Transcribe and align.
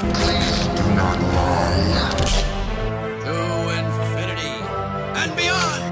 Please 0.00 0.66
do 0.66 0.94
not 0.94 1.20
lie. 1.20 2.10
To 3.20 3.34
infinity 3.68 4.56
and 5.20 5.36
beyond! 5.36 5.82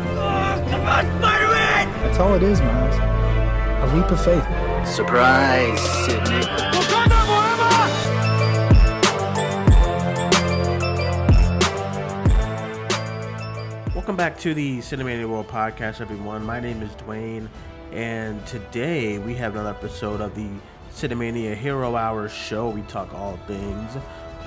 Come 0.71 0.87
on, 0.87 1.05
Spider-Man! 1.19 1.93
That's 2.05 2.19
all 2.19 2.33
it 2.33 2.43
is, 2.43 2.59
Miles. 2.63 2.97
A 2.97 3.95
leap 3.95 4.11
of 4.11 4.25
faith. 4.25 4.47
Surprise, 4.89 5.79
Sydney. 6.07 6.41
Welcome 13.95 14.17
back 14.17 14.39
to 14.39 14.55
the 14.55 14.79
Cinemania 14.79 15.29
World 15.29 15.49
Podcast, 15.49 16.01
everyone. 16.01 16.47
My 16.47 16.61
name 16.61 16.81
is 16.81 16.95
Duane, 16.95 17.51
and 17.93 18.47
today 18.47 19.19
we 19.19 19.35
have 19.35 19.55
another 19.55 19.69
episode 19.69 20.23
of 20.23 20.35
the 20.35 20.49
Cinemania 20.99 21.55
Hero 21.55 21.95
Hour 21.95 22.29
show. 22.29 22.71
We 22.71 22.83
talk 22.83 23.15
all 23.15 23.37
things 23.47 23.97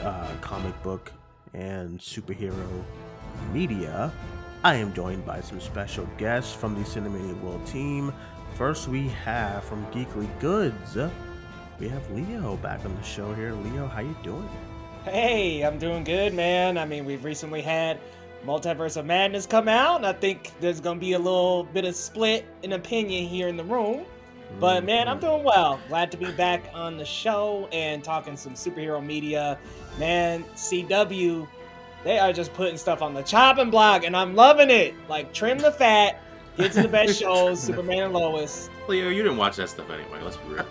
uh, 0.03 0.35
comic 0.41 0.83
book 0.83 1.09
and 1.53 1.97
superhero 1.97 2.83
media. 3.53 4.11
I 4.61 4.75
am 4.75 4.93
joined 4.93 5.25
by 5.25 5.39
some 5.39 5.61
special 5.61 6.05
guests 6.17 6.53
from 6.53 6.75
the 6.75 6.81
Cinemania 6.81 7.39
World 7.39 7.65
team. 7.65 8.11
First, 8.55 8.89
we 8.89 9.07
have 9.23 9.63
from 9.63 9.85
Geekly 9.93 10.27
Goods, 10.41 10.97
we 11.79 11.87
have 11.87 12.11
Leo 12.11 12.57
back 12.57 12.83
on 12.83 12.93
the 12.97 13.03
show 13.03 13.33
here. 13.33 13.53
Leo, 13.53 13.87
how 13.87 14.01
you 14.01 14.13
doing? 14.21 14.49
Hey, 15.05 15.61
I'm 15.61 15.79
doing 15.79 16.03
good, 16.03 16.33
man. 16.33 16.77
I 16.77 16.83
mean, 16.83 17.05
we've 17.05 17.23
recently 17.23 17.61
had 17.61 17.97
Multiverse 18.45 18.97
of 18.97 19.05
Madness 19.05 19.45
come 19.45 19.69
out, 19.69 19.95
and 19.95 20.05
I 20.05 20.11
think 20.11 20.51
there's 20.59 20.81
gonna 20.81 20.99
be 20.99 21.13
a 21.13 21.19
little 21.19 21.63
bit 21.63 21.85
of 21.85 21.95
split 21.95 22.45
in 22.61 22.73
opinion 22.73 23.25
here 23.25 23.47
in 23.47 23.55
the 23.55 23.63
room. 23.63 24.05
But 24.59 24.77
mm-hmm. 24.77 24.85
man, 24.85 25.07
I'm 25.07 25.19
doing 25.19 25.43
well. 25.43 25.79
Glad 25.87 26.11
to 26.11 26.17
be 26.17 26.31
back 26.31 26.63
on 26.73 26.97
the 26.97 27.05
show 27.05 27.67
and 27.71 28.03
talking 28.03 28.37
some 28.37 28.53
superhero 28.53 29.03
media. 29.03 29.57
Man, 29.97 30.43
CW, 30.55 31.47
they 32.03 32.19
are 32.19 32.33
just 32.33 32.53
putting 32.53 32.77
stuff 32.77 33.01
on 33.01 33.13
the 33.13 33.21
chopping 33.21 33.69
block, 33.69 34.03
and 34.03 34.15
I'm 34.15 34.35
loving 34.35 34.69
it. 34.69 34.93
Like 35.09 35.33
trim 35.33 35.57
the 35.57 35.71
fat, 35.71 36.21
get 36.57 36.71
to 36.73 36.83
the 36.83 36.87
best 36.87 37.19
shows, 37.19 37.61
Superman 37.61 38.03
and 38.03 38.13
Lois. 38.13 38.69
Leo, 38.87 39.09
you 39.09 39.23
didn't 39.23 39.37
watch 39.37 39.57
that 39.57 39.69
stuff 39.69 39.89
anyway. 39.89 40.21
Let's 40.23 40.37
be 40.37 40.53
real. 40.53 40.65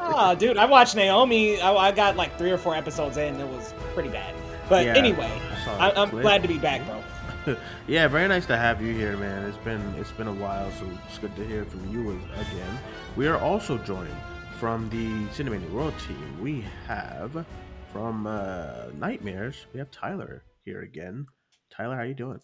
Oh, 0.00 0.34
dude, 0.38 0.56
I 0.56 0.64
watched 0.64 0.96
Naomi. 0.96 1.60
I, 1.60 1.74
I 1.74 1.92
got 1.92 2.16
like 2.16 2.36
three 2.38 2.50
or 2.50 2.58
four 2.58 2.74
episodes 2.74 3.16
in. 3.16 3.38
It 3.40 3.48
was 3.48 3.74
pretty 3.92 4.08
bad. 4.08 4.34
But 4.68 4.86
Yeah, 4.86 4.94
anyway, 4.94 5.30
I 5.52 5.64
saw 5.64 5.74
I, 5.74 5.88
that 5.90 5.98
I'm 5.98 6.10
glad 6.10 6.42
to 6.42 6.48
be 6.48 6.58
back, 6.58 6.84
bro. 6.86 7.03
yeah, 7.86 8.08
very 8.08 8.28
nice 8.28 8.46
to 8.46 8.56
have 8.56 8.80
you 8.80 8.94
here, 8.94 9.16
man. 9.16 9.46
It's 9.46 9.58
been 9.58 9.80
it's 9.96 10.12
been 10.12 10.28
a 10.28 10.32
while, 10.32 10.70
so 10.72 10.86
it's 11.06 11.18
good 11.18 11.34
to 11.36 11.46
hear 11.46 11.64
from 11.64 11.90
you 11.92 12.10
again. 12.34 12.78
We 13.16 13.26
are 13.26 13.38
also 13.38 13.78
joined 13.78 14.16
from 14.58 14.88
the 14.90 15.26
Cinemania 15.34 15.70
World 15.70 15.94
team. 16.06 16.40
We 16.40 16.64
have 16.86 17.44
from 17.92 18.26
uh, 18.26 18.86
Nightmares. 18.98 19.66
We 19.72 19.78
have 19.78 19.90
Tyler 19.90 20.44
here 20.64 20.82
again. 20.82 21.26
Tyler, 21.70 21.96
how 21.96 22.02
you 22.02 22.14
doing? 22.14 22.40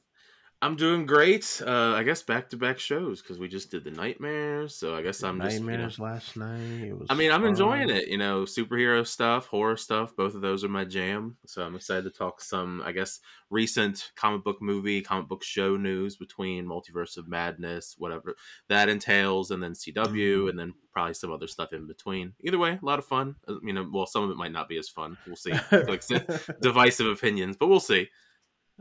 I'm 0.62 0.76
doing 0.76 1.06
great. 1.06 1.62
Uh, 1.66 1.94
I 1.94 2.02
guess 2.02 2.22
back 2.22 2.50
to 2.50 2.56
back 2.58 2.78
shows 2.78 3.22
because 3.22 3.38
we 3.38 3.48
just 3.48 3.70
did 3.70 3.82
the 3.82 3.90
nightmares. 3.90 4.74
So 4.74 4.94
I 4.94 5.00
guess 5.00 5.22
I'm 5.22 5.40
just. 5.40 5.54
you 5.54 5.60
know- 5.60 5.66
Nightmares 5.70 5.98
last 5.98 6.36
night. 6.36 6.60
It 6.88 6.98
was. 6.98 7.06
I 7.08 7.14
mean, 7.14 7.32
I'm 7.32 7.46
enjoying 7.46 7.88
it. 7.88 8.08
You 8.08 8.18
know, 8.18 8.42
superhero 8.42 9.06
stuff, 9.06 9.46
horror 9.46 9.78
stuff. 9.78 10.14
Both 10.14 10.34
of 10.34 10.42
those 10.42 10.62
are 10.62 10.68
my 10.68 10.84
jam. 10.84 11.38
So 11.46 11.62
I'm 11.64 11.74
excited 11.76 12.04
to 12.04 12.10
talk 12.10 12.42
some, 12.42 12.82
I 12.84 12.92
guess, 12.92 13.20
recent 13.48 14.12
comic 14.16 14.44
book 14.44 14.60
movie, 14.60 15.00
comic 15.00 15.28
book 15.28 15.42
show 15.42 15.78
news 15.78 16.16
between 16.16 16.66
Multiverse 16.66 17.16
of 17.16 17.26
Madness, 17.26 17.94
whatever 17.96 18.36
that 18.68 18.90
entails, 18.90 19.52
and 19.52 19.62
then 19.62 19.72
CW, 19.72 20.50
and 20.50 20.58
then 20.58 20.74
probably 20.92 21.14
some 21.14 21.32
other 21.32 21.46
stuff 21.48 21.72
in 21.72 21.86
between. 21.86 22.34
Either 22.42 22.58
way, 22.58 22.78
a 22.82 22.84
lot 22.84 22.98
of 22.98 23.06
fun. 23.06 23.34
Uh, 23.48 23.54
You 23.64 23.72
know, 23.72 23.88
well, 23.90 24.04
some 24.06 24.24
of 24.24 24.30
it 24.30 24.36
might 24.36 24.52
not 24.52 24.68
be 24.68 24.76
as 24.76 24.90
fun. 24.90 25.16
We'll 25.26 25.36
see. 25.36 25.52
like 25.72 26.02
divisive 26.60 27.06
opinions, 27.06 27.56
but 27.56 27.68
we'll 27.68 27.80
see. 27.80 28.10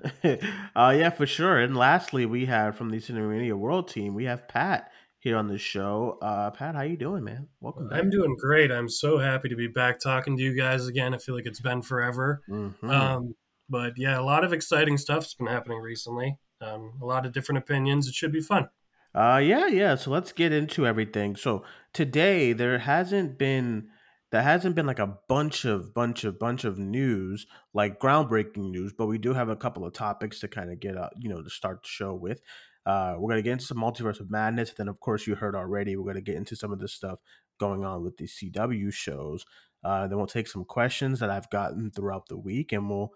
uh, 0.76 0.96
yeah, 0.98 1.10
for 1.10 1.26
sure. 1.26 1.60
And 1.60 1.76
lastly, 1.76 2.26
we 2.26 2.46
have 2.46 2.76
from 2.76 2.90
the 2.90 2.98
Cinemania 2.98 3.54
World 3.54 3.88
team, 3.88 4.14
we 4.14 4.26
have 4.26 4.48
Pat 4.48 4.92
here 5.20 5.38
on 5.38 5.48
the 5.48 5.58
show. 5.58 6.18
Uh, 6.22 6.52
Pat, 6.52 6.76
how 6.76 6.82
you 6.82 6.98
doing, 6.98 7.24
man? 7.24 7.48
Welcome 7.60 7.90
back. 7.90 8.00
I'm 8.00 8.10
doing 8.10 8.36
great. 8.40 8.72
I'm 8.72 8.90
so 8.90 9.18
happy 9.18 9.50
to 9.50 9.56
be 9.56 9.68
back 9.68 10.00
talking 10.00 10.38
to 10.38 10.44
you 10.44 10.56
guys 10.56 10.88
again. 10.88 11.14
I 11.14 11.18
feel 11.18 11.36
like 11.36 11.46
it's 11.46 11.60
been 11.60 11.82
forever. 11.82 12.42
Mhm. 12.50 12.90
Um, 12.90 13.36
but 13.70 13.94
yeah, 13.98 14.20
a 14.20 14.24
lot 14.24 14.44
of 14.44 14.54
exciting 14.54 14.98
stuff's 14.98 15.34
been 15.34 15.48
happening 15.48 15.80
recently. 15.80 16.38
Um, 16.62 16.94
a 17.02 17.06
lot 17.06 17.26
of 17.26 17.34
different 17.34 17.60
opinions. 17.60 18.08
It 18.08 18.16
should 18.16 18.32
be 18.32 18.42
fun. 18.42 18.70
Uh 19.16 19.42
yeah, 19.44 19.66
yeah. 19.68 19.96
So 19.96 20.12
let's 20.12 20.32
get 20.32 20.54
into 20.54 20.86
everything. 20.86 21.36
So 21.36 21.64
today 21.94 22.54
there 22.54 22.78
hasn't 22.80 23.40
been 23.40 23.90
there 24.32 24.42
hasn't 24.44 24.76
been 24.76 24.86
like 24.86 25.00
a 25.00 25.18
bunch 25.28 25.66
of 25.66 25.94
bunch 25.94 26.24
of 26.24 26.38
bunch 26.40 26.64
of 26.64 26.78
news, 26.78 27.48
like 27.74 28.00
groundbreaking 28.00 28.70
news, 28.72 28.94
but 28.94 29.08
we 29.08 29.18
do 29.18 29.34
have 29.34 29.50
a 29.50 29.56
couple 29.56 29.86
of 29.86 29.94
topics 29.94 30.40
to 30.40 30.48
kind 30.48 30.72
of 30.72 30.80
get 30.80 30.98
out, 30.98 31.14
you 31.18 31.30
know, 31.30 31.42
to 31.42 31.50
start 31.50 31.84
the 31.84 31.90
show 31.90 32.14
with. 32.14 32.42
Uh 32.86 33.16
we're 33.18 33.30
gonna 33.30 33.42
get 33.42 33.54
into 33.54 33.66
some 33.66 33.78
multiverse 33.78 34.20
of 34.20 34.30
madness, 34.32 34.74
then 34.74 34.88
of 34.88 35.00
course 35.00 35.28
you 35.28 35.36
heard 35.36 35.56
already, 35.56 35.96
we're 35.96 36.12
gonna 36.12 36.22
get 36.22 36.36
into 36.36 36.56
some 36.56 36.72
of 36.72 36.80
the 36.80 36.88
stuff 36.88 37.20
going 37.60 37.84
on 37.84 38.04
with 38.04 38.18
the 38.18 38.26
CW 38.28 38.92
shows. 38.94 39.46
Uh 39.84 40.08
then 40.08 40.18
we'll 40.18 40.28
take 40.28 40.48
some 40.48 40.66
questions 40.66 41.20
that 41.20 41.30
I've 41.30 41.50
gotten 41.50 41.92
throughout 41.92 42.28
the 42.28 42.38
week 42.38 42.72
and 42.72 42.90
we'll 42.90 43.12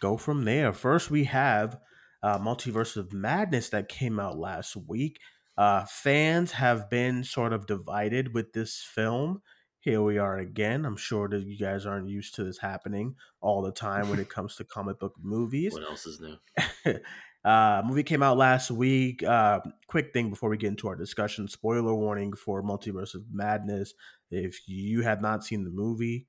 go 0.00 0.16
from 0.16 0.44
there. 0.44 0.72
First 0.72 1.10
we 1.10 1.24
have 1.24 1.78
uh, 2.22 2.38
Multiverse 2.38 2.96
of 2.96 3.12
Madness 3.12 3.68
that 3.68 3.88
came 3.88 4.18
out 4.18 4.38
last 4.38 4.76
week. 4.76 5.20
Uh, 5.58 5.84
fans 5.84 6.52
have 6.52 6.88
been 6.88 7.22
sort 7.22 7.52
of 7.52 7.66
divided 7.66 8.32
with 8.32 8.54
this 8.54 8.82
film. 8.82 9.42
Here 9.84 10.00
we 10.00 10.16
are 10.16 10.38
again. 10.38 10.86
I'm 10.86 10.96
sure 10.96 11.28
that 11.28 11.46
you 11.46 11.58
guys 11.58 11.84
aren't 11.84 12.08
used 12.08 12.36
to 12.36 12.44
this 12.44 12.56
happening 12.56 13.16
all 13.42 13.60
the 13.60 13.70
time 13.70 14.08
when 14.08 14.18
it 14.18 14.30
comes 14.34 14.56
to 14.56 14.64
comic 14.64 14.98
book 14.98 15.12
movies. 15.22 15.74
What 15.74 15.82
else 15.82 16.06
is 16.06 16.22
new? 16.22 16.96
uh, 17.44 17.82
movie 17.84 18.02
came 18.02 18.22
out 18.22 18.38
last 18.38 18.70
week. 18.70 19.22
Uh, 19.22 19.60
quick 19.86 20.14
thing 20.14 20.30
before 20.30 20.48
we 20.48 20.56
get 20.56 20.68
into 20.68 20.88
our 20.88 20.96
discussion: 20.96 21.48
spoiler 21.48 21.94
warning 21.94 22.32
for 22.32 22.62
Multiverse 22.62 23.14
of 23.14 23.24
Madness. 23.30 23.92
If 24.30 24.66
you 24.66 25.02
have 25.02 25.20
not 25.20 25.44
seen 25.44 25.64
the 25.64 25.70
movie, 25.70 26.28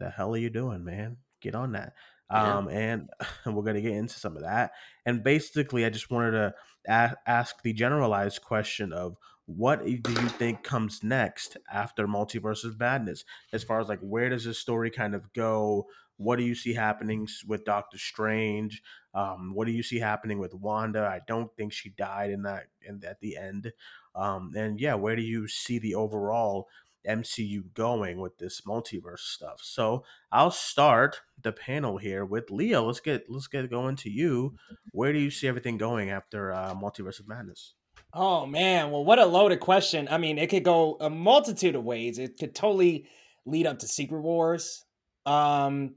the 0.00 0.10
hell 0.10 0.34
are 0.34 0.38
you 0.38 0.50
doing, 0.50 0.82
man? 0.82 1.18
Get 1.40 1.54
on 1.54 1.72
that. 1.72 1.92
Yeah. 2.32 2.56
Um, 2.56 2.68
and 2.68 3.10
we're 3.46 3.62
gonna 3.62 3.80
get 3.80 3.92
into 3.92 4.18
some 4.18 4.34
of 4.36 4.42
that. 4.42 4.72
And 5.06 5.22
basically, 5.22 5.84
I 5.84 5.90
just 5.90 6.10
wanted 6.10 6.32
to 6.32 6.54
a- 6.88 7.16
ask 7.28 7.62
the 7.62 7.72
generalized 7.72 8.42
question 8.42 8.92
of 8.92 9.14
what 9.48 9.82
do 9.86 9.90
you 9.90 10.28
think 10.28 10.62
comes 10.62 11.02
next 11.02 11.56
after 11.72 12.06
Multiverse 12.06 12.64
of 12.64 12.78
Madness? 12.78 13.24
As 13.50 13.64
far 13.64 13.80
as 13.80 13.88
like 13.88 14.00
where 14.00 14.28
does 14.28 14.44
this 14.44 14.58
story 14.58 14.90
kind 14.90 15.14
of 15.14 15.32
go? 15.32 15.86
What 16.18 16.36
do 16.36 16.44
you 16.44 16.54
see 16.54 16.74
happening 16.74 17.26
with 17.46 17.64
Doctor 17.64 17.96
Strange? 17.96 18.82
Um, 19.14 19.52
what 19.54 19.66
do 19.66 19.72
you 19.72 19.82
see 19.82 20.00
happening 20.00 20.38
with 20.38 20.52
Wanda? 20.52 21.00
I 21.00 21.20
don't 21.26 21.50
think 21.56 21.72
she 21.72 21.88
died 21.88 22.30
in 22.30 22.42
that 22.42 22.64
in 22.86 23.02
at 23.08 23.20
the 23.20 23.38
end. 23.38 23.72
Um, 24.14 24.52
and 24.54 24.78
yeah, 24.78 24.96
where 24.96 25.16
do 25.16 25.22
you 25.22 25.48
see 25.48 25.78
the 25.78 25.94
overall 25.94 26.68
MCU 27.08 27.72
going 27.72 28.20
with 28.20 28.36
this 28.36 28.60
multiverse 28.66 29.20
stuff? 29.20 29.60
So 29.62 30.04
I'll 30.30 30.50
start 30.50 31.22
the 31.40 31.52
panel 31.52 31.96
here 31.96 32.22
with 32.22 32.50
Leo. 32.50 32.84
Let's 32.84 33.00
get 33.00 33.30
let's 33.30 33.46
get 33.46 33.70
going 33.70 33.96
to 33.96 34.10
you. 34.10 34.56
Where 34.92 35.14
do 35.14 35.18
you 35.18 35.30
see 35.30 35.48
everything 35.48 35.78
going 35.78 36.10
after 36.10 36.52
uh, 36.52 36.74
Multiverse 36.74 37.18
of 37.18 37.28
Madness? 37.28 37.72
Oh 38.14 38.46
man, 38.46 38.90
well, 38.90 39.04
what 39.04 39.18
a 39.18 39.26
loaded 39.26 39.60
question. 39.60 40.08
I 40.10 40.18
mean, 40.18 40.38
it 40.38 40.48
could 40.48 40.64
go 40.64 40.96
a 41.00 41.10
multitude 41.10 41.74
of 41.74 41.84
ways. 41.84 42.18
It 42.18 42.38
could 42.38 42.54
totally 42.54 43.06
lead 43.44 43.66
up 43.66 43.80
to 43.80 43.88
Secret 43.88 44.20
Wars. 44.20 44.84
Um, 45.26 45.96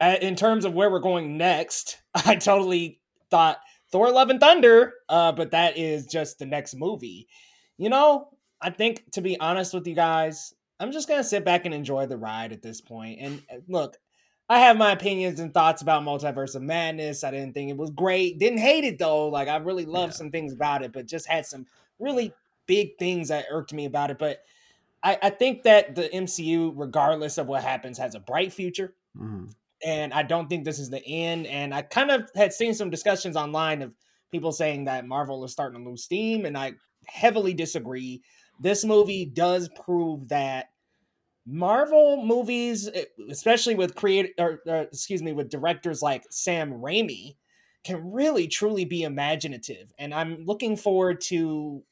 in 0.00 0.36
terms 0.36 0.64
of 0.64 0.74
where 0.74 0.90
we're 0.90 0.98
going 0.98 1.38
next, 1.38 2.02
I 2.14 2.36
totally 2.36 3.00
thought 3.30 3.58
Thor: 3.90 4.10
Love 4.10 4.30
and 4.30 4.40
Thunder, 4.40 4.92
uh, 5.08 5.32
but 5.32 5.52
that 5.52 5.78
is 5.78 6.06
just 6.06 6.38
the 6.38 6.46
next 6.46 6.74
movie. 6.74 7.26
You 7.78 7.88
know, 7.88 8.28
I 8.60 8.70
think 8.70 9.10
to 9.12 9.22
be 9.22 9.40
honest 9.40 9.72
with 9.72 9.86
you 9.86 9.94
guys, 9.94 10.52
I'm 10.78 10.92
just 10.92 11.08
gonna 11.08 11.24
sit 11.24 11.44
back 11.44 11.64
and 11.64 11.74
enjoy 11.74 12.06
the 12.06 12.18
ride 12.18 12.52
at 12.52 12.62
this 12.62 12.82
point. 12.82 13.18
And 13.20 13.42
uh, 13.50 13.56
look, 13.66 13.96
I 14.48 14.60
have 14.60 14.76
my 14.76 14.92
opinions 14.92 15.40
and 15.40 15.52
thoughts 15.52 15.82
about 15.82 16.04
Multiverse 16.04 16.54
of 16.54 16.62
Madness. 16.62 17.24
I 17.24 17.30
didn't 17.32 17.52
think 17.52 17.70
it 17.70 17.76
was 17.76 17.90
great. 17.90 18.38
Didn't 18.38 18.58
hate 18.58 18.84
it 18.84 18.98
though. 18.98 19.28
Like 19.28 19.48
I 19.48 19.56
really 19.56 19.84
loved 19.86 20.14
some 20.14 20.30
things 20.30 20.52
about 20.52 20.82
it, 20.82 20.92
but 20.92 21.06
just 21.06 21.26
had 21.26 21.46
some 21.46 21.66
really 21.98 22.32
big 22.66 22.96
things 22.98 23.28
that 23.28 23.46
irked 23.50 23.72
me 23.72 23.86
about 23.86 24.10
it. 24.10 24.18
But 24.18 24.42
I, 25.02 25.18
I 25.22 25.30
think 25.30 25.64
that 25.64 25.94
the 25.94 26.08
MCU, 26.08 26.72
regardless 26.76 27.38
of 27.38 27.46
what 27.48 27.62
happens, 27.62 27.98
has 27.98 28.14
a 28.14 28.20
bright 28.20 28.52
future. 28.52 28.94
Mhm. 29.16 29.52
And 29.84 30.14
I 30.14 30.22
don't 30.22 30.48
think 30.48 30.64
this 30.64 30.78
is 30.78 30.90
the 30.90 31.04
end. 31.04 31.46
And 31.46 31.74
I 31.74 31.82
kind 31.82 32.10
of 32.10 32.30
had 32.34 32.52
seen 32.52 32.72
some 32.72 32.88
discussions 32.88 33.36
online 33.36 33.82
of 33.82 33.92
people 34.30 34.52
saying 34.52 34.84
that 34.84 35.06
Marvel 35.06 35.44
is 35.44 35.52
starting 35.52 35.82
to 35.82 35.90
lose 35.90 36.04
steam, 36.04 36.44
and 36.46 36.56
I 36.56 36.74
heavily 37.06 37.54
disagree. 37.54 38.22
This 38.58 38.84
movie 38.84 39.24
does 39.26 39.68
prove 39.68 40.28
that 40.28 40.70
Marvel 41.46 42.24
movies, 42.24 42.90
especially 43.30 43.76
with 43.76 43.94
create 43.94 44.34
or, 44.38 44.60
or 44.66 44.82
excuse 44.82 45.22
me, 45.22 45.32
with 45.32 45.48
directors 45.48 46.02
like 46.02 46.24
Sam 46.30 46.72
Raimi, 46.72 47.36
can 47.84 48.10
really 48.12 48.48
truly 48.48 48.84
be 48.84 49.04
imaginative. 49.04 49.92
And 49.96 50.12
I'm 50.12 50.44
looking 50.44 50.76
forward 50.76 51.20
to 51.22 51.84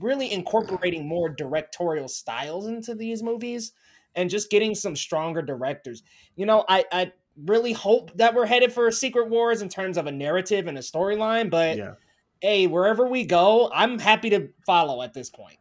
really 0.00 0.32
incorporating 0.32 1.06
more 1.06 1.28
directorial 1.28 2.08
styles 2.08 2.66
into 2.66 2.94
these 2.94 3.22
movies 3.22 3.72
and 4.14 4.30
just 4.30 4.50
getting 4.50 4.74
some 4.74 4.96
stronger 4.96 5.42
directors. 5.42 6.02
You 6.34 6.46
know, 6.46 6.64
I 6.68 6.84
I 6.90 7.12
really 7.44 7.74
hope 7.74 8.16
that 8.16 8.34
we're 8.34 8.46
headed 8.46 8.72
for 8.72 8.90
Secret 8.90 9.28
Wars 9.28 9.60
in 9.60 9.68
terms 9.68 9.98
of 9.98 10.06
a 10.06 10.12
narrative 10.12 10.66
and 10.66 10.78
a 10.78 10.80
storyline, 10.80 11.50
but 11.50 11.76
Yeah. 11.76 11.94
hey, 12.40 12.66
wherever 12.66 13.06
we 13.06 13.26
go, 13.26 13.70
I'm 13.74 13.98
happy 13.98 14.30
to 14.30 14.48
follow 14.64 15.02
at 15.02 15.12
this 15.12 15.28
point. 15.28 15.58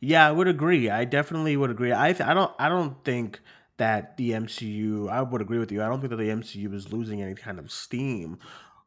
Yeah, 0.00 0.26
I 0.26 0.32
would 0.32 0.48
agree. 0.48 0.88
I 0.88 1.04
definitely 1.04 1.56
would 1.56 1.70
agree. 1.70 1.92
I 1.92 2.12
th- 2.12 2.26
I 2.28 2.32
don't 2.34 2.52
I 2.58 2.68
don't 2.68 3.02
think 3.04 3.40
that 3.76 4.16
the 4.16 4.34
MCU. 4.34 5.08
I 5.08 5.22
would 5.22 5.42
agree 5.42 5.58
with 5.58 5.70
you. 5.72 5.82
I 5.82 5.88
don't 5.88 6.00
think 6.00 6.10
that 6.10 6.16
the 6.16 6.30
MCU 6.30 6.72
is 6.74 6.92
losing 6.92 7.22
any 7.22 7.34
kind 7.34 7.58
of 7.58 7.70
steam 7.70 8.38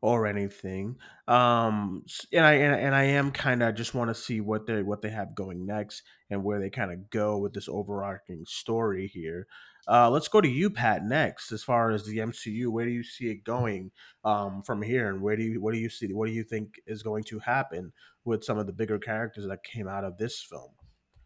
or 0.01 0.25
anything. 0.25 0.97
Um, 1.27 2.03
and 2.31 2.43
I 2.45 2.53
and, 2.53 2.73
and 2.75 2.95
I 2.95 3.03
am 3.03 3.31
kind 3.31 3.61
of 3.61 3.75
just 3.75 3.93
want 3.93 4.09
to 4.09 4.15
see 4.15 4.41
what 4.41 4.65
they 4.65 4.81
what 4.81 5.01
they 5.01 5.09
have 5.11 5.35
going 5.35 5.65
next 5.67 6.01
and 6.31 6.43
where 6.43 6.59
they 6.59 6.69
kind 6.71 6.91
of 6.91 7.09
go 7.11 7.37
with 7.37 7.53
this 7.53 7.69
overarching 7.69 8.43
story 8.47 9.05
here. 9.07 9.45
Uh, 9.87 10.09
let's 10.09 10.29
go 10.29 10.41
to 10.41 10.49
you, 10.49 10.69
Pat. 10.69 11.05
Next, 11.05 11.51
as 11.51 11.63
far 11.63 11.91
as 11.91 12.05
the 12.05 12.21
MCU, 12.21 12.69
where 12.71 12.85
do 12.85 12.91
you 12.91 13.03
see 13.03 13.29
it 13.29 13.43
going 13.43 13.91
um, 14.25 14.63
from 14.63 14.81
here, 14.81 15.09
and 15.09 15.21
where 15.21 15.35
do 15.35 15.43
you 15.43 15.61
what 15.61 15.73
do 15.73 15.79
you 15.79 15.89
see? 15.89 16.11
What 16.11 16.25
do 16.25 16.33
you 16.33 16.43
think 16.43 16.79
is 16.87 17.03
going 17.03 17.23
to 17.25 17.37
happen 17.39 17.93
with 18.25 18.43
some 18.43 18.57
of 18.57 18.65
the 18.65 18.73
bigger 18.73 18.97
characters 18.97 19.45
that 19.47 19.63
came 19.63 19.87
out 19.87 20.05
of 20.05 20.17
this 20.17 20.41
film? 20.41 20.71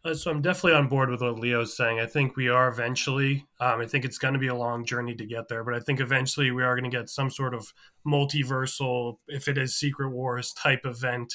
Uh, 0.04 0.14
so 0.14 0.30
I'm 0.30 0.40
definitely 0.40 0.74
on 0.74 0.88
board 0.88 1.10
with 1.10 1.20
what 1.20 1.40
Leo's 1.40 1.76
saying. 1.76 1.98
I 1.98 2.06
think 2.06 2.36
we 2.36 2.48
are 2.48 2.68
eventually. 2.68 3.46
Um, 3.58 3.80
I 3.80 3.86
think 3.86 4.04
it's 4.04 4.18
going 4.18 4.34
to 4.34 4.40
be 4.40 4.46
a 4.46 4.54
long 4.54 4.84
journey 4.84 5.14
to 5.16 5.26
get 5.26 5.48
there, 5.48 5.64
but 5.64 5.74
I 5.74 5.80
think 5.80 6.00
eventually 6.00 6.50
we 6.50 6.62
are 6.62 6.76
going 6.78 6.88
to 6.88 6.96
get 6.96 7.10
some 7.10 7.30
sort 7.30 7.52
of 7.52 7.72
multiversal, 8.06 9.16
if 9.26 9.48
it 9.48 9.58
is 9.58 9.74
Secret 9.74 10.10
Wars 10.10 10.52
type 10.52 10.86
event. 10.86 11.34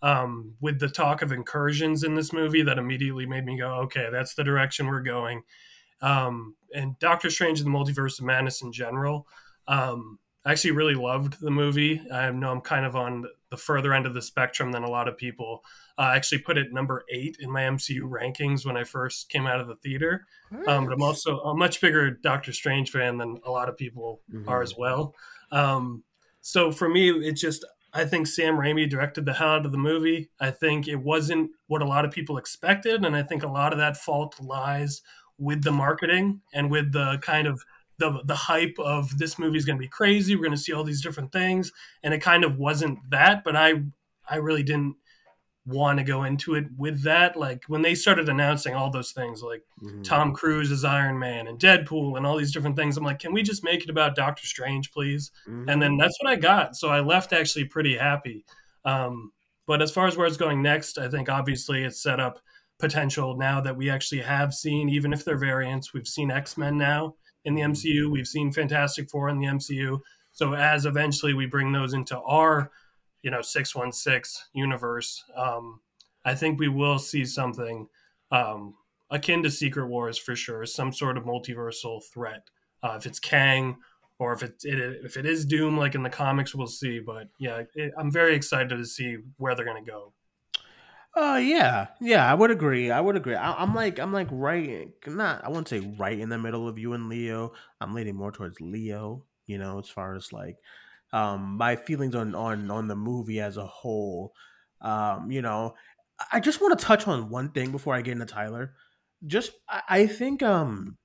Um, 0.00 0.54
with 0.60 0.80
the 0.80 0.88
talk 0.88 1.22
of 1.22 1.32
incursions 1.32 2.04
in 2.04 2.14
this 2.14 2.32
movie, 2.32 2.62
that 2.62 2.78
immediately 2.78 3.26
made 3.26 3.44
me 3.44 3.58
go, 3.58 3.70
okay, 3.84 4.08
that's 4.12 4.34
the 4.34 4.44
direction 4.44 4.86
we're 4.86 5.00
going. 5.00 5.42
Um, 6.02 6.56
and 6.74 6.98
Doctor 6.98 7.30
Strange 7.30 7.60
and 7.60 7.66
the 7.66 7.76
Multiverse 7.76 8.18
of 8.18 8.26
Madness 8.26 8.62
in 8.62 8.70
general. 8.70 9.26
Um, 9.66 10.18
I 10.44 10.52
actually 10.52 10.72
really 10.72 10.94
loved 10.94 11.40
the 11.40 11.50
movie. 11.50 12.02
I 12.12 12.30
know 12.30 12.52
I'm 12.52 12.60
kind 12.60 12.84
of 12.84 12.96
on 12.96 13.24
the 13.50 13.56
further 13.56 13.94
end 13.94 14.04
of 14.04 14.12
the 14.14 14.20
spectrum 14.20 14.72
than 14.72 14.84
a 14.84 14.90
lot 14.90 15.08
of 15.08 15.16
people. 15.16 15.64
Uh, 15.96 16.02
I 16.02 16.16
actually 16.16 16.38
put 16.38 16.58
it 16.58 16.72
number 16.72 17.04
eight 17.10 17.36
in 17.40 17.50
my 17.50 17.62
MCU 17.62 18.02
rankings 18.02 18.66
when 18.66 18.76
I 18.76 18.84
first 18.84 19.28
came 19.28 19.46
out 19.46 19.60
of 19.60 19.68
the 19.68 19.76
theater. 19.76 20.26
Um, 20.66 20.84
but 20.86 20.92
I'm 20.92 21.02
also 21.02 21.38
a 21.40 21.54
much 21.54 21.80
bigger 21.80 22.10
Doctor 22.10 22.52
Strange 22.52 22.90
fan 22.90 23.18
than 23.18 23.38
a 23.44 23.50
lot 23.50 23.68
of 23.68 23.76
people 23.76 24.20
Mhm. 24.32 24.48
are 24.48 24.62
as 24.62 24.76
well. 24.76 25.14
Um, 25.52 26.04
so 26.40 26.70
for 26.72 26.88
me, 26.88 27.10
it 27.10 27.32
just 27.34 27.64
I 27.96 28.04
think 28.04 28.26
Sam 28.26 28.56
Raimi 28.56 28.90
directed 28.90 29.24
the 29.24 29.32
hell 29.32 29.50
out 29.50 29.66
of 29.66 29.70
the 29.70 29.78
movie. 29.78 30.28
I 30.40 30.50
think 30.50 30.88
it 30.88 30.96
wasn't 30.96 31.52
what 31.68 31.80
a 31.80 31.84
lot 31.84 32.04
of 32.04 32.10
people 32.10 32.38
expected, 32.38 33.04
and 33.04 33.14
I 33.14 33.22
think 33.22 33.44
a 33.44 33.48
lot 33.48 33.72
of 33.72 33.78
that 33.78 33.96
fault 33.96 34.40
lies 34.40 35.00
with 35.38 35.62
the 35.62 35.70
marketing 35.70 36.40
and 36.52 36.70
with 36.72 36.90
the 36.92 37.18
kind 37.22 37.46
of 37.46 37.62
the 37.98 38.20
the 38.24 38.34
hype 38.34 38.76
of 38.80 39.16
this 39.18 39.38
movie 39.38 39.58
is 39.58 39.64
going 39.64 39.78
to 39.78 39.80
be 39.82 39.86
crazy. 39.88 40.34
We're 40.34 40.42
going 40.42 40.50
to 40.56 40.58
see 40.58 40.72
all 40.72 40.82
these 40.82 41.02
different 41.02 41.30
things, 41.30 41.70
and 42.02 42.12
it 42.12 42.18
kind 42.20 42.42
of 42.42 42.58
wasn't 42.58 42.98
that. 43.10 43.44
But 43.44 43.54
I 43.54 43.74
I 44.28 44.36
really 44.36 44.64
didn't 44.64 44.96
want 45.66 45.98
to 45.98 46.04
go 46.04 46.24
into 46.24 46.54
it 46.54 46.66
with 46.76 47.02
that. 47.02 47.36
Like 47.36 47.64
when 47.68 47.80
they 47.82 47.94
started 47.94 48.28
announcing 48.28 48.74
all 48.74 48.90
those 48.90 49.12
things, 49.12 49.42
like 49.42 49.62
Mhm. 49.82 50.04
Tom 50.04 50.32
Cruise 50.34 50.70
as 50.70 50.84
Iron 50.84 51.18
Man 51.18 51.46
and 51.46 51.58
Deadpool 51.58 52.16
and 52.16 52.26
all 52.26 52.36
these 52.36 52.52
different 52.52 52.76
things, 52.76 52.96
I'm 52.96 53.04
like, 53.04 53.18
can 53.18 53.32
we 53.32 53.42
just 53.42 53.64
make 53.64 53.82
it 53.82 53.90
about 53.90 54.14
Doctor 54.14 54.46
Strange, 54.46 54.92
please? 54.92 55.30
Mhm. 55.48 55.70
And 55.72 55.80
then 55.80 55.96
that's 55.96 56.16
what 56.20 56.30
I 56.30 56.36
got. 56.36 56.76
So 56.76 56.88
I 56.88 57.00
left 57.00 57.32
actually 57.32 57.64
pretty 57.64 57.96
happy. 57.96 58.44
Um, 58.84 59.32
but 59.66 59.80
as 59.80 59.90
far 59.90 60.06
as 60.06 60.16
where 60.16 60.26
it's 60.26 60.36
going 60.36 60.60
next, 60.60 60.98
I 60.98 61.08
think 61.08 61.30
obviously 61.30 61.82
it's 61.84 62.02
set 62.02 62.20
up 62.20 62.40
potential 62.78 63.36
now 63.36 63.60
that 63.62 63.76
we 63.76 63.88
actually 63.88 64.20
have 64.20 64.52
seen, 64.52 64.88
even 64.90 65.12
if 65.14 65.24
they're 65.24 65.38
variants, 65.38 65.94
we've 65.94 66.08
seen 66.08 66.30
X 66.30 66.58
Men 66.58 66.76
now 66.76 67.14
in 67.46 67.54
the 67.54 67.62
MCU, 67.62 68.10
we've 68.10 68.26
seen 68.28 68.52
Fantastic 68.52 69.08
Four 69.08 69.28
in 69.30 69.38
the 69.38 69.46
MCU. 69.46 70.00
So 70.32 70.54
as 70.54 70.84
eventually 70.84 71.32
we 71.32 71.46
bring 71.46 71.72
those 71.72 71.94
into 71.94 72.18
our, 72.20 72.70
you 73.24 73.30
know, 73.30 73.40
six 73.40 73.74
one 73.74 73.90
six 73.90 74.48
universe, 74.52 75.24
um, 75.34 75.80
I 76.26 76.34
think 76.34 76.60
we 76.60 76.68
will 76.68 76.98
see 76.98 77.24
something 77.24 77.88
um, 78.30 78.74
akin 79.10 79.42
to 79.42 79.50
Secret 79.50 79.88
Wars 79.88 80.18
for 80.18 80.36
sure, 80.36 80.66
some 80.66 80.92
sort 80.92 81.16
of 81.16 81.24
multiversal 81.24 82.02
threat. 82.12 82.50
Uh, 82.82 82.96
if 82.98 83.06
it's 83.06 83.18
Kang 83.18 83.78
or 84.18 84.34
if 84.34 84.42
it, 84.42 84.56
it 84.64 85.04
if 85.04 85.16
it 85.16 85.24
is 85.24 85.46
Doom, 85.46 85.78
like 85.78 85.94
in 85.94 86.02
the 86.02 86.10
comics, 86.10 86.54
we'll 86.54 86.66
see. 86.66 87.00
But 87.00 87.28
yeah, 87.38 87.62
it, 87.74 87.94
I'm 87.96 88.12
very 88.12 88.36
excited 88.36 88.68
to 88.68 88.84
see 88.84 89.16
where 89.38 89.54
they're 89.54 89.64
going 89.64 89.82
to 89.82 89.90
go. 89.90 90.12
Uh 91.16 91.40
yeah, 91.40 91.86
yeah, 92.00 92.30
I 92.30 92.34
would 92.34 92.50
agree. 92.50 92.90
I 92.90 93.00
would 93.00 93.16
agree. 93.16 93.36
I, 93.36 93.54
I'm 93.54 93.74
like, 93.74 94.00
I'm 94.00 94.12
like 94.12 94.28
right, 94.32 94.88
not. 95.06 95.44
I 95.44 95.48
wouldn't 95.48 95.68
say 95.68 95.78
right 95.78 96.18
in 96.18 96.28
the 96.28 96.38
middle 96.38 96.68
of 96.68 96.76
you 96.76 96.92
and 96.92 97.08
Leo. 97.08 97.52
I'm 97.80 97.94
leaning 97.94 98.16
more 98.16 98.32
towards 98.32 98.60
Leo. 98.60 99.24
You 99.46 99.58
know, 99.58 99.78
as 99.78 99.88
far 99.88 100.14
as 100.14 100.32
like, 100.32 100.56
um, 101.14 101.56
my 101.56 101.76
feelings 101.76 102.16
on 102.16 102.34
on 102.34 102.70
on 102.72 102.88
the 102.88 102.96
movie 102.96 103.40
as 103.40 103.56
a 103.56 103.66
whole. 103.66 104.32
Um, 104.80 105.30
you 105.30 105.42
know, 105.42 105.74
I 106.32 106.40
just 106.40 106.60
want 106.60 106.76
to 106.76 106.84
touch 106.84 107.06
on 107.06 107.30
one 107.30 107.50
thing 107.52 107.70
before 107.70 107.94
I 107.94 108.02
get 108.02 108.12
into 108.12 108.26
Tyler. 108.26 108.74
Just, 109.24 109.52
I, 109.68 109.82
I 109.88 110.06
think, 110.08 110.42
um, 110.42 110.98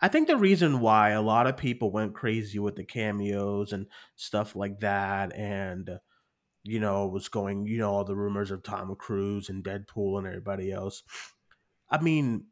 I 0.00 0.08
think 0.08 0.28
the 0.28 0.36
reason 0.36 0.80
why 0.80 1.10
a 1.10 1.22
lot 1.22 1.46
of 1.46 1.56
people 1.56 1.90
went 1.90 2.14
crazy 2.14 2.58
with 2.58 2.76
the 2.76 2.84
cameos 2.84 3.72
and 3.72 3.86
stuff 4.14 4.54
like 4.54 4.80
that, 4.80 5.34
and 5.34 5.98
you 6.62 6.78
know, 6.78 7.06
was 7.06 7.28
going, 7.28 7.66
you 7.66 7.78
know, 7.78 7.90
all 7.90 8.04
the 8.04 8.14
rumors 8.14 8.50
of 8.50 8.62
Tom 8.62 8.94
Cruise 8.96 9.48
and 9.48 9.64
Deadpool 9.64 10.18
and 10.18 10.26
everybody 10.26 10.70
else. 10.70 11.02
I 11.88 12.02
mean, 12.02 12.46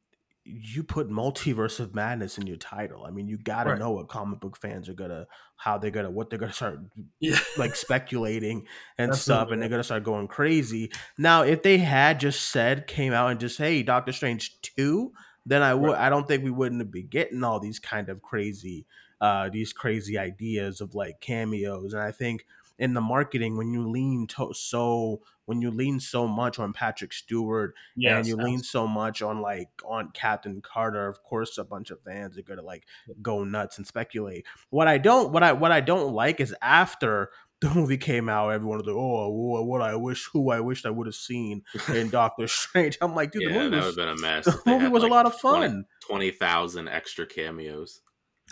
you 0.45 0.83
put 0.83 1.09
multiverse 1.09 1.81
of 1.81 1.95
madness 1.95 2.37
in 2.39 2.47
your 2.47 2.57
title. 2.59 3.05
I 3.07 3.11
mean, 3.11 3.29
you 3.29 3.39
got 3.39 3.65
to 3.65 3.71
Right. 3.71 3.79
know 3.79 3.93
what 3.93 4.09
comic 4.09 4.41
book 4.41 4.57
fans 4.59 4.89
are 4.89 4.95
gonna, 4.95 5.27
how 5.57 5.79
they're 5.79 5.91
gonna, 5.91 6.11
what 6.11 6.29
they're 6.31 6.39
gonna 6.39 6.53
start 6.53 6.81
Yeah, 7.21 7.39
like 7.57 7.75
speculating 7.75 8.67
and 8.99 9.15
stuff, 9.15 9.51
and 9.51 9.63
they're 9.63 9.71
gonna 9.71 9.85
start 9.85 10.05
going 10.05 10.29
crazy. 10.29 10.93
Now, 11.17 11.43
if 11.43 11.63
they 11.63 11.79
had 11.79 12.21
just 12.21 12.51
said, 12.51 12.87
came 12.87 13.13
out 13.15 13.31
and 13.31 13.41
just, 13.41 13.57
hey, 13.59 13.83
Doctor 13.83 14.13
Strange 14.13 14.61
two, 14.61 15.13
then 15.47 15.63
I 15.63 15.75
would. 15.75 15.93
Right. 15.93 16.01
I 16.01 16.11
don't 16.11 16.29
think 16.29 16.45
we 16.45 16.51
wouldn't 16.51 16.91
be 16.91 17.03
getting 17.03 17.43
all 17.43 17.59
these 17.61 17.79
kind 17.79 18.09
of 18.11 18.21
crazy, 18.21 18.87
uh, 19.21 19.49
these 19.49 19.73
crazy 19.73 20.19
ideas 20.19 20.81
of 20.83 20.95
like 20.95 21.21
cameos. 21.21 21.95
And 21.95 22.03
I 22.03 22.13
think 22.13 22.45
in 22.79 22.95
the 22.95 23.01
marketing, 23.01 23.57
when 23.57 23.73
you 23.73 23.89
lean 23.89 24.27
to- 24.29 24.53
so, 24.55 25.23
when 25.47 25.61
you 25.61 25.71
lean 25.71 26.01
so 26.01 26.27
much 26.27 26.59
on 26.59 26.73
Patrick 26.73 27.13
Stewart 27.13 27.75
yes, 27.97 28.17
and 28.17 28.27
you 28.27 28.37
lean 28.37 28.61
so 28.63 28.87
much 28.87 29.21
on 29.23 29.41
like 29.41 29.69
on 29.85 30.11
Captain 30.13 30.61
Carter, 30.63 31.07
of 31.07 31.23
course, 31.23 31.59
a 31.59 31.65
bunch 31.65 31.91
of 31.91 32.01
fans 32.03 32.39
are 32.39 32.43
gonna 32.43 32.63
like 32.63 32.85
go 33.23 33.45
nuts 33.45 33.77
and 33.79 33.87
speculate. 33.87 34.47
What 34.71 34.89
I 34.89 34.99
don't, 34.99 35.33
what 35.33 35.43
I, 35.43 35.53
what 35.53 35.71
I 35.71 35.81
don't 35.81 36.13
like 36.15 36.41
is 36.41 36.55
after 36.63 37.31
the 37.61 37.71
movie 37.73 37.97
came 37.97 38.29
out, 38.29 38.51
everyone 38.51 38.79
was 38.79 38.87
like, 38.87 38.97
"Oh, 38.97 39.29
wha- 39.31 39.63
what 39.63 39.81
I 39.81 39.95
wish, 39.97 40.29
who 40.33 40.51
I 40.51 40.61
wished 40.61 40.85
I 40.87 40.91
would 40.91 41.07
have 41.07 41.15
seen 41.15 41.63
in 41.95 42.11
Doctor 42.11 42.49
Strange." 42.49 42.99
I'm 43.01 43.15
like, 43.15 43.31
dude, 43.33 43.43
yeah, 43.43 43.49
the 43.55 43.71
movie 43.71 43.77
was, 43.77 43.97
been 43.97 44.09
a 44.09 44.17
mess. 44.17 44.45
the 44.47 44.61
movie 44.67 44.89
was 44.89 45.03
a 45.03 45.07
lot 45.07 45.25
of 45.27 45.39
20 45.41 45.69
fun. 45.69 45.85
20,000 46.07 46.89
extra 46.89 47.27
cameos. 47.27 48.01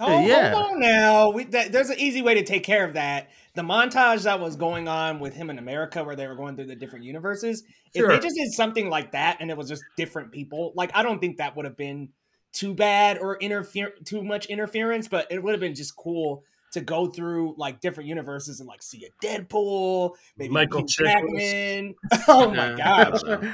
Oh, 0.01 0.27
Yeah. 0.27 0.55
hold 0.55 0.73
on 0.73 0.81
now. 0.81 1.31
We, 1.31 1.45
that, 1.45 1.73
there's 1.73 1.91
an 1.91 1.99
easy 1.99 2.23
way 2.23 2.35
to 2.35 2.43
take 2.45 2.65
care 2.65 2.85
of 2.85 2.95
that. 2.95 3.31
The 3.55 3.63
montage 3.63 4.23
that 4.25 4.41
was 4.41 4.57
going 4.57 4.89
on 4.89 5.21
with 5.21 5.35
him 5.35 5.51
in 5.51 5.59
America, 5.59 6.03
where 6.03 6.17
they 6.17 6.27
were 6.27 6.35
going 6.35 6.57
through 6.57 6.67
the 6.67 6.77
different 6.77 7.05
universes, 7.05 7.63
if 7.95 8.09
they 8.09 8.19
just 8.19 8.37
did 8.37 8.53
something 8.53 8.89
like 8.89 9.13
that 9.13 9.37
and 9.41 9.51
it 9.51 9.57
was 9.57 9.69
just 9.69 9.85
different 9.97 10.33
people, 10.33 10.73
like 10.75 10.91
I 10.95 11.03
don't 11.03 11.19
think 11.21 11.37
that 11.37 11.55
would 11.57 11.67
have 11.67 11.77
been 11.77 12.09
too 12.53 12.75
bad 12.75 13.19
or 13.19 13.37
interfere 13.39 13.93
too 14.05 14.23
much 14.23 14.47
interference, 14.47 15.09
but 15.09 15.27
it 15.31 15.43
would 15.43 15.53
have 15.53 15.61
been 15.61 15.75
just 15.75 15.95
cool 15.97 16.45
to 16.73 16.81
go 16.81 17.07
through 17.07 17.55
like 17.59 17.81
different 17.81 18.09
universes 18.09 18.61
and 18.61 18.67
like 18.67 18.83
see 18.83 19.05
a 19.05 19.27
Deadpool, 19.27 20.13
maybe 20.39 20.53
Michael. 20.53 20.85
Jackman. 20.85 21.95
Oh 22.29 22.51
my 22.51 22.75
gosh. 22.75 23.21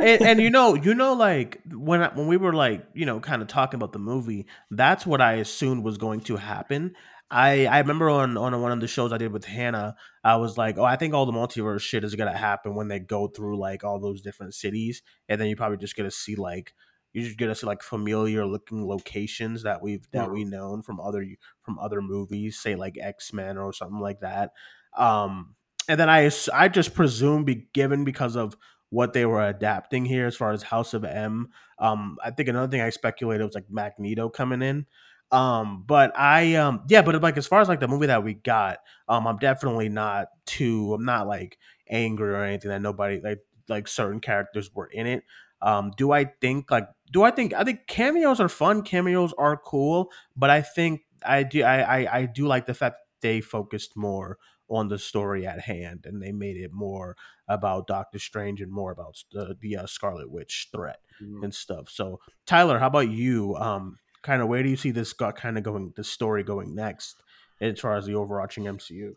and, 0.00 0.22
and 0.22 0.40
you 0.40 0.50
know, 0.50 0.74
you 0.74 0.94
know, 0.94 1.14
like 1.14 1.60
when 1.70 2.02
I, 2.02 2.08
when 2.14 2.26
we 2.26 2.36
were 2.36 2.52
like, 2.52 2.86
you 2.94 3.06
know, 3.06 3.20
kind 3.20 3.42
of 3.42 3.48
talking 3.48 3.78
about 3.78 3.92
the 3.92 3.98
movie, 3.98 4.46
that's 4.70 5.06
what 5.06 5.20
I 5.20 5.34
assumed 5.34 5.84
was 5.84 5.98
going 5.98 6.20
to 6.22 6.36
happen. 6.36 6.94
I 7.30 7.66
I 7.66 7.78
remember 7.78 8.10
on 8.10 8.36
on 8.36 8.60
one 8.60 8.72
of 8.72 8.80
the 8.80 8.88
shows 8.88 9.12
I 9.12 9.18
did 9.18 9.32
with 9.32 9.44
Hannah, 9.44 9.94
I 10.24 10.36
was 10.36 10.58
like, 10.58 10.78
oh, 10.78 10.84
I 10.84 10.96
think 10.96 11.14
all 11.14 11.26
the 11.26 11.32
multiverse 11.32 11.80
shit 11.80 12.04
is 12.04 12.14
gonna 12.16 12.36
happen 12.36 12.74
when 12.74 12.88
they 12.88 12.98
go 12.98 13.28
through 13.28 13.58
like 13.58 13.84
all 13.84 14.00
those 14.00 14.20
different 14.20 14.54
cities, 14.54 15.02
and 15.28 15.40
then 15.40 15.48
you're 15.48 15.56
probably 15.56 15.78
just 15.78 15.96
gonna 15.96 16.10
see 16.10 16.34
like 16.34 16.74
you're 17.12 17.24
just 17.24 17.38
gonna 17.38 17.54
see 17.54 17.66
like 17.66 17.82
familiar 17.82 18.46
looking 18.46 18.86
locations 18.86 19.62
that 19.62 19.80
we've 19.80 20.08
that 20.10 20.30
we 20.32 20.44
known 20.44 20.82
from 20.82 20.98
other 21.00 21.24
from 21.62 21.78
other 21.78 22.02
movies, 22.02 22.58
say 22.58 22.74
like 22.74 22.96
X 23.00 23.32
Men 23.32 23.58
or 23.58 23.72
something 23.72 24.00
like 24.00 24.20
that. 24.20 24.50
Um, 24.96 25.54
and 25.88 26.00
then 26.00 26.10
I 26.10 26.30
I 26.52 26.68
just 26.68 26.94
presume 26.94 27.44
be 27.44 27.68
given 27.72 28.04
because 28.04 28.36
of 28.36 28.56
what 28.90 29.12
they 29.12 29.24
were 29.24 29.46
adapting 29.46 30.04
here 30.04 30.26
as 30.26 30.36
far 30.36 30.52
as 30.52 30.62
House 30.62 30.94
of 30.94 31.04
M. 31.04 31.48
Um, 31.78 32.18
I 32.22 32.30
think 32.30 32.48
another 32.48 32.70
thing 32.70 32.80
I 32.80 32.90
speculated 32.90 33.44
was 33.44 33.54
like 33.54 33.70
Magneto 33.70 34.28
coming 34.28 34.62
in. 34.62 34.86
Um, 35.32 35.84
but 35.86 36.12
I 36.18 36.56
um 36.56 36.82
yeah, 36.88 37.02
but 37.02 37.20
like 37.22 37.36
as 37.36 37.46
far 37.46 37.60
as 37.60 37.68
like 37.68 37.78
the 37.80 37.86
movie 37.88 38.08
that 38.08 38.24
we 38.24 38.34
got, 38.34 38.78
um, 39.08 39.26
I'm 39.28 39.38
definitely 39.38 39.88
not 39.88 40.28
too 40.44 40.92
I'm 40.94 41.04
not 41.04 41.28
like 41.28 41.56
angry 41.88 42.30
or 42.34 42.42
anything 42.42 42.70
that 42.70 42.82
nobody 42.82 43.20
like 43.20 43.38
like 43.68 43.86
certain 43.86 44.20
characters 44.20 44.74
were 44.74 44.86
in 44.86 45.06
it. 45.06 45.22
Um, 45.62 45.92
do 45.96 46.10
I 46.10 46.24
think 46.24 46.70
like 46.70 46.88
do 47.12 47.22
I 47.22 47.30
think 47.30 47.54
I 47.54 47.62
think 47.62 47.86
cameos 47.86 48.40
are 48.40 48.48
fun, 48.48 48.82
cameos 48.82 49.32
are 49.38 49.56
cool, 49.56 50.10
but 50.36 50.50
I 50.50 50.62
think 50.62 51.02
I 51.24 51.44
do 51.44 51.62
I 51.62 51.80
I, 52.02 52.18
I 52.18 52.26
do 52.26 52.48
like 52.48 52.66
the 52.66 52.74
fact 52.74 52.96
they 53.20 53.40
focused 53.40 53.96
more 53.96 54.38
on 54.70 54.88
the 54.88 54.98
story 54.98 55.46
at 55.46 55.60
hand 55.60 56.06
and 56.06 56.22
they 56.22 56.32
made 56.32 56.56
it 56.56 56.72
more 56.72 57.16
about 57.48 57.86
Doctor 57.88 58.18
Strange 58.18 58.60
and 58.60 58.70
more 58.72 58.92
about 58.92 59.16
the 59.32 59.56
the 59.60 59.76
uh, 59.76 59.86
Scarlet 59.86 60.30
Witch 60.30 60.68
threat 60.72 61.00
Mhm. 61.20 61.42
and 61.44 61.54
stuff. 61.54 61.88
So 61.90 62.20
Tyler, 62.46 62.78
how 62.78 62.86
about 62.86 63.10
you? 63.10 63.56
Um, 63.56 63.98
kind 64.22 64.40
of 64.42 64.48
where 64.48 64.62
do 64.62 64.68
you 64.68 64.76
see 64.76 64.90
this 64.92 65.12
got 65.12 65.36
kind 65.36 65.58
of 65.58 65.64
going 65.64 65.92
the 65.96 66.04
story 66.04 66.42
going 66.44 66.74
next 66.74 67.16
as 67.60 67.80
far 67.80 67.96
as 67.96 68.06
the 68.06 68.14
overarching 68.14 68.64
MCU? 68.64 69.14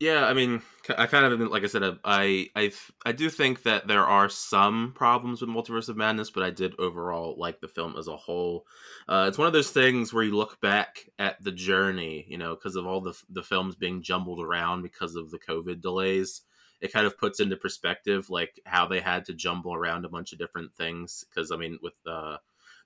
Yeah, 0.00 0.24
I 0.24 0.32
mean, 0.32 0.62
I 0.96 1.06
kind 1.06 1.26
of 1.26 1.40
like 1.50 1.62
I 1.62 1.66
said, 1.66 1.82
uh, 1.82 1.96
I 2.04 2.48
I 2.56 2.72
I 3.04 3.12
do 3.12 3.28
think 3.28 3.64
that 3.64 3.86
there 3.86 4.04
are 4.06 4.30
some 4.30 4.92
problems 4.96 5.42
with 5.42 5.50
Multiverse 5.50 5.90
of 5.90 5.96
Madness, 5.98 6.30
but 6.30 6.42
I 6.42 6.48
did 6.50 6.74
overall 6.78 7.36
like 7.38 7.60
the 7.60 7.68
film 7.68 7.96
as 7.98 8.08
a 8.08 8.16
whole. 8.16 8.66
Uh, 9.06 9.26
it's 9.28 9.36
one 9.36 9.46
of 9.46 9.52
those 9.52 9.70
things 9.72 10.12
where 10.12 10.24
you 10.24 10.34
look 10.34 10.58
back 10.62 11.10
at 11.18 11.42
the 11.44 11.52
journey, 11.52 12.24
you 12.30 12.38
know, 12.38 12.54
because 12.54 12.76
of 12.76 12.86
all 12.86 13.02
the 13.02 13.14
the 13.28 13.42
films 13.42 13.76
being 13.76 14.02
jumbled 14.02 14.40
around 14.40 14.80
because 14.82 15.16
of 15.16 15.30
the 15.30 15.38
COVID 15.38 15.82
delays. 15.82 16.42
It 16.80 16.94
kind 16.94 17.06
of 17.06 17.18
puts 17.18 17.40
into 17.40 17.56
perspective 17.58 18.30
like 18.30 18.58
how 18.64 18.86
they 18.86 19.00
had 19.00 19.26
to 19.26 19.34
jumble 19.34 19.74
around 19.74 20.06
a 20.06 20.08
bunch 20.08 20.32
of 20.32 20.38
different 20.38 20.72
things. 20.74 21.26
Because 21.28 21.50
I 21.52 21.56
mean, 21.56 21.78
with 21.82 21.92
the 22.06 22.40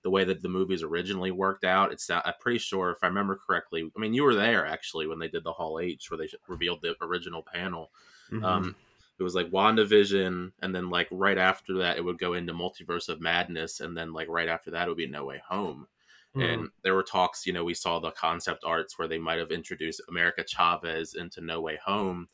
the 0.04 0.10
way 0.10 0.22
that 0.22 0.42
the 0.42 0.48
movies 0.48 0.82
originally 0.82 1.30
worked 1.30 1.64
out, 1.64 1.90
it's 1.90 2.08
I'm 2.10 2.22
pretty 2.38 2.58
sure 2.58 2.90
if 2.90 3.02
I 3.02 3.08
remember 3.08 3.36
correctly. 3.36 3.90
I 3.96 4.00
mean, 4.00 4.14
you 4.14 4.22
were 4.22 4.34
there 4.34 4.66
actually 4.66 5.06
when 5.06 5.18
they 5.18 5.28
did 5.28 5.42
the 5.42 5.52
Hall 5.52 5.80
H, 5.80 6.10
where 6.10 6.18
they 6.18 6.28
revealed 6.46 6.82
the 6.82 6.94
original 7.02 7.42
panel. 7.42 7.90
Mm-hmm. 8.30 8.44
Um, 8.44 8.76
it 9.18 9.22
was 9.22 9.34
like 9.34 9.50
WandaVision, 9.50 10.52
and 10.60 10.74
then 10.74 10.90
like 10.90 11.08
right 11.10 11.38
after 11.38 11.78
that, 11.78 11.96
it 11.96 12.04
would 12.04 12.18
go 12.18 12.34
into 12.34 12.52
Multiverse 12.52 13.08
of 13.08 13.20
Madness, 13.20 13.80
and 13.80 13.96
then 13.96 14.12
like 14.12 14.28
right 14.28 14.48
after 14.48 14.70
that, 14.72 14.86
it 14.86 14.88
would 14.88 14.98
be 14.98 15.06
No 15.06 15.24
Way 15.24 15.40
Home. 15.48 15.88
And 16.36 16.70
there 16.82 16.96
were 16.96 17.04
talks, 17.04 17.46
you 17.46 17.52
know, 17.52 17.62
we 17.62 17.74
saw 17.74 18.00
the 18.00 18.10
concept 18.10 18.64
arts 18.66 18.98
where 18.98 19.06
they 19.06 19.18
might 19.18 19.38
have 19.38 19.52
introduced 19.52 20.02
America 20.08 20.42
Chavez 20.44 21.14
into 21.14 21.40
No 21.40 21.60
Way 21.60 21.78
Home. 21.84 22.26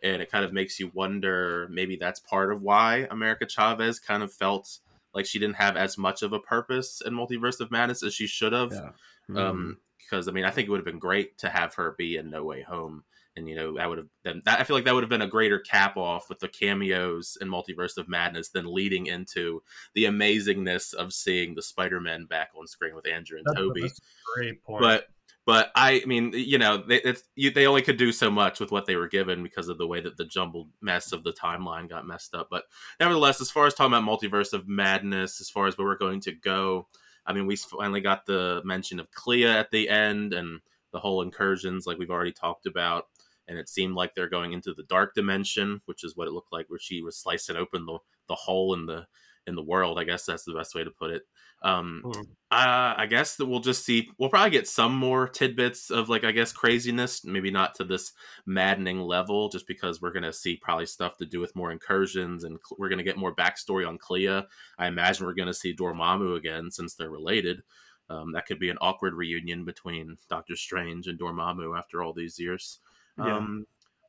And 0.00 0.22
it 0.22 0.30
kind 0.30 0.44
of 0.44 0.52
makes 0.52 0.78
you 0.78 0.92
wonder 0.94 1.66
maybe 1.68 1.96
that's 1.96 2.20
part 2.20 2.52
of 2.52 2.62
why 2.62 3.08
America 3.10 3.46
Chavez 3.46 3.98
kind 3.98 4.22
of 4.22 4.32
felt 4.32 4.78
like 5.14 5.26
she 5.26 5.38
didn't 5.38 5.56
have 5.56 5.76
as 5.76 5.98
much 5.98 6.22
of 6.22 6.32
a 6.32 6.40
purpose 6.40 7.02
in 7.04 7.12
Multiverse 7.14 7.60
of 7.60 7.70
Madness 7.70 8.02
as 8.02 8.14
she 8.14 8.26
should 8.26 8.52
have. 8.52 8.72
Yeah. 8.72 8.90
Mm-hmm. 9.30 9.36
Um, 9.36 9.78
because 9.98 10.28
I 10.28 10.32
mean, 10.32 10.44
I 10.44 10.50
think 10.50 10.66
it 10.66 10.70
would 10.70 10.78
have 10.78 10.86
been 10.86 10.98
great 10.98 11.36
to 11.38 11.50
have 11.50 11.74
her 11.74 11.94
be 11.98 12.16
in 12.16 12.30
No 12.30 12.42
Way 12.44 12.62
Home, 12.62 13.04
and 13.36 13.46
you 13.48 13.54
know 13.54 13.76
that 13.76 13.88
would 13.88 13.98
have 13.98 14.06
been. 14.24 14.40
That, 14.44 14.60
I 14.60 14.64
feel 14.64 14.74
like 14.74 14.86
that 14.86 14.94
would 14.94 15.02
have 15.02 15.10
been 15.10 15.22
a 15.22 15.28
greater 15.28 15.58
cap 15.58 15.96
off 15.96 16.28
with 16.28 16.38
the 16.38 16.48
cameos 16.48 17.36
in 17.40 17.48
Multiverse 17.48 17.98
of 17.98 18.08
Madness 18.08 18.48
than 18.48 18.72
leading 18.72 19.06
into 19.06 19.62
the 19.94 20.04
amazingness 20.04 20.94
of 20.94 21.12
seeing 21.12 21.54
the 21.54 21.62
Spider 21.62 22.00
Man 22.00 22.24
back 22.24 22.50
on 22.58 22.66
screen 22.66 22.94
with 22.94 23.06
Andrew 23.06 23.38
and 23.38 23.46
That's, 23.46 23.58
Toby. 23.58 23.82
that's 23.82 23.98
a 23.98 24.38
great 24.38 24.64
point. 24.64 24.80
But 24.80 25.08
but 25.48 25.70
I 25.74 26.02
mean, 26.04 26.32
you 26.34 26.58
know, 26.58 26.76
they, 26.76 27.14
you, 27.34 27.50
they 27.50 27.66
only 27.66 27.80
could 27.80 27.96
do 27.96 28.12
so 28.12 28.30
much 28.30 28.60
with 28.60 28.70
what 28.70 28.84
they 28.84 28.96
were 28.96 29.08
given 29.08 29.42
because 29.42 29.70
of 29.70 29.78
the 29.78 29.86
way 29.86 29.98
that 29.98 30.18
the 30.18 30.26
jumbled 30.26 30.68
mess 30.82 31.10
of 31.10 31.24
the 31.24 31.32
timeline 31.32 31.88
got 31.88 32.06
messed 32.06 32.34
up. 32.34 32.48
But 32.50 32.64
nevertheless, 33.00 33.40
as 33.40 33.50
far 33.50 33.64
as 33.64 33.72
talking 33.72 33.94
about 33.94 34.04
multiverse 34.04 34.52
of 34.52 34.68
madness, 34.68 35.40
as 35.40 35.48
far 35.48 35.66
as 35.66 35.78
where 35.78 35.86
we're 35.86 35.96
going 35.96 36.20
to 36.20 36.32
go, 36.32 36.86
I 37.24 37.32
mean, 37.32 37.46
we 37.46 37.56
finally 37.56 38.02
got 38.02 38.26
the 38.26 38.60
mention 38.62 39.00
of 39.00 39.10
Clea 39.10 39.46
at 39.46 39.70
the 39.70 39.88
end 39.88 40.34
and 40.34 40.60
the 40.92 41.00
whole 41.00 41.22
incursions, 41.22 41.86
like 41.86 41.96
we've 41.96 42.10
already 42.10 42.32
talked 42.32 42.66
about. 42.66 43.06
And 43.48 43.56
it 43.56 43.70
seemed 43.70 43.94
like 43.94 44.14
they're 44.14 44.28
going 44.28 44.52
into 44.52 44.74
the 44.74 44.82
dark 44.82 45.14
dimension, 45.14 45.80
which 45.86 46.04
is 46.04 46.14
what 46.14 46.28
it 46.28 46.32
looked 46.32 46.52
like, 46.52 46.68
where 46.68 46.78
she 46.78 47.00
was 47.00 47.16
slicing 47.16 47.56
open 47.56 47.86
the 47.86 47.96
the 48.28 48.34
hole 48.34 48.74
in 48.74 48.84
the 48.84 49.06
in 49.46 49.54
the 49.54 49.64
world. 49.64 49.98
I 49.98 50.04
guess 50.04 50.26
that's 50.26 50.44
the 50.44 50.52
best 50.52 50.74
way 50.74 50.84
to 50.84 50.90
put 50.90 51.10
it. 51.10 51.22
Um, 51.62 52.02
Hmm. 52.04 52.20
uh, 52.50 52.94
I 52.96 53.06
guess 53.10 53.36
that 53.36 53.46
we'll 53.46 53.60
just 53.60 53.84
see. 53.84 54.10
We'll 54.18 54.30
probably 54.30 54.50
get 54.50 54.68
some 54.68 54.94
more 54.94 55.28
tidbits 55.28 55.90
of 55.90 56.08
like 56.08 56.24
I 56.24 56.32
guess 56.32 56.52
craziness. 56.52 57.24
Maybe 57.24 57.50
not 57.50 57.74
to 57.76 57.84
this 57.84 58.12
maddening 58.46 59.00
level, 59.00 59.48
just 59.48 59.66
because 59.66 60.00
we're 60.00 60.12
gonna 60.12 60.32
see 60.32 60.56
probably 60.56 60.86
stuff 60.86 61.16
to 61.18 61.26
do 61.26 61.40
with 61.40 61.56
more 61.56 61.72
incursions, 61.72 62.44
and 62.44 62.58
cl- 62.64 62.76
we're 62.78 62.88
gonna 62.88 63.02
get 63.02 63.16
more 63.18 63.34
backstory 63.34 63.86
on 63.86 63.98
Clea. 63.98 64.42
I 64.78 64.86
imagine 64.86 65.26
we're 65.26 65.34
gonna 65.34 65.52
see 65.54 65.74
Dormammu 65.74 66.36
again 66.36 66.70
since 66.70 66.94
they're 66.94 67.10
related. 67.10 67.62
Um, 68.10 68.32
that 68.32 68.46
could 68.46 68.58
be 68.58 68.70
an 68.70 68.78
awkward 68.80 69.14
reunion 69.14 69.64
between 69.66 70.16
Doctor 70.30 70.56
Strange 70.56 71.08
and 71.08 71.18
Dormammu 71.18 71.76
after 71.78 72.02
all 72.02 72.12
these 72.14 72.38
years. 72.38 72.78
Yeah. 73.18 73.36
Um, 73.36 73.66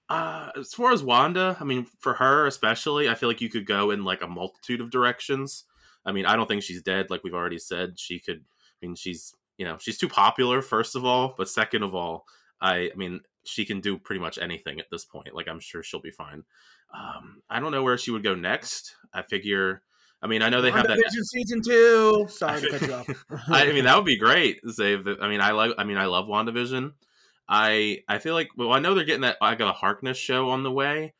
uh, 0.07 0.51
as 0.55 0.73
far 0.73 0.91
as 0.91 1.03
Wanda, 1.03 1.57
I 1.59 1.63
mean, 1.65 1.85
for 1.99 2.13
her 2.13 2.47
especially, 2.47 3.09
I 3.09 3.15
feel 3.15 3.27
like 3.29 3.41
you 3.41 3.49
could 3.49 3.65
go 3.65 3.91
in 3.91 4.03
like 4.05 4.21
a 4.21 4.27
multitude 4.27 4.81
of 4.81 4.89
directions. 4.89 5.65
I 6.05 6.11
mean, 6.11 6.25
I 6.25 6.35
don't 6.35 6.47
think 6.47 6.63
she's 6.63 6.81
dead, 6.81 7.09
like 7.09 7.23
we've 7.23 7.33
already 7.33 7.59
said. 7.59 7.99
She 7.99 8.19
could. 8.19 8.37
I 8.37 8.85
mean, 8.85 8.95
she's 8.95 9.33
you 9.57 9.65
know 9.65 9.77
she's 9.79 9.97
too 9.97 10.09
popular, 10.09 10.61
first 10.61 10.95
of 10.95 11.05
all, 11.05 11.33
but 11.37 11.49
second 11.49 11.83
of 11.83 11.93
all, 11.93 12.25
I, 12.61 12.89
I 12.93 12.95
mean, 12.95 13.21
she 13.43 13.65
can 13.65 13.81
do 13.81 13.97
pretty 13.97 14.21
much 14.21 14.37
anything 14.37 14.79
at 14.79 14.87
this 14.91 15.05
point. 15.05 15.33
Like 15.33 15.47
I'm 15.47 15.59
sure 15.59 15.83
she'll 15.83 16.01
be 16.01 16.11
fine. 16.11 16.43
Um, 16.93 17.41
I 17.49 17.59
don't 17.59 17.71
know 17.71 17.83
where 17.83 17.97
she 17.97 18.11
would 18.11 18.23
go 18.23 18.35
next. 18.35 18.95
I 19.13 19.21
figure. 19.21 19.81
I 20.21 20.27
mean, 20.27 20.41
I 20.41 20.49
know 20.49 20.61
they 20.61 20.71
have 20.71 20.87
that. 20.87 20.99
Season 21.23 21.61
two. 21.61 22.25
Sorry 22.29 22.61
to 22.61 22.69
cut 22.69 22.81
you 22.81 22.93
off. 22.93 23.09
I, 23.49 23.65
I 23.69 23.71
mean, 23.71 23.85
that 23.85 23.95
would 23.95 24.05
be 24.05 24.17
great. 24.17 24.59
Save 24.69 25.05
the. 25.05 25.17
I 25.21 25.29
mean, 25.29 25.41
I 25.41 25.51
like. 25.51 25.71
I 25.77 25.83
mean, 25.83 25.97
I 25.97 26.05
love 26.05 26.27
Wandavision. 26.27 26.93
I 27.47 28.03
I 28.07 28.19
feel 28.19 28.33
like 28.33 28.49
well, 28.57 28.71
I 28.71 28.79
know 28.79 28.93
they're 28.93 29.05
getting 29.05 29.21
that 29.21 29.37
like 29.41 29.59
a 29.59 29.71
Harkness 29.71 30.17
show 30.17 30.49
on 30.49 30.63
the 30.63 30.71
way. 30.71 31.13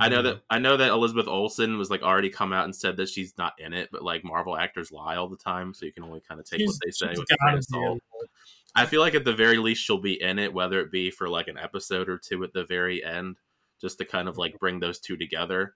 I 0.00 0.08
know 0.08 0.22
that 0.22 0.42
I 0.50 0.58
know 0.58 0.76
that 0.76 0.88
Elizabeth 0.90 1.28
Olsen 1.28 1.78
was 1.78 1.90
like 1.90 2.02
already 2.02 2.28
come 2.28 2.52
out 2.52 2.64
and 2.64 2.74
said 2.74 2.96
that 2.96 3.08
she's 3.08 3.38
not 3.38 3.52
in 3.58 3.72
it, 3.72 3.88
but 3.92 4.02
like 4.02 4.24
Marvel 4.24 4.56
actors 4.56 4.90
lie 4.90 5.16
all 5.16 5.28
the 5.28 5.36
time, 5.36 5.72
so 5.72 5.86
you 5.86 5.92
can 5.92 6.02
only 6.02 6.20
kind 6.28 6.40
of 6.40 6.46
take 6.48 6.58
She's- 6.60 6.68
what 6.68 6.78
they 6.84 6.90
say 6.90 7.08
with 7.10 7.30
a 7.30 7.36
grain 7.40 7.58
of 7.58 7.64
salt. 7.64 8.00
I 8.74 8.84
feel 8.84 9.00
like 9.00 9.14
at 9.14 9.24
the 9.24 9.32
very 9.32 9.58
least 9.58 9.82
she'll 9.84 10.00
be 10.00 10.20
in 10.20 10.38
it, 10.38 10.52
whether 10.52 10.80
it 10.80 10.90
be 10.90 11.10
for 11.10 11.28
like 11.28 11.48
an 11.48 11.56
episode 11.56 12.08
or 12.08 12.18
two 12.18 12.42
at 12.44 12.52
the 12.52 12.64
very 12.64 13.02
end, 13.02 13.36
just 13.80 13.98
to 13.98 14.04
kind 14.04 14.28
of 14.28 14.36
like 14.38 14.58
bring 14.58 14.80
those 14.80 14.98
two 14.98 15.16
together. 15.16 15.74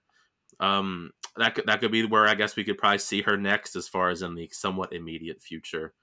Um, 0.59 1.11
that 1.37 1.55
could 1.55 1.65
that 1.67 1.79
could 1.79 1.91
be 1.91 2.05
where 2.05 2.27
I 2.27 2.35
guess 2.35 2.55
we 2.55 2.63
could 2.65 2.77
probably 2.77 2.99
see 2.99 3.21
her 3.21 3.37
next, 3.37 3.75
as 3.75 3.87
far 3.87 4.09
as 4.09 4.21
in 4.21 4.35
the 4.35 4.49
somewhat 4.51 4.93
immediate 4.93 5.41
future. 5.41 5.93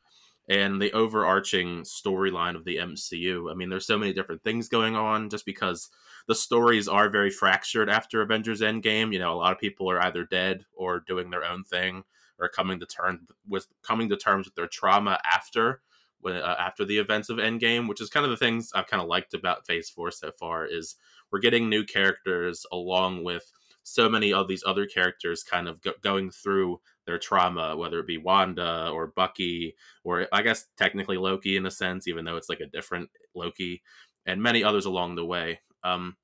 And 0.49 0.81
the 0.81 0.93
overarching 0.93 1.83
storyline 1.83 2.57
of 2.57 2.65
the 2.65 2.77
MCU. 2.77 3.51
I 3.51 3.55
mean, 3.55 3.69
there's 3.69 3.87
so 3.87 3.99
many 3.99 4.15
different 4.15 4.43
things 4.43 4.69
going 4.69 4.97
on, 4.97 5.29
just 5.29 5.45
because 5.45 5.91
the 6.27 6.35
stories 6.35 6.89
are 6.89 7.11
very 7.11 7.31
fractured 7.31 7.91
after 7.91 8.23
Avengers 8.23 8.63
Endgame. 8.63 9.13
You 9.13 9.19
know, 9.19 9.35
a 9.35 9.37
lot 9.37 9.53
of 9.53 9.59
people 9.59 9.91
are 9.91 10.01
either 10.01 10.25
dead 10.25 10.65
or 10.75 11.01
doing 11.01 11.29
their 11.31 11.45
own 11.45 11.65
thing, 11.65 12.03
or 12.39 12.49
coming 12.49 12.81
to 12.81 12.87
terms 12.87 13.29
with 13.47 13.67
coming 13.83 14.09
to 14.09 14.17
terms 14.17 14.47
with 14.47 14.55
their 14.55 14.67
trauma 14.67 15.19
after 15.31 15.83
when 16.21 16.37
uh, 16.37 16.57
after 16.59 16.85
the 16.85 16.99
events 16.99 17.29
of 17.29 17.39
Endgame, 17.39 17.89
which 17.89 18.01
is 18.01 18.11
kind 18.11 18.25
of 18.25 18.31
the 18.31 18.37
things 18.37 18.71
I've 18.75 18.87
kind 18.87 19.03
of 19.03 19.09
liked 19.09 19.35
about 19.35 19.67
Phase 19.67 19.91
Four 19.91 20.11
so 20.11 20.31
far. 20.39 20.67
Is 20.67 20.97
we're 21.31 21.41
getting 21.41 21.69
new 21.69 21.85
characters 21.85 22.65
along 22.73 23.25
with 23.25 23.51
so 23.83 24.09
many 24.09 24.33
of 24.33 24.49
these 24.49 24.65
other 24.67 24.87
characters 24.87 25.43
kind 25.43 25.69
of 25.69 25.81
go- 25.81 25.93
going 26.03 26.31
through 26.31 26.81
their 27.09 27.19
trauma, 27.19 27.75
whether 27.75 27.99
it 27.99 28.07
be 28.07 28.19
Wanda 28.19 28.91
or 28.93 29.09
Bucky, 29.09 29.75
or 30.05 30.29
I 30.31 30.43
guess 30.43 30.67
technically 30.77 31.17
Loki 31.17 31.57
in 31.57 31.65
a 31.65 31.71
sense, 31.71 32.07
even 32.07 32.27
though 32.27 32.37
it's 32.37 32.51
like 32.51 32.61
a 32.61 32.67
different 32.67 33.09
Loki, 33.35 33.83
and 34.27 34.43
many 34.43 34.63
others 34.63 34.85
along 34.85 35.15
the 35.15 35.25
way. 35.25 35.61
Um, 35.83 36.17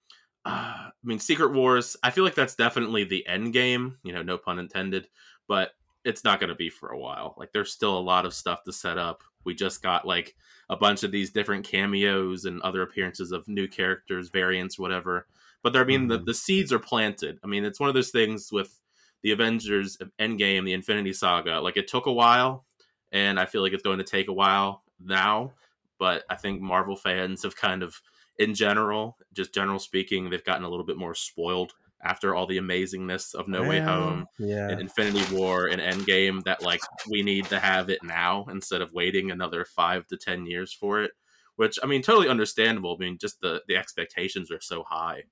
uh, 0.45 0.51
I 0.77 0.91
mean, 1.03 1.19
Secret 1.19 1.53
Wars. 1.53 1.97
I 2.03 2.11
feel 2.11 2.23
like 2.23 2.35
that's 2.35 2.55
definitely 2.55 3.05
the 3.05 3.27
end 3.27 3.55
game. 3.55 3.97
You 4.05 4.13
know, 4.13 4.23
no 4.23 4.37
pun 4.37 4.59
intended. 4.59 5.09
But 5.49 5.71
it's 6.05 6.25
not 6.25 6.39
going 6.39 6.49
to 6.49 6.55
be 6.55 6.69
for 6.69 6.91
a 6.91 6.99
while. 6.99 7.35
Like, 7.39 7.53
there's 7.53 7.73
still 7.73 7.99
a 7.99 8.01
lot 8.01 8.27
of 8.27 8.35
stuff 8.35 8.63
to 8.65 8.73
set 8.73 8.99
up. 8.99 9.23
We 9.45 9.55
just 9.55 9.83
got 9.83 10.07
like 10.07 10.35
a 10.69 10.77
bunch 10.77 11.03
of 11.03 11.13
these 11.13 11.31
different 11.31 11.67
cameos 11.67 12.45
and 12.45 12.61
other 12.63 12.83
appearances 12.83 13.33
of 13.33 13.49
new 13.49 13.67
characters, 13.67 14.29
variants, 14.29 14.79
whatever. 14.79 15.27
But 15.63 15.73
there, 15.73 15.83
I 15.83 15.87
mean, 15.87 16.09
the, 16.09 16.19
the 16.19 16.35
seeds 16.35 16.73
are 16.73 16.79
planted. 16.79 17.39
I 17.43 17.47
mean, 17.47 17.65
it's 17.65 17.81
one 17.81 17.89
of 17.89 17.95
those 17.95 18.11
things 18.11 18.51
with 18.53 18.79
the 19.25 19.33
Avengers 19.33 19.99
Endgame, 20.21 20.65
the 20.65 20.75
Infinity 20.75 21.13
Saga. 21.13 21.61
Like, 21.61 21.77
it 21.77 21.89
took 21.89 22.07
a 22.07 22.13
while, 22.13 22.65
and 23.11 23.41
I 23.41 23.47
feel 23.47 23.63
like 23.63 23.73
it's 23.73 23.83
going 23.83 23.99
to 23.99 24.05
take 24.05 24.29
a 24.29 24.33
while 24.33 24.85
now. 25.01 25.55
But 25.99 26.25
I 26.31 26.37
think 26.37 26.61
Marvel 26.61 26.95
fans 26.95 27.43
have 27.43 27.57
kind 27.57 27.83
of 27.83 28.01
in 28.39 28.55
general, 28.55 29.17
just 29.33 29.55
general 29.55 29.79
speaking, 29.79 30.29
they've 30.29 30.45
gotten 30.45 30.65
a 30.65 30.69
little 30.69 30.85
bit 30.87 30.97
more 30.97 31.15
spoiled 31.15 31.73
after 32.03 32.35
all 32.35 32.47
the 32.47 32.59
amazingness 32.59 33.35
of 33.35 33.49
No 33.49 33.63
Way 33.63 33.81
Home 33.81 34.27
Yeah. 34.39 34.69
and 34.69 34.81
Infinity 34.81 35.35
War 35.35 35.67
and 35.69 35.81
Endgame 35.81 36.43
that 36.45 36.61
like 36.63 36.81
we 37.11 37.23
need 37.23 37.47
to 37.47 37.59
have 37.59 37.89
it 37.89 38.03
now 38.03 38.45
instead 38.51 38.83
of 38.83 38.93
waiting 38.93 39.31
another 39.31 39.65
five 39.65 40.07
to 40.09 40.17
ten 40.17 40.47
years 40.47 40.73
for 40.73 41.03
it. 41.03 41.13
Which 41.57 41.79
I 41.83 41.87
mean, 41.87 42.03
totally 42.03 42.29
understandable. 42.29 42.97
I 42.99 43.05
mean, 43.05 43.17
just 43.19 43.41
the 43.41 43.63
the 43.69 43.77
expectations 43.77 44.51
are 44.51 44.61
so 44.61 44.83
high, 44.83 45.23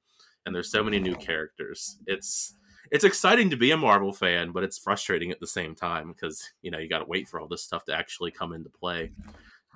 and 0.47 0.55
there's 0.55 0.71
so 0.71 0.83
many 0.83 0.99
new 0.99 1.17
characters. 1.17 1.99
It's 2.07 2.55
it's 2.93 3.05
exciting 3.05 3.51
to 3.51 3.57
be 3.57 3.71
a 3.73 3.77
Marvel 3.77 4.13
fan, 4.13 4.53
but 4.53 4.63
it's 4.63 4.79
frustrating 4.79 5.33
at 5.33 5.41
the 5.41 5.47
same 5.47 5.75
time 5.75 6.13
because 6.13 6.49
you 6.63 6.71
know 6.71 6.79
you 6.79 6.89
got 6.89 6.99
to 7.01 7.07
wait 7.07 7.27
for 7.29 7.41
all 7.41 7.49
this 7.49 7.65
stuff 7.65 7.85
to 7.87 7.95
actually 7.97 8.31
come 8.31 8.53
into 8.53 8.69
play. 8.71 9.11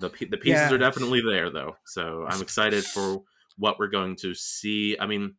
The 0.01 0.11
the 0.11 0.37
pieces 0.37 0.71
Yeah. 0.71 0.73
are 0.75 0.79
definitely 0.79 1.23
there 1.23 1.51
though, 1.51 1.77
so 1.87 2.27
I'm 2.29 2.43
excited 2.43 2.85
for 2.85 3.23
what 3.57 3.79
we're 3.79 3.89
going 3.89 4.17
to 4.17 4.35
see. 4.35 4.97
I 5.01 5.07
mean, 5.07 5.35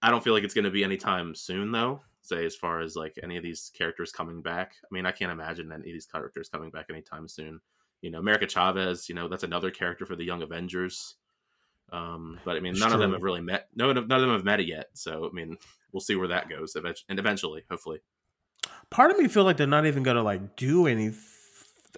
I 0.00 0.10
don't 0.10 0.24
feel 0.24 0.32
like 0.32 0.42
it's 0.44 0.54
going 0.54 0.64
to 0.64 0.70
be 0.70 0.82
anytime 0.82 1.34
soon 1.34 1.70
though. 1.70 2.00
say 2.22 2.44
as 2.46 2.56
far 2.56 2.80
as 2.80 2.96
like 2.96 3.14
any 3.22 3.36
of 3.36 3.42
these 3.42 3.70
characters 3.76 4.10
coming 4.12 4.40
back. 4.42 4.72
I 4.82 4.88
mean, 4.90 5.04
I 5.06 5.12
can't 5.12 5.30
imagine 5.32 5.70
any 5.70 5.80
of 5.90 5.94
these 5.94 6.06
characters 6.06 6.48
coming 6.48 6.70
back 6.70 6.86
anytime 6.90 7.28
soon. 7.28 7.60
You 8.00 8.10
know, 8.10 8.18
America 8.20 8.46
Chavez, 8.46 9.08
you 9.08 9.14
know, 9.14 9.28
that's 9.28 9.44
another 9.44 9.70
character 9.70 10.06
for 10.06 10.16
the 10.16 10.24
Young 10.24 10.42
Avengers. 10.42 11.16
Um, 11.92 12.38
but 12.44 12.56
I 12.56 12.60
mean, 12.60 12.72
It's 12.72 12.80
none 12.80 12.92
of 12.92 13.00
them 13.00 13.12
have 13.12 13.22
really 13.22 13.40
met. 13.40 13.68
No, 13.74 13.92
none 13.92 13.98
of 14.10 14.20
them 14.20 14.30
have 14.32 14.44
met 14.44 14.60
it 14.60 14.66
yet. 14.68 14.88
So 14.94 15.28
I 15.30 15.34
mean, 15.34 15.56
we'll 15.92 16.00
see 16.00 16.16
where 16.16 16.28
that 16.28 16.48
goes, 16.48 16.74
eventually, 16.76 17.06
and 17.08 17.18
eventually, 17.18 17.64
hopefully. 17.70 18.00
part 18.90 19.10
of 19.10 19.18
me 19.18 19.28
feel 19.28 19.44
like 19.44 19.56
they're 19.56 19.66
not 19.66 19.86
even 19.86 20.02
gonna 20.02 20.22
like 20.22 20.56
do 20.56 20.86
any 20.86 21.12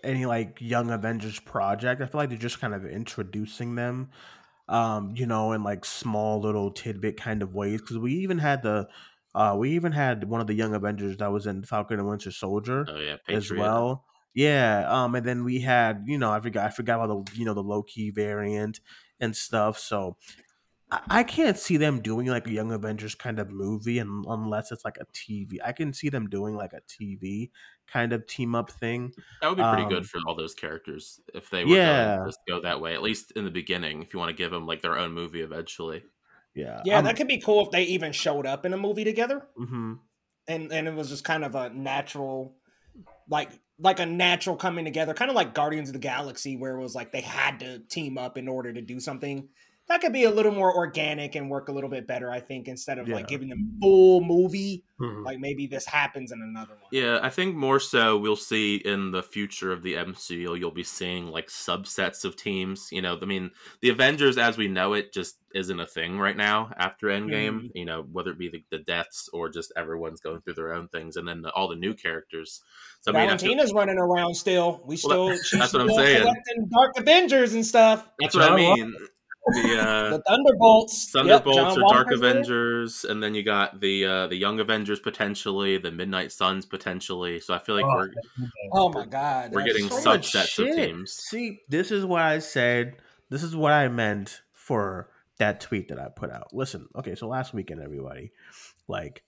any 0.04 0.26
like 0.26 0.59
young 0.61 0.90
avengers 0.90 1.38
project. 1.40 2.00
I 2.00 2.06
feel 2.06 2.20
like 2.20 2.28
they're 2.30 2.38
just 2.38 2.61
kind 2.61 2.75
of 2.75 2.85
introducing 2.87 3.75
them 3.75 4.11
um 4.68 5.14
you 5.16 5.26
know 5.26 5.52
in 5.52 5.64
like 5.64 5.85
small 5.85 6.40
little 6.40 6.70
tidbit 6.70 7.16
kind 7.16 7.42
of 7.42 7.54
ways. 7.54 7.80
Because 7.80 7.99
we 7.99 8.14
even 8.14 8.38
had 8.38 8.62
the 8.62 8.88
uh 9.35 9.54
we 9.59 9.70
even 9.73 9.92
had 9.92 10.28
one 10.28 10.40
of 10.40 10.47
the 10.47 10.54
young 10.54 10.75
avengers 10.75 11.16
that 11.18 11.32
was 11.32 11.47
in 11.47 11.62
falcon 11.64 11.99
and 11.99 12.09
winter 12.09 12.30
soldier 12.30 12.87
Oh 12.88 12.99
yeah, 12.99 13.16
as 13.28 13.50
well. 13.50 14.04
Yeah 14.35 14.85
um 14.88 15.14
and 15.16 15.26
then 15.26 15.44
we 15.44 15.61
had 15.61 16.04
you 16.06 16.16
know 16.18 16.30
i 16.30 16.40
forgot 16.40 16.66
i 16.66 16.70
forgot 16.70 17.02
about 17.02 17.26
the 17.26 17.38
you 17.38 17.44
know 17.44 17.54
the 17.54 17.62
Loki 17.62 18.11
variant 18.11 18.80
and 19.20 19.37
stuff. 19.37 19.78
So 19.78 20.16
I- 20.92 21.02
I 21.20 21.25
can't 21.25 21.56
see 21.59 21.76
them 21.76 22.00
doing 22.02 22.26
like 22.26 22.47
a 22.47 22.52
Young 22.52 22.73
Avengers 22.73 23.14
kind 23.14 23.38
of 23.38 23.50
movie, 23.50 23.99
and 23.99 24.25
unless 24.28 24.73
it's 24.73 24.85
like 24.85 24.97
a 24.99 25.06
TV, 25.12 25.61
I 25.64 25.73
can 25.73 25.92
see 25.92 26.09
them 26.09 26.28
doing 26.28 26.54
like 26.56 26.73
a 26.73 26.80
TV 26.88 27.52
kind 27.87 28.12
of 28.12 28.26
team 28.26 28.54
up 28.54 28.70
thing. 28.73 29.14
That 29.40 29.49
would 29.49 29.56
be 29.56 29.64
pretty 29.64 29.85
Um, 29.85 29.87
good 29.87 30.06
for 30.06 30.20
all 30.26 30.35
those 30.35 30.54
characters 30.54 31.20
if 31.35 31.50
they 31.50 31.64
were 31.64 31.76
Yeah. 31.76 32.16
to 32.16 32.20
just 32.26 32.40
go 32.49 32.61
that 32.61 32.80
way. 32.80 32.94
At 32.94 33.02
least 33.02 33.32
in 33.32 33.44
the 33.44 33.50
beginning, 33.50 34.02
if 34.02 34.12
you 34.12 34.18
want 34.18 34.30
to 34.30 34.37
give 34.37 34.50
them 34.50 34.66
like 34.66 34.82
their 34.82 34.99
own 34.99 35.12
movie 35.12 35.40
eventually. 35.42 36.04
Yeah, 36.54 36.82
Yeah, 36.82 37.00
that 37.02 37.16
could 37.16 37.28
be 37.28 37.40
cool 37.40 37.64
if 37.66 37.70
they 37.70 37.85
even 37.85 38.12
showed 38.12 38.47
up 38.47 38.64
in 38.64 38.73
a 38.73 38.76
movie 38.76 39.04
together, 39.04 39.47
hmm 39.56 40.02
and 40.49 40.73
and 40.73 40.88
it 40.88 40.94
was 40.94 41.09
just 41.09 41.25
kind 41.25 41.44
of 41.44 41.54
a 41.54 41.70
natural, 41.70 42.56
like 43.28 43.52
like 43.78 44.00
a 44.00 44.06
natural 44.06 44.56
coming 44.56 44.85
together, 44.85 45.14
kind 45.14 45.30
of 45.30 45.37
like 45.37 45.54
Guardians 45.54 45.90
of 45.90 45.94
the 45.94 45.99
Galaxy, 46.00 46.56
where 46.56 46.76
it 46.76 46.82
was 46.82 46.94
like 46.94 47.12
they 47.12 47.23
had 47.23 47.61
to 47.61 47.80
team 47.80 48.18
up 48.18 48.38
in 48.38 48.49
order 48.49 48.73
to 48.73 48.82
do 48.82 49.00
something. 49.00 49.50
That 49.90 50.00
could 50.00 50.12
be 50.12 50.23
a 50.23 50.30
little 50.30 50.52
more 50.52 50.73
organic 50.75 51.35
and 51.35 51.50
work 51.50 51.68
a 51.68 51.73
little 51.73 51.90
bit 51.90 52.06
better, 52.06 52.30
I 52.30 52.38
think, 52.38 52.68
instead 52.68 52.99
of 52.99 53.09
Yeah. 53.09 53.16
like 53.16 53.26
giving 53.26 53.49
them 53.49 53.76
full 53.82 54.20
movie. 54.20 54.85
Mhm. 55.00 55.25
Like 55.25 55.40
maybe 55.40 55.66
this 55.66 55.85
happens 55.87 56.30
in 56.30 56.40
another 56.42 56.75
one. 56.75 56.88
Yeah, 56.92 57.18
I 57.23 57.30
think 57.30 57.56
more 57.56 57.80
so 57.80 58.16
we'll 58.16 58.37
see 58.37 58.76
in 58.76 59.11
the 59.11 59.23
future 59.23 59.73
of 59.73 59.82
the 59.82 59.97
MCU, 59.97 60.54
you'll 60.54 60.70
be 60.70 60.85
seeing 60.85 61.26
like 61.26 61.49
subsets 61.49 62.25
of 62.25 62.37
teams. 62.37 62.88
You 62.92 63.02
know, 63.02 63.18
I 63.20 63.25
mean, 63.25 63.50
the 63.80 63.88
Avengers 63.88 64.38
as 64.38 64.56
we 64.56 64.68
know 64.68 64.92
it 64.92 65.12
just 65.12 65.38
isn't 65.54 65.80
a 65.80 65.87
thing 65.87 66.18
right 66.18 66.37
now 66.37 66.70
after 66.76 67.09
Endgame. 67.09 67.62
Mhm. 67.64 67.70
You 67.75 67.85
know, 67.87 68.02
whether 68.12 68.30
it 68.30 68.38
be 68.38 68.49
the, 68.49 68.62
the 68.70 68.78
deaths 68.78 69.28
or 69.32 69.49
just 69.49 69.73
everyone's 69.76 70.20
going 70.20 70.40
through 70.42 70.54
their 70.54 70.73
own 70.73 70.87
things, 70.88 71.16
and 71.16 71.26
then 71.26 71.42
the, 71.42 71.50
all 71.50 71.66
the 71.66 71.75
new 71.75 71.94
characters. 71.94 72.62
So 73.00 73.11
I 73.12 73.14
mean, 73.26 73.30
I 73.30 73.73
running 73.73 73.99
around 73.99 74.35
still. 74.35 74.82
We 74.85 74.92
Well, 74.92 74.97
still 74.97 75.28
that- 75.30 75.38
she's 75.47 75.59
that's 75.59 75.73
what 75.73 75.82
I'm 75.82 75.88
saying. 75.94 76.32
Dark 76.73 76.97
Avengers 76.99 77.54
and 77.54 77.66
stuff. 77.66 78.06
that's 78.20 78.35
what 78.37 78.44
I 78.44 78.49
John 78.49 78.56
mean. 78.56 78.94
The 79.52 79.78
uh, 79.80 80.11
The 80.11 80.23
Thunderbolts. 80.26 81.11
Thunderbolts 81.11 81.57
John 81.57 81.73
or 81.73 81.80
Dark 81.80 81.92
Walker's 82.07 82.21
there. 82.21 82.30
Avengers, 82.30 83.04
and 83.04 83.23
then 83.23 83.35
you 83.35 83.42
got 83.42 83.80
the 83.80 84.04
uh, 84.04 84.26
the 84.26 84.37
Young 84.37 84.61
Avengers 84.61 85.00
potentially, 85.00 85.78
the 85.78 85.90
Midnight 85.90 86.33
Suns 86.33 86.66
potentially. 86.66 87.40
So 87.40 87.54
I 87.54 87.59
feel 87.59 87.75
like 87.76 87.85
Oh, 87.85 87.97
we're 87.97 88.11
Oh 88.73 88.88
my 88.90 89.07
god. 89.07 89.52
We're 89.52 89.64
getting 89.64 89.88
so 89.88 89.99
so 89.99 90.11
much 90.11 90.33
subsets 90.33 90.71
of 90.71 90.76
teams. 90.76 91.12
See, 91.12 91.61
this 91.69 91.90
is 91.90 92.04
what 92.04 92.23
I 92.23 92.38
said. 92.38 92.97
This 93.28 93.42
is 93.42 93.54
what 93.54 93.73
I 93.73 93.88
meant 93.88 94.42
for 94.52 95.11
that 95.38 95.61
tweet 95.61 95.88
that 95.88 95.99
I 95.99 96.09
put 96.09 96.30
out. 96.30 96.49
Listen, 96.52 96.88
okay, 96.97 97.14
so 97.14 97.26
last 97.28 97.54
weekend, 97.54 97.80
everybody, 97.80 98.33
like, 98.88 99.25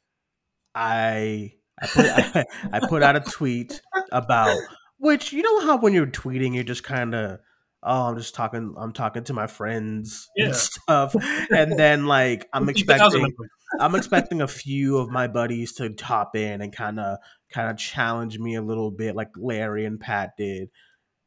I 0.75 1.55
I 1.81 1.87
put 1.87 2.07
I, 2.07 2.45
I 2.73 2.81
put 2.88 3.02
out 3.02 3.17
a 3.17 3.21
tweet 3.21 3.81
about 4.11 4.57
which 4.99 5.33
you 5.33 5.43
know 5.43 5.67
how 5.67 5.79
when 5.79 5.93
you're 5.93 6.07
tweeting, 6.07 6.55
you're 6.55 6.64
just 6.64 6.85
kind 6.85 7.14
of 7.14 7.41
oh, 7.82 8.02
I'm 8.08 8.16
just 8.16 8.34
talking, 8.34 8.74
I'm 8.76 8.92
talking 8.92 9.24
to 9.24 9.32
my 9.32 9.46
friends 9.46 10.28
Yeah. 10.36 10.46
and 10.46 10.56
stuff, 10.56 11.14
and 11.50 11.78
then 11.78 12.06
like 12.06 12.49
I'm 12.52 12.66
Keep 12.66 12.90
it 12.90 12.99
thousand 12.99 13.21
expecting. 13.25 13.49
I'm 13.80 13.95
expecting 13.97 14.40
a 14.42 14.49
few 14.49 14.99
of 14.99 15.08
my 15.10 15.26
buddies 15.28 15.73
to 15.75 15.90
top 15.90 16.36
in 16.36 16.60
and 16.60 16.73
kind 16.75 17.00
of 17.00 17.18
kind 17.50 17.71
of 17.71 17.76
challenge 17.76 18.38
me 18.38 18.54
a 18.54 18.62
little 18.62 18.90
bit, 18.90 19.16
like 19.16 19.30
Larry 19.36 19.84
and 19.84 19.99
Pat 20.00 20.36
did. 20.36 20.71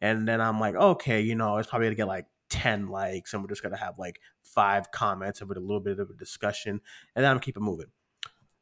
And 0.02 0.28
then 0.28 0.42
I'm 0.42 0.60
like, 0.60 0.76
okay, 0.76 1.22
you 1.22 1.36
know, 1.36 1.58
it's 1.58 1.70
probably 1.70 1.88
gonna 1.88 1.96
get 1.96 2.08
like 2.08 2.26
10 2.50 2.88
likes, 2.88 3.34
and 3.34 3.42
we're 3.42 3.50
just 3.50 3.64
gonna 3.64 3.78
have 3.78 3.98
like 3.98 4.20
five 4.44 4.92
comments 4.92 5.42
with 5.42 5.58
a 5.58 5.62
little 5.62 5.80
bit 5.82 6.00
of 6.00 6.10
a 6.10 6.14
discussion, 6.14 6.80
and 7.16 7.26
then 7.26 7.32
I'm 7.32 7.40
keep 7.40 7.58
it 7.58 7.62
moving. 7.62 7.88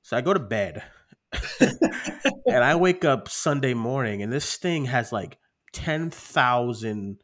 So 0.01 0.17
I 0.17 0.21
go 0.21 0.33
to 0.33 0.39
bed, 0.39 0.83
and 1.59 2.63
I 2.63 2.75
wake 2.75 3.03
up 3.05 3.29
Sunday 3.29 3.73
morning, 3.73 4.21
and 4.21 4.31
this 4.31 4.55
thing 4.57 4.85
has 4.85 5.11
like 5.11 5.37
10,000 5.73 7.17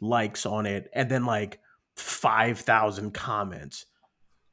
likes 0.00 0.46
on 0.46 0.66
it, 0.66 0.90
and 0.92 1.10
then 1.10 1.24
like 1.24 1.60
5,000 1.96 3.12
comments. 3.12 3.86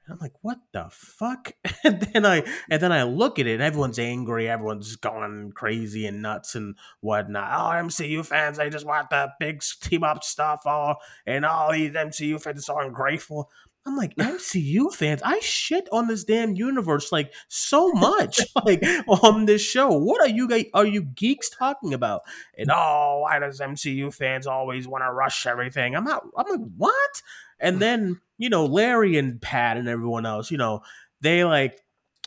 And 0.06 0.14
I'm 0.14 0.20
like, 0.20 0.34
what 0.42 0.60
the 0.74 0.88
fuck? 0.90 1.54
And 1.86 2.00
then 2.00 2.26
I 2.26 2.44
and 2.70 2.82
then 2.82 2.94
I 2.94 3.04
look 3.04 3.40
at 3.40 3.48
it, 3.48 3.56
and 3.56 3.62
everyone's 3.62 4.00
angry, 4.00 4.50
everyone's 4.50 4.96
going 4.96 5.52
crazy 5.54 6.06
and 6.06 6.22
nuts 6.22 6.56
and 6.56 6.76
whatnot. 7.02 7.50
Oh, 7.52 7.86
MCU 7.86 8.26
fans, 8.26 8.58
they 8.58 8.70
just 8.70 8.86
want 8.86 9.10
the 9.10 9.32
big 9.38 9.62
team 9.82 10.04
up 10.04 10.24
stuff, 10.24 10.62
all 10.66 10.98
and 11.26 11.46
all 11.46 11.74
these 11.74 11.92
MCU 11.92 12.42
fans 12.42 12.70
are 12.70 12.84
ungrateful. 12.84 13.50
I'm 13.86 13.98
like, 13.98 14.16
MCU 14.20 14.94
fans, 14.94 15.22
I 15.24 15.40
shit 15.40 15.88
on 15.92 16.08
this 16.08 16.24
damn 16.24 16.56
universe 16.56 17.12
like 17.12 17.34
so 17.48 17.92
much, 17.94 18.42
like 18.66 18.84
on 19.08 19.46
this 19.46 19.62
show. 19.62 19.90
What 19.92 20.22
are 20.22 20.30
you 20.30 20.48
guys 20.48 20.66
are 20.74 20.86
you 20.86 21.04
geeks 21.04 21.50
talking 21.50 21.94
about? 21.94 22.22
And 22.58 22.70
oh, 22.72 23.20
why 23.24 23.40
does 23.40 23.60
MCU 23.60 24.14
fans 24.14 24.48
always 24.48 24.88
want 24.88 25.04
to 25.04 25.12
rush 25.12 25.46
everything? 25.46 25.96
I'm 25.96 26.04
not 26.04 26.24
I'm 26.38 26.50
like, 26.50 26.70
what? 26.78 27.22
And 27.60 27.78
mm. 27.78 27.80
then, 27.80 28.22
you 28.38 28.50
know, 28.50 28.66
Larry 28.66 29.18
and 29.18 29.42
Pat 29.42 29.78
and 29.78 29.88
everyone 29.88 30.26
else, 30.26 30.52
you 30.52 30.58
know, 30.58 30.82
they 31.22 31.44
like 31.44 31.80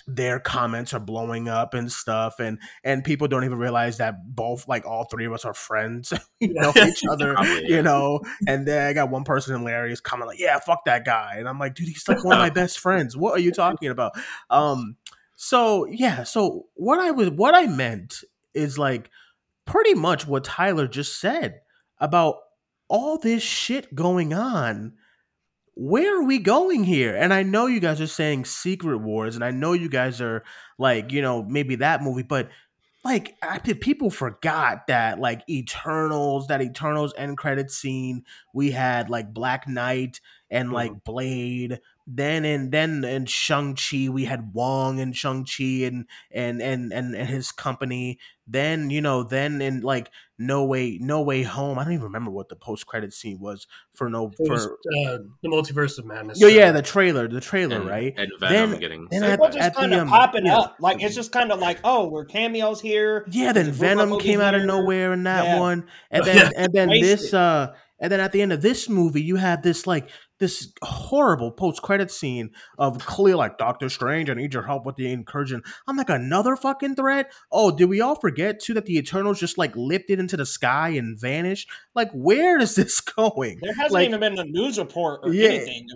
their 0.06 0.38
comments 0.38 0.94
are 0.94 1.00
blowing 1.00 1.48
up 1.48 1.74
and 1.74 1.90
stuff 1.90 2.38
and 2.38 2.58
and 2.84 3.02
people 3.02 3.26
don't 3.26 3.44
even 3.44 3.58
realize 3.58 3.98
that 3.98 4.34
both 4.36 4.68
like 4.68 4.86
all 4.86 5.04
three 5.04 5.26
of 5.26 5.32
us 5.32 5.44
are 5.44 5.54
friends 5.54 6.12
you 6.40 6.54
know 6.54 6.72
each 6.76 7.02
other 7.10 7.34
Probably, 7.34 7.62
yeah. 7.62 7.76
you 7.76 7.82
know 7.82 8.20
and 8.46 8.68
then 8.68 8.86
i 8.86 8.92
got 8.92 9.10
one 9.10 9.24
person 9.24 9.56
in 9.56 9.64
larry's 9.64 10.00
comment 10.00 10.28
like 10.28 10.38
yeah 10.38 10.60
fuck 10.60 10.84
that 10.84 11.04
guy 11.04 11.34
and 11.38 11.48
i'm 11.48 11.58
like 11.58 11.74
dude 11.74 11.88
he's 11.88 12.06
like 12.06 12.24
one 12.24 12.34
of 12.34 12.38
my 12.38 12.50
best 12.56 12.78
friends. 12.78 13.16
What 13.16 13.36
are 13.36 13.40
you 13.40 13.52
talking 13.52 13.88
about? 13.88 14.12
Um 14.48 14.96
so 15.34 15.86
yeah 15.86 16.22
so 16.22 16.66
what 16.74 16.98
i 16.98 17.10
was 17.10 17.30
what 17.30 17.54
i 17.54 17.66
meant 17.66 18.22
is 18.54 18.78
like 18.78 19.10
pretty 19.66 19.92
much 19.92 20.26
what 20.26 20.44
tyler 20.44 20.86
just 20.86 21.20
said 21.20 21.60
about 21.98 22.36
all 22.88 23.18
this 23.18 23.42
shit 23.42 23.94
going 23.94 24.32
on 24.32 24.94
where 25.76 26.18
are 26.18 26.24
we 26.24 26.38
going 26.38 26.84
here? 26.84 27.14
And 27.14 27.34
I 27.34 27.42
know 27.42 27.66
you 27.66 27.80
guys 27.80 28.00
are 28.00 28.06
saying 28.06 28.46
Secret 28.46 28.96
Wars, 28.98 29.34
and 29.34 29.44
I 29.44 29.50
know 29.50 29.74
you 29.74 29.90
guys 29.90 30.22
are 30.22 30.42
like, 30.78 31.12
you 31.12 31.20
know, 31.20 31.42
maybe 31.42 31.76
that 31.76 32.02
movie, 32.02 32.22
but 32.22 32.48
like, 33.04 33.36
I 33.42 33.58
people 33.58 34.10
forgot 34.10 34.86
that 34.88 35.20
like 35.20 35.42
Eternals, 35.48 36.48
that 36.48 36.62
Eternals 36.62 37.12
end 37.16 37.36
credit 37.36 37.70
scene, 37.70 38.24
we 38.54 38.70
had 38.70 39.10
like 39.10 39.32
Black 39.34 39.68
Knight 39.68 40.20
and 40.50 40.68
mm-hmm. 40.68 40.74
like 40.74 41.04
Blade. 41.04 41.80
Then 42.08 42.44
in 42.44 42.70
then 42.70 43.02
in 43.04 43.26
Shang 43.26 43.74
Chi, 43.74 44.08
we 44.08 44.26
had 44.26 44.54
Wong 44.54 45.00
and 45.00 45.16
Shang 45.16 45.44
Chi 45.44 45.64
and 45.84 46.06
and 46.30 46.62
and 46.62 46.92
and 46.92 47.16
and 47.16 47.28
his 47.28 47.50
company. 47.50 48.20
Then 48.46 48.90
you 48.90 49.00
know, 49.00 49.24
then 49.24 49.60
in 49.60 49.80
like 49.80 50.12
No 50.38 50.64
Way 50.64 50.98
No 51.00 51.22
Way 51.22 51.42
Home, 51.42 51.80
I 51.80 51.84
don't 51.84 51.94
even 51.94 52.04
remember 52.04 52.30
what 52.30 52.48
the 52.48 52.54
post 52.54 52.86
credit 52.86 53.12
scene 53.12 53.40
was 53.40 53.66
for 53.92 54.08
No 54.08 54.30
It 54.38 54.48
was, 54.48 54.66
for 54.66 54.74
uh, 54.74 55.18
the 55.42 55.48
Multiverse 55.48 55.98
of 55.98 56.04
Madness. 56.04 56.40
Oh 56.40 56.46
yeah, 56.46 56.68
uh, 56.68 56.72
the 56.72 56.82
trailer, 56.82 57.26
the 57.26 57.40
trailer, 57.40 57.78
and, 57.78 57.88
right? 57.88 58.14
and 58.16 58.30
Venom 58.38 58.70
Then- 58.70 58.78
getting 58.80 59.08
then 59.10 59.24
at- 59.24 59.40
just 59.40 59.58
at 59.58 59.74
the, 59.74 59.80
kind 59.80 59.92
of 59.94 60.00
um, 60.02 60.08
popping 60.08 60.46
yeah. 60.46 60.58
up. 60.58 60.76
Like 60.78 61.02
it's 61.02 61.16
just 61.16 61.32
kind 61.32 61.50
of 61.50 61.58
like, 61.58 61.80
oh, 61.82 62.06
we're 62.08 62.24
cameos 62.24 62.80
here. 62.80 63.26
Yeah, 63.32 63.52
then 63.52 63.64
There's 63.64 63.76
a 63.78 63.80
Venom 63.80 64.20
came 64.20 64.40
out 64.40 64.54
of 64.54 64.60
here. 64.60 64.66
nowhere 64.68 65.12
in 65.12 65.24
that 65.24 65.44
Yeah. 65.44 65.58
one, 65.58 65.88
and 66.12 66.24
then 66.26 66.52
and 66.56 66.72
then 66.72 66.88
this 66.90 67.34
uh 67.34 67.74
and 67.98 68.12
then 68.12 68.20
at 68.20 68.30
the 68.30 68.42
end 68.42 68.52
of 68.52 68.60
this 68.62 68.88
movie, 68.88 69.22
you 69.22 69.36
have 69.36 69.62
this 69.62 69.86
like 69.86 70.08
this 70.38 70.72
horrible 70.82 71.50
post 71.50 71.80
credit 71.82 72.10
scene 72.10 72.50
of 72.78 72.98
Clea 73.06 73.34
like 73.34 73.58
Doctor 73.58 73.88
Strange, 73.88 74.28
I 74.28 74.34
need 74.34 74.52
your 74.52 74.64
help 74.64 74.84
with 74.84 74.96
the 74.96 75.10
incursion. 75.10 75.62
I'm 75.86 75.96
like 75.96 76.10
another 76.10 76.56
fucking 76.56 76.94
threat. 76.94 77.32
Oh, 77.50 77.70
did 77.70 77.86
we 77.88 78.00
all 78.00 78.14
forget 78.16 78.60
too 78.60 78.74
that 78.74 78.86
the 78.86 78.98
Eternals 78.98 79.40
just 79.40 79.56
like 79.58 79.74
lifted 79.74 80.18
into 80.18 80.36
the 80.36 80.46
sky 80.46 80.90
and 80.90 81.18
vanished? 81.18 81.68
Like, 81.94 82.10
where 82.12 82.58
is 82.58 82.74
this 82.74 83.00
going? 83.16 83.58
There 83.62 83.74
hasn't 83.74 83.92
Like- 83.92 84.08
even 84.08 84.20
been 84.20 84.38
a 84.38 84.44
news 84.44 84.78
report 84.78 85.20
or 85.22 85.32
Yeah, 85.32 85.48
anything. 85.48 85.88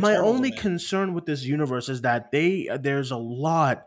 My 0.00 0.16
only 0.16 0.50
concern 0.50 1.14
with 1.14 1.24
this 1.26 1.44
universe 1.44 1.88
is 1.88 2.02
that 2.02 2.30
they 2.32 2.68
uh, 2.68 2.78
there's 2.78 3.10
a 3.10 3.16
lot 3.16 3.84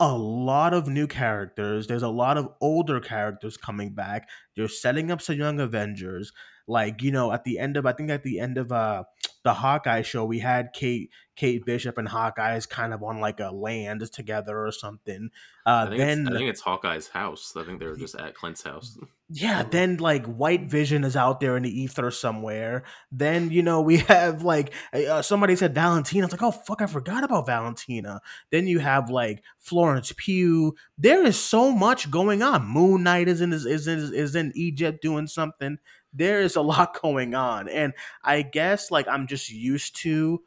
a 0.00 0.12
lot 0.18 0.74
of 0.74 0.88
new 0.88 1.06
characters. 1.06 1.86
There's 1.86 2.02
a 2.02 2.08
lot 2.08 2.36
of 2.36 2.48
older 2.60 2.98
characters 2.98 3.56
coming 3.56 3.94
back. 3.94 4.28
They're 4.56 4.66
setting 4.66 5.12
up 5.12 5.22
some 5.22 5.36
young 5.36 5.60
Avengers. 5.60 6.32
Like 6.66 7.02
you 7.02 7.10
know, 7.10 7.32
at 7.32 7.44
the 7.44 7.58
end 7.58 7.76
of 7.76 7.86
I 7.86 7.92
think 7.92 8.10
at 8.10 8.22
the 8.22 8.40
end 8.40 8.58
of 8.58 8.72
uh 8.72 9.04
the 9.44 9.52
Hawkeye 9.52 10.02
show, 10.02 10.24
we 10.24 10.38
had 10.38 10.72
Kate 10.72 11.10
Kate 11.36 11.64
Bishop 11.64 11.98
and 11.98 12.08
Hawkeye's 12.08 12.64
kind 12.64 12.94
of 12.94 13.02
on 13.02 13.20
like 13.20 13.40
a 13.40 13.50
land 13.50 14.10
together 14.10 14.64
or 14.64 14.72
something. 14.72 15.30
Uh, 15.66 15.86
I 15.86 15.88
think, 15.88 15.98
then 15.98 16.20
it's, 16.20 16.30
I 16.30 16.38
think 16.38 16.50
it's 16.50 16.60
Hawkeye's 16.62 17.08
house. 17.08 17.52
I 17.56 17.64
think 17.64 17.80
they 17.80 17.86
were 17.86 17.96
just 17.96 18.14
at 18.14 18.34
Clint's 18.34 18.62
house. 18.62 18.98
yeah, 19.28 19.62
then 19.62 19.98
like 19.98 20.24
White 20.24 20.70
Vision 20.70 21.04
is 21.04 21.16
out 21.16 21.40
there 21.40 21.56
in 21.58 21.64
the 21.64 21.80
ether 21.80 22.10
somewhere. 22.10 22.84
Then 23.12 23.50
you 23.50 23.62
know 23.62 23.82
we 23.82 23.96
have 24.08 24.42
like 24.42 24.72
uh, 24.94 25.20
somebody 25.20 25.56
said 25.56 25.74
Valentina. 25.74 26.24
It's 26.24 26.32
like 26.32 26.42
oh 26.42 26.50
fuck, 26.50 26.80
I 26.80 26.86
forgot 26.86 27.24
about 27.24 27.46
Valentina. 27.46 28.22
Then 28.50 28.66
you 28.66 28.78
have 28.78 29.10
like 29.10 29.42
Florence 29.58 30.12
Pugh. 30.16 30.74
There 30.96 31.22
is 31.22 31.38
so 31.38 31.70
much 31.70 32.10
going 32.10 32.42
on. 32.42 32.66
Moon 32.66 33.02
Knight 33.02 33.28
is 33.28 33.42
in 33.42 33.52
is 33.52 33.66
is, 33.66 33.86
is 33.86 34.34
in 34.34 34.52
Egypt 34.54 35.02
doing 35.02 35.26
something. 35.26 35.78
There 36.14 36.40
is 36.40 36.56
a 36.56 36.62
lot 36.62 37.00
going 37.00 37.34
on, 37.34 37.68
and 37.68 37.92
I 38.22 38.42
guess 38.42 38.90
like 38.90 39.08
I'm 39.08 39.26
just 39.26 39.50
used 39.50 39.96
to 40.02 40.42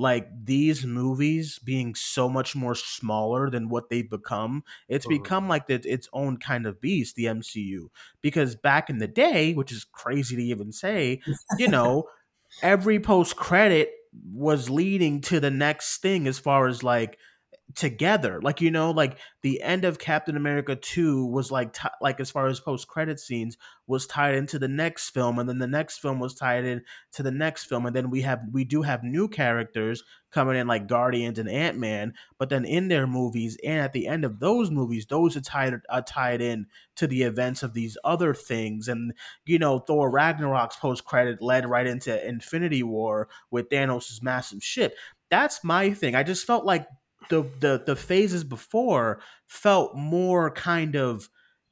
like 0.00 0.28
these 0.44 0.86
movies 0.86 1.58
being 1.58 1.92
so 1.92 2.28
much 2.28 2.54
more 2.54 2.76
smaller 2.76 3.50
than 3.50 3.68
what 3.68 3.90
they've 3.90 4.08
become. 4.08 4.62
It's 4.88 5.06
become 5.06 5.48
like 5.48 5.66
that 5.66 5.84
its 5.84 6.08
own 6.12 6.36
kind 6.36 6.66
of 6.66 6.80
beast 6.80 7.16
the 7.16 7.24
mcu 7.24 7.88
because 8.22 8.54
back 8.54 8.88
in 8.90 8.98
the 8.98 9.08
day 9.08 9.54
which 9.54 9.72
is 9.72 9.84
crazy 9.84 10.36
to 10.36 10.42
even 10.42 10.70
say 10.70 11.20
you 11.58 11.68
know 11.68 12.04
every 12.62 13.00
post 13.00 13.36
credit 13.36 13.90
was 14.32 14.70
leading 14.70 15.20
to 15.22 15.40
the 15.40 15.50
next 15.50 15.98
thing 15.98 16.26
as 16.26 16.38
far 16.38 16.66
as 16.68 16.82
like 16.82 17.18
together 17.74 18.40
like 18.42 18.60
you 18.60 18.70
know 18.70 18.90
like 18.90 19.18
the 19.42 19.60
end 19.62 19.84
of 19.84 19.98
captain 19.98 20.36
america 20.36 20.74
2 20.74 21.26
was 21.26 21.50
like 21.50 21.72
ti 21.72 21.88
like 22.00 22.18
as 22.18 22.30
far 22.30 22.46
as 22.46 22.60
post 22.60 22.88
credit 22.88 23.20
scenes 23.20 23.58
was 23.86 24.06
tied 24.06 24.34
into 24.34 24.58
the 24.58 24.68
next 24.68 25.10
film 25.10 25.38
and 25.38 25.48
then 25.48 25.58
the 25.58 25.66
next 25.66 25.98
film 25.98 26.18
was 26.18 26.34
tied 26.34 26.64
in 26.64 26.82
to 27.12 27.22
the 27.22 27.30
next 27.30 27.64
film 27.64 27.84
and 27.84 27.94
then 27.94 28.10
we 28.10 28.22
have 28.22 28.40
we 28.52 28.64
do 28.64 28.82
have 28.82 29.04
new 29.04 29.28
characters 29.28 30.02
coming 30.30 30.56
in 30.56 30.66
like 30.66 30.88
guardians 30.88 31.38
and 31.38 31.48
ant-man 31.48 32.12
but 32.38 32.48
then 32.48 32.64
in 32.64 32.88
their 32.88 33.06
movies 33.06 33.56
and 33.64 33.80
at 33.80 33.92
the 33.92 34.06
end 34.06 34.24
of 34.24 34.40
those 34.40 34.70
movies 34.70 35.06
those 35.06 35.36
are 35.36 35.40
tied 35.42 35.74
are 35.90 36.02
tied 36.02 36.40
in 36.40 36.66
to 36.96 37.06
the 37.06 37.22
events 37.22 37.62
of 37.62 37.74
these 37.74 37.98
other 38.02 38.32
things 38.34 38.88
and 38.88 39.12
you 39.46 39.58
know 39.58 39.78
thor 39.78 40.10
ragnarok's 40.10 40.76
post 40.76 41.04
credit 41.04 41.42
led 41.42 41.68
right 41.68 41.86
into 41.86 42.26
infinity 42.26 42.82
war 42.82 43.28
with 43.50 43.68
thanos' 43.68 44.22
massive 44.22 44.62
ship. 44.62 44.96
That's 45.30 45.62
my 45.62 45.92
thing. 45.92 46.14
I 46.14 46.22
just 46.22 46.46
felt 46.46 46.64
like 46.64 46.86
the 47.30 47.42
the 47.60 47.82
the 47.84 47.96
phases 47.96 48.44
before 48.44 49.20
felt 49.46 49.96
more 49.96 50.50
kind 50.50 50.96
of 50.96 51.28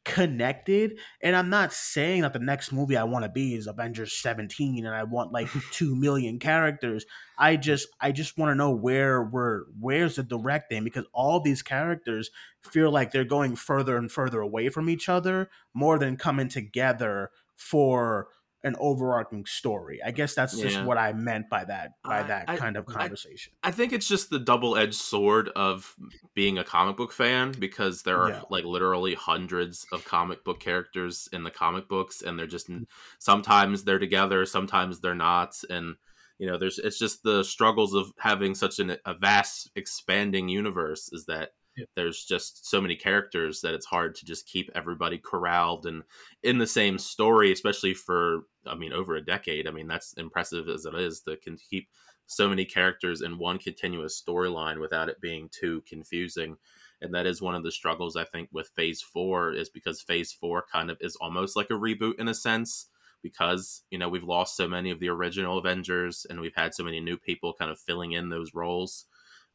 connected. 0.06 0.98
And 1.20 1.34
i'm 1.34 1.50
not 1.50 1.72
saying 1.72 2.22
that 2.22 2.32
the 2.32 2.38
next 2.38 2.72
movie 2.72 2.96
i 2.96 3.02
want 3.02 3.24
to 3.24 3.28
be 3.28 3.56
is 3.56 3.66
avengers 3.66 4.12
17 4.12 4.86
and 4.86 4.94
i 4.94 5.02
want 5.02 5.32
like 5.32 5.48
2 5.72 5.96
million 5.96 6.38
characters. 6.38 7.04
I 7.38 7.56
just 7.56 7.88
i 8.00 8.12
just 8.12 8.38
want 8.38 8.50
to 8.50 8.54
know 8.54 8.70
where 8.70 9.24
we're 9.24 9.64
where's 9.78 10.16
the 10.16 10.22
directing 10.22 10.84
because 10.84 11.06
all 11.12 11.40
these 11.40 11.62
characters 11.62 12.30
feel 12.62 12.90
like 12.90 13.10
they're 13.10 13.24
going 13.24 13.56
further 13.56 13.96
and 13.96 14.10
further 14.10 14.40
away 14.40 14.68
from 14.68 14.88
each 14.88 15.08
other 15.08 15.50
more 15.74 15.98
than 15.98 16.16
coming 16.16 16.48
together 16.48 17.30
for 17.56 18.28
an 18.66 18.74
overarching 18.78 19.46
story 19.46 20.00
i 20.04 20.10
guess 20.10 20.34
that's 20.34 20.58
just 20.58 20.76
Yeah. 20.76 20.84
what 20.84 20.98
i 20.98 21.12
meant 21.12 21.48
by 21.48 21.64
that 21.64 21.92
by 22.04 22.20
I- 22.20 22.22
that 22.24 22.44
I- 22.50 22.56
kind 22.56 22.76
of 22.76 22.84
conversation 22.86 23.52
I 23.62 23.70
think 23.70 23.92
it's 23.92 24.06
just 24.08 24.28
the 24.30 24.38
double 24.38 24.76
edged 24.76 24.94
sword 25.12 25.48
of 25.56 25.94
being 26.34 26.58
a 26.58 26.64
comic 26.64 26.96
book 26.96 27.12
fan 27.12 27.52
because 27.58 28.02
there 28.02 28.18
are 28.20 28.30
Yeah. 28.30 28.42
like 28.50 28.64
literally 28.64 29.14
hundreds 29.14 29.86
of 29.92 30.04
comic 30.04 30.44
book 30.44 30.60
characters 30.60 31.28
in 31.32 31.42
the 31.44 31.50
comic 31.50 31.88
books, 31.88 32.22
and 32.22 32.38
they're 32.38 32.46
just 32.46 32.68
Mm. 32.68 32.86
sometimes 33.18 33.84
they're 33.84 33.98
together, 33.98 34.44
sometimes 34.46 35.00
they're 35.00 35.14
not, 35.14 35.56
and 35.70 35.96
you 36.38 36.46
know, 36.46 36.58
there's 36.58 36.78
it's 36.78 36.98
just 36.98 37.22
the 37.22 37.42
struggles 37.42 37.94
of 37.94 38.12
having 38.18 38.54
such 38.54 38.78
an, 38.78 38.96
a 39.04 39.14
vast, 39.14 39.70
expanding 39.74 40.48
universe 40.48 41.10
is 41.12 41.24
that 41.26 41.52
There's 41.94 42.24
just 42.24 42.66
so 42.68 42.80
many 42.80 42.96
characters 42.96 43.60
that 43.60 43.74
it's 43.74 43.86
hard 43.86 44.14
to 44.16 44.24
just 44.24 44.46
keep 44.46 44.70
everybody 44.74 45.18
corralled 45.18 45.86
and 45.86 46.02
in 46.42 46.58
the 46.58 46.66
same 46.66 46.98
story, 46.98 47.52
especially 47.52 47.94
for 47.94 48.44
I 48.66 48.74
mean 48.74 48.92
over 48.92 49.16
a 49.16 49.24
decade. 49.24 49.66
I 49.66 49.70
mean 49.70 49.86
that's 49.88 50.14
impressive 50.14 50.68
as 50.68 50.86
it 50.86 50.94
is 50.94 51.20
to 51.22 51.36
can 51.36 51.56
keep 51.58 51.88
so 52.26 52.48
many 52.48 52.64
characters 52.64 53.20
in 53.22 53.38
one 53.38 53.58
continuous 53.58 54.20
storyline 54.20 54.80
without 54.80 55.08
it 55.08 55.20
being 55.20 55.48
too 55.50 55.82
confusing. 55.88 56.56
And 57.02 57.14
that 57.14 57.26
is 57.26 57.42
one 57.42 57.54
of 57.54 57.62
the 57.62 57.70
struggles 57.70 58.16
I 58.16 58.24
think 58.24 58.48
with 58.52 58.70
Phase 58.74 59.02
Four 59.02 59.52
is 59.52 59.68
because 59.68 60.00
Phase 60.00 60.32
Four 60.32 60.64
kind 60.70 60.90
of 60.90 60.96
is 61.00 61.16
almost 61.16 61.56
like 61.56 61.70
a 61.70 61.74
reboot 61.74 62.18
in 62.18 62.28
a 62.28 62.34
sense 62.34 62.86
because 63.22 63.82
you 63.90 63.98
know 63.98 64.08
we've 64.08 64.24
lost 64.24 64.56
so 64.56 64.66
many 64.68 64.90
of 64.90 65.00
the 65.00 65.08
original 65.10 65.58
Avengers 65.58 66.26
and 66.30 66.40
we've 66.40 66.54
had 66.56 66.74
so 66.74 66.84
many 66.84 67.00
new 67.00 67.16
people 67.16 67.52
kind 67.52 67.70
of 67.70 67.78
filling 67.78 68.12
in 68.12 68.28
those 68.30 68.54
roles. 68.54 69.04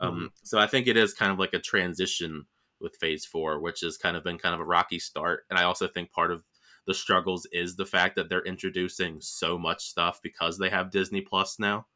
Um, 0.02 0.32
so 0.44 0.60
I 0.60 0.68
think 0.68 0.88
it 0.88 0.98
is 0.98 1.14
kind 1.14 1.32
of 1.32 1.40
like 1.40 1.54
a 1.54 1.60
transition 1.60 2.48
with 2.80 2.98
Phase 2.98 3.26
Four, 3.26 3.60
which 3.60 3.82
has 3.82 3.98
kind 3.98 4.18
of 4.18 4.24
been 4.24 4.38
kind 4.40 4.56
of 4.56 4.62
a 4.62 4.66
rocky 4.66 5.00
start. 5.00 5.46
And 5.50 5.60
I 5.60 5.64
also 5.64 5.88
think 5.88 6.12
part 6.12 6.32
of 6.32 6.46
the 6.88 6.94
struggles 6.94 7.48
is 7.52 7.76
the 7.76 7.86
fact 7.86 8.16
that 8.16 8.28
they're 8.30 8.44
introducing 8.46 9.22
so 9.22 9.58
much 9.58 9.86
stuff 9.86 10.20
because 10.24 10.58
they 10.58 10.70
have 10.70 10.92
Disney 10.92 11.22
Plus 11.22 11.60
now. 11.60 11.88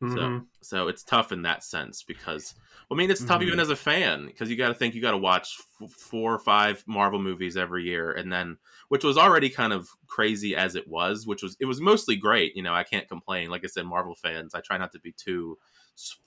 Mhm. 0.00 0.16
So 0.16 0.46
so 0.62 0.88
it's 0.88 1.04
tough 1.04 1.30
in 1.30 1.42
that 1.42 1.62
sense 1.62 2.02
because 2.02 2.54
well, 2.88 2.96
I 2.96 2.98
mean 2.98 3.10
it's 3.10 3.24
tough 3.24 3.42
Mhm. 3.42 3.46
even 3.46 3.60
as 3.60 3.70
a 3.70 3.76
fan 3.76 4.26
because 4.26 4.50
you 4.50 4.56
got 4.56 4.68
to 4.68 4.74
think 4.74 4.94
you 4.94 5.00
got 5.00 5.12
to 5.12 5.18
watch 5.18 5.56
f- 5.82 5.92
four 5.92 6.34
or 6.34 6.38
five 6.40 6.82
Marvel 6.88 7.20
movies 7.20 7.56
every 7.56 7.84
year 7.84 8.10
and 8.10 8.32
then 8.32 8.58
which 8.88 9.04
was 9.04 9.16
already 9.16 9.48
kind 9.48 9.72
of 9.72 9.88
crazy 10.08 10.56
as 10.56 10.74
it 10.74 10.88
was, 10.88 11.26
which 11.28 11.42
was 11.44 11.56
it 11.60 11.66
was 11.66 11.80
mostly 11.80 12.16
great. 12.16 12.56
You 12.56 12.62
know, 12.62 12.74
I 12.74 12.82
can't 12.82 13.08
complain. 13.08 13.50
Like 13.50 13.62
I 13.64 13.68
said, 13.68 13.86
Marvel 13.86 14.16
fans, 14.16 14.52
I 14.54 14.60
try 14.62 14.78
not 14.78 14.90
to 14.92 15.00
be 15.00 15.12
too 15.12 15.58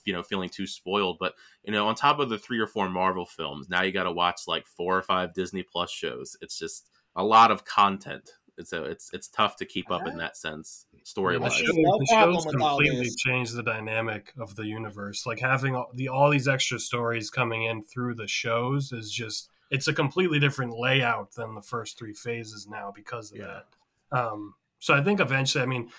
you 0.06 0.14
know 0.14 0.22
feeling 0.24 0.50
too 0.50 0.68
spoiled 0.68 1.18
but 1.20 1.34
you 1.64 1.72
know 1.72 1.88
on 1.88 1.96
top 1.96 2.20
of 2.20 2.30
the 2.30 2.38
three 2.38 2.60
or 2.60 2.68
four 2.68 2.90
marvel 2.90 3.26
films 3.26 3.70
now 3.70 3.82
you 3.82 3.92
got 3.92 4.04
to 4.04 4.12
watch 4.12 4.42
like 4.48 4.68
four 4.68 4.98
or 4.98 5.02
five 5.02 5.34
disney 5.34 5.64
plus 5.64 5.90
shows 5.90 6.38
it's 6.42 6.60
just 6.60 6.90
a 7.16 7.24
lot 7.24 7.50
of 7.50 7.66
content 7.66 8.32
and 8.58 8.68
so 8.68 8.84
it's 8.84 9.10
it's 9.14 9.28
tough 9.28 9.56
to 9.56 9.66
keep 9.66 9.90
up 9.90 10.06
in 10.08 10.18
that 10.18 10.38
sense 10.38 10.86
story 11.04 11.36
The 11.38 11.42
I 11.46 11.50
wise 11.50 11.58
see. 11.58 11.66
shows, 11.66 11.76
the 11.76 12.16
shows 12.20 12.46
completely 12.46 13.04
this. 13.04 13.16
changed 13.16 13.56
the 13.56 13.64
dynamic 13.64 14.34
of 14.40 14.56
the 14.56 14.66
universe. 14.66 15.26
Like 15.26 15.40
having 15.40 15.76
all, 15.76 15.90
the 15.94 16.08
all 16.08 16.30
these 16.30 16.48
extra 16.48 16.80
stories 16.80 17.30
coming 17.30 17.64
in 17.64 17.84
through 17.84 18.16
the 18.16 18.28
shows 18.28 18.92
is 18.92 19.12
just 19.12 19.50
it's 19.70 19.88
a 19.88 19.94
completely 19.94 20.40
different 20.40 20.78
layout 20.78 21.34
than 21.34 21.56
the 21.56 21.62
first 21.62 21.98
three 21.98 22.14
phases 22.14 22.68
now 22.68 22.92
because 22.96 23.32
of 23.32 23.40
Yeah. 23.40 23.62
that. 24.12 24.18
Um, 24.18 24.56
so 24.80 24.94
I 24.94 25.02
think 25.04 25.20
eventually, 25.20 25.64
I 25.64 25.68
mean, 25.68 25.90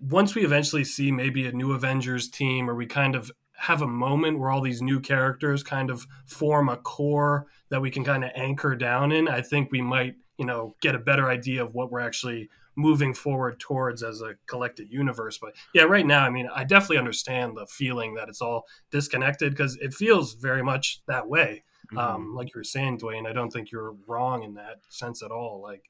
once 0.00 0.34
we 0.34 0.44
eventually 0.44 0.84
see 0.84 1.10
maybe 1.10 1.46
a 1.46 1.52
new 1.52 1.72
Avengers 1.72 2.28
team, 2.28 2.68
or 2.68 2.74
we 2.74 2.86
kind 2.86 3.14
of 3.14 3.30
have 3.56 3.82
a 3.82 3.86
moment 3.86 4.38
where 4.38 4.50
all 4.50 4.60
these 4.60 4.82
new 4.82 5.00
characters 5.00 5.62
kind 5.62 5.90
of 5.90 6.06
form 6.26 6.68
a 6.68 6.76
core 6.76 7.46
that 7.70 7.80
we 7.80 7.90
can 7.90 8.04
kind 8.04 8.24
of 8.24 8.30
anchor 8.34 8.74
down 8.74 9.12
in, 9.12 9.28
I 9.28 9.40
think 9.40 9.70
we 9.70 9.80
might, 9.80 10.16
you 10.38 10.44
know, 10.44 10.74
get 10.80 10.94
a 10.94 10.98
better 10.98 11.30
idea 11.30 11.62
of 11.62 11.74
what 11.74 11.90
we're 11.90 12.00
actually 12.00 12.50
moving 12.76 13.14
forward 13.14 13.60
towards 13.60 14.02
as 14.02 14.20
a 14.20 14.34
collected 14.46 14.90
universe. 14.90 15.38
But 15.38 15.54
yeah, 15.72 15.84
right 15.84 16.04
now, 16.04 16.24
I 16.24 16.30
mean, 16.30 16.48
I 16.52 16.64
definitely 16.64 16.98
understand 16.98 17.56
the 17.56 17.66
feeling 17.66 18.14
that 18.14 18.28
it's 18.28 18.42
all 18.42 18.66
disconnected 18.90 19.52
because 19.52 19.76
it 19.76 19.94
feels 19.94 20.34
very 20.34 20.62
much 20.62 21.00
that 21.06 21.28
way. 21.28 21.62
Mm-hmm. 21.86 21.98
Um, 21.98 22.34
like 22.34 22.48
you 22.48 22.58
were 22.58 22.64
saying, 22.64 22.98
Duane, 22.98 23.26
I 23.26 23.32
don't 23.32 23.52
think 23.52 23.70
you're 23.70 23.94
wrong 24.08 24.42
in 24.42 24.54
that 24.54 24.80
sense 24.88 25.22
at 25.22 25.30
all. 25.30 25.62
Like, 25.62 25.84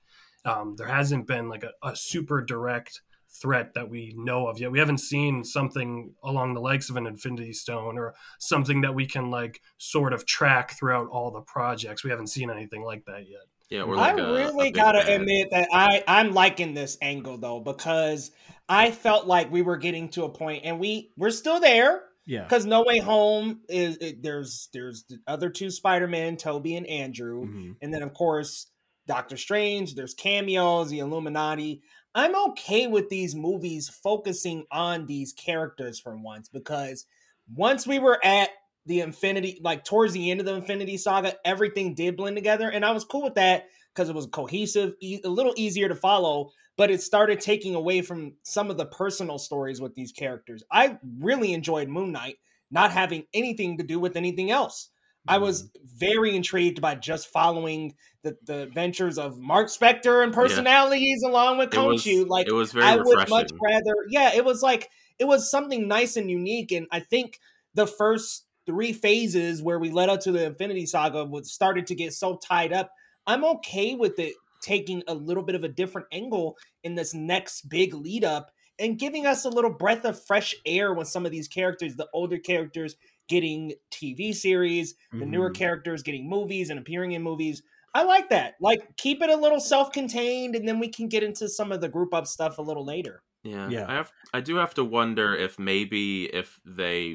um, 0.44 0.74
there 0.76 0.88
hasn't 0.88 1.26
been 1.26 1.48
like 1.48 1.64
a, 1.64 1.70
a 1.82 1.96
super 1.96 2.42
direct 2.42 3.00
threat 3.34 3.74
that 3.74 3.88
we 3.90 4.14
know 4.16 4.46
of 4.46 4.58
yet. 4.58 4.70
We 4.70 4.78
haven't 4.78 4.98
seen 4.98 5.42
something 5.44 6.14
along 6.22 6.54
the 6.54 6.60
likes 6.60 6.88
of 6.88 6.96
an 6.96 7.06
Infinity 7.06 7.52
Stone 7.52 7.98
or 7.98 8.14
something 8.38 8.80
that 8.82 8.94
we 8.94 9.06
can 9.06 9.30
like 9.30 9.60
sort 9.78 10.12
of 10.12 10.24
track 10.24 10.78
throughout 10.78 11.08
all 11.08 11.30
the 11.30 11.40
projects. 11.40 12.04
We 12.04 12.10
haven't 12.10 12.28
seen 12.28 12.50
anything 12.50 12.82
like 12.82 13.04
that 13.06 13.28
yet. 13.28 13.42
yeah 13.70 13.82
or 13.82 13.96
I 13.96 14.12
like 14.12 14.18
a- 14.18 14.24
a 14.24 14.32
really 14.34 14.66
big 14.68 14.74
gotta 14.74 15.00
bad. 15.00 15.20
admit 15.20 15.48
that 15.50 15.68
I 15.72 16.04
I'm 16.06 16.32
liking 16.32 16.74
this 16.74 16.96
angle 17.02 17.38
though 17.38 17.60
because 17.60 18.30
I 18.68 18.90
felt 18.90 19.26
like 19.26 19.50
we 19.50 19.62
were 19.62 19.76
getting 19.78 20.08
to 20.10 20.24
a 20.24 20.28
point, 20.28 20.62
and 20.64 20.78
we 20.78 21.10
we're 21.16 21.30
still 21.30 21.60
there 21.60 22.02
yeah 22.26 22.44
because 22.44 22.64
No 22.66 22.82
Way 22.82 22.98
Home 23.00 23.60
is 23.68 23.96
it, 23.98 24.22
there's 24.22 24.68
there's 24.72 25.04
the 25.08 25.18
other 25.26 25.50
two 25.50 25.70
Spider 25.70 26.06
Men, 26.06 26.36
Toby 26.36 26.76
and 26.76 26.86
Andrew, 26.86 27.46
Mhm. 27.46 27.76
and 27.82 27.92
then 27.92 28.02
of 28.02 28.14
course 28.14 28.70
Doctor 29.06 29.36
Strange. 29.36 29.94
There's 29.94 30.14
cameos, 30.14 30.88
the 30.88 31.00
Illuminati. 31.00 31.82
I'm 32.14 32.36
okay 32.50 32.86
with 32.86 33.08
these 33.08 33.34
movies 33.34 33.88
focusing 33.88 34.64
on 34.70 35.06
these 35.06 35.32
characters 35.32 35.98
for 35.98 36.16
once 36.16 36.48
because 36.48 37.06
once 37.52 37.86
we 37.86 37.98
were 37.98 38.24
at 38.24 38.50
the 38.86 39.00
Infinity, 39.00 39.60
like 39.62 39.84
towards 39.84 40.12
the 40.12 40.30
end 40.30 40.40
of 40.40 40.46
the 40.46 40.54
Infinity 40.54 40.96
Saga, 40.96 41.34
everything 41.44 41.94
did 41.94 42.16
blend 42.16 42.36
together, 42.36 42.70
and 42.70 42.84
I 42.84 42.92
was 42.92 43.04
cool 43.04 43.22
with 43.22 43.34
that 43.34 43.66
because 43.94 44.08
it 44.08 44.14
was 44.14 44.26
cohesive, 44.26 44.94
e- 45.00 45.20
a 45.24 45.28
little 45.28 45.54
easier 45.56 45.88
to 45.88 45.94
follow. 45.94 46.50
But 46.76 46.90
it 46.90 47.00
started 47.00 47.40
taking 47.40 47.76
away 47.76 48.02
from 48.02 48.32
some 48.42 48.68
of 48.68 48.76
the 48.76 48.86
personal 48.86 49.38
stories 49.38 49.80
with 49.80 49.94
these 49.94 50.10
characters. 50.10 50.64
I 50.72 50.98
really 51.20 51.52
enjoyed 51.52 51.88
Moon 51.88 52.10
Knight 52.10 52.36
not 52.70 52.90
having 52.90 53.24
anything 53.32 53.78
to 53.78 53.84
do 53.84 54.00
with 54.00 54.16
anything 54.16 54.50
else. 54.50 54.90
I 55.26 55.38
was 55.38 55.70
very 55.96 56.34
intrigued 56.34 56.80
by 56.80 56.96
just 56.96 57.28
following 57.28 57.94
the, 58.22 58.36
the 58.44 58.62
adventures 58.62 59.18
of 59.18 59.38
Mark 59.38 59.68
Spector 59.68 60.22
and 60.22 60.32
personalities 60.32 61.22
along 61.22 61.58
with 61.58 61.70
It 62.18 62.20
was, 62.20 62.28
Like 62.28 62.46
it 62.46 62.52
was 62.52 62.72
very 62.72 62.86
I 62.86 62.96
would 62.96 63.28
much 63.28 63.50
rather, 63.62 63.94
yeah, 64.08 64.34
it 64.34 64.44
was 64.44 64.62
like 64.62 64.90
it 65.18 65.24
was 65.24 65.50
something 65.50 65.88
nice 65.88 66.16
and 66.16 66.30
unique. 66.30 66.72
And 66.72 66.86
I 66.90 67.00
think 67.00 67.38
the 67.74 67.86
first 67.86 68.46
three 68.66 68.92
phases 68.92 69.62
where 69.62 69.78
we 69.78 69.90
led 69.90 70.08
up 70.08 70.20
to 70.20 70.32
the 70.32 70.44
Infinity 70.46 70.86
Saga 70.86 71.24
was 71.24 71.52
started 71.52 71.86
to 71.88 71.94
get 71.94 72.12
so 72.12 72.36
tied 72.36 72.72
up. 72.72 72.90
I'm 73.26 73.44
okay 73.44 73.94
with 73.94 74.18
it 74.18 74.34
taking 74.60 75.02
a 75.06 75.14
little 75.14 75.42
bit 75.42 75.54
of 75.54 75.64
a 75.64 75.68
different 75.68 76.08
angle 76.10 76.56
in 76.82 76.94
this 76.94 77.14
next 77.14 77.68
big 77.68 77.94
lead 77.94 78.24
up 78.24 78.50
and 78.78 78.98
giving 78.98 79.26
us 79.26 79.44
a 79.44 79.50
little 79.50 79.70
breath 79.70 80.04
of 80.04 80.24
fresh 80.24 80.54
air 80.66 80.92
when 80.92 81.06
some 81.06 81.26
of 81.26 81.32
these 81.32 81.48
characters, 81.48 81.96
the 81.96 82.08
older 82.12 82.38
characters, 82.38 82.96
getting 83.28 83.74
TV 83.90 84.32
series, 84.32 84.94
the 85.18 85.26
newer 85.26 85.50
Mhm. 85.50 85.50
characters 85.50 86.02
getting 86.02 86.28
movies 86.28 86.70
and 86.70 86.78
appearing 86.78 87.12
in 87.12 87.22
movies. 87.22 87.62
I 87.94 88.02
like 88.04 88.28
that. 88.30 88.54
Like 88.60 88.96
keep 88.96 89.22
it 89.22 89.30
a 89.30 89.36
little 89.36 89.60
self-contained 89.60 90.56
and 90.56 90.66
then 90.68 90.78
we 90.80 90.88
can 90.88 91.08
get 91.08 91.22
into 91.22 91.48
some 91.48 91.72
of 91.72 91.80
the 91.80 91.88
group 91.88 92.12
up 92.14 92.26
stuff 92.26 92.58
a 92.58 92.62
little 92.62 92.84
later. 92.84 93.22
Yeah, 93.42 93.72
Yeah. 93.72 93.86
I 93.86 93.94
have. 93.94 94.12
I 94.32 94.40
do 94.40 94.56
have 94.56 94.74
to 94.74 94.84
wonder 94.84 95.34
if 95.34 95.58
maybe 95.58 96.24
if 96.32 96.58
they, 96.64 97.14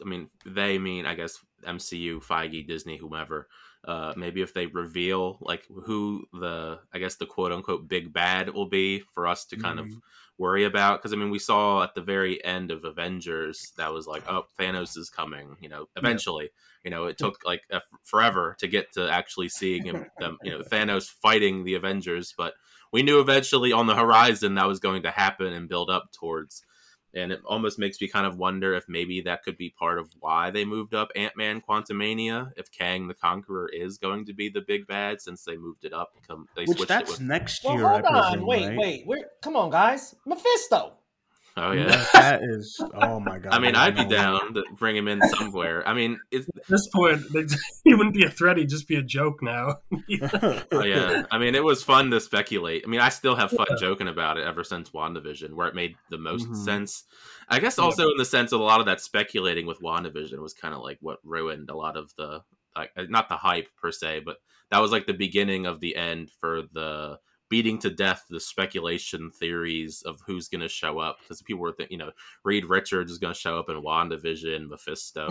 I 0.00 0.04
mean, 0.08 0.30
they 0.46 0.78
mean 0.78 1.04
I 1.06 1.14
guess 1.14 1.44
MCU, 1.64 2.20
Feige, 2.20 2.66
Disney, 2.66 2.96
whomever. 2.96 3.48
Uh, 3.84 4.14
maybe 4.16 4.40
if 4.42 4.54
they 4.54 4.66
reveal 4.66 5.38
like 5.40 5.66
who 5.68 6.26
the 6.32 6.80
I 6.92 6.98
guess 6.98 7.16
the 7.16 7.26
quote 7.26 7.52
unquote 7.52 7.88
big 7.88 8.12
bad 8.12 8.48
will 8.50 8.68
be 8.68 9.00
for 9.00 9.26
us 9.26 9.44
to 9.46 9.56
kind 9.56 9.78
of 9.78 9.86
Mhm. 9.86 10.00
Worry 10.38 10.64
about 10.64 11.00
because 11.00 11.12
I 11.12 11.16
mean 11.16 11.30
we 11.30 11.38
saw 11.38 11.82
at 11.82 11.94
the 11.94 12.02
very 12.02 12.42
end 12.44 12.70
of 12.70 12.84
Avengers 12.84 13.72
that 13.76 13.92
was 13.92 14.06
like 14.06 14.22
oh 14.28 14.46
Thanos 14.58 14.96
is 14.96 15.10
coming 15.10 15.56
you 15.60 15.68
know 15.68 15.88
eventually. 15.96 16.50
You 16.84 16.90
know 16.90 17.06
it 17.06 17.18
took 17.18 17.44
like 17.44 17.62
a, 17.70 17.80
forever 18.04 18.56
to 18.60 18.68
get 18.68 18.92
to 18.92 19.10
actually 19.10 19.48
seeing 19.48 19.84
him 19.84 20.06
them 20.18 20.38
you 20.42 20.50
know 20.50 20.60
Thanos 20.62 21.08
fighting 21.08 21.64
the 21.64 21.74
Avengers 21.74 22.34
but 22.36 22.54
we 22.92 23.02
knew 23.02 23.20
eventually 23.20 23.72
on 23.72 23.86
the 23.86 23.96
horizon 23.96 24.54
that 24.54 24.68
was 24.68 24.78
going 24.78 25.02
to 25.02 25.10
happen 25.10 25.52
and 25.52 25.68
build 25.68 25.90
up 25.90 26.12
towards 26.12 26.62
and 27.16 27.32
it 27.32 27.40
almost 27.44 27.78
makes 27.78 28.00
me 28.00 28.06
kind 28.08 28.26
of 28.26 28.36
wonder 28.38 28.74
if 28.74 28.84
maybe 28.88 29.20
that 29.22 29.42
could 29.42 29.56
be 29.56 29.70
part 29.70 29.98
of 29.98 30.08
why 30.20 30.50
they 30.50 30.64
moved 30.64 30.94
up 30.94 31.10
Ant-Man 31.16 31.62
Quantumania 31.68 32.50
if 32.56 32.70
Kang 32.70 33.08
the 33.08 33.14
Conqueror 33.14 33.68
is 33.72 33.98
going 33.98 34.24
to 34.26 34.32
be 34.34 34.48
the 34.48 34.60
big 34.60 34.86
bad 34.86 35.20
since 35.20 35.42
they 35.42 35.56
moved 35.56 35.84
it 35.84 35.92
up 35.92 36.10
come 36.28 36.46
they 36.54 36.64
Which 36.66 36.76
switched 36.76 36.88
that's 36.88 37.10
it 37.10 37.14
with 37.14 37.20
next 37.22 37.64
Well, 37.64 37.74
year. 37.74 37.86
I 37.86 37.90
hold 37.92 38.04
on. 38.04 38.22
presume, 38.30 38.46
Wait, 38.46 38.66
right? 38.68 38.76
wait. 38.78 39.06
We're 39.06 39.24
come 39.42 39.56
on, 39.56 39.70
guys. 39.70 40.14
Mephisto. 40.26 40.92
Oh 41.56 41.72
yeah 41.72 41.86
That- 41.86 42.12
that 42.12 42.40
is. 42.42 42.80
Oh 42.94 43.20
my 43.20 43.38
god. 43.42 43.52
I 43.52 43.58
mean, 43.58 43.74
I'd 43.74 43.94
be 43.96 44.04
no. 44.04 44.08
down 44.10 44.54
to 44.54 44.64
bring 44.76 44.96
him 44.96 45.08
in 45.08 45.20
somewhere. 45.28 45.86
I 45.86 45.94
mean, 45.94 46.18
it's, 46.30 46.46
At 46.56 46.66
this 46.68 46.86
point, 46.88 47.22
he 47.84 47.94
wouldn't 47.94 48.14
be 48.14 48.24
a 48.24 48.30
threat; 48.30 48.56
he'd 48.56 48.68
just 48.68 48.88
be 48.88 48.96
a 48.96 49.02
joke 49.02 49.42
now. 49.42 49.76
oh, 50.72 50.82
yeah. 50.84 51.24
I 51.30 51.38
mean, 51.38 51.54
it 51.54 51.64
was 51.64 51.82
fun 51.82 52.10
to 52.10 52.20
speculate. 52.20 52.82
I 52.86 52.88
mean, 52.90 53.00
I 53.00 53.08
still 53.08 53.36
have 53.36 53.50
fun 53.50 53.66
joking 53.78 54.08
about 54.08 54.38
it 54.38 54.46
ever 54.46 54.64
since 54.64 54.90
WandaVision, 54.90 55.52
where 55.54 55.68
it 55.68 55.74
made 55.74 55.94
the 56.10 56.18
most 56.18 56.48
Mhm. 56.48 56.56
sense. 56.64 57.04
I 57.48 57.60
guess 57.60 57.78
also 57.78 58.04
in 58.10 58.16
the 58.18 58.24
sense 58.24 58.52
of 58.52 58.60
a 58.60 58.64
lot 58.64 58.80
of 58.80 58.86
that 58.86 59.00
speculating 59.00 59.66
with 59.66 59.80
WandaVision 59.80 60.38
was 60.40 60.52
kind 60.54 60.74
of 60.74 60.80
like 60.82 60.98
what 61.00 61.18
ruined 61.24 61.70
a 61.70 61.76
lot 61.76 61.96
of 61.96 62.12
the, 62.16 62.40
like, 62.76 62.90
uh, 62.96 63.04
not 63.08 63.28
the 63.28 63.36
hype 63.36 63.68
per 63.80 63.92
se, 63.92 64.20
but 64.24 64.38
that 64.70 64.80
was 64.80 64.90
like 64.90 65.06
the 65.06 65.12
beginning 65.14 65.64
of 65.66 65.78
the 65.80 65.94
end 65.94 66.30
for 66.40 66.62
the 66.72 67.18
beating 67.48 67.78
to 67.78 67.90
death 67.90 68.24
the 68.28 68.40
speculation 68.40 69.30
theories 69.30 70.02
of 70.02 70.20
who's 70.26 70.48
going 70.48 70.60
to 70.60 70.68
show 70.68 70.98
up 70.98 71.18
because 71.20 71.42
people 71.42 71.60
were 71.60 71.72
thinking, 71.72 71.98
you 71.98 72.04
know, 72.04 72.10
Reed 72.44 72.64
Richards 72.64 73.12
is 73.12 73.18
going 73.18 73.34
to 73.34 73.38
show 73.38 73.58
up 73.58 73.68
in 73.68 73.76
WandaVision, 73.82 74.68
Mephisto, 74.68 75.28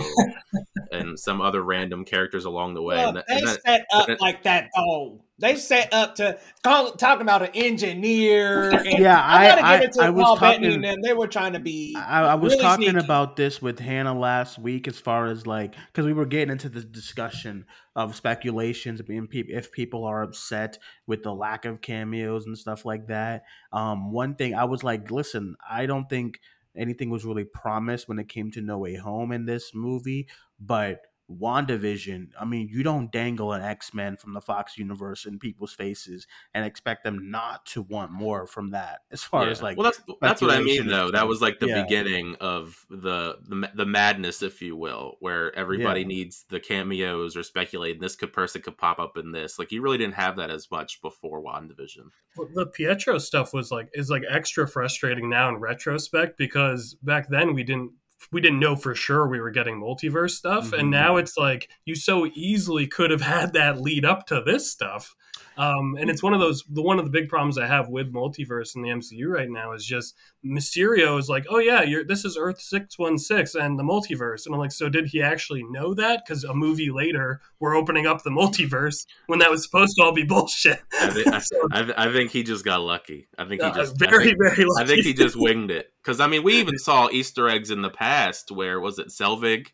and 0.92 1.20
some 1.20 1.42
other 1.42 1.62
random 1.64 2.06
characters 2.06 2.46
along 2.46 2.74
the 2.74 2.82
way. 2.82 3.06
Look, 3.06 3.16
and, 3.16 3.24
they 3.28 3.36
and 3.38 3.48
that- 3.48 3.62
set 3.66 3.86
up 3.94 4.22
like 4.22 4.44
that 4.44 4.70
though. 4.76 5.22
They 5.38 5.58
set 5.58 5.94
up 5.94 6.16
to 6.16 6.40
call, 6.64 6.92
talking 6.94 7.22
about 7.24 7.42
an 7.42 7.50
engineer. 7.54 8.70
And 8.72 9.00
Yeah, 9.00 9.20
I 9.22 9.50
I- 9.62 9.78
give 9.80 9.90
it 9.90 9.94
to 9.94 10.04
I- 10.04 10.10
was 10.10 10.40
talking- 10.40 10.86
and. 10.86 11.04
They 11.04 11.14
were 11.14 11.28
trying 11.28 11.54
to 11.54 11.60
be. 11.60 11.94
I, 11.98 12.22
I 12.24 12.36
was 12.36 12.54
really 12.54 12.64
talking 12.64 12.90
sneaky. 12.92 13.04
about 13.06 13.36
this 13.36 13.62
with 13.62 13.78
Hannah 13.80 14.18
last 14.18 14.58
week, 14.58 14.88
as 14.88 14.98
far 14.98 15.26
as 15.28 15.46
like, 15.46 15.76
because 15.88 16.06
we 16.06 16.14
were 16.14 16.26
getting 16.26 16.52
into 16.52 16.70
the 16.70 16.82
discussion 16.82 17.66
of 17.96 18.16
speculations 18.16 19.02
if 19.08 19.72
people 19.72 20.06
are 20.06 20.24
upset 20.24 20.78
with 21.08 21.24
the 21.24 21.34
lack 21.34 21.66
of 21.66 21.82
cameos 21.82 22.46
and 22.46 22.58
stuff 22.58 22.86
like 22.86 23.08
that. 23.08 23.44
Um, 23.74 24.12
one 24.14 24.36
thing 24.36 24.54
I 24.56 24.64
was 24.66 24.84
like, 24.84 25.12
listen, 25.12 25.56
I 25.70 25.86
don't 25.86 26.10
think 26.10 26.40
anything 26.78 27.10
was 27.10 27.26
really 27.26 27.46
promised 27.46 28.08
when 28.08 28.20
it 28.20 28.28
came 28.30 28.52
to 28.52 28.62
No 28.62 28.78
Way 28.78 28.96
Home 28.96 29.32
in 29.32 29.46
this 29.46 29.72
movie, 29.74 30.28
but 30.60 31.00
WandaVision, 31.32 32.30
I 32.40 32.46
mean, 32.46 32.68
you 32.72 32.84
don't 32.84 33.12
dangle 33.12 33.54
an 33.54 33.62
X 33.62 33.94
Men 33.94 34.16
from 34.18 34.34
the 34.34 34.42
Fox 34.42 34.78
universe 34.78 35.26
in 35.26 35.40
people's 35.40 35.74
faces 35.74 36.28
and 36.54 36.66
expect 36.66 37.04
them 37.04 37.32
not 37.32 37.66
to 37.68 37.82
want 37.82 38.12
more 38.12 38.46
from 38.46 38.72
that. 38.72 39.00
As 39.12 39.24
far 39.24 39.46
Yeah. 39.46 39.52
as 39.52 39.62
like, 39.62 39.78
well, 39.78 39.86
that's 39.86 40.02
that's 40.22 40.42
what 40.42 40.52
I 40.52 40.60
mean 40.62 40.88
though. 40.88 41.12
That 41.12 41.28
was 41.28 41.42
like 41.42 41.60
the 41.60 41.68
Yeah. 41.68 41.84
beginning 41.84 42.36
of 42.40 42.86
the, 42.90 43.38
the 43.48 43.72
the 43.74 43.86
madness, 43.86 44.42
if 44.42 44.62
you 44.62 44.76
will, 44.76 45.16
where 45.20 45.54
everybody 45.56 46.02
Yeah. 46.02 46.08
needs 46.08 46.46
the 46.50 46.60
cameos 46.60 47.36
or 47.36 47.44
speculating 47.44 48.02
this 48.02 48.16
could 48.16 48.34
person 48.34 48.62
could 48.62 48.78
pop 48.78 49.00
up 49.00 49.18
in 49.18 49.32
this. 49.32 49.58
Like 49.58 49.72
you 49.72 49.82
really 49.82 49.98
didn't 49.98 50.16
have 50.16 50.36
that 50.38 50.50
as 50.52 50.70
much 50.70 51.02
before 51.02 51.44
WandaVision. 51.44 52.10
Well, 52.38 52.50
the 52.54 52.68
Pietro 52.68 53.18
stuff 53.18 53.54
was 53.54 53.72
like 53.72 53.90
is 53.94 54.10
like 54.10 54.24
extra 54.30 54.68
frustrating 54.68 55.30
now 55.30 55.50
in 55.50 55.56
retrospect 55.56 56.38
because 56.38 56.96
back 57.02 57.30
then 57.30 57.54
we 57.54 57.64
didn't 57.64 57.94
we 58.32 58.42
didn't 58.42 58.60
know 58.60 58.76
for 58.76 58.96
sure 58.96 59.28
we 59.28 59.40
were 59.40 59.52
getting 59.52 59.80
multiverse 59.80 60.32
stuff 60.32 60.72
Mhm. 60.72 60.80
and 60.80 60.92
now 60.92 61.18
it's 61.18 61.38
like 61.38 61.70
you 61.86 61.96
so 61.96 62.26
easily 62.34 62.88
could 62.88 63.12
have 63.12 63.22
had 63.22 63.54
that 63.54 63.82
lead 63.82 64.06
up 64.06 64.26
to 64.28 64.42
this 64.46 64.72
stuff 64.72 65.16
um, 65.58 65.96
and 66.00 66.10
it's 66.10 66.22
one 66.24 66.34
of 66.34 66.40
those 66.40 66.64
the 66.70 66.82
one 66.82 67.00
of 67.00 67.06
the 67.06 67.12
big 67.12 67.30
problems 67.30 67.58
i 67.58 67.66
have 67.66 67.88
with 67.90 68.12
multiverse 68.14 68.76
in 68.76 68.82
the 68.82 68.90
mcu 68.90 69.28
right 69.28 69.50
now 69.50 69.72
is 69.74 69.86
just 69.86 70.16
mysterio 70.46 71.18
is 71.20 71.28
like 71.30 71.46
oh 71.50 71.60
yeah 71.60 71.82
you're 71.82 72.04
this 72.04 72.24
is 72.26 72.38
earth 72.38 72.62
616 72.62 73.60
and 73.62 73.78
the 73.80 73.84
multiverse 73.84 74.46
and 74.46 74.54
i'm 74.54 74.60
like 74.60 74.72
so 74.72 74.90
did 74.90 75.08
he 75.08 75.22
actually 75.22 75.64
know 75.64 75.94
that 75.94 76.22
because 76.26 76.44
a 76.44 76.54
movie 76.54 76.90
later 76.92 77.42
we're 77.60 77.76
opening 77.76 78.06
up 78.06 78.24
the 78.24 78.30
multiverse 78.30 79.06
when 79.28 79.40
that 79.40 79.50
was 79.50 79.64
supposed 79.64 79.96
to 79.98 80.04
all 80.04 80.14
be 80.14 80.24
bullshit 80.24 80.82
I, 81.00 81.10
thi- 81.10 81.26
I, 81.28 81.42
I, 81.72 82.08
I 82.10 82.14
think 82.14 82.32
he 82.32 82.44
just 82.44 82.64
got 82.64 82.82
lucky. 82.82 83.28
I 83.38 83.46
think 83.46 83.62
he 83.62 83.68
Uh, 83.68 83.74
just 83.76 84.02
I 84.02 84.10
very 84.10 84.26
think- 84.26 84.38
very 84.42 84.66
lucky. 84.68 84.84
I 84.84 84.86
think 84.88 85.06
he 85.06 85.14
just 85.14 85.36
winged 85.36 85.72
it. 85.72 85.92
Because 86.04 86.20
I 86.20 86.28
mean, 86.28 86.44
we 86.44 86.56
even 86.60 86.78
saw 86.78 87.10
Easter 87.12 87.50
eggs 87.50 87.72
in 87.72 87.82
the 87.82 87.90
past. 87.90 88.52
Where 88.52 88.80
was 88.80 89.00
it 89.00 89.08
Selvig? 89.08 89.68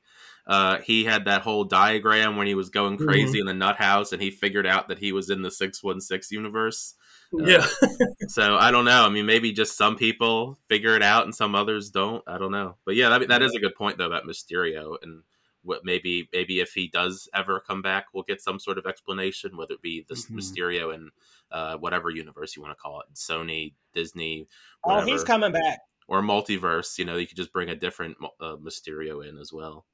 Uh, 0.52 0.80
he 0.82 1.06
had 1.06 1.24
that 1.26 1.42
whole 1.44 1.64
diagram 1.64 2.36
when 2.36 2.46
he 2.48 2.56
was 2.56 2.70
going 2.70 2.96
Mm-hmm. 2.98 3.08
crazy 3.08 3.40
in 3.40 3.46
the 3.46 3.54
nut 3.54 3.78
house, 3.78 4.12
and 4.12 4.22
he 4.22 4.30
figured 4.32 4.68
out 4.68 4.90
that 4.90 5.00
he 5.00 5.12
was 5.14 5.30
in 5.30 5.42
the 5.44 5.52
six 5.52 5.82
one 5.82 6.02
six 6.02 6.30
universe. 6.32 6.96
Uh, 7.34 7.46
yeah 7.46 7.66
So 8.28 8.56
I 8.58 8.72
don't 8.72 8.84
know. 8.86 9.06
I 9.06 9.10
mean, 9.10 9.26
maybe 9.26 9.54
just 9.54 9.78
some 9.78 9.96
people 9.96 10.58
figure 10.68 10.96
it 10.98 11.02
out 11.04 11.24
and 11.24 11.34
some 11.34 11.56
others 11.56 11.90
don't. 11.90 12.22
I 12.28 12.38
don't 12.38 12.52
know. 12.52 12.76
But 12.86 12.96
yeah, 12.96 13.10
that, 13.10 13.28
that 13.30 13.42
is 13.42 13.54
a 13.56 13.60
good 13.60 13.76
point 13.76 13.98
though 13.98 14.08
about 14.08 14.26
Mysterio 14.26 14.98
and 15.02 15.24
what 15.64 15.86
maybe 15.86 16.28
maybe 16.34 16.60
if 16.60 16.74
he 16.74 16.88
does 16.88 17.30
ever 17.34 17.60
come 17.62 17.82
back, 17.82 18.08
we'll 18.14 18.24
get 18.24 18.42
some 18.42 18.60
sort 18.60 18.78
of 18.78 18.86
explanation, 18.86 19.56
whether 19.56 19.76
it 19.76 19.82
be 19.82 20.06
this 20.10 20.26
Mhm. 20.26 20.36
Mysterio 20.38 20.94
in 20.94 21.12
uh, 21.52 21.78
whatever 21.78 22.10
universe 22.10 22.56
you 22.56 22.62
want 22.62 22.76
to 22.76 22.82
call 22.82 23.00
it, 23.02 23.14
Sony, 23.16 23.74
Disney, 23.94 24.48
oh, 24.84 25.02
he's 25.02 25.24
coming 25.24 25.52
back. 25.54 25.80
or 26.08 26.22
multiverse. 26.22 26.98
You 26.98 27.06
know, 27.06 27.16
you 27.16 27.28
could 27.28 27.38
just 27.38 27.54
bring 27.54 27.70
a 27.70 27.76
different 27.76 28.18
uh, 28.42 28.56
Mysterio 28.58 29.26
in 29.28 29.38
as 29.38 29.54
well. 29.54 29.86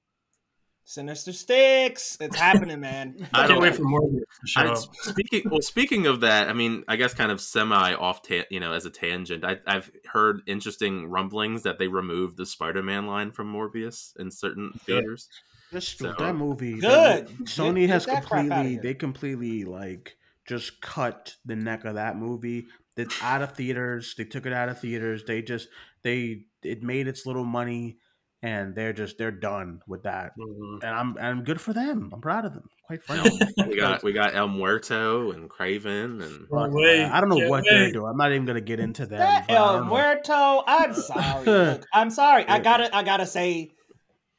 Sinister 0.91 1.33
Six. 1.33 2.17
It's 2.21 2.37
happening, 2.37 2.79
man. 2.79 3.27
I 3.33 3.43
I 3.43 3.47
don't- 3.47 3.49
can't 3.57 3.61
wait 3.61 3.75
for 3.75 3.83
more 3.83 3.99
to 4.09 4.23
show 4.45 4.61
I, 4.61 4.73
speaking 5.11 5.49
well, 5.51 5.61
speaking 5.61 6.07
of 6.07 6.21
that, 6.21 6.47
I 6.47 6.53
mean, 6.53 6.85
I 6.87 6.95
guess 6.95 7.13
kind 7.13 7.29
of 7.29 7.41
semi 7.41 7.93
off, 7.93 8.21
ta- 8.21 8.45
you 8.49 8.61
know, 8.61 8.71
as 8.71 8.85
a 8.85 8.89
tangent. 8.89 9.43
I, 9.43 9.57
I've 9.67 9.91
heard 10.05 10.41
interesting 10.47 11.07
rumblings 11.09 11.63
that 11.63 11.77
they 11.77 11.89
removed 11.89 12.37
the 12.37 12.45
Spider-Man 12.45 13.05
line 13.05 13.31
from 13.33 13.51
Morbius 13.53 14.15
in 14.17 14.31
certain 14.31 14.71
theaters. 14.85 15.27
Just 15.73 15.99
So- 15.99 16.13
that 16.17 16.35
movie. 16.37 16.75
Good. 16.79 16.83
that 17.27 17.27
Sony 17.43 17.81
Get- 17.81 17.89
has 17.89 18.05
get 18.05 18.15
that 18.21 18.25
crap 18.25 18.45
outta 18.45 18.53
completely. 18.53 18.77
They 18.77 18.93
completely 18.93 19.65
like 19.65 20.15
just 20.47 20.79
cut 20.79 21.35
the 21.45 21.57
neck 21.57 21.83
of 21.83 21.95
that 21.95 22.15
movie. 22.15 22.67
It's 22.95 23.21
out 23.21 23.41
of 23.41 23.51
theaters. 23.57 24.15
They 24.17 24.23
took 24.23 24.45
it 24.45 24.53
out 24.53 24.69
of 24.69 24.79
theaters. 24.79 25.25
They 25.25 25.41
just 25.41 25.67
they 26.03 26.45
it 26.63 26.81
made 26.81 27.09
its 27.09 27.25
little 27.25 27.43
money, 27.43 27.97
and 28.43 28.75
they're 28.75 28.93
just 28.93 29.17
they're 29.17 29.31
done 29.31 29.81
with 29.87 30.03
that. 30.03 30.31
Mhm. 30.39 30.83
And 30.83 30.95
I'm 30.95 31.17
and 31.19 31.45
good 31.45 31.59
for 31.59 31.73
them. 31.73 32.09
I'm 32.13 32.21
proud 32.21 32.45
of 32.45 32.53
them. 32.53 32.69
Quite 32.85 33.03
frankly, 33.05 33.39
we 33.67 33.75
got 33.75 34.03
we 34.03 34.13
got 34.13 34.35
El 34.35 34.47
Muerto 34.47 35.31
and 35.31 35.49
Kraven 35.49 36.23
and 36.23 36.47
Can't 36.49 36.73
wait. 36.73 37.03
I 37.05 37.19
don't 37.19 37.29
know 37.29 37.37
can't 37.37 37.49
what 37.49 37.63
they're 37.69 37.91
doing. 37.91 38.09
I'm 38.09 38.17
not 38.17 38.31
even 38.31 38.45
gonna 38.45 38.61
get 38.61 38.79
into 38.79 39.05
them. 39.05 39.19
That 39.19 39.45
El 39.49 39.73
don't 39.73 39.83
know. 39.85 39.89
Muerto. 39.89 40.63
I'm 40.67 40.93
sorry. 40.93 41.45
Look, 41.45 41.85
I'm 41.93 42.09
sorry. 42.09 42.45
I 42.47 42.59
gotta. 42.59 42.95
I 42.95 43.03
gotta 43.03 43.25
say. 43.25 43.71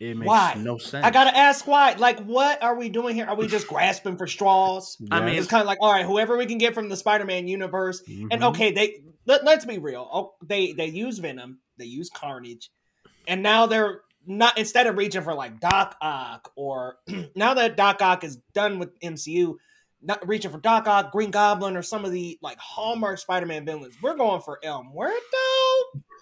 It 0.00 0.16
makes 0.16 0.28
Why? 0.28 0.54
no 0.56 0.78
sense. 0.78 1.04
I 1.04 1.10
gotta 1.10 1.36
ask 1.36 1.66
why. 1.66 1.94
Like, 1.94 2.20
what 2.20 2.62
are 2.62 2.76
we 2.78 2.88
doing 2.88 3.16
here? 3.16 3.26
Are 3.26 3.34
we 3.34 3.48
just 3.48 3.66
grasping 3.66 4.16
for 4.16 4.28
straws? 4.28 4.96
I 5.10 5.24
mean, 5.26 5.34
It's 5.34 5.48
kind 5.48 5.60
of 5.60 5.66
like, 5.66 5.78
all 5.80 5.90
right, 5.92 6.06
whoever 6.06 6.36
we 6.36 6.46
can 6.46 6.58
get 6.58 6.72
from 6.72 6.88
the 6.88 6.96
Spider-Man 6.96 7.48
universe, 7.48 8.00
and 8.06 8.30
Mhm. 8.30 8.50
okay, 8.50 8.70
they 8.70 9.00
let, 9.26 9.44
let's 9.44 9.64
be 9.64 9.78
real. 9.78 10.08
Oh, 10.12 10.34
they 10.46 10.70
they 10.72 10.86
use 10.86 11.18
Venom, 11.18 11.58
they 11.78 11.86
use 11.86 12.10
Carnage, 12.14 12.70
and 13.28 13.42
now 13.42 13.66
they're 13.66 14.00
not 14.26 14.58
instead 14.58 14.86
of 14.86 14.96
reaching 14.96 15.22
for 15.22 15.34
like 15.34 15.60
Doc 15.60 15.96
Ock 16.00 16.52
or 16.56 16.96
now 17.36 17.54
that 17.54 17.76
Doc 17.76 18.02
Ock 18.02 18.24
is 18.24 18.36
done 18.52 18.78
with 18.78 18.98
MCU, 19.00 19.54
not 20.02 20.26
reaching 20.26 20.50
for 20.50 20.58
Doc 20.58 20.88
Ock, 20.88 21.12
Green 21.12 21.30
Goblin, 21.30 21.76
or 21.76 21.82
some 21.82 22.04
of 22.04 22.10
the 22.10 22.38
like 22.42 22.58
Hallmark 22.58 23.18
Spider-Man 23.18 23.64
villains. 23.64 23.96
We're 24.02 24.16
going 24.16 24.42
for 24.42 24.58
El 24.64 24.82
Muerto. 24.82 25.14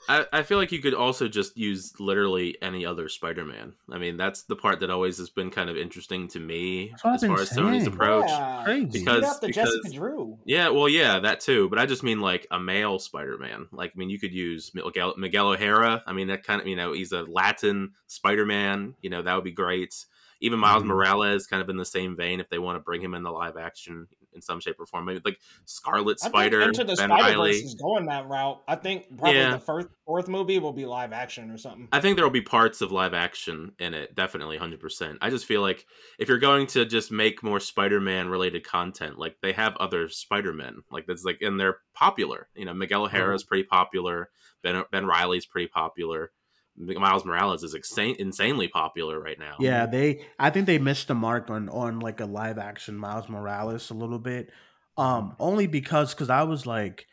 I, 0.09 0.27
I 0.33 0.43
feel 0.43 0.59
like 0.59 0.73
you 0.73 0.81
could 0.81 0.95
also 0.95 1.29
just 1.29 1.57
use 1.57 1.93
literally 1.99 2.57
any 2.63 2.85
other 2.87 3.09
Spider-Man. 3.09 3.73
I 3.91 3.99
mean, 3.99 4.17
that's 4.17 4.43
the 4.43 4.57
part 4.57 4.81
that 4.81 4.91
always 4.91 5.19
has 5.19 5.31
been 5.31 5.51
kind 5.51 5.69
of 5.71 5.77
interesting 5.77 6.29
to 6.29 6.41
me 6.41 6.89
That's 6.91 7.05
what 7.05 7.11
I've 7.15 7.23
as 7.23 7.27
far 7.29 7.41
as 7.41 7.51
Sony's 7.51 7.87
approach. 7.87 8.29
Yeah. 8.29 8.65
Because- 8.93 9.41
the 9.41 9.47
because- 9.49 9.75
Jessica 9.83 9.91
Drew. 9.99 10.39
Yeah, 10.45 10.69
well, 10.69 10.89
yeah, 10.89 11.19
that 11.21 11.41
too. 11.41 11.69
But 11.69 11.79
I 11.79 11.87
just 11.87 12.03
mean 12.03 12.21
like 12.21 12.47
a 12.51 12.59
male 12.61 12.99
Spider-Man. 12.99 13.69
Like, 13.73 13.93
I 13.95 13.99
mean, 13.99 14.11
you 14.11 14.19
could 14.19 14.33
use 14.33 14.73
Miguel, 14.75 15.15
Miguel 15.17 15.49
O'Hara. 15.49 16.03
I 16.07 16.13
mean, 16.13 16.29
that 16.29 16.45
kind 16.45 16.61
of, 16.61 16.67
you 16.67 16.77
know, 16.77 16.93
he's 16.93 17.13
a 17.13 17.23
Latin 17.23 17.93
Spider-Man. 18.07 18.95
You 19.03 19.11
know, 19.11 19.23
that 19.23 19.35
would 19.35 19.45
be 19.45 19.53
great. 19.53 19.95
Even 20.41 20.59
Miles 20.59 20.83
Mhm. 20.83 20.89
Morales, 20.89 21.47
kind 21.47 21.63
of 21.63 21.69
in 21.71 21.77
the 21.79 21.85
same 21.85 22.15
vein, 22.15 22.41
if 22.41 22.49
they 22.51 22.59
want 22.59 22.77
to 22.77 22.81
bring 22.81 23.01
him 23.01 23.15
in 23.15 23.23
the 23.23 23.31
live 23.31 23.57
action 23.57 24.07
in 24.37 24.43
some 24.43 24.61
shape 24.61 24.77
or 24.79 24.87
form. 24.87 25.07
Maybe 25.07 25.21
like 25.25 25.41
Scarlet 25.65 26.21
Spider, 26.21 26.61
Into 26.61 26.85
the 26.85 26.95
Ben 26.95 27.09
Spider 27.09 27.13
Riley. 27.13 27.53
Verse 27.53 27.63
is 27.63 27.75
going 27.75 28.07
that 28.07 28.29
route. 28.29 28.63
I 28.69 28.77
think 28.77 29.19
probably 29.19 29.39
Yeah. 29.39 29.53
the 29.53 29.59
first 29.59 29.89
fourth 30.05 30.29
movie 30.29 30.59
will 30.59 30.73
be 30.73 30.87
live 30.87 31.13
action 31.13 31.51
or 31.51 31.59
something. 31.59 31.89
I 31.91 32.01
think 32.01 32.17
there 32.17 32.25
will 32.25 32.31
be 32.31 32.43
parts 32.43 32.81
of 32.81 32.93
live 32.93 33.15
action 33.15 33.73
in 33.81 33.95
it, 33.95 34.15
definitely, 34.15 34.59
hundred 34.59 34.81
percent. 34.81 35.19
I 35.21 35.31
just 35.31 35.47
feel 35.47 35.63
like 35.63 35.87
if 36.19 36.29
you're 36.29 36.39
going 36.39 36.69
to 36.69 36.85
just 36.85 37.11
make 37.11 37.43
more 37.43 37.59
Spider-Man 37.59 38.29
related 38.29 38.65
content, 38.65 39.19
like 39.19 39.37
they 39.43 39.53
have 39.53 39.77
other 39.79 40.09
Spider-Men, 40.09 40.83
like 40.91 41.07
that's 41.07 41.25
like, 41.25 41.43
and 41.43 41.59
they're 41.59 41.79
popular. 41.95 42.49
You 42.55 42.67
know, 42.67 42.75
Miguel 42.75 43.05
O'Hara 43.05 43.35
is 43.35 43.43
mm-hmm. 43.43 43.49
pretty 43.49 43.65
popular. 43.65 44.31
Ben 44.63 44.83
Ben 44.93 45.07
Riley's 45.07 45.47
pretty 45.47 45.69
popular. 45.69 46.31
Miles 46.79 47.25
Morales 47.25 47.63
is 47.63 47.75
insane, 47.75 48.17
insanely 48.19 48.69
popular 48.69 49.21
right 49.21 49.39
now. 49.39 49.57
Yeah, 49.59 49.87
they. 49.87 50.27
I 50.39 50.51
think 50.51 50.67
they 50.67 50.79
missed 50.79 51.09
the 51.09 51.15
mark 51.15 51.51
on 51.51 51.69
on 51.69 52.01
like 52.01 52.21
a 52.21 52.27
live 52.27 52.59
action 52.59 52.97
Miles 52.97 53.29
Morales 53.29 53.91
a 53.91 53.95
little 53.95 54.19
bit. 54.19 54.51
Um, 54.99 55.37
only 55.39 55.67
because 55.67 56.15
because 56.15 56.31
I 56.31 56.43
was 56.45 56.67
like, 56.67 57.07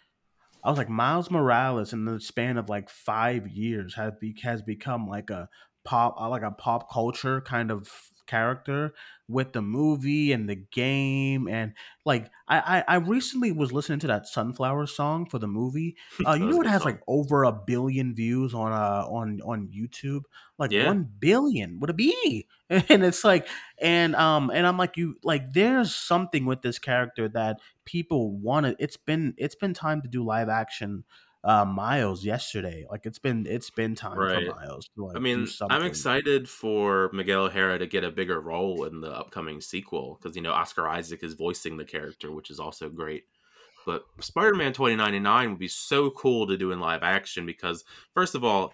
I 0.63 0.69
was 0.69 0.77
like 0.77 0.89
Miles 0.89 1.29
Morales 1.29 1.93
in 1.93 2.05
the 2.05 2.19
span 2.19 2.57
of 2.57 2.69
like 2.69 2.89
five 2.89 3.47
years 3.47 3.95
has 3.95 4.13
be 4.19 4.35
has 4.43 4.61
become 4.61 5.07
like 5.07 5.29
a 5.29 5.49
pop 5.83 6.15
like 6.19 6.43
a 6.43 6.51
pop 6.51 6.91
culture 6.91 7.41
kind 7.41 7.71
of 7.71 7.89
character 8.27 8.93
with 9.27 9.53
the 9.53 9.61
movie 9.61 10.31
and 10.31 10.49
the 10.49 10.55
game 10.55 11.47
and 11.47 11.73
like 12.05 12.29
I 12.47 12.83
I, 12.87 12.95
I 12.95 12.95
recently 12.97 13.51
was 13.51 13.71
listening 13.71 13.99
to 13.99 14.07
that 14.07 14.27
Sunflower 14.27 14.87
song 14.87 15.25
for 15.27 15.39
the 15.39 15.47
movie. 15.47 15.95
Uh, 16.25 16.33
you 16.33 16.47
know 16.47 16.61
it 16.61 16.67
has 16.67 16.83
song. 16.83 16.85
like 16.85 17.01
over 17.07 17.43
a 17.43 17.51
billion 17.51 18.13
views 18.15 18.53
on 18.53 18.71
uh 18.71 19.05
on 19.07 19.41
on 19.41 19.67
YouTube 19.69 20.23
like 20.57 20.71
Yeah. 20.71 20.77
one 20.77 21.03
billion 21.19 21.79
with 21.79 21.89
a 21.89 21.93
B, 21.93 22.47
and 22.69 23.03
it's 23.03 23.23
like, 23.23 23.47
and 23.79 24.15
um, 24.15 24.49
and 24.51 24.65
I'm 24.67 24.77
like, 24.77 24.97
you 24.97 25.17
like, 25.23 25.53
there's 25.53 25.93
something 25.95 26.45
with 26.45 26.61
this 26.61 26.79
character 26.79 27.27
that 27.29 27.59
people 27.85 28.31
want 28.37 28.65
to. 28.65 28.75
It's 28.79 28.97
been 28.97 29.33
it's 29.37 29.55
been 29.55 29.73
time 29.73 30.01
to 30.01 30.07
do 30.07 30.23
live 30.23 30.49
action. 30.49 31.03
Uh, 31.45 31.65
Miles 31.65 32.23
yesterday, 32.23 32.85
like 32.89 33.05
it's 33.05 33.19
been 33.19 33.45
it's 33.45 33.69
been 33.69 33.95
time 33.95 34.17
Right. 34.17 34.47
for 34.47 34.55
Miles. 34.55 34.89
To, 34.95 35.07
like, 35.07 35.17
I 35.17 35.19
mean, 35.19 35.45
I'm 35.69 35.83
excited 35.83 36.47
for 36.47 37.09
Miguel 37.11 37.45
O'Hara 37.45 37.77
to 37.79 37.85
get 37.85 38.05
a 38.05 38.11
bigger 38.11 38.39
role 38.39 38.85
in 38.85 39.01
the 39.01 39.11
upcoming 39.11 39.59
sequel 39.59 40.17
because 40.21 40.37
you 40.37 40.41
know 40.41 40.53
Oscar 40.53 40.87
Isaac 40.87 41.21
is 41.21 41.33
voicing 41.33 41.75
the 41.75 41.83
character, 41.83 42.31
which 42.31 42.49
is 42.49 42.61
also 42.61 42.87
great. 42.89 43.25
But 43.85 44.05
Spider-Man 44.21 44.71
2099 44.71 45.49
would 45.49 45.59
be 45.59 45.67
so 45.67 46.09
cool 46.11 46.47
to 46.47 46.55
do 46.55 46.71
in 46.71 46.79
live 46.79 47.03
action 47.03 47.45
because, 47.45 47.83
first 48.13 48.35
of 48.35 48.45
all, 48.45 48.73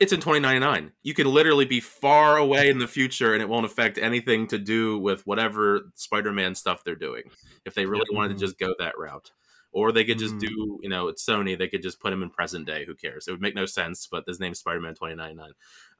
it's 0.00 0.12
in 0.12 0.18
2099. 0.20 0.92
You 1.02 1.14
can 1.14 1.26
literally 1.26 1.64
be 1.64 1.78
far 1.80 2.36
away 2.36 2.68
in 2.68 2.78
the 2.78 2.88
future, 2.88 3.32
and 3.34 3.42
it 3.42 3.48
won't 3.48 3.66
affect 3.66 3.98
anything 3.98 4.46
to 4.48 4.58
do 4.58 4.98
with 4.98 5.26
whatever 5.26 5.92
Spider-Man 5.94 6.56
stuff 6.56 6.82
they're 6.84 6.96
doing. 6.96 7.30
If 7.64 7.74
they 7.74 7.86
really 7.86 8.06
wanted 8.12 8.34
to 8.34 8.40
just 8.44 8.58
go 8.58 8.74
that 8.78 8.98
route. 8.98 9.30
Or 9.70 9.92
they 9.92 10.04
could 10.04 10.18
just 10.18 10.36
Mhm. 10.36 10.40
do, 10.40 10.78
you 10.82 10.88
know, 10.88 11.08
it's 11.08 11.24
Sony. 11.24 11.56
They 11.56 11.68
could 11.68 11.82
just 11.82 12.00
put 12.00 12.12
him 12.12 12.22
in 12.22 12.30
present 12.30 12.66
day. 12.66 12.84
Who 12.86 12.94
cares? 12.94 13.28
It 13.28 13.32
would 13.32 13.40
make 13.42 13.54
no 13.54 13.66
sense. 13.66 14.08
But 14.10 14.24
his 14.26 14.40
name's 14.40 14.58
Spider 14.60 14.80
Man 14.80 14.94
twenty 14.94 15.14
ninety 15.14 15.34
nine. 15.34 15.52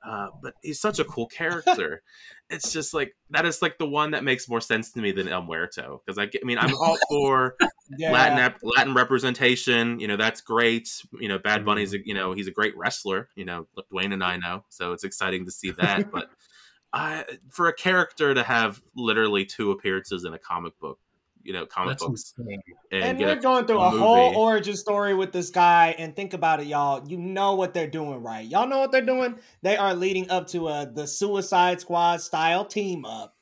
Uh, 0.02 0.28
but 0.42 0.54
he's 0.62 0.80
such 0.80 0.98
a 0.98 1.04
cool 1.04 1.26
character. 1.26 2.02
it's 2.50 2.72
just 2.72 2.94
like 2.94 3.14
that 3.30 3.44
is 3.44 3.60
like 3.60 3.76
the 3.78 3.86
one 3.88 4.12
that 4.12 4.24
makes 4.24 4.48
more 4.48 4.60
sense 4.60 4.90
to 4.92 5.00
me 5.00 5.12
than 5.12 5.28
El 5.28 5.42
Muerto 5.42 6.02
because 6.06 6.18
I, 6.18 6.24
I 6.24 6.44
mean 6.44 6.56
I'm 6.58 6.74
all 6.76 6.96
for 7.10 7.56
Yeah. 7.98 8.10
Latin 8.12 8.54
Latin 8.62 8.94
representation. 8.94 10.00
You 10.00 10.08
know 10.08 10.16
that's 10.16 10.40
great. 10.40 10.88
You 11.20 11.28
know 11.28 11.38
Bad 11.38 11.64
Bunny's 11.64 11.92
Mm-hmm. 11.92 12.02
a, 12.02 12.06
you 12.06 12.14
know 12.14 12.32
he's 12.32 12.48
a 12.48 12.52
great 12.52 12.76
wrestler. 12.76 13.28
You 13.36 13.44
know 13.44 13.66
Duane 13.90 14.12
and 14.12 14.24
I 14.24 14.36
know, 14.38 14.64
so 14.70 14.92
it's 14.92 15.04
exciting 15.04 15.44
to 15.44 15.50
see 15.50 15.72
that. 15.72 16.10
but 16.12 16.30
I, 16.92 17.24
for 17.50 17.68
a 17.68 17.74
character 17.74 18.32
to 18.32 18.42
have 18.42 18.80
literally 18.96 19.44
two 19.44 19.72
appearances 19.72 20.24
in 20.24 20.32
a 20.32 20.38
comic 20.38 20.78
book, 20.80 20.98
you 21.48 21.54
know 21.54 21.64
comic 21.64 21.92
That's 21.92 22.04
books, 22.04 22.34
insane. 22.38 22.60
and, 22.92 23.02
and 23.04 23.18
get 23.18 23.26
we're 23.26 23.40
going 23.40 23.64
through 23.66 23.80
a 23.80 23.88
whole 23.88 24.36
origin 24.36 24.76
story 24.76 25.14
with 25.14 25.32
this 25.32 25.48
guy 25.48 25.94
and 25.98 26.14
think 26.14 26.34
about 26.34 26.60
it 26.60 26.66
y'all 26.66 27.08
you 27.08 27.16
know 27.16 27.54
what 27.54 27.72
they're 27.72 27.86
doing 28.00 28.22
right? 28.22 28.46
Y'all 28.46 28.68
know 28.68 28.78
what 28.80 28.92
they're 28.92 29.00
doing? 29.14 29.38
They 29.62 29.76
are 29.78 29.94
leading 29.94 30.28
up 30.30 30.46
to 30.48 30.68
a 30.68 30.86
the 30.92 31.06
suicide 31.06 31.80
squad 31.80 32.20
style 32.20 32.66
team 32.66 33.06
up 33.06 33.34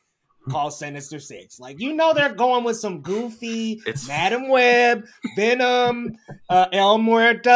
called 0.49 0.73
sinister 0.73 1.19
six. 1.19 1.59
Like 1.59 1.81
you 1.81 1.93
know 1.95 2.15
they're 2.15 2.33
going 2.33 2.63
with 2.63 2.77
some 2.77 3.01
goofy 3.03 3.81
It's- 3.85 4.07
madam 4.07 4.49
web 4.49 5.05
venom 5.35 6.13
uh 6.49 6.67
el 6.73 6.99
muerto 6.99 7.51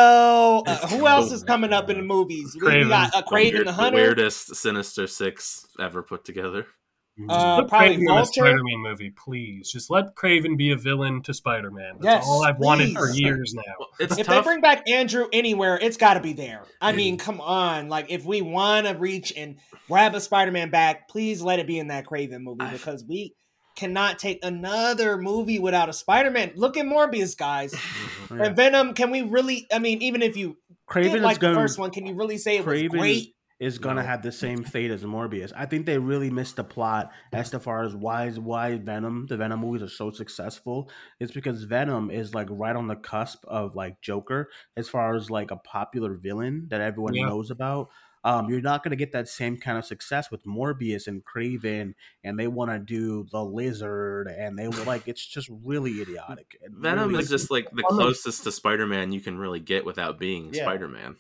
uh, 0.67 0.87
who 0.89 1.07
else 1.07 1.31
is 1.31 1.45
coming 1.45 1.73
up 1.73 1.89
in 1.91 1.99
the 1.99 2.03
movies? 2.03 2.57
We, 2.61 2.67
we 2.67 2.73
Kraven. 2.75 2.89
got 2.89 3.15
uh, 3.15 3.23
Kraven 3.23 3.53
weird- 3.53 3.67
the 3.69 3.73
hunter. 3.73 3.97
weirdest 3.97 4.57
Sinister 4.57 5.07
Six 5.07 5.67
ever 5.79 6.03
put 6.03 6.25
together. 6.25 6.67
Just 7.19 7.31
Uh, 7.31 7.65
probably 7.65 7.89
Kraven 7.97 8.01
in 8.01 8.09
a 8.09 8.15
Vulture. 8.15 8.33
Spider-Man 8.33 8.79
movie, 8.79 9.11
please. 9.11 9.71
Just 9.71 9.91
let 9.91 10.15
Kraven 10.15 10.57
be 10.57 10.71
a 10.71 10.77
villain 10.77 11.23
to 11.25 11.35
Spider-Man. 11.35 11.97
That's 12.01 12.05
Yes, 12.05 12.25
all 12.27 12.43
I've 12.45 12.59
wanted 12.59 12.95
for 12.97 13.11
years 13.11 13.53
now. 13.55 13.63
Well, 13.79 13.89
it's 13.99 14.17
if 14.19 14.27
tough. 14.27 14.45
they 14.45 14.49
bring 14.49 14.61
back 14.63 14.89
Andrew 14.89 15.27
anywhere, 15.33 15.79
it's 15.81 15.97
got 15.99 16.15
to 16.15 16.21
be 16.21 16.33
there. 16.33 16.63
I 16.81 16.93
mean, 16.93 17.19
come 17.19 17.41
on. 17.41 17.89
Like, 17.91 18.07
if 18.11 18.25
we 18.25 18.41
want 18.41 18.87
to 18.87 18.95
reach 18.95 19.35
and 19.37 19.57
grab 19.89 20.15
a 20.15 20.21
Spider 20.21 20.51
Man 20.53 20.71
back, 20.71 21.09
please 21.09 21.43
let 21.43 21.59
it 21.59 21.67
be 21.67 21.79
in 21.79 21.89
that 21.89 22.07
Kraven 22.07 22.41
movie 22.43 22.63
I- 22.65 22.73
because 22.73 23.05
we 23.05 23.35
cannot 23.77 24.19
take 24.19 24.45
another 24.45 25.17
movie 25.17 25.59
without 25.59 25.89
a 25.89 25.93
Spider 25.93 26.31
Man. 26.31 26.53
Look 26.55 26.77
at 26.77 26.87
Morbius, 26.87 27.37
guys. 27.37 27.75
Yeah. 28.31 28.45
And 28.45 28.57
Venom, 28.57 28.95
can 28.95 29.11
we 29.11 29.23
really? 29.23 29.67
I 29.73 29.79
mean, 29.79 30.01
even 30.03 30.23
if 30.23 30.37
you 30.37 30.57
Kraven 30.89 31.05
did 31.05 31.15
is 31.17 31.23
like 31.23 31.41
the 31.41 31.55
first 31.55 31.79
one, 31.79 31.91
can 31.91 32.07
you 32.07 32.15
really 32.15 32.39
say 32.39 32.57
it 32.57 32.65
was 32.67 32.83
great? 32.85 33.35
Is 33.61 33.79
gonna 33.79 34.01
No. 34.01 34.07
have 34.07 34.23
the 34.23 34.33
same 34.33 34.65
fate 34.65 34.91
as 34.91 35.05
Morbius. 35.05 35.53
I 35.55 35.67
think 35.67 35.85
they 35.85 35.99
really 35.99 36.31
missed 36.31 36.57
the 36.57 36.65
plot 36.65 37.13
as 37.33 37.51
to 37.51 37.61
far 37.61 37.85
as 37.85 37.95
why 37.95 38.31
why 38.31 38.79
Venom 38.79 39.27
the 39.27 39.37
Venom 39.37 39.61
movies 39.61 39.83
are 39.83 39.89
so 39.89 40.11
successful. 40.11 40.91
It's 41.21 41.31
because 41.31 41.65
Venom 41.65 42.11
is 42.11 42.35
like 42.35 42.49
right 42.51 42.75
on 42.75 42.87
the 42.89 42.97
cusp 42.97 43.45
of 43.45 43.77
like 43.77 44.01
Joker 44.01 44.49
as 44.79 44.89
far 44.89 45.15
as 45.15 45.31
like 45.31 45.51
a 45.51 45.57
popular 45.57 46.15
villain 46.15 46.69
that 46.71 46.81
everyone 46.81 47.13
Yeah. 47.15 47.27
knows 47.27 47.51
about. 47.51 47.91
Um, 48.25 48.51
you're 48.51 48.61
not 48.63 48.83
gonna 48.83 48.97
get 48.97 49.13
that 49.13 49.29
same 49.29 49.57
kind 49.59 49.77
of 49.79 49.85
success 49.85 50.31
with 50.31 50.45
Morbius 50.45 51.07
and 51.07 51.23
Kraven, 51.25 51.95
and 52.25 52.39
they 52.39 52.49
want 52.49 52.71
to 52.71 52.79
do 52.79 53.27
the 53.31 53.43
Lizard, 53.45 54.27
and 54.29 54.59
they 54.59 54.69
were 54.69 54.85
like 54.85 55.07
it's 55.07 55.25
just 55.27 55.51
really 55.65 56.01
idiotic. 56.01 56.57
Venom 56.69 57.11
really 57.11 57.23
is 57.23 57.29
just 57.31 57.51
like 57.51 57.71
the 57.73 57.83
closest 57.89 58.45
to 58.45 58.53
Spider-Man 58.53 59.13
you 59.13 59.21
can 59.21 59.39
really 59.39 59.61
get 59.61 59.85
without 59.85 60.19
being 60.19 60.53
Yeah. 60.55 60.63
Spider-Man. 60.65 61.17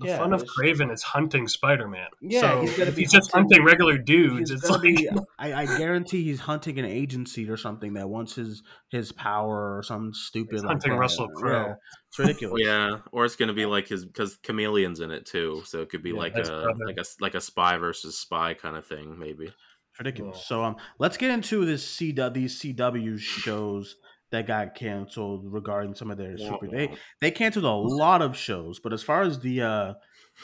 The 0.00 0.08
Yeah, 0.08 0.18
fun 0.18 0.32
of 0.32 0.44
Kraven 0.44 0.92
is 0.92 1.02
hunting 1.02 1.46
Spider-Man. 1.46 2.08
Yeah, 2.20 2.40
so 2.40 2.60
he's 2.62 2.76
gonna 2.76 2.90
if 2.90 2.96
be 2.96 3.02
he's 3.02 3.12
just 3.12 3.30
hunting- 3.32 3.58
hunting 3.58 3.64
regular 3.66 3.96
dudes. 3.98 4.50
It's 4.50 4.68
like 4.68 4.82
be- 4.82 5.08
I, 5.38 5.52
I 5.62 5.66
guarantee 5.78 6.24
he's 6.24 6.40
hunting 6.40 6.78
an 6.78 6.84
agency 6.84 7.48
or 7.48 7.56
something 7.56 7.94
that 7.94 8.08
wants 8.08 8.34
his 8.34 8.62
his 8.90 9.12
power 9.12 9.76
or 9.78 9.82
some 9.84 10.12
stupid 10.12 10.52
He's 10.52 10.62
like 10.62 10.70
hunting 10.72 10.92
that. 10.92 10.98
Russell 10.98 11.28
Crowe. 11.28 11.66
Yeah, 11.66 11.74
it's 12.08 12.18
ridiculous. 12.18 12.62
Yeah, 12.64 12.98
or 13.12 13.24
it's 13.24 13.36
gonna 13.36 13.52
be 13.54 13.66
like 13.66 13.86
his 13.88 14.04
because 14.04 14.36
Chameleon's 14.38 15.00
in 15.00 15.10
it 15.12 15.26
too, 15.26 15.62
so 15.64 15.80
it 15.82 15.90
could 15.90 16.02
be 16.02 16.10
Yeah, 16.10 16.18
like 16.18 16.36
a 16.36 16.42
brother. 16.42 16.74
like 16.86 16.96
a 16.98 17.04
like 17.20 17.34
a 17.34 17.40
spy 17.40 17.76
versus 17.78 18.18
spy 18.18 18.54
kind 18.54 18.76
of 18.76 18.84
thing, 18.86 19.18
maybe. 19.18 19.52
Ridiculous. 19.98 20.38
Yeah. 20.38 20.42
So 20.46 20.64
um, 20.64 20.76
let's 20.98 21.16
get 21.16 21.30
into 21.30 21.64
this 21.64 21.86
CW 21.96 22.34
these 22.34 22.60
CW 22.60 23.16
shows 23.18 23.94
that 24.30 24.46
got 24.46 24.74
canceled 24.74 25.52
regarding 25.52 25.94
some 25.94 26.10
of 26.10 26.18
their 26.18 26.36
super. 26.38 26.66
They 26.68 26.94
they 27.20 27.30
canceled 27.30 27.64
a 27.64 27.72
lot 27.72 28.22
of 28.22 28.36
shows, 28.36 28.80
but 28.80 28.92
as 28.92 29.02
far 29.02 29.22
as 29.22 29.40
the 29.40 29.62
uh 29.62 29.94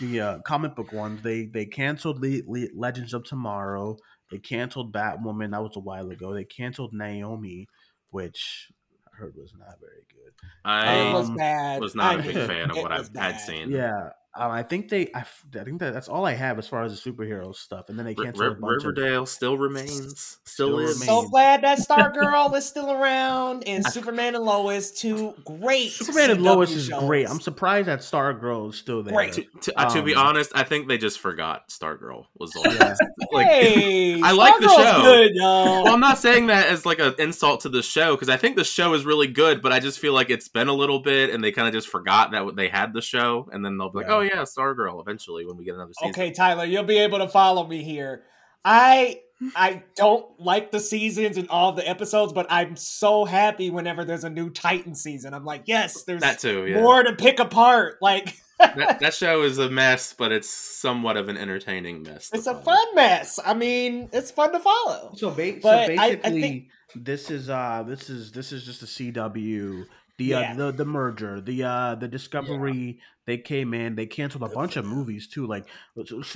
the 0.00 0.20
uh, 0.20 0.38
comic 0.42 0.76
book 0.76 0.92
ones, 0.92 1.22
they 1.22 1.46
they 1.46 1.66
canceled 1.66 2.20
Le- 2.22 2.42
Le- 2.46 2.68
Legends 2.74 3.12
of 3.14 3.24
Tomorrow. 3.24 3.96
They 4.30 4.38
canceled 4.38 4.92
Batwoman. 4.92 5.50
That 5.50 5.62
was 5.62 5.76
a 5.76 5.80
while 5.80 6.10
ago. 6.10 6.32
They 6.32 6.44
canceled 6.44 6.92
Naomi, 6.92 7.66
which 8.10 8.70
I 9.12 9.16
heard 9.16 9.34
was 9.36 9.52
not 9.58 9.80
very 9.80 10.04
good. 10.08 10.32
I 10.64 11.08
it 11.08 11.12
was 11.12 11.28
Um, 11.30 11.36
bad. 11.36 11.80
was 11.80 11.94
not 11.96 12.16
I 12.16 12.20
a 12.20 12.22
big 12.22 12.36
fan 12.46 12.70
of 12.70 12.76
what 12.76 12.92
I've 12.92 13.14
had 13.16 13.38
seen. 13.40 13.70
Yeah, 13.70 14.10
Um, 14.32 14.52
I 14.52 14.62
think 14.62 14.88
they. 14.88 15.08
I, 15.12 15.20
f- 15.20 15.44
I 15.58 15.64
think 15.64 15.80
that 15.80 15.92
that's 15.92 16.08
all 16.08 16.24
I 16.24 16.34
have 16.34 16.56
as 16.58 16.68
far 16.68 16.84
as 16.84 17.02
the 17.02 17.10
superhero 17.10 17.52
stuff, 17.54 17.88
and 17.88 17.98
then 17.98 18.06
they 18.06 18.14
R- 18.16 18.24
canceled 18.24 18.46
a 18.46 18.50
R- 18.50 18.54
bunch 18.54 18.82
of. 18.84 18.86
Riverdale 18.86 19.26
still 19.26 19.58
remains, 19.58 20.38
still, 20.44 20.68
Still 20.68 20.78
is. 20.78 21.00
remains. 21.00 21.06
So 21.06 21.28
glad 21.28 21.62
that 21.62 21.78
Stargirl 21.80 22.54
is 22.56 22.64
still 22.64 22.92
around, 22.92 23.64
and 23.66 23.84
Superman 23.84 24.36
and 24.36 24.44
Lois, 24.44 24.92
two 24.92 25.34
great. 25.44 25.90
Superman 25.90 26.30
and 26.30 26.40
CW 26.40 26.44
Lois 26.44 26.70
is 26.70 26.88
great. 26.90 27.28
I'm 27.28 27.40
surprised 27.40 27.88
that 27.88 28.00
Stargirl 28.00 28.70
is 28.70 28.76
still 28.78 29.02
there. 29.02 29.14
Great. 29.14 29.32
To, 29.32 29.44
to, 29.62 29.80
uh, 29.80 29.90
to 29.94 30.02
be 30.02 30.14
Um, 30.14 30.26
honest, 30.28 30.52
I 30.54 30.62
think 30.62 30.86
they 30.86 30.96
just 30.98 31.18
forgot 31.18 31.68
Stargirl 31.68 32.26
was 32.38 32.54
on. 32.54 32.72
Yeah. 32.72 32.94
like, 33.32 33.46
Hey, 33.48 34.20
I 34.22 34.30
like 34.30 34.60
the 34.60 34.66
Stargirl's 34.68 34.76
show. 35.00 35.02
Good, 35.02 35.32
well, 35.40 35.88
I'm 35.88 35.98
not 36.00 36.18
saying 36.18 36.46
that 36.46 36.68
as 36.68 36.86
like 36.86 37.00
an 37.00 37.14
insult 37.18 37.62
to 37.62 37.68
the 37.68 37.82
show 37.82 38.14
because 38.14 38.28
I 38.28 38.36
think 38.36 38.54
the 38.54 38.64
show 38.64 38.94
is 38.94 39.04
really 39.04 39.26
good, 39.26 39.60
but 39.60 39.72
I 39.72 39.80
just 39.80 39.98
feel 39.98 40.12
like 40.12 40.30
it's 40.30 40.46
been 40.46 40.68
a 40.68 40.72
little 40.72 41.00
bit, 41.00 41.30
and 41.30 41.42
they 41.42 41.50
kind 41.50 41.66
of 41.66 41.74
just 41.74 41.88
forgot 41.88 42.30
that 42.30 42.54
they 42.54 42.68
had 42.68 42.92
the 42.92 43.02
show, 43.02 43.48
and 43.52 43.64
then 43.64 43.76
they'll 43.76 43.90
be 43.90 43.98
like, 43.98 44.06
Yeah. 44.06 44.14
"Oh 44.14 44.19
yeah, 44.20 44.42
Stargirl." 44.42 45.00
Eventually, 45.00 45.44
when 45.46 45.56
we 45.56 45.64
get 45.64 45.74
another 45.74 45.92
season. 45.98 46.10
Okay, 46.10 46.30
Tyler, 46.32 46.64
you'll 46.64 46.84
be 46.84 46.98
able 46.98 47.18
to 47.18 47.28
follow 47.28 47.66
me 47.66 47.82
here. 47.82 48.22
I 48.64 49.20
I 49.56 49.82
don't 49.96 50.26
like 50.38 50.70
the 50.70 50.80
seasons 50.80 51.36
and 51.38 51.48
all 51.48 51.72
the 51.72 51.88
episodes, 51.88 52.32
but 52.32 52.46
I'm 52.50 52.76
so 52.76 53.24
happy 53.24 53.70
whenever 53.70 54.04
there's 54.04 54.24
a 54.24 54.30
new 54.30 54.50
Titan 54.50 54.94
season. 54.94 55.32
I'm 55.32 55.44
like, 55.44 55.62
yes, 55.66 56.04
there's 56.04 56.20
that 56.20 56.38
too. 56.38 56.66
Yeah, 56.66 56.82
more 56.82 57.02
to 57.02 57.14
pick 57.16 57.40
apart. 57.40 57.96
Like 58.02 58.36
that, 58.58 59.00
that 59.00 59.14
show 59.14 59.42
is 59.42 59.56
a 59.58 59.70
mess, 59.70 60.12
but 60.12 60.30
it's 60.32 60.50
somewhat 60.50 61.16
of 61.16 61.28
an 61.30 61.38
entertaining 61.38 62.02
mess. 62.02 62.28
to 62.30 62.36
it's 62.36 62.46
a 62.46 62.54
fun 62.54 62.94
mess. 62.94 63.38
I 63.42 63.54
mean, 63.54 64.10
it's 64.12 64.30
fun 64.30 64.52
to 64.52 64.60
follow. 64.60 65.12
So, 65.16 65.30
ba- 65.30 65.58
But 65.62 65.86
so 65.86 65.92
I- 65.92 65.94
I 65.94 66.10
basically, 66.16 66.40
think- 66.42 66.68
this 66.94 67.30
is 67.30 67.48
uh 67.48 67.84
this 67.86 68.10
is 68.10 68.32
this 68.32 68.52
is 68.52 68.64
just 68.64 68.82
a 68.82 68.86
CW. 68.86 69.86
The 70.20 70.26
Yeah. 70.26 70.52
uh, 70.52 70.54
the 70.54 70.72
the 70.72 70.84
merger, 70.84 71.40
the 71.40 71.64
uh 71.64 71.94
the 71.94 72.06
Discovery, 72.06 73.00
they 73.24 73.38
came 73.38 73.72
in, 73.72 73.94
they 73.94 74.04
canceled 74.04 74.42
a 74.42 74.48
bunch 74.54 74.76
of 74.76 74.84
movies 74.84 75.26
too. 75.28 75.46
Like 75.46 75.66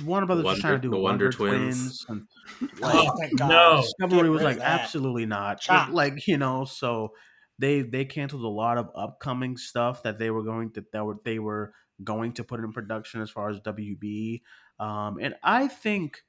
Warner 0.03 0.25
Brothers 0.25 0.43
was 0.43 0.59
trying 0.59 0.73
to 0.73 0.81
do 0.81 0.89
the 0.89 0.97
Wonder, 0.97 1.25
Wonder 1.25 1.37
Twins. 1.37 2.03
Twins. 2.03 2.27
and, 2.61 2.69
Oh, 2.81 2.87
like, 3.03 3.09
thank 3.19 3.37
God. 3.39 3.49
no. 3.49 3.81
Discovery 3.81 4.29
was 4.31 4.41
like 4.41 4.57
absolutely 4.57 5.27
not. 5.27 5.61
Chop. 5.61 5.89
Like 5.91 6.25
you 6.27 6.37
know, 6.39 6.65
so 6.65 7.13
they 7.59 7.81
they 7.83 8.05
canceled 8.05 8.43
a 8.43 8.47
lot 8.47 8.79
of 8.79 8.89
upcoming 8.95 9.55
stuff 9.55 10.01
that 10.01 10.17
they 10.17 10.31
were 10.31 10.43
going 10.43 10.71
to 10.71 10.85
that 10.91 11.05
were 11.05 11.17
they 11.23 11.37
were 11.37 11.71
going 12.03 12.33
to 12.33 12.43
put 12.43 12.59
in 12.59 12.73
production 12.73 13.21
as 13.21 13.29
far 13.29 13.49
as 13.51 13.59
WB. 13.59 14.41
Um, 14.79 15.19
and 15.21 15.35
I 15.43 15.67
think 15.67 16.23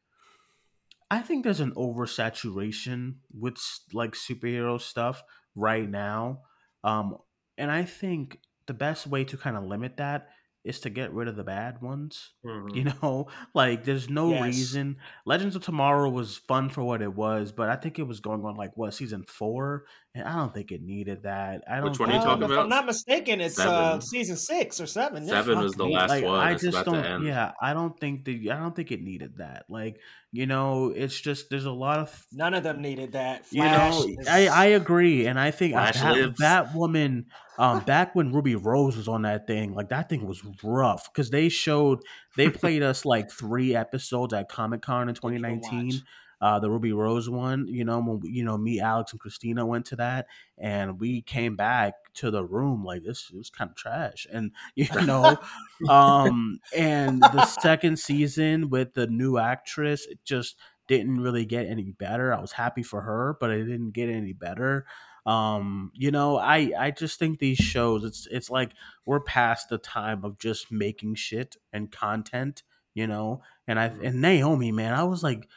I 1.10 1.20
think 1.20 1.42
there's 1.42 1.60
an 1.60 1.72
oversaturation 1.74 3.14
with 3.32 3.56
like 3.94 4.12
superhero 4.12 4.78
stuff 4.80 5.22
right 5.54 5.88
now. 5.88 6.40
Um, 6.84 7.16
and 7.58 7.70
I 7.70 7.84
think 7.84 8.38
the 8.66 8.74
best 8.74 9.06
way 9.06 9.24
to 9.24 9.36
kind 9.36 9.56
of 9.56 9.64
limit 9.64 9.96
that 9.98 10.28
is 10.64 10.80
to 10.80 10.90
get 10.90 11.12
rid 11.14 11.28
of 11.28 11.36
the 11.36 11.44
bad 11.44 11.80
ones. 11.80 12.32
Mhm. 12.44 12.74
You 12.74 12.84
know, 13.00 13.28
like 13.54 13.84
there's 13.84 14.10
no 14.10 14.30
Yes. 14.30 14.42
reason. 14.42 14.96
Legends 15.24 15.54
of 15.54 15.62
Tomorrow 15.64 16.10
was 16.10 16.38
fun 16.38 16.70
for 16.70 16.82
what 16.82 17.02
it 17.02 17.14
was, 17.14 17.52
but 17.52 17.68
I 17.68 17.76
think 17.76 18.00
it 18.00 18.02
was 18.02 18.18
going 18.18 18.44
on 18.44 18.56
like 18.56 18.72
what 18.76 18.92
season 18.92 19.22
four, 19.28 19.84
and 20.12 20.26
I 20.26 20.34
don't 20.34 20.52
think 20.52 20.72
it 20.72 20.82
needed 20.82 21.22
that. 21.22 21.62
I 21.70 21.76
don't. 21.76 21.90
Which 21.90 22.00
one 22.00 22.08
are 22.10 22.14
you 22.14 22.18
think- 22.18 22.24
talking 22.28 22.42
if 22.46 22.50
about? 22.50 22.62
I'm 22.64 22.68
not 22.68 22.84
mistaken, 22.84 23.40
it's 23.40 23.60
uh, 23.60 24.00
season 24.00 24.36
six 24.36 24.80
or 24.80 24.86
seven. 24.86 25.22
Yeah. 25.22 25.34
Seven 25.34 25.54
Fuck 25.54 25.62
was 25.62 25.72
the 25.74 25.84
me. 25.86 25.94
last 25.94 26.10
Like, 26.10 26.24
one. 26.24 26.40
I 26.40 26.54
just 26.54 26.64
about 26.66 26.84
don't. 26.86 26.94
to 27.04 27.08
end. 27.10 27.24
Yeah, 27.26 27.52
I 27.62 27.72
don't 27.72 27.96
think 28.00 28.24
the 28.24 28.50
I 28.50 28.58
don't 28.58 28.74
think 28.74 28.90
it 28.90 29.00
needed 29.02 29.36
that. 29.38 29.66
Like 29.68 30.00
you 30.32 30.46
know, 30.46 30.92
it's 30.94 31.18
just 31.20 31.48
there's 31.48 31.66
a 31.66 31.70
lot 31.70 32.00
of 32.00 32.26
None 32.32 32.54
of 32.54 32.64
them 32.64 32.82
needed 32.82 33.12
that. 33.12 33.44
you 33.52 33.62
know. 33.62 34.04
is- 34.18 34.26
I 34.26 34.48
I 34.48 34.64
agree, 34.74 35.26
and 35.28 35.38
I 35.38 35.52
think 35.52 35.74
Flash 35.74 36.00
that, 36.00 36.16
lives. 36.16 36.38
that 36.40 36.74
woman. 36.74 37.26
Um, 37.58 37.80
back 37.80 38.14
when 38.14 38.32
Ruby 38.32 38.54
Rose 38.54 38.96
was 38.96 39.08
on 39.08 39.22
that 39.22 39.46
thing, 39.46 39.74
like 39.74 39.88
that 39.88 40.08
thing 40.08 40.26
was 40.26 40.42
rough 40.62 41.10
because 41.12 41.30
they 41.30 41.48
showed 41.48 42.00
they 42.36 42.50
played 42.50 42.82
us 42.82 43.04
like 43.04 43.30
three 43.30 43.74
episodes 43.74 44.34
at 44.34 44.48
Comic 44.48 44.82
Con 44.82 45.08
in 45.08 45.14
Give 45.22 45.32
it 45.34 45.44
a 45.44 45.44
2019 45.44 46.04
uh, 46.40 46.60
the 46.60 46.70
Ruby 46.70 46.92
Rose 46.92 47.30
one. 47.30 47.66
You 47.66 47.84
know, 47.84 47.98
when 48.00 48.20
we- 48.20 48.30
you 48.30 48.44
know 48.44 48.58
me, 48.58 48.78
Alex, 48.80 49.12
and 49.12 49.20
Christina 49.20 49.64
went 49.64 49.86
to 49.86 49.96
that, 49.96 50.26
and 50.58 51.00
we 51.00 51.22
came 51.22 51.56
back 51.56 51.94
to 52.14 52.30
the 52.30 52.44
room 52.44 52.84
like 52.84 53.02
this 53.04 53.30
was 53.30 53.48
kind 53.50 53.70
of 53.70 53.76
trash, 53.76 54.26
and 54.30 54.52
you 54.74 54.88
know, 55.06 55.38
um, 55.88 56.60
and 56.72 57.30
the 57.30 57.42
second 57.42 57.98
season 57.98 58.68
with 58.70 58.94
the 58.94 59.06
new 59.06 59.38
actress, 59.38 60.06
it 60.06 60.24
just 60.24 60.56
didn't 60.88 61.20
really 61.20 61.44
get 61.44 61.66
any 61.66 61.90
better. 61.90 62.32
I 62.32 62.40
was 62.40 62.52
happy 62.52 62.82
for 62.82 63.00
her, 63.02 63.36
but 63.40 63.50
it 63.50 63.64
didn't 63.64 63.90
get 63.92 64.08
any 64.08 64.32
better. 64.32 64.86
Um, 65.26 65.90
you 65.94 66.10
know, 66.10 66.38
I 66.38 66.72
I 66.78 66.90
just 66.92 67.18
think 67.18 67.38
these 67.38 67.58
shows, 67.58 68.04
it's 68.04 68.28
it's 68.30 68.48
like 68.48 68.72
we're 69.04 69.20
past 69.20 69.68
the 69.68 69.78
time 69.78 70.24
of 70.24 70.38
just 70.38 70.70
making 70.70 71.16
shit 71.16 71.56
and 71.72 71.90
content. 71.90 72.62
You 72.94 73.06
know, 73.06 73.42
and 73.66 73.78
I 73.78 73.86
and 74.02 74.22
Naomi, 74.22 74.72
man, 74.72 74.94
I 74.94 75.02
was 75.04 75.22
like 75.22 75.48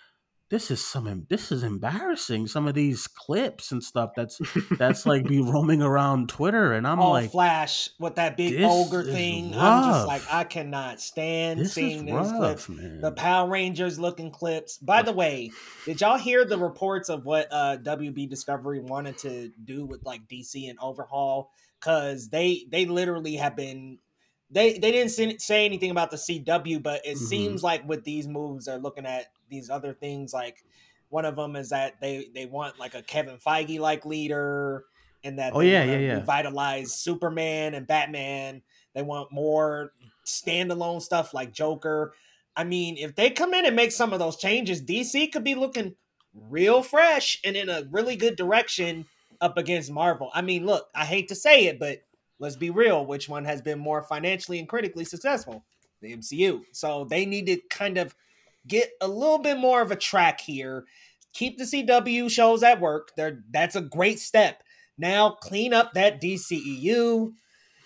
this 0.49 0.71
is 0.71 0.83
some 0.83 1.25
this 1.29 1.51
is 1.51 1.63
embarrassing 1.63 2.47
some 2.47 2.67
of 2.67 2.73
these 2.73 3.07
clips 3.07 3.71
and 3.71 3.83
stuff 3.83 4.11
that's 4.15 4.41
that's 4.77 5.05
like 5.05 5.23
be 5.27 5.41
roaming 5.41 5.81
around 5.81 6.29
twitter 6.29 6.73
and 6.73 6.87
i'm 6.87 6.99
all 6.99 7.11
like 7.11 7.31
Flash 7.31 7.89
with 7.99 8.15
that 8.15 8.35
big 8.37 8.61
ogre 8.63 9.03
thing. 9.03 9.53
I'm 9.55 9.91
just 9.91 10.07
like, 10.07 10.21
I 10.31 10.43
cannot 10.43 10.99
stand 10.99 11.59
this 11.59 11.73
seeing 11.73 12.05
these 12.05 12.13
rough 12.13 12.35
clips. 12.35 12.69
man 12.69 13.01
The 13.01 13.11
Power 13.11 13.49
Rangers 13.49 13.99
looking 13.99 14.31
clips. 14.31 14.77
By 14.77 15.01
the 15.01 15.11
way, 15.11 15.51
did 15.85 16.01
y'all 16.01 16.17
hear 16.17 16.45
the 16.45 16.57
reports 16.57 17.09
of 17.09 17.25
what 17.25 17.47
uh, 17.51 17.77
WB 17.77 18.29
Discovery 18.29 18.79
wanted 18.79 19.17
to 19.19 19.51
do 19.63 19.85
with 19.85 20.03
like 20.03 20.27
DC 20.27 20.69
and 20.69 20.77
Overhaul? 20.81 21.51
Because 21.79 22.29
they 22.29 22.65
they 22.69 22.85
literally 22.85 23.35
have 23.35 23.55
been 23.55 23.99
they 24.49 24.73
they 24.73 24.91
didn't 24.91 25.11
say, 25.11 25.37
say 25.37 25.65
anything 25.65 25.91
about 25.91 26.11
the 26.11 26.17
CW, 26.17 26.79
but 26.79 27.05
it 27.05 27.17
Mhm. 27.17 27.17
seems 27.17 27.63
like 27.63 27.87
with 27.87 28.03
these 28.03 28.27
moves 28.27 28.65
they're 28.65 28.77
looking 28.79 29.05
at 29.05 29.27
these 29.49 29.69
other 29.69 29.93
things. 29.93 30.33
Like 30.33 30.65
one 31.09 31.25
of 31.25 31.35
them 31.35 31.55
is 31.55 31.69
that 31.69 31.99
they 32.01 32.29
they 32.33 32.45
want 32.45 32.79
like 32.79 32.95
a 32.95 33.03
Kevin 33.03 33.37
Feige 33.37 33.79
like 33.79 34.05
leader, 34.05 34.85
and 35.23 35.39
that 35.39 35.53
Oh, 35.53 35.61
yeah, 35.61 35.83
yeah, 35.83 35.97
yeah. 35.97 36.25
revitalize 36.25 36.93
Superman 36.93 37.73
and 37.73 37.87
Batman. 37.87 38.63
They 38.93 39.01
want 39.03 39.31
more 39.31 39.93
standalone 40.25 41.01
stuff 41.01 41.33
like 41.33 41.51
Joker. 41.53 42.13
I 42.55 42.63
mean, 42.63 42.97
if 42.97 43.15
they 43.15 43.29
come 43.29 43.53
in 43.53 43.65
and 43.65 43.75
make 43.75 43.91
some 43.91 44.13
of 44.13 44.19
those 44.19 44.37
changes, 44.37 44.81
DC 44.81 45.27
could 45.27 45.43
be 45.43 45.55
looking 45.55 45.95
real 46.33 46.83
fresh 46.83 47.39
and 47.43 47.55
in 47.55 47.69
a 47.69 47.83
really 47.91 48.15
good 48.15 48.35
direction 48.35 49.05
up 49.41 49.57
against 49.57 49.91
Marvel. 49.91 50.29
I 50.33 50.41
mean, 50.41 50.65
look, 50.65 50.89
I 50.93 51.05
hate 51.05 51.29
to 51.29 51.35
say 51.35 51.65
it, 51.67 51.79
but 51.79 51.99
let's 52.39 52.55
be 52.55 52.69
real. 52.69 53.05
Which 53.05 53.29
one 53.29 53.45
has 53.45 53.61
been 53.61 53.79
more 53.79 54.01
financially 54.01 54.59
and 54.59 54.67
critically 54.67 55.05
successful? 55.05 55.65
The 56.01 56.15
MCU. 56.15 56.61
So 56.71 57.05
they 57.05 57.25
need 57.25 57.47
to 57.47 57.59
kind 57.69 57.97
of 57.97 58.15
get 58.67 58.91
a 59.01 59.07
little 59.07 59.39
bit 59.39 59.57
more 59.57 59.81
of 59.81 59.91
a 59.91 59.95
track 59.95 60.41
here. 60.41 60.85
Keep 61.33 61.57
the 61.57 61.65
CW 61.65 62.29
shows 62.29 62.63
at 62.63 62.81
work. 62.81 63.11
They're, 63.15 63.43
that's 63.51 63.75
a 63.75 63.81
great 63.81 64.19
step. 64.19 64.63
Now 64.97 65.31
clean 65.31 65.73
up 65.73 65.93
that 65.93 66.21
DCEU 66.21 67.33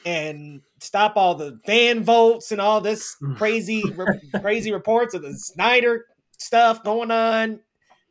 and 0.05 0.61
stop 0.79 1.13
all 1.15 1.35
the 1.35 1.59
fan 1.65 2.03
votes 2.03 2.51
and 2.51 2.59
all 2.59 2.81
this 2.81 3.15
mm. 3.21 3.37
crazy 3.37 3.83
re- 3.95 4.19
crazy 4.41 4.71
reports 4.71 5.13
of 5.13 5.21
the 5.21 5.33
Snyder 5.33 6.05
stuff 6.37 6.83
going 6.83 7.11
on. 7.11 7.59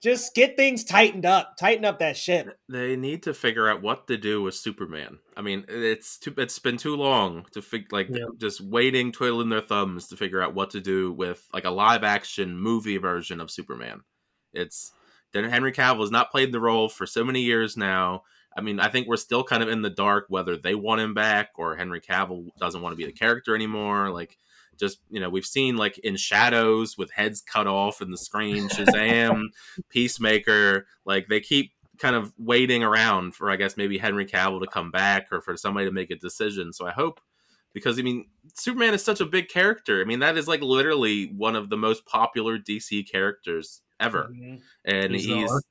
Just 0.02 0.34
get 0.34 0.56
things 0.56 0.82
tightened 0.82 1.24
up. 1.24 1.56
Tighten 1.56 1.84
up 1.84 2.00
that 2.00 2.16
shit. 2.16 2.48
They 2.68 2.96
need 2.96 3.22
to 3.22 3.34
figure 3.34 3.68
out 3.68 3.82
what 3.82 4.08
to 4.08 4.16
do 4.16 4.42
with 4.42 4.54
Superman. 4.56 5.18
I 5.36 5.42
mean, 5.42 5.64
it's 5.68 6.18
too, 6.18 6.34
it's 6.38 6.58
been 6.58 6.76
too 6.76 6.96
long 6.96 7.46
to 7.52 7.62
fig- 7.62 7.92
like 7.92 8.08
Yeah. 8.10 8.24
just 8.38 8.60
waiting, 8.60 9.12
twiddling 9.12 9.48
their 9.48 9.60
thumbs 9.60 10.08
to 10.08 10.16
figure 10.16 10.42
out 10.42 10.54
what 10.54 10.70
to 10.70 10.80
do 10.80 11.12
with 11.12 11.46
like 11.54 11.64
a 11.64 11.70
live 11.70 12.02
action 12.02 12.58
movie 12.58 12.98
version 12.98 13.40
of 13.40 13.50
Superman. 13.50 14.00
It's 14.52 14.90
then 15.32 15.44
Henry 15.44 15.72
Cavill 15.72 16.00
has 16.00 16.10
not 16.10 16.30
played 16.32 16.52
the 16.52 16.60
role 16.60 16.88
for 16.88 17.06
so 17.06 17.24
many 17.24 17.40
years 17.42 17.76
now. 17.76 18.24
I 18.56 18.60
mean, 18.60 18.80
I 18.80 18.88
think 18.88 19.06
we're 19.06 19.16
still 19.16 19.44
kind 19.44 19.62
of 19.62 19.68
in 19.70 19.80
the 19.82 19.88
dark 19.88 20.26
whether 20.28 20.56
they 20.58 20.74
want 20.74 21.00
him 21.00 21.14
back 21.14 21.50
or 21.56 21.76
Henry 21.76 22.00
Cavill 22.00 22.48
doesn't 22.58 22.82
want 22.82 22.92
to 22.92 22.96
be 22.98 23.06
the 23.06 23.12
character 23.12 23.54
anymore. 23.54 24.10
Like, 24.10 24.36
just 24.82 24.98
you 25.08 25.20
know, 25.20 25.30
we've 25.30 25.46
seen 25.46 25.76
like 25.76 25.96
in 25.98 26.16
Shadows 26.16 26.98
with 26.98 27.10
heads 27.12 27.40
cut 27.40 27.66
off 27.66 28.02
in 28.02 28.10
the 28.10 28.18
screen, 28.18 28.68
Shazam, 28.68 29.44
Peacemaker. 29.88 30.86
Like 31.04 31.28
they 31.28 31.40
keep 31.40 31.72
kind 31.98 32.16
of 32.16 32.32
waiting 32.38 32.82
around 32.82 33.34
for, 33.34 33.50
I 33.50 33.56
guess, 33.56 33.76
maybe 33.76 33.98
Henry 33.98 34.26
Cavill 34.26 34.60
to 34.60 34.66
come 34.66 34.90
back 34.90 35.28
or 35.30 35.40
for 35.40 35.56
somebody 35.56 35.86
to 35.86 35.92
make 35.92 36.10
a 36.10 36.16
decision. 36.16 36.72
So 36.72 36.86
I 36.86 36.90
hope 36.90 37.20
because 37.72 37.98
I 37.98 38.02
mean, 38.02 38.26
Superman 38.54 38.94
is 38.94 39.04
such 39.04 39.20
a 39.20 39.26
big 39.26 39.48
character. 39.48 40.00
I 40.00 40.04
mean, 40.04 40.18
that 40.18 40.36
is 40.36 40.48
like 40.48 40.60
literally 40.62 41.26
one 41.26 41.56
of 41.56 41.70
the 41.70 41.76
most 41.76 42.04
popular 42.06 42.58
DC 42.58 43.08
characters 43.10 43.82
ever, 44.00 44.34
and 44.84 45.14
He's 45.14 45.24
he's. 45.24 45.64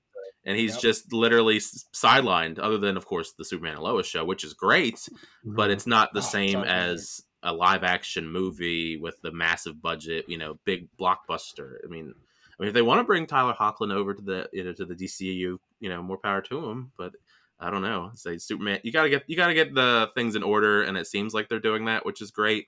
and 0.45 0.57
he's 0.57 0.73
Yep. 0.73 0.81
just 0.81 1.13
literally 1.13 1.57
s- 1.57 1.85
sidelined, 1.93 2.57
other 2.59 2.77
than 2.77 2.97
of 2.97 3.05
course 3.05 3.33
the 3.33 3.45
Superman 3.45 3.73
and 3.75 3.83
Lois 3.83 4.07
show, 4.07 4.25
which 4.25 4.43
is 4.43 4.53
great, 4.53 5.07
but 5.43 5.69
it's 5.69 5.85
not 5.85 6.13
the 6.13 6.19
Oh, 6.19 6.23
same 6.23 6.63
as 6.63 7.21
a 7.43 7.53
live 7.53 7.83
action 7.83 8.27
movie 8.27 8.97
with 8.97 9.19
the 9.21 9.31
massive 9.31 9.81
budget, 9.81 10.25
you 10.27 10.37
know, 10.37 10.59
big 10.65 10.87
blockbuster. 10.99 11.75
I 11.83 11.87
mean, 11.87 12.13
I 12.13 12.63
mean, 12.63 12.67
if 12.67 12.73
they 12.73 12.81
want 12.81 12.99
to 12.99 13.03
bring 13.03 13.25
Tyler 13.25 13.55
Hoechlin 13.59 13.93
over 13.93 14.13
to 14.13 14.21
the 14.21 14.49
you 14.53 14.63
know 14.63 14.73
to 14.73 14.85
the 14.85 14.95
DCU, 14.95 15.57
you 15.79 15.89
know, 15.89 16.03
more 16.03 16.17
power 16.17 16.41
to 16.41 16.69
him. 16.69 16.91
But 16.97 17.13
I 17.59 17.69
don't 17.69 17.81
know. 17.81 18.11
Say 18.15 18.37
Superman, 18.37 18.79
you 18.83 18.91
gotta 18.91 19.09
get 19.09 19.23
you 19.27 19.35
gotta 19.35 19.53
get 19.53 19.73
the 19.73 20.09
things 20.15 20.35
in 20.35 20.43
order, 20.43 20.83
and 20.83 20.97
it 20.97 21.07
seems 21.07 21.33
like 21.33 21.49
they're 21.49 21.59
doing 21.59 21.85
that, 21.85 22.05
which 22.05 22.21
is 22.21 22.31
great. 22.31 22.67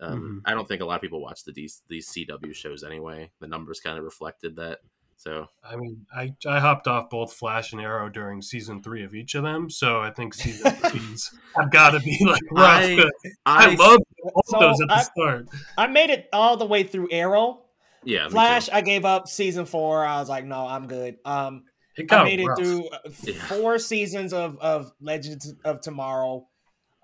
Um, 0.00 0.42
I 0.44 0.52
don't 0.52 0.66
think 0.66 0.82
a 0.82 0.84
lot 0.84 0.96
of 0.96 1.00
people 1.00 1.20
watch 1.20 1.44
the 1.44 1.52
these 1.52 1.82
these 1.88 2.08
CW 2.08 2.54
shows 2.54 2.82
anyway. 2.82 3.30
The 3.40 3.46
numbers 3.46 3.80
kind 3.80 3.98
of 3.98 4.04
reflected 4.04 4.56
that. 4.56 4.80
So 5.22 5.46
I 5.62 5.76
mean, 5.76 6.04
I, 6.12 6.34
I 6.48 6.58
hopped 6.58 6.88
off 6.88 7.08
both 7.08 7.32
Flash 7.32 7.72
and 7.72 7.80
Arrow 7.80 8.08
during 8.08 8.42
season 8.42 8.82
three 8.82 9.04
of 9.04 9.14
each 9.14 9.36
of 9.36 9.44
them, 9.44 9.70
so 9.70 10.00
I 10.00 10.10
think 10.10 10.34
season 10.34 10.72
threes 10.72 11.32
have 11.56 11.70
got 11.70 11.90
to 11.90 12.00
be 12.00 12.18
like 12.24 12.42
rough. 12.50 12.82
I- 12.82 13.04
I, 13.46 13.66
I, 13.70 13.74
love 13.76 13.98
both 14.18 14.46
So, 14.46 14.58
those 14.58 14.80
at 14.80 14.88
the 14.88 14.94
I- 14.94 15.02
start. 15.02 15.48
I 15.78 15.86
made 15.86 16.10
it 16.10 16.28
all 16.32 16.56
the 16.56 16.66
way 16.66 16.82
through 16.82 17.08
Arrow. 17.12 17.62
yeah. 18.04 18.28
Flash, 18.28 18.68
I 18.72 18.80
gave 18.80 19.04
up 19.04 19.28
season 19.28 19.64
four. 19.64 20.04
I 20.04 20.18
was 20.18 20.28
like, 20.28 20.44
no, 20.44 20.66
I'm 20.66 20.88
good. 20.88 21.18
Um, 21.24 21.64
I 21.96 22.02
got 22.02 22.24
made 22.24 22.40
it 22.40 22.48
through 22.56 22.88
uh, 22.88 22.98
Yeah. 23.22 23.34
four 23.46 23.78
seasons 23.78 24.32
of 24.32 24.58
of 24.58 24.90
Legends 25.00 25.54
of 25.64 25.80
Tomorrow, 25.82 26.48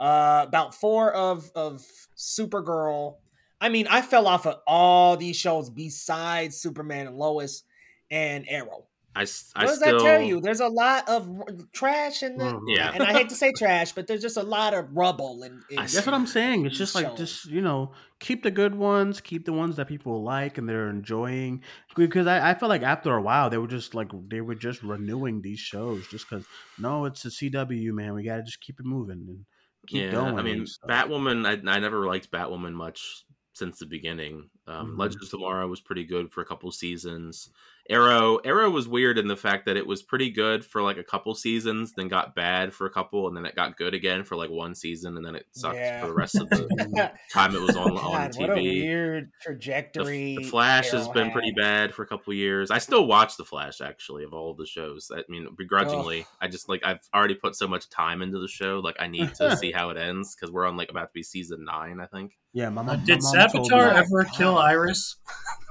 uh, 0.01 0.45
about 0.49 0.75
four 0.75 1.12
of 1.12 1.53
of 1.55 1.85
Supergirl. 2.16 3.16
I 3.61 3.69
mean, 3.69 3.87
I 3.89 4.03
fell 4.03 4.27
off 4.27 4.47
of 4.47 4.57
all 4.66 5.16
these 5.16 5.37
shows 5.37 5.71
besides 5.71 6.57
Superman 6.57 7.07
and 7.07 7.16
Lois 7.16 7.62
and 8.11 8.45
Arrow. 8.49 8.85
I, 9.17 9.23
s- 9.23 9.51
What 9.57 9.67
does 9.67 9.79
still 9.79 9.99
that 9.99 10.05
tell 10.05 10.21
you? 10.23 10.41
There's 10.41 10.61
a 10.61 10.69
lot 10.69 11.09
of 11.09 11.29
r- 11.29 11.47
trash 11.73 12.23
in 12.23 12.37
the, 12.37 12.45
Mhm. 12.45 12.63
Yeah. 12.69 12.93
and 12.95 13.03
I 13.03 13.13
hate 13.13 13.31
to 13.31 13.35
say 13.35 13.51
trash, 13.53 13.91
but 13.93 14.07
there's 14.07 14.23
just 14.23 14.37
a 14.37 14.43
lot 14.45 14.75
of 14.75 14.87
rubble 14.95 15.43
and. 15.43 15.61
I- 15.73 15.87
That's 15.87 16.07
what 16.07 16.15
I'm 16.15 16.27
saying. 16.27 16.67
It's 16.67 16.79
just 16.79 16.95
like 16.95 17.07
shows. 17.07 17.19
just 17.19 17.47
you 17.47 17.61
know 17.61 17.93
keep 18.21 18.45
the 18.45 18.51
good 18.53 18.77
ones, 18.77 19.21
keep 19.21 19.45
the 19.45 19.53
ones 19.53 19.75
that 19.77 19.89
people 19.89 20.23
like 20.23 20.57
and 20.57 20.69
they're 20.69 20.89
enjoying. 20.91 21.63
Because 21.97 22.29
I, 22.29 22.51
I 22.51 22.55
feel 22.55 22.69
like 22.69 22.83
after 22.83 23.13
a 23.13 23.21
while 23.23 23.51
they 23.51 23.59
were 23.59 23.67
just 23.67 23.93
like 23.93 24.11
they 24.29 24.41
were 24.41 24.55
just 24.55 24.85
renewing 24.85 25.43
these 25.43 25.59
shows 25.59 26.07
just 26.09 26.29
because 26.29 26.45
no, 26.79 27.05
it's 27.07 27.25
a 27.25 27.29
CW 27.31 27.91
man. 27.93 28.15
We 28.15 28.23
got 28.23 28.37
to 28.37 28.43
just 28.45 28.61
keep 28.61 28.79
it 28.79 28.87
moving 28.87 29.25
and 29.27 29.45
keep 29.89 30.03
yeah, 30.05 30.11
going. 30.13 30.39
I 30.39 30.43
mean. 30.43 30.65
Batwoman. 30.89 31.45
I, 31.45 31.73
I 31.73 31.79
never 31.81 32.07
liked 32.07 32.31
Batwoman 32.31 32.75
much 32.75 33.25
since 33.55 33.81
the 33.81 33.87
beginning. 33.87 34.49
Um, 34.69 34.93
Mhm. 34.95 34.99
Legends 34.99 35.25
of 35.25 35.31
Tomorrow 35.31 35.67
was 35.67 35.81
pretty 35.81 36.05
good 36.05 36.31
for 36.31 36.41
a 36.43 36.45
couple 36.47 36.71
seasons. 36.71 37.51
Arrow, 37.91 38.36
Arrow 38.45 38.68
was 38.70 38.86
weird 38.86 39.16
in 39.18 39.28
the 39.28 39.36
fact 39.36 39.64
that 39.66 39.76
it 39.78 39.86
was 39.86 40.03
pretty 40.03 40.30
good 40.30 40.64
for 40.64 40.82
like 40.82 40.99
a 40.99 41.03
couple 41.05 41.34
seasons, 41.34 41.95
then 41.95 42.09
got 42.09 42.34
bad 42.34 42.74
for 42.74 42.86
a 42.86 42.91
couple, 42.91 43.26
and 43.28 43.36
then 43.36 43.47
it 43.47 43.55
got 43.57 43.76
good 43.78 43.95
again 43.95 44.24
for 44.24 44.36
like 44.36 44.51
one 44.51 44.74
season, 44.74 45.16
and 45.16 45.24
then 45.24 45.34
it 45.34 45.47
sucked 45.53 45.76
Yeah. 45.76 46.01
for 46.03 46.09
the 46.09 46.14
rest 46.14 46.34
of 46.36 46.51
the 46.51 47.11
time 47.32 47.55
it 47.55 47.61
was 47.62 47.76
on 47.76 47.93
on 47.93 47.97
God, 47.97 48.34
what 48.36 48.51
a 48.51 48.55
TV. 48.55 48.62
weird 48.82 49.24
The, 49.26 49.30
trajectory. 49.45 50.36
the 50.36 50.45
Flash 50.45 50.91
has 50.91 51.09
been 51.09 51.24
had. 51.26 51.32
pretty 51.32 51.53
bad 51.57 51.95
for 51.95 52.03
a 52.03 52.07
couple 52.07 52.32
years. 52.34 52.70
I 52.70 52.78
still 52.78 53.07
watch 53.07 53.36
the 53.36 53.45
Flash 53.45 53.80
actually 53.80 54.24
of 54.24 54.34
all 54.34 54.51
of 54.51 54.59
the 54.59 54.66
shows. 54.66 55.11
I 55.14 55.22
mean, 55.28 55.49
begrudgingly. 55.57 56.26
I 56.41 56.49
just 56.49 56.68
like 56.68 56.82
I've 56.84 57.01
already 57.14 57.34
put 57.36 57.57
so 57.57 57.66
much 57.66 57.89
time 57.89 58.20
into 58.22 58.39
the 58.39 58.49
show. 58.49 58.80
Like 58.84 58.97
I 59.01 59.07
need 59.09 59.34
to 59.36 59.57
see 59.57 59.72
how 59.72 59.91
it 59.91 59.97
ends 59.97 60.34
because 60.36 60.53
we're 60.53 60.66
on 60.66 60.76
like 60.76 60.91
about 60.91 61.07
to 61.09 61.12
be 61.14 61.22
season 61.22 61.64
nine, 61.64 62.01
I 62.01 62.07
think. 62.07 62.32
yeah, 62.53 62.68
my 62.68 62.82
Uh, 62.82 62.84
mom. 62.84 63.05
did 63.07 63.22
my 63.22 63.32
mom 63.39 63.49
told 63.51 63.70
Savitar 63.70 63.93
me- 63.95 63.99
ever 64.01 64.24
kill 64.24 64.59
Iris? 64.59 65.16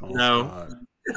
Oh, 0.02 0.08
No. 0.08 0.44
God. 0.44 0.74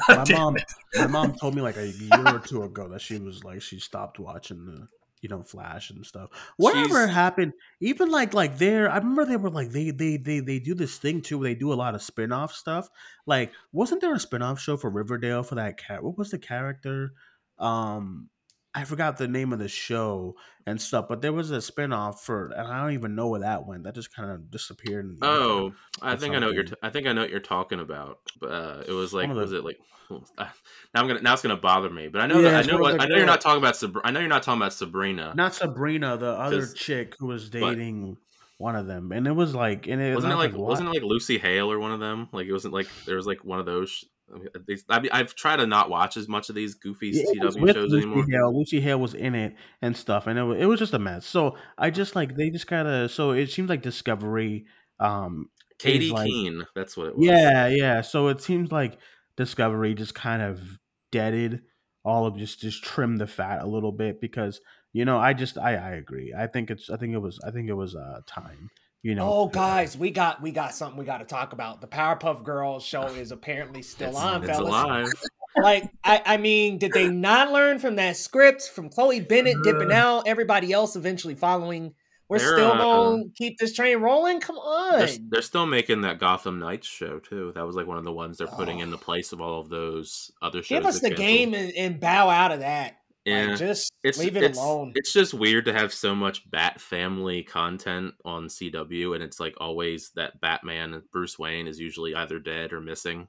My 0.08 0.24
mom, 0.30 0.56
my 0.94 1.06
mom 1.06 1.34
told 1.34 1.54
me 1.54 1.62
like 1.62 1.76
a 1.76 1.88
year 1.88 2.26
or 2.26 2.38
two 2.38 2.62
ago 2.62 2.88
that 2.88 3.00
she 3.00 3.18
was 3.18 3.42
like 3.44 3.62
she 3.62 3.78
stopped 3.80 4.18
watching 4.18 4.64
the 4.64 4.88
you 5.20 5.28
know 5.28 5.42
Flash 5.42 5.90
and 5.90 6.04
stuff. 6.06 6.30
Whatever 6.56 7.04
She's- 7.04 7.10
happened, 7.14 7.52
even 7.80 8.10
like 8.10 8.32
like 8.32 8.58
there, 8.58 8.90
I 8.90 8.96
remember 8.98 9.24
they 9.26 9.36
were 9.36 9.50
like 9.50 9.70
they 9.70 9.90
they 9.90 10.16
they 10.16 10.40
they 10.40 10.58
do 10.58 10.74
this 10.74 10.96
thing 10.98 11.20
too. 11.22 11.38
Where 11.38 11.48
they 11.50 11.54
do 11.54 11.72
a 11.72 11.74
lot 11.74 11.94
of 11.94 12.02
spin 12.02 12.32
off 12.32 12.52
stuff. 12.54 12.88
Like, 13.26 13.52
wasn't 13.72 14.00
there 14.00 14.14
a 14.14 14.20
spin 14.20 14.42
off 14.42 14.60
show 14.60 14.76
for 14.76 14.88
Riverdale 14.90 15.42
for 15.42 15.56
that 15.56 15.76
cat? 15.76 16.02
What 16.02 16.16
was 16.16 16.30
the 16.30 16.38
character? 16.38 17.12
Um, 17.58 18.28
I 18.74 18.84
forgot 18.84 19.16
the 19.16 19.26
name 19.26 19.52
of 19.52 19.58
the 19.58 19.68
show 19.68 20.36
and 20.66 20.80
stuff, 20.80 21.06
but 21.08 21.20
there 21.22 21.32
was 21.32 21.50
a 21.50 21.60
spin 21.60 21.92
off 21.92 22.22
for, 22.24 22.52
and 22.52 22.68
I 22.68 22.82
don't 22.82 22.92
even 22.92 23.16
know 23.16 23.28
where 23.28 23.40
that 23.40 23.66
went. 23.66 23.84
That 23.84 23.94
just 23.94 24.14
kind 24.14 24.30
of 24.30 24.50
disappeared. 24.50 25.06
In 25.06 25.18
the. 25.18 25.26
Oh, 25.26 25.72
I 26.00 26.14
think 26.16 26.34
I 26.34 26.38
know 26.38 26.46
what 26.46 26.54
you're. 26.54 26.64
T- 26.64 26.70
something. 26.70 26.88
I 26.88 26.90
think 26.90 27.06
I 27.08 27.12
know 27.12 27.22
what 27.22 27.30
you're 27.30 27.40
talking 27.40 27.80
about. 27.80 28.18
But 28.40 28.46
uh, 28.46 28.84
it 28.86 28.92
was 28.92 29.12
like, 29.12 29.28
the- 29.28 29.34
was 29.34 29.52
it 29.52 29.64
like? 29.64 29.78
uh, 30.10 30.18
now 30.38 31.00
I'm 31.00 31.08
gonna. 31.08 31.20
Now 31.20 31.32
it's 31.32 31.42
gonna 31.42 31.56
bother 31.56 31.90
me. 31.90 32.08
But 32.08 32.20
I 32.22 32.26
know 32.26 32.42
that. 32.42 32.64
I 32.64 32.70
know. 32.70 32.78
What, 32.78 32.96
the 32.98 33.02
I 33.02 33.06
know 33.06 33.16
you're 33.16 33.26
not 33.26 33.40
talking 33.40 33.58
about. 33.58 33.82
I 34.04 34.10
know 34.10 34.20
you're 34.20 34.28
not 34.28 34.42
talking 34.42 34.60
about 34.60 34.72
Sabrina. 34.72 35.32
not 35.34 35.54
Sabrina, 35.54 36.16
the 36.16 36.30
other 36.30 36.66
chick 36.66 37.16
who 37.18 37.26
was 37.26 37.50
dating 37.50 38.16
one 38.58 38.76
of 38.76 38.86
them, 38.86 39.10
and 39.10 39.26
it 39.26 39.32
was 39.32 39.54
like, 39.54 39.86
and 39.86 40.00
it 40.00 40.14
wasn't 40.14 40.32
it 40.32 40.36
like? 40.36 40.52
was 40.52 40.60
Wasn't 40.60 40.88
it 40.88 40.92
like 40.92 41.02
Lucy 41.02 41.38
Hale 41.38 41.72
or 41.72 41.78
one 41.78 41.92
of 41.92 42.00
them? 42.00 42.28
Like 42.30 42.46
it 42.46 42.52
wasn't 42.52 42.74
like 42.74 42.88
there 43.06 43.16
was 43.16 43.26
like 43.26 43.44
one 43.44 43.58
of 43.58 43.66
those. 43.66 44.04
I 44.34 44.38
mean, 44.38 44.48
these- 44.66 44.84
I 44.88 45.00
mean, 45.00 45.10
I've 45.12 45.34
tried 45.34 45.56
to 45.56 45.66
not 45.66 45.90
watch 45.90 46.16
as 46.16 46.28
much 46.28 46.48
of 46.48 46.54
these 46.54 46.74
goofy 46.74 47.08
Yeah, 47.14 47.24
CW 47.42 47.72
shows 47.74 47.90
Lucy 47.90 48.06
anymore. 48.06 48.26
Hale. 48.28 48.56
Lucy 48.58 48.80
Hale 48.80 49.00
was 49.00 49.14
in 49.14 49.34
it 49.34 49.54
and 49.82 49.96
stuff, 49.96 50.26
and 50.26 50.38
it 50.38 50.42
was, 50.42 50.58
it 50.60 50.66
was 50.66 50.78
just 50.78 50.94
a 50.94 50.98
mess. 50.98 51.26
So 51.26 51.56
I 51.78 51.90
just 51.90 52.14
like 52.16 52.36
they 52.36 52.50
just 52.50 52.66
kind 52.66 52.86
of 52.88 53.10
so 53.10 53.32
it 53.32 53.50
seems 53.50 53.68
like 53.68 53.82
Discovery. 53.82 54.66
Um, 54.98 55.46
Katie 55.78 56.10
like- 56.10 56.28
Keene, 56.28 56.64
that's 56.74 56.96
what 56.96 57.06
it 57.08 57.16
was. 57.16 57.26
yeah, 57.26 57.68
yeah. 57.68 58.00
So 58.02 58.28
it 58.28 58.40
seems 58.42 58.70
like 58.70 58.98
Discovery 59.36 59.94
just 59.94 60.14
kind 60.14 60.42
of 60.42 60.78
deaded 61.10 61.62
all 62.04 62.26
of 62.26 62.36
just 62.36 62.60
just 62.60 62.82
trim 62.84 63.16
the 63.16 63.26
fat 63.26 63.62
a 63.62 63.66
little 63.66 63.92
bit 63.92 64.20
because 64.20 64.60
you 64.92 65.04
know 65.04 65.18
I 65.18 65.32
just 65.32 65.56
I 65.58 65.74
I 65.76 65.90
agree. 65.92 66.34
I 66.36 66.46
think 66.46 66.70
it's 66.70 66.88
I 66.90 66.96
think 66.96 67.14
it 67.14 67.18
was 67.18 67.38
I 67.46 67.50
think 67.50 67.68
it 67.68 67.74
was 67.74 67.94
uh 67.94 68.20
time. 68.26 68.70
You 69.02 69.14
know. 69.14 69.28
Oh, 69.32 69.42
uh, 69.42 69.46
uh, 69.46 69.48
guys, 69.48 69.96
we 69.96 70.10
got 70.10 70.42
we 70.42 70.50
got 70.50 70.74
something 70.74 70.98
we 70.98 71.04
got 71.06 71.18
to 71.18 71.24
talk 71.24 71.52
about. 71.52 71.80
The 71.80 71.86
Powerpuff 71.86 72.44
Girls 72.44 72.84
show 72.84 73.04
is 73.06 73.32
apparently 73.32 73.82
still 73.82 74.10
It's, 74.10 74.18
on, 74.18 74.42
it's 74.44 74.50
fellas. 74.56 74.68
alive. 74.68 75.08
Like, 75.60 75.90
I, 76.04 76.22
I 76.24 76.36
mean, 76.36 76.78
did 76.78 76.92
they 76.92 77.08
not 77.08 77.50
learn 77.50 77.80
from 77.80 77.96
that 77.96 78.16
script 78.16 78.68
from 78.68 78.88
Chloe 78.88 79.18
Bennet 79.18 79.56
uh, 79.56 79.62
dipping 79.64 79.90
out? 79.90 80.28
Everybody 80.28 80.72
else 80.72 80.94
eventually 80.94 81.34
following. 81.34 81.92
We're 82.28 82.38
still 82.38 82.70
uh, 82.70 82.78
going 82.78 83.24
to 83.24 83.30
keep 83.36 83.58
this 83.58 83.74
train 83.74 83.98
rolling. 83.98 84.38
Come 84.38 84.56
on. 84.58 85.00
They're, 85.00 85.08
they're 85.28 85.42
still 85.42 85.66
making 85.66 86.02
that 86.02 86.20
Gotham 86.20 86.60
Knights 86.60 86.86
show 86.86 87.18
too. 87.18 87.50
That 87.56 87.66
was 87.66 87.74
like 87.74 87.88
one 87.88 87.98
of 87.98 88.04
the 88.04 88.12
ones 88.12 88.38
they're 88.38 88.46
putting 88.46 88.78
Oh. 88.78 88.82
in 88.84 88.90
the 88.92 88.96
place 88.96 89.32
of 89.32 89.40
all 89.40 89.60
of 89.60 89.68
those 89.68 90.30
other 90.40 90.62
shows. 90.62 90.68
Give 90.68 90.86
us 90.86 91.00
the 91.00 91.08
canceled. 91.10 91.26
game 91.26 91.54
and, 91.54 91.72
and 91.72 92.00
bow 92.00 92.30
out 92.30 92.52
of 92.52 92.60
that. 92.60 92.99
Yeah, 93.24 93.46
Like, 93.48 93.58
just 93.58 93.92
it's 94.02 94.18
leave 94.18 94.36
it 94.36 94.42
it's, 94.42 94.58
alone. 94.58 94.92
It's 94.94 95.12
just 95.12 95.34
weird 95.34 95.66
to 95.66 95.72
have 95.72 95.92
so 95.92 96.14
much 96.14 96.50
Bat 96.50 96.80
family 96.80 97.42
content 97.42 98.14
on 98.24 98.46
CW, 98.46 99.14
and 99.14 99.22
it's 99.22 99.38
like 99.38 99.54
always 99.58 100.10
that 100.16 100.40
Batman, 100.40 101.02
Bruce 101.12 101.38
Wayne, 101.38 101.68
is 101.68 101.78
usually 101.78 102.14
either 102.14 102.38
dead 102.38 102.72
or 102.72 102.80
missing. 102.80 103.28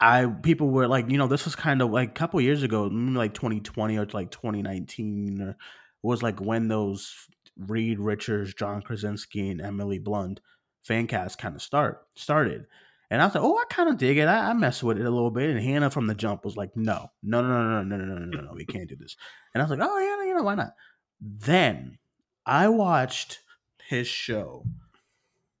I 0.00 0.26
people 0.26 0.70
were 0.70 0.88
like, 0.88 1.10
you 1.10 1.18
know, 1.18 1.26
this 1.26 1.44
was 1.44 1.54
kind 1.54 1.80
of 1.80 1.90
like 1.90 2.10
a 2.10 2.12
couple 2.12 2.40
years 2.40 2.62
ago, 2.62 2.84
like 2.84 3.34
2020 3.34 3.98
or 3.98 4.06
like 4.12 4.30
2019, 4.30 5.40
or 5.40 5.56
was 6.02 6.22
like 6.22 6.40
when 6.40 6.68
those 6.68 7.14
Reed 7.56 7.98
Richards, 7.98 8.54
John 8.54 8.82
Krasinski, 8.82 9.50
and 9.50 9.60
Emily 9.60 9.98
Blunt 9.98 10.40
fan 10.82 11.06
cast 11.06 11.38
kind 11.38 11.54
of 11.54 11.62
start 11.62 12.06
started. 12.14 12.66
And 13.10 13.22
I 13.22 13.26
was 13.26 13.34
like, 13.34 13.44
oh, 13.44 13.56
I 13.56 13.64
kind 13.70 13.88
of 13.88 13.98
dig 13.98 14.18
it. 14.18 14.26
I, 14.26 14.50
I 14.50 14.52
mess 14.54 14.82
with 14.82 14.98
it 14.98 15.06
a 15.06 15.10
little 15.10 15.30
bit. 15.30 15.50
And 15.50 15.60
Hannah 15.60 15.90
from 15.90 16.06
the 16.06 16.14
jump 16.14 16.44
was 16.44 16.56
like, 16.56 16.74
no, 16.74 17.10
no, 17.22 17.42
no, 17.42 17.48
no, 17.48 17.82
no, 17.82 17.96
no, 17.96 18.04
no, 18.04 18.14
no, 18.14 18.24
no, 18.24 18.40
no, 18.40 18.52
we 18.54 18.64
can't 18.64 18.88
do 18.88 18.96
this. 18.96 19.16
And 19.54 19.62
I 19.62 19.64
was 19.66 19.70
like, 19.70 19.86
oh, 19.88 19.98
yeah, 19.98 20.26
you 20.26 20.34
know, 20.34 20.42
why 20.42 20.54
not? 20.54 20.72
Then 21.20 21.98
I 22.44 22.68
watched 22.68 23.40
his 23.86 24.08
show 24.08 24.64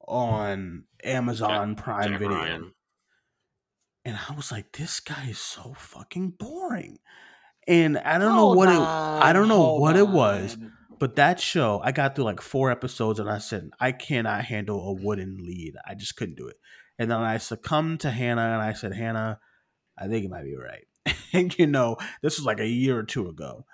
on 0.08 0.84
Amazon 1.04 1.76
Prime 1.76 2.12
Jack 2.12 2.18
Video. 2.18 2.36
Ryan. 2.36 2.72
And 4.04 4.18
I 4.28 4.34
was 4.34 4.52
like, 4.52 4.72
this 4.72 5.00
guy 5.00 5.28
is 5.30 5.38
so 5.38 5.74
fucking 5.76 6.30
boring. 6.38 6.98
And 7.66 7.96
I 7.98 8.18
don't 8.18 8.36
know 8.36 8.52
what 8.52 8.68
it 8.68 8.78
I 8.78 9.32
don't 9.32 9.48
know 9.48 9.76
what 9.76 9.96
it 9.96 10.08
was, 10.08 10.58
but 10.98 11.16
that 11.16 11.40
show, 11.40 11.80
I 11.82 11.92
got 11.92 12.14
through 12.14 12.24
like 12.24 12.42
four 12.42 12.70
episodes 12.70 13.18
and 13.18 13.30
I 13.30 13.38
said, 13.38 13.70
I 13.80 13.92
cannot 13.92 14.44
handle 14.44 14.88
a 14.88 14.92
wooden 14.92 15.38
lead. 15.38 15.74
I 15.86 15.94
just 15.94 16.16
couldn't 16.16 16.36
do 16.36 16.48
it. 16.48 16.56
And 16.98 17.10
then 17.10 17.18
I 17.18 17.38
succumbed 17.38 18.00
to 18.00 18.10
Hannah 18.10 18.42
and 18.42 18.62
I 18.62 18.74
said, 18.74 18.94
Hannah, 18.94 19.40
I 19.98 20.08
think 20.08 20.24
it 20.24 20.30
might 20.30 20.44
be 20.44 20.56
right. 20.56 20.86
and 21.32 21.56
you 21.58 21.66
know, 21.66 21.96
this 22.22 22.38
was 22.38 22.46
like 22.46 22.60
a 22.60 22.68
year 22.68 22.98
or 22.98 23.02
two 23.02 23.28
ago. 23.28 23.64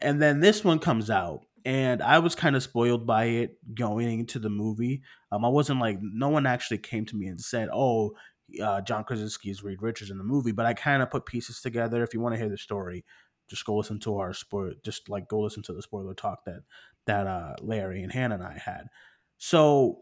And 0.00 0.20
then 0.20 0.40
this 0.40 0.62
one 0.62 0.78
comes 0.78 1.08
out, 1.08 1.46
and 1.64 2.02
I 2.02 2.18
was 2.18 2.34
kind 2.34 2.54
of 2.54 2.62
spoiled 2.62 3.06
by 3.06 3.24
it 3.24 3.58
going 3.74 4.20
into 4.20 4.38
the 4.38 4.50
movie. 4.50 5.02
Um, 5.32 5.44
I 5.44 5.48
wasn't 5.48 5.80
like 5.80 5.98
no 6.00 6.28
one 6.28 6.46
actually 6.46 6.78
came 6.78 7.06
to 7.06 7.16
me 7.16 7.26
and 7.28 7.40
said, 7.40 7.70
"Oh, 7.72 8.12
uh, 8.62 8.80
John 8.82 9.04
Krasinski's 9.04 9.58
is 9.58 9.62
Reed 9.62 9.82
Richards 9.82 10.10
in 10.10 10.18
the 10.18 10.24
movie," 10.24 10.52
but 10.52 10.66
I 10.66 10.74
kind 10.74 11.02
of 11.02 11.10
put 11.10 11.26
pieces 11.26 11.60
together. 11.60 12.02
If 12.02 12.14
you 12.14 12.20
want 12.20 12.34
to 12.34 12.38
hear 12.38 12.48
the 12.48 12.58
story, 12.58 13.04
just 13.48 13.64
go 13.64 13.76
listen 13.76 13.98
to 14.00 14.18
our 14.18 14.32
sport. 14.32 14.82
Just 14.84 15.08
like 15.08 15.28
go 15.28 15.40
listen 15.40 15.62
to 15.64 15.72
the 15.72 15.82
spoiler 15.82 16.14
talk 16.14 16.44
that 16.44 16.62
that 17.06 17.26
uh, 17.26 17.54
Larry 17.60 18.02
and 18.02 18.12
Hannah 18.12 18.36
and 18.36 18.44
I 18.44 18.58
had. 18.58 18.88
So 19.38 20.00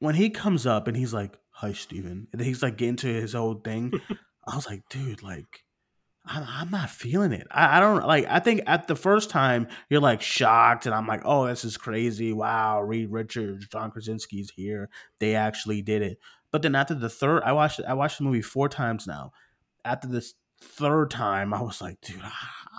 when 0.00 0.14
he 0.14 0.30
comes 0.30 0.66
up 0.66 0.88
and 0.88 0.96
he's 0.96 1.14
like, 1.14 1.36
"Hi, 1.50 1.72
Steven. 1.72 2.28
and 2.32 2.40
he's 2.40 2.62
like 2.62 2.76
getting 2.76 2.96
to 2.96 3.06
his 3.08 3.34
old 3.34 3.64
thing, 3.64 3.92
I 4.46 4.56
was 4.56 4.66
like, 4.66 4.82
"Dude, 4.88 5.22
like." 5.22 5.64
I'm, 6.30 6.44
I'm 6.46 6.70
not 6.70 6.90
feeling 6.90 7.32
it. 7.32 7.46
I, 7.50 7.78
I 7.78 7.80
don't 7.80 8.06
like. 8.06 8.26
I 8.28 8.38
think 8.38 8.60
at 8.66 8.86
the 8.86 8.96
first 8.96 9.30
time 9.30 9.66
you're 9.88 10.00
like 10.00 10.20
shocked, 10.20 10.84
and 10.84 10.94
I'm 10.94 11.06
like, 11.06 11.22
"Oh, 11.24 11.46
this 11.46 11.64
is 11.64 11.78
crazy! 11.78 12.34
Wow, 12.34 12.82
Reed 12.82 13.10
Richards, 13.10 13.66
John 13.66 13.90
Krasinski's 13.90 14.50
here. 14.50 14.90
They 15.20 15.34
actually 15.34 15.80
did 15.80 16.02
it." 16.02 16.18
But 16.50 16.62
then 16.62 16.74
after 16.74 16.94
the 16.94 17.10
third, 17.10 17.42
I 17.44 17.52
watched 17.52 17.80
I 17.86 17.94
watched 17.94 18.18
the 18.18 18.24
movie 18.24 18.42
four 18.42 18.68
times 18.68 19.06
now. 19.06 19.32
After 19.84 20.08
this 20.08 20.34
third 20.60 21.10
time, 21.10 21.52
I 21.54 21.62
was 21.62 21.80
like, 21.80 22.00
"Dude, 22.00 22.22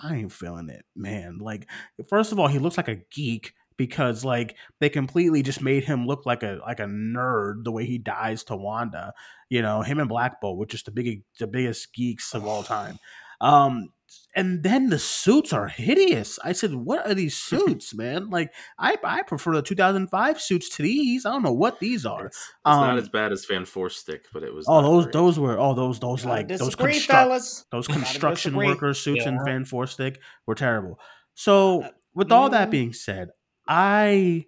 I 0.02 0.16
ain't 0.16 0.32
feeling 0.32 0.68
it, 0.68 0.84
man." 0.96 1.38
Like, 1.38 1.66
first 2.08 2.32
of 2.32 2.38
all, 2.38 2.48
he 2.48 2.58
looks 2.58 2.76
like 2.76 2.88
a 2.88 3.02
geek 3.12 3.54
because 3.76 4.26
like 4.26 4.56
they 4.78 4.90
completely 4.90 5.42
just 5.42 5.62
made 5.62 5.84
him 5.84 6.06
look 6.06 6.26
like 6.26 6.42
a 6.42 6.58
like 6.66 6.80
a 6.80 6.84
nerd 6.84 7.64
the 7.64 7.72
way 7.72 7.86
he 7.86 7.96
dies 7.96 8.44
to 8.44 8.56
Wanda. 8.56 9.14
You 9.48 9.62
know, 9.62 9.82
him 9.82 9.98
and 9.98 10.08
Black 10.08 10.40
Bolt, 10.40 10.58
which 10.58 10.74
is 10.74 10.82
the 10.82 10.90
big 10.90 11.22
the 11.38 11.46
biggest 11.46 11.94
geeks 11.94 12.34
of 12.34 12.46
all 12.46 12.62
time. 12.62 12.98
Um, 13.40 13.88
and 14.34 14.62
then 14.62 14.90
the 14.90 14.98
suits 14.98 15.52
are 15.52 15.66
hideous. 15.68 16.38
I 16.44 16.52
said, 16.52 16.74
"What 16.74 17.06
are 17.06 17.14
these 17.14 17.36
suits, 17.50 17.94
man? 17.94 18.30
Like, 18.30 18.52
I 18.78 18.96
I 19.02 19.22
prefer 19.22 19.54
the 19.54 19.62
2005 19.62 20.40
suits 20.40 20.68
to 20.76 20.82
these. 20.82 21.26
I 21.26 21.30
don't 21.32 21.42
know 21.42 21.52
what 21.52 21.80
these 21.80 22.06
are. 22.06 22.26
It's, 22.26 22.36
it's 22.36 22.46
Um, 22.64 22.80
not 22.80 22.98
as 22.98 23.08
bad 23.08 23.32
as 23.32 23.44
Fan 23.44 23.64
Four 23.64 23.90
Stick, 23.90 24.26
but 24.32 24.42
it 24.42 24.54
was. 24.54 24.66
Oh, 24.68 24.82
those 24.82 25.04
great. 25.06 25.12
those 25.12 25.38
were 25.38 25.58
oh 25.58 25.74
those 25.74 25.98
those 26.00 26.24
like 26.24 26.48
those 26.48 26.58
disagree, 26.60 26.92
construct 26.92 27.64
those 27.72 27.86
construction 27.88 28.52
disagree. 28.52 28.66
worker 28.66 28.94
suits 28.94 29.26
in 29.26 29.34
Yeah. 29.34 29.44
Fan 29.44 29.64
Four 29.64 29.86
Stick 29.86 30.20
were 30.46 30.54
terrible. 30.54 30.98
So 31.34 31.88
with 32.14 32.30
all 32.32 32.50
that 32.50 32.70
being 32.70 32.92
said, 32.92 33.30
I 33.66 34.46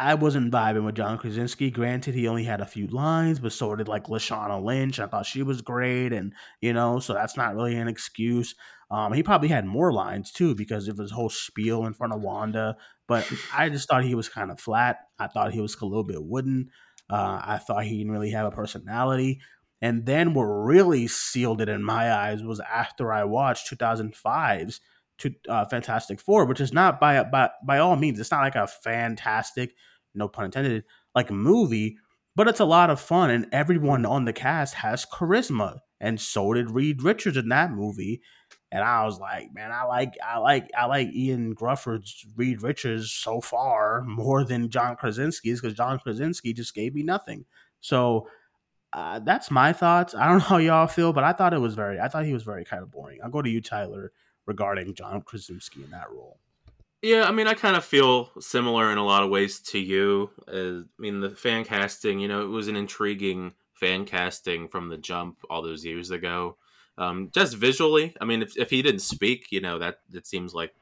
I 0.00 0.14
wasn't 0.14 0.50
vibing 0.50 0.86
with 0.86 0.94
John 0.94 1.18
Krasinski. 1.18 1.70
Granted, 1.70 2.14
he 2.14 2.26
only 2.26 2.44
had 2.44 2.62
a 2.62 2.66
few 2.66 2.86
lines, 2.86 3.38
but 3.38 3.52
so 3.52 3.76
did 3.76 3.86
like 3.86 4.06
Lashana 4.06 4.62
Lynch. 4.62 4.98
I 4.98 5.06
thought 5.06 5.26
she 5.26 5.42
was 5.42 5.60
great, 5.60 6.14
and 6.14 6.32
you 6.62 6.72
know, 6.72 7.00
so 7.00 7.12
that's 7.12 7.36
not 7.36 7.54
really 7.54 7.76
an 7.76 7.86
excuse. 7.86 8.54
Um, 8.90 9.12
he 9.12 9.22
probably 9.22 9.48
had 9.48 9.66
more 9.66 9.92
lines 9.92 10.32
too 10.32 10.54
because 10.54 10.88
of 10.88 10.96
his 10.96 11.10
whole 11.10 11.28
spiel 11.28 11.84
in 11.84 11.92
front 11.92 12.14
of 12.14 12.22
Wanda. 12.22 12.76
But 13.06 13.30
I 13.54 13.68
just 13.68 13.88
thought 13.88 14.04
he 14.04 14.14
was 14.14 14.30
kind 14.30 14.50
of 14.50 14.58
flat. 14.58 14.96
I 15.18 15.26
thought 15.26 15.52
he 15.52 15.60
was 15.60 15.76
a 15.80 15.84
little 15.84 16.04
bit 16.04 16.24
wooden. 16.24 16.70
Uh, 17.10 17.40
I 17.44 17.58
thought 17.58 17.84
he 17.84 17.98
didn't 17.98 18.12
really 18.12 18.30
have 18.30 18.46
a 18.46 18.50
personality. 18.50 19.40
And 19.82 20.06
then 20.06 20.32
what 20.32 20.44
really 20.44 21.08
sealed 21.08 21.60
it 21.60 21.68
in 21.68 21.82
my 21.82 22.12
eyes 22.12 22.42
was 22.42 22.60
after 22.60 23.12
I 23.12 23.24
watched 23.24 23.70
2005's 23.70 24.80
to 25.20 25.34
uh, 25.48 25.64
Fantastic 25.66 26.20
Four, 26.20 26.44
which 26.44 26.60
is 26.60 26.72
not 26.72 27.00
by 27.00 27.22
by 27.24 27.50
by 27.64 27.78
all 27.78 27.96
means, 27.96 28.18
it's 28.18 28.30
not 28.30 28.42
like 28.42 28.56
a 28.56 28.66
fantastic, 28.66 29.74
no 30.14 30.28
pun 30.28 30.46
intended, 30.46 30.84
like 31.14 31.30
movie, 31.30 31.96
but 32.36 32.48
it's 32.48 32.60
a 32.60 32.64
lot 32.64 32.90
of 32.90 33.00
fun, 33.00 33.30
and 33.30 33.46
everyone 33.52 34.04
on 34.06 34.24
the 34.24 34.32
cast 34.32 34.74
has 34.74 35.06
charisma, 35.06 35.78
and 36.00 36.20
so 36.20 36.52
did 36.52 36.70
Reed 36.70 37.02
Richards 37.02 37.36
in 37.36 37.48
that 37.48 37.72
movie. 37.72 38.22
And 38.72 38.84
I 38.84 39.04
was 39.04 39.18
like, 39.18 39.52
man, 39.52 39.72
I 39.72 39.82
like 39.84 40.14
I 40.24 40.38
like 40.38 40.70
I 40.78 40.86
like 40.86 41.08
Ian 41.12 41.54
Gruffudd's 41.54 42.24
Reed 42.36 42.62
Richards 42.62 43.10
so 43.10 43.40
far 43.40 44.02
more 44.02 44.44
than 44.44 44.70
John 44.70 44.96
Krasinski's 44.96 45.60
because 45.60 45.76
John 45.76 45.98
Krasinski 45.98 46.52
just 46.52 46.74
gave 46.74 46.94
me 46.94 47.02
nothing. 47.02 47.46
So 47.80 48.28
uh, 48.92 49.20
that's 49.20 49.50
my 49.50 49.72
thoughts. 49.72 50.14
I 50.14 50.26
don't 50.26 50.38
know 50.38 50.44
how 50.44 50.56
y'all 50.58 50.86
feel, 50.86 51.12
but 51.12 51.24
I 51.24 51.32
thought 51.32 51.54
it 51.54 51.60
was 51.60 51.74
very 51.74 51.98
I 52.00 52.08
thought 52.08 52.24
he 52.24 52.32
was 52.32 52.42
very 52.42 52.64
kind 52.64 52.82
of 52.82 52.90
boring. 52.90 53.18
I'll 53.22 53.30
go 53.30 53.42
to 53.42 53.50
you, 53.50 53.60
Tyler, 53.60 54.12
regarding 54.46 54.94
John 54.94 55.22
Krasinski 55.22 55.84
in 55.84 55.90
that 55.90 56.10
role. 56.10 56.38
Yeah, 57.02 57.24
I 57.24 57.32
mean, 57.32 57.46
I 57.46 57.54
kind 57.54 57.76
of 57.76 57.84
feel 57.84 58.30
similar 58.40 58.92
in 58.92 58.98
a 58.98 59.04
lot 59.04 59.22
of 59.22 59.30
ways 59.30 59.60
to 59.60 59.78
you. 59.78 60.30
Uh, 60.46 60.80
I 60.80 60.98
mean, 60.98 61.20
the 61.20 61.30
fan 61.30 61.64
casting, 61.64 62.20
you 62.20 62.28
know, 62.28 62.42
it 62.42 62.48
was 62.48 62.68
an 62.68 62.76
intriguing 62.76 63.54
fan 63.72 64.04
casting 64.04 64.68
from 64.68 64.90
the 64.90 64.98
jump 64.98 65.38
all 65.48 65.62
those 65.62 65.84
years 65.84 66.10
ago. 66.10 66.58
Um, 66.98 67.30
just 67.32 67.56
visually, 67.56 68.14
I 68.20 68.26
mean, 68.26 68.42
if, 68.42 68.58
if 68.58 68.68
he 68.68 68.82
didn't 68.82 69.00
speak, 69.00 69.46
you 69.50 69.62
know, 69.62 69.78
that 69.78 70.00
it 70.12 70.26
seems 70.26 70.52
like 70.52 70.74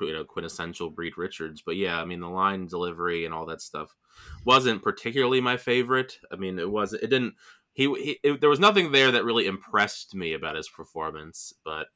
you 0.00 0.12
know 0.12 0.24
quintessential 0.24 0.90
Reed 0.90 1.16
Richards. 1.16 1.62
But 1.64 1.76
yeah, 1.76 2.00
I 2.00 2.04
mean, 2.04 2.20
the 2.20 2.28
line 2.28 2.66
delivery 2.66 3.24
and 3.24 3.32
all 3.32 3.46
that 3.46 3.62
stuff 3.62 3.96
wasn't 4.44 4.82
particularly 4.82 5.40
my 5.40 5.56
favorite. 5.56 6.18
I 6.30 6.36
mean, 6.36 6.58
it 6.58 6.70
wasn't. 6.70 7.02
It 7.02 7.08
didn't. 7.10 7.34
He, 7.72 7.84
he 7.94 8.18
it, 8.22 8.40
there 8.40 8.50
was 8.50 8.60
nothing 8.60 8.92
there 8.92 9.12
that 9.12 9.24
really 9.24 9.46
impressed 9.46 10.14
me 10.14 10.34
about 10.34 10.56
his 10.56 10.68
performance, 10.68 11.54
but 11.64 11.86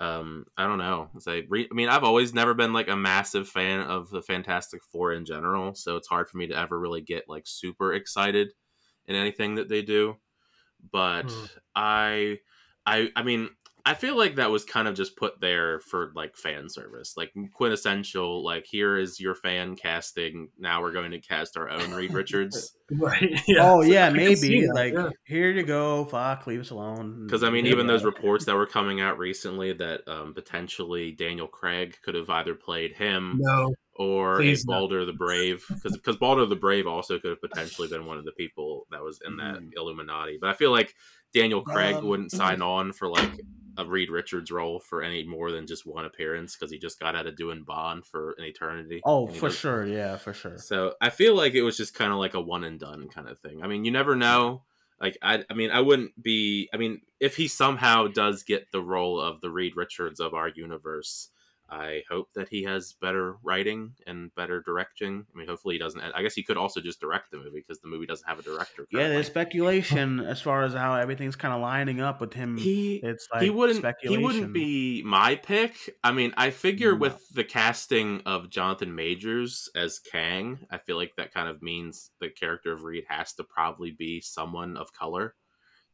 um 0.00 0.46
i 0.56 0.66
don't 0.66 0.78
know 0.78 1.10
It's 1.14 1.26
like, 1.28 1.46
re- 1.50 1.68
i 1.70 1.74
mean 1.74 1.88
i've 1.88 2.04
always 2.04 2.34
never 2.34 2.54
been 2.54 2.72
like 2.72 2.88
a 2.88 2.96
massive 2.96 3.48
fan 3.48 3.80
of 3.80 4.10
the 4.10 4.22
fantastic 4.22 4.82
four 4.84 5.12
in 5.12 5.24
general 5.26 5.74
so 5.74 5.96
it's 5.96 6.08
hard 6.08 6.28
for 6.28 6.38
me 6.38 6.48
to 6.48 6.56
ever 6.58 6.80
really 6.80 7.02
get 7.02 7.28
like 7.28 7.44
super 7.46 7.94
excited 7.94 8.54
in 9.06 9.16
anything 9.16 9.56
that 9.56 9.68
they 9.68 9.82
do 9.82 10.16
but 10.92 11.32
Hmm. 11.32 11.46
i 11.74 12.38
i 12.86 13.10
i 13.16 13.22
mean 13.22 13.50
i 13.86 13.94
feel 13.94 14.16
like 14.16 14.36
that 14.36 14.50
was 14.50 14.64
kind 14.64 14.86
of 14.88 14.94
just 14.94 15.16
put 15.16 15.40
there 15.40 15.80
for 15.80 16.12
like 16.14 16.36
fan 16.36 16.68
service 16.68 17.14
like 17.16 17.32
quintessential 17.54 18.44
like 18.44 18.66
here 18.66 18.96
is 18.98 19.20
your 19.20 19.34
fan 19.34 19.76
casting 19.76 20.48
now 20.58 20.80
we're 20.80 20.92
going 20.92 21.10
to 21.10 21.20
cast 21.20 21.56
our 21.56 21.68
own 21.70 21.92
reed 21.92 22.12
richards 22.12 22.76
Right. 22.92 23.40
oh 23.60 23.82
yeah, 23.82 24.08
I 24.08 24.12
can 24.12 24.34
see 24.34 24.48
maybe 24.62 24.68
like 24.72 24.94
yeah. 24.94 25.10
here 25.24 25.48
you 25.52 25.62
go. 25.62 26.06
Fuck, 26.06 26.48
leave 26.48 26.58
us 26.58 26.70
alone. 26.70 27.24
Because 27.24 27.44
I 27.44 27.50
mean, 27.50 27.64
Yeah. 27.64 27.70
even 27.70 27.86
those 27.86 28.02
reports 28.02 28.46
that 28.46 28.56
were 28.56 28.66
coming 28.66 29.00
out 29.00 29.16
recently 29.16 29.72
that 29.74 30.00
um, 30.08 30.34
potentially 30.34 31.12
Daniel 31.12 31.46
Craig 31.46 31.96
could 32.04 32.16
have 32.16 32.28
either 32.28 32.56
played 32.56 32.94
him 32.96 33.36
No. 33.40 33.72
or 33.94 34.38
Please 34.38 34.64
a 34.64 34.72
no. 34.72 34.72
Balder 34.80 35.04
the 35.04 35.12
Brave, 35.12 35.64
because 35.68 35.92
because 35.96 36.16
Balder 36.16 36.46
the 36.46 36.56
Brave 36.56 36.88
also 36.88 37.20
could 37.20 37.30
have 37.30 37.40
potentially 37.40 37.86
been 37.86 38.06
one 38.06 38.18
of 38.18 38.24
the 38.24 38.32
people 38.32 38.88
that 38.90 39.04
was 39.04 39.20
in 39.24 39.36
that 39.36 39.60
Mhm. 39.60 39.70
Illuminati. 39.76 40.38
But 40.40 40.50
I 40.50 40.54
feel 40.54 40.72
like 40.72 40.92
Daniel 41.32 41.62
Craig 41.62 41.94
Um, 41.94 42.06
wouldn't 42.08 42.32
sign 42.32 42.60
on 42.60 42.92
for 42.92 43.08
like 43.08 43.30
a 43.78 43.84
Reed 43.84 44.10
Richards 44.10 44.50
role 44.50 44.80
for 44.80 45.02
any 45.02 45.24
more 45.24 45.50
than 45.52 45.66
just 45.66 45.86
one 45.86 46.04
appearance 46.04 46.56
because 46.56 46.70
he 46.70 46.78
just 46.78 46.98
got 47.00 47.14
out 47.16 47.26
of 47.26 47.36
doing 47.36 47.62
Bond 47.64 48.04
for 48.06 48.32
an 48.38 48.44
eternity. 48.44 49.00
Oh, 49.04 49.26
for 49.26 49.48
does- 49.48 49.58
sure. 49.58 49.86
Yeah, 49.86 50.16
for 50.16 50.32
sure. 50.32 50.58
so 50.58 50.94
I 51.00 51.10
feel 51.10 51.34
like 51.34 51.54
it 51.54 51.62
was 51.62 51.76
just 51.76 51.94
kind 51.94 52.12
of 52.12 52.18
like 52.18 52.34
a 52.34 52.40
one 52.40 52.64
and 52.64 52.78
done 52.80 53.08
kind 53.08 53.28
of 53.28 53.38
thing. 53.38 53.62
I 53.62 53.66
mean, 53.66 53.84
you 53.84 53.90
never 53.90 54.16
know. 54.16 54.62
Like 55.00 55.16
I, 55.22 55.44
I 55.48 55.54
mean, 55.54 55.70
I 55.70 55.80
wouldn't 55.80 56.20
be. 56.22 56.68
I 56.74 56.76
mean, 56.76 57.00
if 57.20 57.36
he 57.36 57.48
somehow 57.48 58.06
does 58.08 58.42
get 58.42 58.70
the 58.70 58.82
role 58.82 59.18
of 59.20 59.40
the 59.40 59.50
Reed 59.50 59.72
Richards 59.76 60.20
of 60.20 60.34
our 60.34 60.48
universe, 60.48 61.30
I 61.70 62.02
hope 62.10 62.28
that 62.34 62.48
he 62.48 62.64
has 62.64 62.94
better 63.00 63.36
writing 63.44 63.92
and 64.06 64.34
better 64.34 64.60
directing. 64.60 65.24
I 65.32 65.38
mean, 65.38 65.46
hopefully 65.46 65.76
he 65.76 65.78
doesn't. 65.78 66.00
I 66.00 66.22
guess 66.22 66.34
he 66.34 66.42
could 66.42 66.56
also 66.56 66.80
just 66.80 67.00
direct 67.00 67.30
the 67.30 67.36
movie 67.36 67.60
because 67.60 67.80
the 67.80 67.88
movie 67.88 68.06
doesn't 68.06 68.26
have 68.28 68.38
a 68.40 68.42
director. 68.42 68.86
Yeah, 68.90 69.08
there's 69.08 69.28
speculation 69.28 70.20
as 70.20 70.40
far 70.40 70.64
as 70.64 70.74
how 70.74 70.94
everything's 70.94 71.36
kind 71.36 71.54
of 71.54 71.60
lining 71.60 72.00
up 72.00 72.20
with 72.20 72.32
him. 72.32 72.56
he 72.56 72.96
it's 73.02 73.28
like 73.32 73.42
he 73.42 73.50
wouldn't 73.50 73.84
he 74.02 74.18
wouldn't 74.18 74.52
be 74.52 75.02
my 75.04 75.36
pick. 75.36 75.74
I 76.02 76.12
mean, 76.12 76.34
I 76.36 76.50
figure 76.50 76.92
No. 76.92 76.98
with 76.98 77.28
the 77.34 77.44
casting 77.44 78.22
of 78.26 78.50
Jonathan 78.50 78.94
Majors 78.94 79.68
as 79.76 80.00
Kang, 80.00 80.58
I 80.70 80.78
feel 80.78 80.96
like 80.96 81.12
that 81.16 81.32
kind 81.32 81.48
of 81.48 81.62
means 81.62 82.10
the 82.20 82.30
character 82.30 82.72
of 82.72 82.82
Reed 82.82 83.04
has 83.08 83.32
to 83.34 83.44
probably 83.44 83.92
be 83.92 84.20
someone 84.20 84.76
of 84.76 84.92
color. 84.92 85.34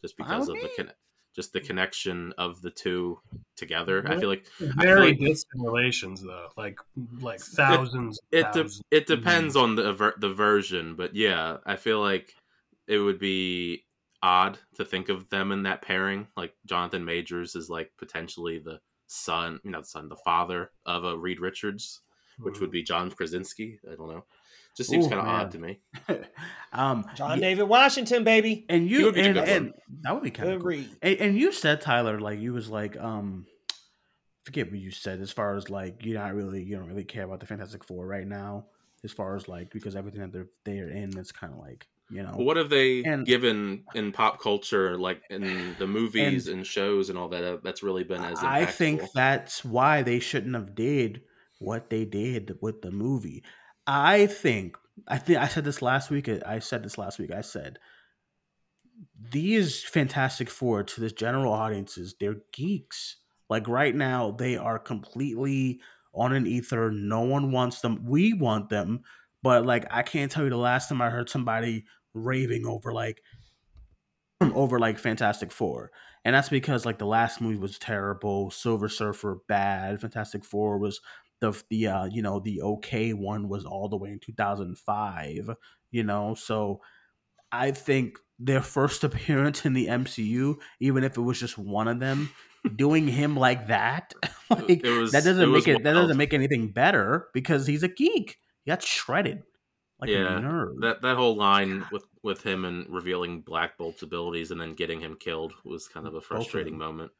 just 0.02 0.16
because 0.16 0.48
of 0.48 0.54
with 0.54 0.62
the 0.76 0.84
con- 0.84 0.92
just 1.36 1.52
the 1.52 1.60
connection 1.60 2.32
of 2.38 2.62
the 2.62 2.70
two 2.70 3.20
together. 3.56 4.02
I 4.08 4.18
feel 4.18 4.30
like 4.30 4.46
I 4.58 4.64
feel 4.64 4.72
Very 4.78 5.08
like 5.10 5.18
distant 5.20 5.62
relations, 5.62 6.22
though. 6.22 6.48
Like 6.56 6.78
like 7.20 7.40
thousands. 7.40 8.18
it 8.32 8.38
de- 8.38 8.62
thousands. 8.62 8.82
it 8.90 9.06
depends 9.06 9.54
on 9.54 9.76
the 9.76 9.92
ver- 9.92 10.16
the 10.18 10.32
version, 10.32 10.96
but 10.96 11.14
yeah, 11.14 11.58
I 11.66 11.76
feel 11.76 12.00
like 12.00 12.34
it 12.88 12.98
would 12.98 13.18
be 13.18 13.84
odd 14.22 14.58
to 14.76 14.84
think 14.84 15.10
of 15.10 15.28
them 15.28 15.52
in 15.52 15.64
that 15.64 15.82
pairing. 15.82 16.26
Like 16.36 16.54
Jonathan 16.64 17.04
Majors 17.04 17.54
is 17.54 17.68
like 17.68 17.92
potentially 17.98 18.58
the 18.58 18.80
son, 19.06 19.60
you 19.62 19.70
know, 19.70 19.82
the 19.82 19.86
son, 19.86 20.08
the 20.08 20.16
father 20.16 20.70
of 20.86 21.04
a 21.04 21.18
Reed 21.18 21.38
Richards, 21.38 22.00
which 22.38 22.60
would 22.60 22.70
hmm. 22.70 22.72
be 22.72 22.82
John 22.82 23.10
Krasinski. 23.10 23.78
I 23.90 23.94
don't 23.94 24.08
know. 24.08 24.24
Just 24.76 24.90
seems 24.90 25.06
kind 25.08 25.20
of 25.20 25.26
odd 25.26 25.50
to 25.52 25.58
me. 25.58 25.80
um, 26.72 27.06
John 27.14 27.30
y- 27.30 27.38
David 27.40 27.64
Washington, 27.64 28.24
baby. 28.24 28.66
and 28.68 28.88
you 28.88 29.06
would 29.06 29.16
and, 29.16 29.36
and 29.38 29.74
that 30.02 30.12
would 30.14 30.22
be 30.22 30.30
kind 30.30 30.50
of 30.50 30.62
Good 30.62 30.86
cool. 30.86 30.96
And, 31.02 31.16
and 31.20 31.38
you 31.38 31.50
said 31.52 31.80
Tyler, 31.80 32.20
like 32.20 32.38
you 32.40 32.52
was 32.52 32.68
like, 32.68 32.96
um, 32.98 33.46
forget 34.44 34.70
what 34.70 34.78
you 34.78 34.90
said 34.90 35.20
as 35.20 35.32
far 35.32 35.56
as 35.56 35.70
like 35.70 36.04
you're 36.04 36.18
not 36.20 36.34
really 36.34 36.62
you 36.62 36.76
don't 36.76 36.86
really 36.88 37.04
care 37.04 37.24
about 37.24 37.40
the 37.40 37.46
Fantastic 37.46 37.84
Four 37.84 38.06
right 38.06 38.26
now, 38.26 38.66
as 39.04 39.12
far 39.12 39.34
as 39.36 39.48
like 39.48 39.70
because 39.70 39.96
everything 39.96 40.20
that 40.20 40.32
they're 40.32 40.48
they're 40.64 40.90
in 40.90 41.16
is 41.18 41.32
kind 41.32 41.52
of 41.52 41.58
like 41.58 41.86
you 42.10 42.22
know 42.22 42.32
What 42.36 42.56
have 42.56 42.68
they 42.70 43.02
And- 43.02 43.26
given 43.26 43.82
in 43.94 44.12
pop 44.12 44.40
culture, 44.40 44.96
like 44.98 45.22
in 45.30 45.74
the 45.78 45.86
movies 45.86 46.46
and, 46.48 46.64
shows 46.66 47.08
and 47.10 47.18
all 47.18 47.28
that? 47.30 47.42
uh, 47.42 47.56
That's 47.64 47.82
really 47.82 48.04
been 48.04 48.22
as 48.22 48.38
impactful. 48.38 48.44
I 48.44 48.66
think 48.66 49.02
that's 49.14 49.64
why 49.64 50.02
they 50.02 50.20
shouldn't 50.20 50.54
have 50.54 50.74
did 50.74 51.22
what 51.58 51.88
they 51.90 52.04
did 52.04 52.58
with 52.60 52.82
the 52.82 52.90
movie. 52.90 53.42
I 53.86 54.26
think 54.26 54.76
I 55.06 55.18
think 55.18 55.38
I 55.38 55.48
said 55.48 55.64
this 55.64 55.82
last 55.82 56.10
week. 56.10 56.28
I 56.28 56.58
said 56.58 56.82
this 56.82 56.98
last 56.98 57.18
week. 57.18 57.30
I 57.30 57.42
said 57.42 57.78
these 59.30 59.82
Fantastic 59.84 60.50
Four 60.50 60.82
to 60.82 61.00
this 61.00 61.12
general 61.12 61.52
audiences, 61.52 62.14
they're 62.18 62.36
geeks. 62.52 63.16
Like 63.48 63.68
right 63.68 63.94
now, 63.94 64.32
they 64.32 64.56
are 64.56 64.78
completely 64.78 65.80
on 66.14 66.32
an 66.32 66.46
ether. 66.46 66.90
No 66.90 67.20
one 67.20 67.52
wants 67.52 67.80
them. 67.80 68.04
We 68.06 68.32
want 68.32 68.70
them, 68.70 69.00
but 69.42 69.66
like 69.66 69.86
I 69.90 70.02
can't 70.02 70.30
tell 70.32 70.44
you 70.44 70.50
the 70.50 70.56
last 70.56 70.88
time 70.88 71.00
I 71.00 71.10
heard 71.10 71.28
somebody 71.28 71.84
raving 72.14 72.66
over 72.66 72.92
like 72.92 73.22
over 74.40 74.78
like 74.78 74.98
Fantastic 74.98 75.52
Four. 75.52 75.90
And 76.24 76.34
that's 76.34 76.48
because 76.48 76.84
like 76.84 76.98
the 76.98 77.06
last 77.06 77.40
movie 77.40 77.58
was 77.58 77.78
terrible, 77.78 78.50
Silver 78.50 78.88
Surfer 78.88 79.38
bad, 79.46 80.00
Fantastic 80.00 80.44
Four 80.44 80.78
was 80.78 81.00
the 81.40 81.60
the 81.70 81.86
uh, 81.88 82.04
you 82.06 82.22
know 82.22 82.40
the 82.40 82.62
okay 82.62 83.12
one 83.12 83.48
was 83.48 83.64
all 83.64 83.88
the 83.88 83.96
way 83.96 84.10
in 84.10 84.20
2005, 84.20 85.50
you 85.90 86.04
know. 86.04 86.34
So 86.34 86.80
I 87.52 87.70
think 87.70 88.18
their 88.38 88.62
first 88.62 89.04
appearance 89.08 89.64
in 89.64 89.72
the 89.72 89.86
MCU, 89.86 90.56
even 90.80 91.04
if 91.04 91.16
it 91.16 91.20
was 91.22 91.38
just 91.40 91.58
one 91.58 91.88
of 91.88 92.00
them, 92.00 92.30
doing 92.74 93.06
him 93.08 93.36
like 93.36 93.68
that, 93.68 94.12
like 94.50 94.84
It 94.84 94.98
was- 94.98 95.12
that 95.12 95.24
doesn't 95.24 95.42
it 95.42 95.52
make 95.52 95.68
it 95.68 95.82
that 95.84 95.92
doesn't 95.92 96.16
make 96.16 96.34
anything 96.34 96.68
better 96.72 97.28
because 97.34 97.66
he's 97.66 97.82
a 97.82 97.88
geek. 97.88 98.38
He 98.64 98.70
got 98.70 98.82
shredded 98.82 99.42
like 100.00 100.10
yeah, 100.10 100.36
a 100.38 100.40
nerd. 100.40 100.80
that 100.80 101.00
that 101.02 101.16
whole 101.16 101.36
line 101.36 101.84
with 101.90 102.04
with 102.22 102.42
him 102.42 102.64
and 102.64 102.86
revealing 102.90 103.40
Black 103.40 103.78
Bolt's 103.78 104.02
abilities 104.02 104.50
and 104.50 104.60
then 104.60 104.74
getting 104.74 105.00
him 105.00 105.16
killed 105.18 105.54
was 105.64 105.88
kind 105.88 106.06
of 106.06 106.14
a 106.14 106.20
frustrating 106.20 106.76
moment. 106.76 107.12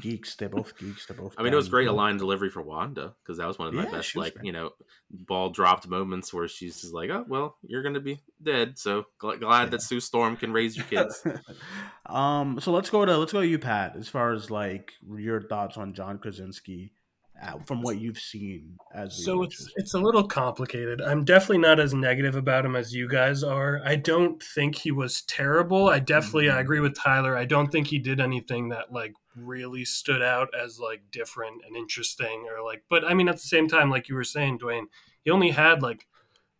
Geeks, 0.00 0.34
they're 0.36 0.48
both 0.48 0.76
geeks. 0.78 1.06
They're 1.06 1.16
both. 1.16 1.34
I 1.38 1.42
mean, 1.42 1.52
it 1.52 1.56
was 1.56 1.68
great 1.68 1.88
a 1.88 1.92
line 1.92 2.16
delivery 2.16 2.50
for 2.50 2.62
Wanda 2.62 3.14
because 3.22 3.38
that 3.38 3.46
was 3.46 3.58
one 3.58 3.68
of 3.68 3.74
my 3.74 3.84
Yeah, 3.84 3.90
best, 3.90 4.16
like 4.16 4.34
great. 4.34 4.46
you 4.46 4.52
know, 4.52 4.70
ball 5.10 5.50
dropped 5.50 5.86
moments 5.88 6.32
where 6.32 6.48
she's 6.48 6.80
just 6.80 6.92
like, 6.94 7.10
"Oh 7.10 7.24
well, 7.28 7.56
you're 7.62 7.82
gonna 7.82 8.00
be 8.00 8.20
dead." 8.42 8.78
So 8.78 9.06
gl- 9.20 9.38
glad 9.40 9.70
that 9.70 9.82
Sue 9.82 10.00
Storm 10.00 10.36
can 10.36 10.52
raise 10.52 10.76
your 10.76 10.86
kids. 10.86 11.24
um, 12.06 12.58
so 12.60 12.72
let's 12.72 12.90
go 12.90 13.04
to 13.04 13.16
let's 13.18 13.32
go 13.32 13.40
to 13.40 13.46
you, 13.46 13.58
Pat. 13.58 13.96
As 13.96 14.08
far 14.08 14.32
as 14.32 14.50
like 14.50 14.92
your 15.08 15.40
thoughts 15.42 15.76
on 15.76 15.94
John 15.94 16.18
Krasinski, 16.18 16.92
from 17.64 17.82
what 17.82 17.98
you've 17.98 18.18
seen 18.18 18.76
as 18.94 19.24
So 19.24 19.42
it's 19.42 19.70
it's 19.76 19.94
a 19.94 19.98
little 19.98 20.24
complicated. 20.24 21.00
I'm 21.00 21.24
definitely 21.24 21.58
not 21.58 21.80
as 21.80 21.94
negative 21.94 22.36
about 22.36 22.64
him 22.64 22.76
as 22.76 22.94
you 22.94 23.08
guys 23.08 23.42
are. 23.42 23.80
I 23.84 23.96
don't 23.96 24.42
think 24.42 24.76
he 24.76 24.90
was 24.90 25.22
terrible. 25.22 25.88
I 25.88 25.98
definitely 25.98 26.50
I 26.50 26.60
agree 26.60 26.80
with 26.80 26.94
Tyler. 26.94 27.36
I 27.36 27.44
don't 27.44 27.70
think 27.70 27.86
he 27.86 27.98
did 27.98 28.20
anything 28.20 28.68
that 28.70 28.92
like 28.92 29.14
really 29.36 29.84
stood 29.84 30.22
out 30.22 30.48
as 30.54 30.78
like 30.78 31.02
different 31.10 31.62
and 31.66 31.76
interesting 31.76 32.46
or 32.50 32.64
like 32.64 32.82
but 32.90 33.04
I 33.04 33.14
mean 33.14 33.28
at 33.28 33.36
the 33.36 33.42
same 33.42 33.68
time 33.68 33.90
like 33.90 34.08
you 34.08 34.14
were 34.14 34.24
saying 34.24 34.58
Duane, 34.58 34.88
he 35.24 35.30
only 35.30 35.50
had 35.50 35.82
like 35.82 36.06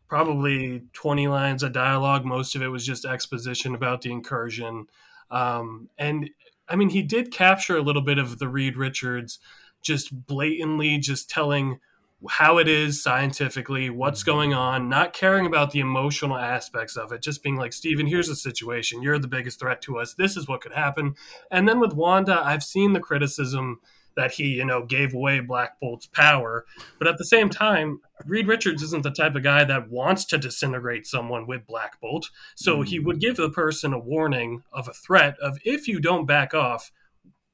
probably 0.08 0.82
20 0.92 1.28
lines 1.28 1.62
of 1.62 1.72
dialogue. 1.72 2.24
Most 2.24 2.56
of 2.56 2.62
it 2.62 2.68
was 2.68 2.84
just 2.84 3.04
exposition 3.04 3.74
about 3.74 4.02
the 4.02 4.10
incursion. 4.10 4.86
Um, 5.30 5.88
and 5.96 6.30
I 6.68 6.76
mean, 6.76 6.90
he 6.90 7.02
did 7.02 7.32
capture 7.32 7.76
a 7.76 7.82
little 7.82 8.02
bit 8.02 8.18
of 8.18 8.38
the 8.38 8.48
Reed 8.48 8.76
Richards 8.76 9.38
just 9.82 10.26
blatantly 10.26 10.98
just 10.98 11.30
telling 11.30 11.80
how 12.28 12.58
it 12.58 12.68
is 12.68 13.02
scientifically, 13.02 13.88
what's 13.88 14.20
mm-hmm. 14.20 14.30
going 14.30 14.54
on, 14.54 14.88
not 14.88 15.12
caring 15.12 15.46
about 15.46 15.70
the 15.70 15.80
emotional 15.80 16.36
aspects 16.36 16.96
of 16.96 17.12
it, 17.12 17.22
just 17.22 17.42
being 17.42 17.56
like, 17.56 17.72
Steven, 17.72 18.06
here's 18.06 18.28
the 18.28 18.36
situation. 18.36 19.02
You're 19.02 19.18
the 19.18 19.28
biggest 19.28 19.58
threat 19.58 19.80
to 19.82 19.98
us. 19.98 20.14
This 20.14 20.36
is 20.36 20.46
what 20.46 20.60
could 20.60 20.72
happen. 20.72 21.14
And 21.50 21.68
then 21.68 21.80
with 21.80 21.94
Wanda, 21.94 22.40
I've 22.44 22.62
seen 22.62 22.92
the 22.92 23.00
criticism 23.00 23.80
that 24.16 24.32
he, 24.32 24.48
you 24.48 24.64
know, 24.64 24.84
gave 24.84 25.14
away 25.14 25.40
Black 25.40 25.80
Bolt's 25.80 26.06
power. 26.06 26.66
But 26.98 27.08
at 27.08 27.16
the 27.16 27.24
same 27.24 27.48
time, 27.48 28.00
Reed 28.26 28.48
Richards 28.48 28.82
isn't 28.82 29.02
the 29.02 29.10
type 29.10 29.34
of 29.34 29.42
guy 29.42 29.64
that 29.64 29.88
wants 29.88 30.24
to 30.26 30.38
disintegrate 30.38 31.06
someone 31.06 31.46
with 31.46 31.66
Black 31.66 32.00
Bolt. 32.00 32.28
So 32.54 32.82
he 32.82 32.96
mm-hmm. 32.96 33.06
would 33.06 33.20
give 33.20 33.36
the 33.36 33.50
person 33.50 33.92
a 33.92 33.98
warning 33.98 34.62
of 34.72 34.88
a 34.88 34.92
threat 34.92 35.38
of 35.40 35.58
if 35.64 35.88
you 35.88 36.00
don't 36.00 36.26
back 36.26 36.52
off, 36.52 36.90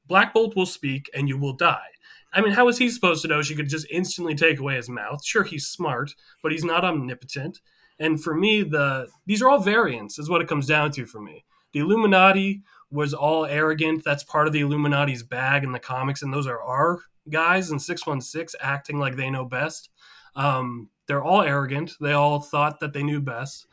Black 0.07 0.33
Bolt 0.33 0.55
will 0.55 0.65
speak 0.65 1.09
and 1.13 1.29
you 1.29 1.37
will 1.37 1.53
die. 1.53 1.89
I 2.33 2.41
mean, 2.41 2.51
how 2.51 2.67
is 2.67 2.77
he 2.77 2.89
supposed 2.89 3.21
to 3.21 3.27
know 3.27 3.41
she 3.41 3.55
could 3.55 3.69
just 3.69 3.87
instantly 3.89 4.35
take 4.35 4.59
away 4.59 4.75
his 4.75 4.89
mouth? 4.89 5.23
Sure, 5.25 5.43
he's 5.43 5.67
smart, 5.67 6.13
but 6.43 6.51
he's 6.51 6.63
not 6.63 6.83
omnipotent. 6.83 7.59
And 7.99 8.21
for 8.21 8.35
me, 8.35 8.63
the 8.63 9.07
these 9.25 9.41
are 9.41 9.49
all 9.49 9.59
variants, 9.59 10.19
is 10.19 10.29
what 10.29 10.41
it 10.41 10.47
comes 10.47 10.67
down 10.67 10.91
to 10.91 11.05
for 11.05 11.21
me. 11.21 11.45
The 11.73 11.79
Illuminati 11.79 12.61
was 12.91 13.13
all 13.13 13.45
arrogant. 13.45 14.03
That's 14.03 14.23
part 14.23 14.47
of 14.47 14.53
the 14.53 14.61
Illuminati's 14.61 15.23
bag 15.23 15.63
in 15.63 15.71
the 15.71 15.79
comics, 15.79 16.21
and 16.21 16.33
those 16.33 16.47
are 16.47 16.61
our 16.61 16.99
guys 17.29 17.71
in 17.71 17.79
616 17.79 18.59
acting 18.61 18.99
like 18.99 19.15
they 19.15 19.29
know 19.29 19.45
best. 19.45 19.89
Um, 20.35 20.89
they're 21.07 21.23
all 21.23 21.41
arrogant. 21.41 21.93
They 21.99 22.13
all 22.13 22.39
thought 22.39 22.79
that 22.79 22.93
they 22.93 23.03
knew 23.03 23.21
best. 23.21 23.67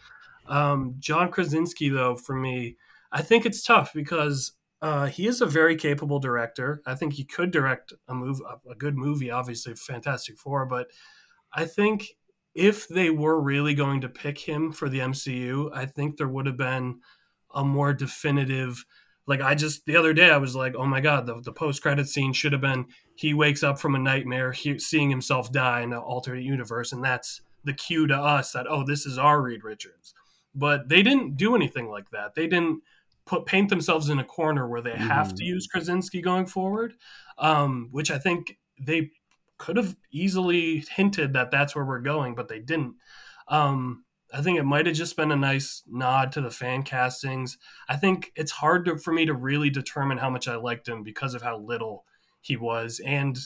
Um, 0.47 0.97
John 0.99 1.31
Krasinski, 1.31 1.89
though, 1.89 2.17
for 2.17 2.35
me, 2.35 2.77
I 3.13 3.23
think 3.23 3.47
it's 3.47 3.63
tough 3.63 3.93
because 3.95 4.53
uh, 4.85 5.07
he 5.07 5.27
is 5.27 5.41
a 5.41 5.47
very 5.47 5.77
capable 5.77 6.19
director. 6.19 6.83
I 6.85 6.95
think 6.95 7.15
he 7.15 7.25
could 7.25 7.51
direct 7.51 7.95
a 8.07 8.15
move, 8.15 8.43
a 8.71 8.75
good 8.75 8.99
movie, 8.99 9.31
obviously 9.31 9.73
Fantastic 9.75 10.37
Four. 10.37 10.67
But 10.67 10.89
I 11.55 11.65
think 11.65 12.19
if 12.55 12.87
they 12.87 13.09
were 13.09 13.41
really 13.41 13.73
going 13.73 14.03
to 14.03 14.11
pick 14.11 14.41
him 14.41 14.73
for 14.73 14.91
the 14.91 14.99
MCU, 14.99 15.71
I 15.75 15.87
think 15.87 16.19
there 16.19 16.29
would 16.29 16.45
have 16.45 16.59
been 16.59 17.01
a 17.55 17.65
more 17.65 17.95
definitive. 17.95 18.85
Like 19.27 19.41
I 19.41 19.55
just 19.55 19.87
the 19.87 19.97
other 19.97 20.13
day, 20.13 20.31
I 20.31 20.37
was 20.37 20.55
like, 20.55 20.75
"Oh 20.77 20.85
my 20.85 21.01
god!" 21.01 21.25
The, 21.25 21.41
the 21.41 21.51
post 21.51 21.81
credit 21.81 22.07
scene 22.07 22.35
should 22.35 22.53
have 22.53 22.61
been 22.61 22.85
he 23.15 23.33
wakes 23.33 23.63
up 23.63 23.79
from 23.79 23.95
a 23.95 23.99
nightmare, 23.99 24.53
he, 24.53 24.79
seeing 24.79 25.09
himself 25.09 25.51
die 25.51 25.81
in 25.81 25.95
an 25.95 25.99
alternate 25.99 26.45
universe, 26.45 26.93
and 26.93 27.03
that's 27.03 27.41
the 27.65 27.73
cue 27.73 28.07
to 28.07 28.15
us 28.15 28.53
that 28.53 28.67
oh, 28.69 28.85
this 28.85 29.07
is 29.07 29.17
our 29.17 29.41
Reed 29.41 29.65
Richards. 29.65 30.13
But 30.55 30.91
they 30.91 31.03
didn't 31.03 31.39
do 31.39 31.57
anything 31.57 31.89
like 31.89 32.11
that. 32.11 32.35
They 32.35 32.49
didn't 32.49 32.83
put 33.27 33.47
paint 33.47 33.71
themselves 33.71 34.09
in 34.09 34.19
a 34.19 34.25
corner 34.25 34.69
where 34.69 34.83
they 34.83 34.97
have 34.97 35.35
to 35.35 35.45
use 35.45 35.67
Krasinski 35.67 36.21
going 36.21 36.47
forward, 36.47 36.95
um, 37.39 37.89
which 37.91 38.11
I 38.11 38.19
think 38.19 38.59
they 38.79 39.11
could 39.57 39.77
have 39.77 39.97
easily 40.13 40.85
hinted 40.91 41.33
that 41.33 41.51
that's 41.51 41.75
where 41.75 41.85
we're 41.85 42.01
going, 42.01 42.35
but 42.35 42.49
they 42.49 42.59
didn't. 42.59 42.97
Um, 43.49 44.05
I 44.33 44.43
think 44.43 44.59
it 44.59 44.65
might 44.65 44.87
have 44.87 44.97
just 44.97 45.17
been 45.17 45.31
a 45.31 45.37
nice 45.37 45.83
nod 45.87 46.33
to 46.33 46.41
the 46.41 46.51
fan 46.51 46.83
castings. 46.83 47.57
I 47.89 47.97
think 47.97 48.33
it's 48.35 48.51
hard 48.51 48.85
to, 48.87 48.99
for 48.99 49.13
me 49.13 49.27
to 49.27 49.33
really 49.33 49.71
determine 49.71 50.19
how 50.19 50.29
much 50.29 50.49
I 50.49 50.57
liked 50.57 50.89
him 50.89 51.03
because 51.03 51.35
of 51.35 51.43
how 51.43 51.59
little 51.59 52.05
he 52.41 52.57
was, 52.57 53.01
and 53.05 53.39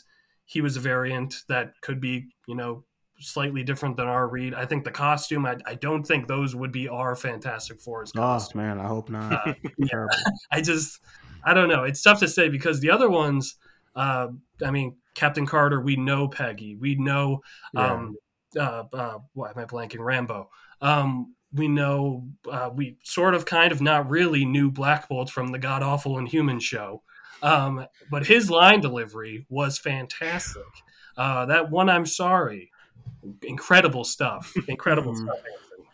he 0.45 0.61
was 0.61 0.77
a 0.77 0.81
variant 0.81 1.43
that 1.49 1.75
could 1.83 2.01
be, 2.01 2.29
you 2.47 2.55
know, 2.55 2.85
slightly 3.21 3.63
different 3.63 3.97
than 3.97 4.07
our 4.07 4.29
Reed. 4.29 4.55
I 4.55 4.65
think 4.65 4.85
the 4.85 4.91
costume, 4.91 5.45
I, 5.47 5.57
I 5.67 5.75
don't 5.75 6.05
think 6.05 6.27
those 6.29 6.55
would 6.55 6.73
be 6.73 6.89
our 6.89 7.17
Fantastic 7.17 7.81
Four's 7.81 8.13
Oh 8.17 8.21
costume. 8.21 8.61
man, 8.63 8.79
I 8.79 8.87
hope 8.87 9.11
not. 9.11 9.33
Uh, 9.49 9.55
Terrible. 9.87 10.15
I 10.53 10.61
just, 10.61 11.01
I 11.45 11.55
don't 11.55 11.69
know. 11.69 11.85
It's 11.85 12.03
tough 12.03 12.21
to 12.21 12.29
say 12.29 12.49
because 12.49 12.81
the 12.81 12.91
other 12.91 13.11
ones, 13.11 13.57
uh, 13.97 14.29
I 14.65 14.71
mean, 14.71 14.97
Captain 15.15 15.47
Carter, 15.47 15.81
we 15.81 15.97
know 15.97 16.29
Peggy, 16.29 16.77
we 16.77 16.95
know, 16.95 17.43
um, 17.77 18.17
uh, 18.57 18.85
uh, 18.93 19.19
why 19.35 19.51
am 19.51 19.59
I 19.59 19.65
blanking? 19.65 19.99
Rambo. 19.99 20.51
Um, 20.81 21.35
we 21.53 21.67
know, 21.67 22.29
uh, 22.51 22.71
we 22.73 22.99
sort 23.03 23.35
of, 23.35 23.45
kind 23.45 23.73
of, 23.73 23.81
not 23.81 24.09
really 24.09 24.45
knew 24.45 24.71
Black 24.71 25.09
Bolt 25.09 25.31
from 25.31 25.49
the 25.51 25.59
God 25.59 25.83
Awful 25.83 26.19
Inhuman 26.19 26.61
show, 26.61 27.03
um, 27.43 27.87
but 28.11 28.27
his 28.27 28.51
line 28.51 28.81
delivery 28.81 29.47
was 29.49 29.79
fantastic. 29.79 30.63
Uh, 31.17 31.47
that 31.47 31.71
one, 31.71 31.89
I'm 31.89 32.07
sorry, 32.07 32.71
incredible 33.43 34.05
stuff, 34.05 34.53
incredible 34.69 35.13
Mhm. 35.15 35.23
stuff, 35.25 35.39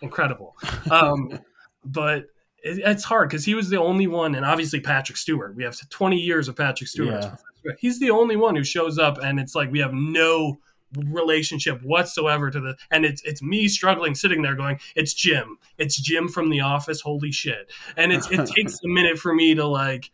incredible. 0.01 0.57
Um, 0.91 1.39
but 1.85 2.25
it, 2.63 2.79
it's 2.85 3.05
hard 3.05 3.29
because 3.29 3.45
he 3.45 3.55
was 3.55 3.69
the 3.71 3.81
only 3.81 4.07
one, 4.07 4.35
and 4.35 4.45
obviously 4.45 4.81
Patrick 4.81 5.17
Stewart. 5.19 5.55
We 5.57 5.65
have 5.65 5.77
20 5.89 6.17
years 6.17 6.49
of 6.49 6.57
Patrick 6.57 6.89
Stewart. 6.89 7.23
Yeah. 7.23 7.73
He's 7.79 7.99
the 7.99 8.11
only 8.11 8.37
one 8.37 8.57
who 8.57 8.65
shows 8.65 8.99
up, 8.99 9.19
and 9.23 9.41
it's 9.41 9.55
like 9.55 9.71
we 9.73 9.79
have 9.81 9.93
no 9.95 10.59
relationship 10.97 11.83
whatsoever 11.83 12.53
to 12.53 12.61
the 12.61 12.77
and 12.89 13.05
it's 13.05 13.21
it's 13.25 13.43
me 13.43 13.67
struggling 13.67 14.15
sitting 14.15 14.43
there 14.43 14.55
going 14.55 14.79
it's 14.95 15.13
jim 15.13 15.59
it's 15.77 15.97
jim 15.97 16.29
from 16.29 16.51
the 16.51 16.61
office 16.61 17.01
holy 17.01 17.33
shit 17.33 17.69
and 17.97 18.13
it's 18.13 18.31
it 18.31 18.47
takes 18.55 18.75
a 18.85 18.87
minute 18.87 19.19
for 19.19 19.35
me 19.35 19.57
to 19.57 19.67
like 19.67 20.13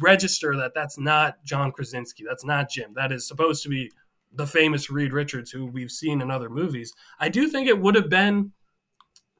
register 0.00 0.54
that 0.56 0.70
that's 0.76 0.96
not 0.96 1.42
john 1.44 1.72
krasinski 1.72 2.22
that's 2.24 2.44
not 2.44 2.70
jim 2.70 2.92
that 2.94 3.10
is 3.10 3.26
supposed 3.26 3.64
to 3.64 3.68
be 3.68 3.90
the 4.34 4.46
famous 4.46 4.90
reed 4.90 5.12
richards 5.12 5.50
who 5.50 5.66
we've 5.66 5.90
seen 5.90 6.20
in 6.20 6.30
other 6.30 6.48
movies 6.48 6.92
i 7.18 7.28
do 7.28 7.48
think 7.48 7.68
it 7.68 7.80
would 7.80 7.94
have 7.94 8.08
been 8.08 8.52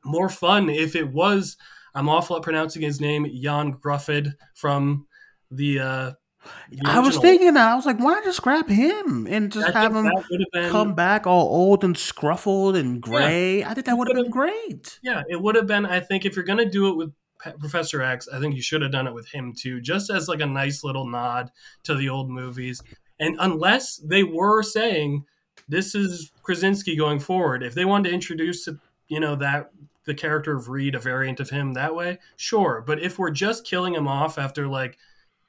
more 0.04 0.28
fun 0.28 0.68
if 0.68 0.96
it 0.96 1.12
was 1.12 1.56
i'm 1.94 2.08
awful 2.08 2.36
at 2.36 2.42
pronouncing 2.42 2.82
his 2.82 3.00
name 3.00 3.24
Ioan 3.24 3.78
Gruffudd 3.78 4.34
from 4.54 5.06
the 5.50 5.78
uh 5.78 6.12
the 6.70 6.80
I 6.84 6.98
was 6.98 7.18
thinking 7.18 7.54
that 7.54 7.70
I 7.70 7.74
was 7.74 7.86
like, 7.86 7.98
why 7.98 8.12
not 8.14 8.24
just 8.24 8.42
grab 8.42 8.68
him 8.68 9.26
and 9.28 9.52
just 9.52 9.74
I 9.74 9.80
have 9.80 9.94
him 9.94 10.10
been 10.52 10.70
come 10.70 10.94
back 10.94 11.26
all 11.26 11.48
old 11.48 11.84
and 11.84 11.94
scruffled 11.94 12.76
and 12.76 13.00
gray? 13.00 13.62
I 13.64 13.74
think 13.74 13.86
that 13.86 13.96
would 13.96 14.08
have 14.08 14.16
been 14.16 14.30
great. 14.30 14.98
Yeah, 15.02 15.22
it 15.28 15.40
would 15.40 15.54
have 15.54 15.66
been. 15.66 15.86
I 15.86 16.00
think 16.00 16.24
if 16.24 16.34
you're 16.34 16.44
gonna 16.44 16.68
do 16.68 16.88
it 16.88 16.96
with 16.96 17.12
P- 17.42 17.52
Professor 17.58 18.02
X, 18.02 18.28
I 18.28 18.40
think 18.40 18.54
you 18.54 18.62
should 18.62 18.82
have 18.82 18.92
done 18.92 19.06
it 19.06 19.14
with 19.14 19.28
him 19.28 19.52
too, 19.56 19.80
just 19.80 20.10
as 20.10 20.28
like 20.28 20.40
a 20.40 20.46
nice 20.46 20.82
little 20.82 21.06
nod 21.06 21.50
to 21.84 21.94
the 21.94 22.08
old 22.08 22.30
movies. 22.30 22.82
And 23.22 23.36
unless 23.40 23.96
they 23.96 24.24
were 24.24 24.62
saying 24.62 25.24
this 25.68 25.94
is 25.94 26.32
Krasinski 26.42 26.96
going 26.96 27.20
forward, 27.20 27.62
if 27.62 27.74
they 27.74 27.84
wanted 27.84 28.08
to 28.10 28.14
introduce, 28.14 28.68
you 29.08 29.20
know, 29.20 29.36
that 29.36 29.70
the 30.04 30.14
character 30.14 30.56
of 30.56 30.68
Reed, 30.68 30.94
a 30.96 30.98
variant 30.98 31.38
of 31.38 31.48
him 31.50 31.72
that 31.74 31.94
way, 31.94 32.18
sure. 32.36 32.82
But 32.86 33.00
if 33.00 33.18
we're 33.18 33.30
just 33.30 33.64
killing 33.64 33.94
him 33.94 34.08
off 34.08 34.36
after 34.38 34.66
like, 34.66 34.98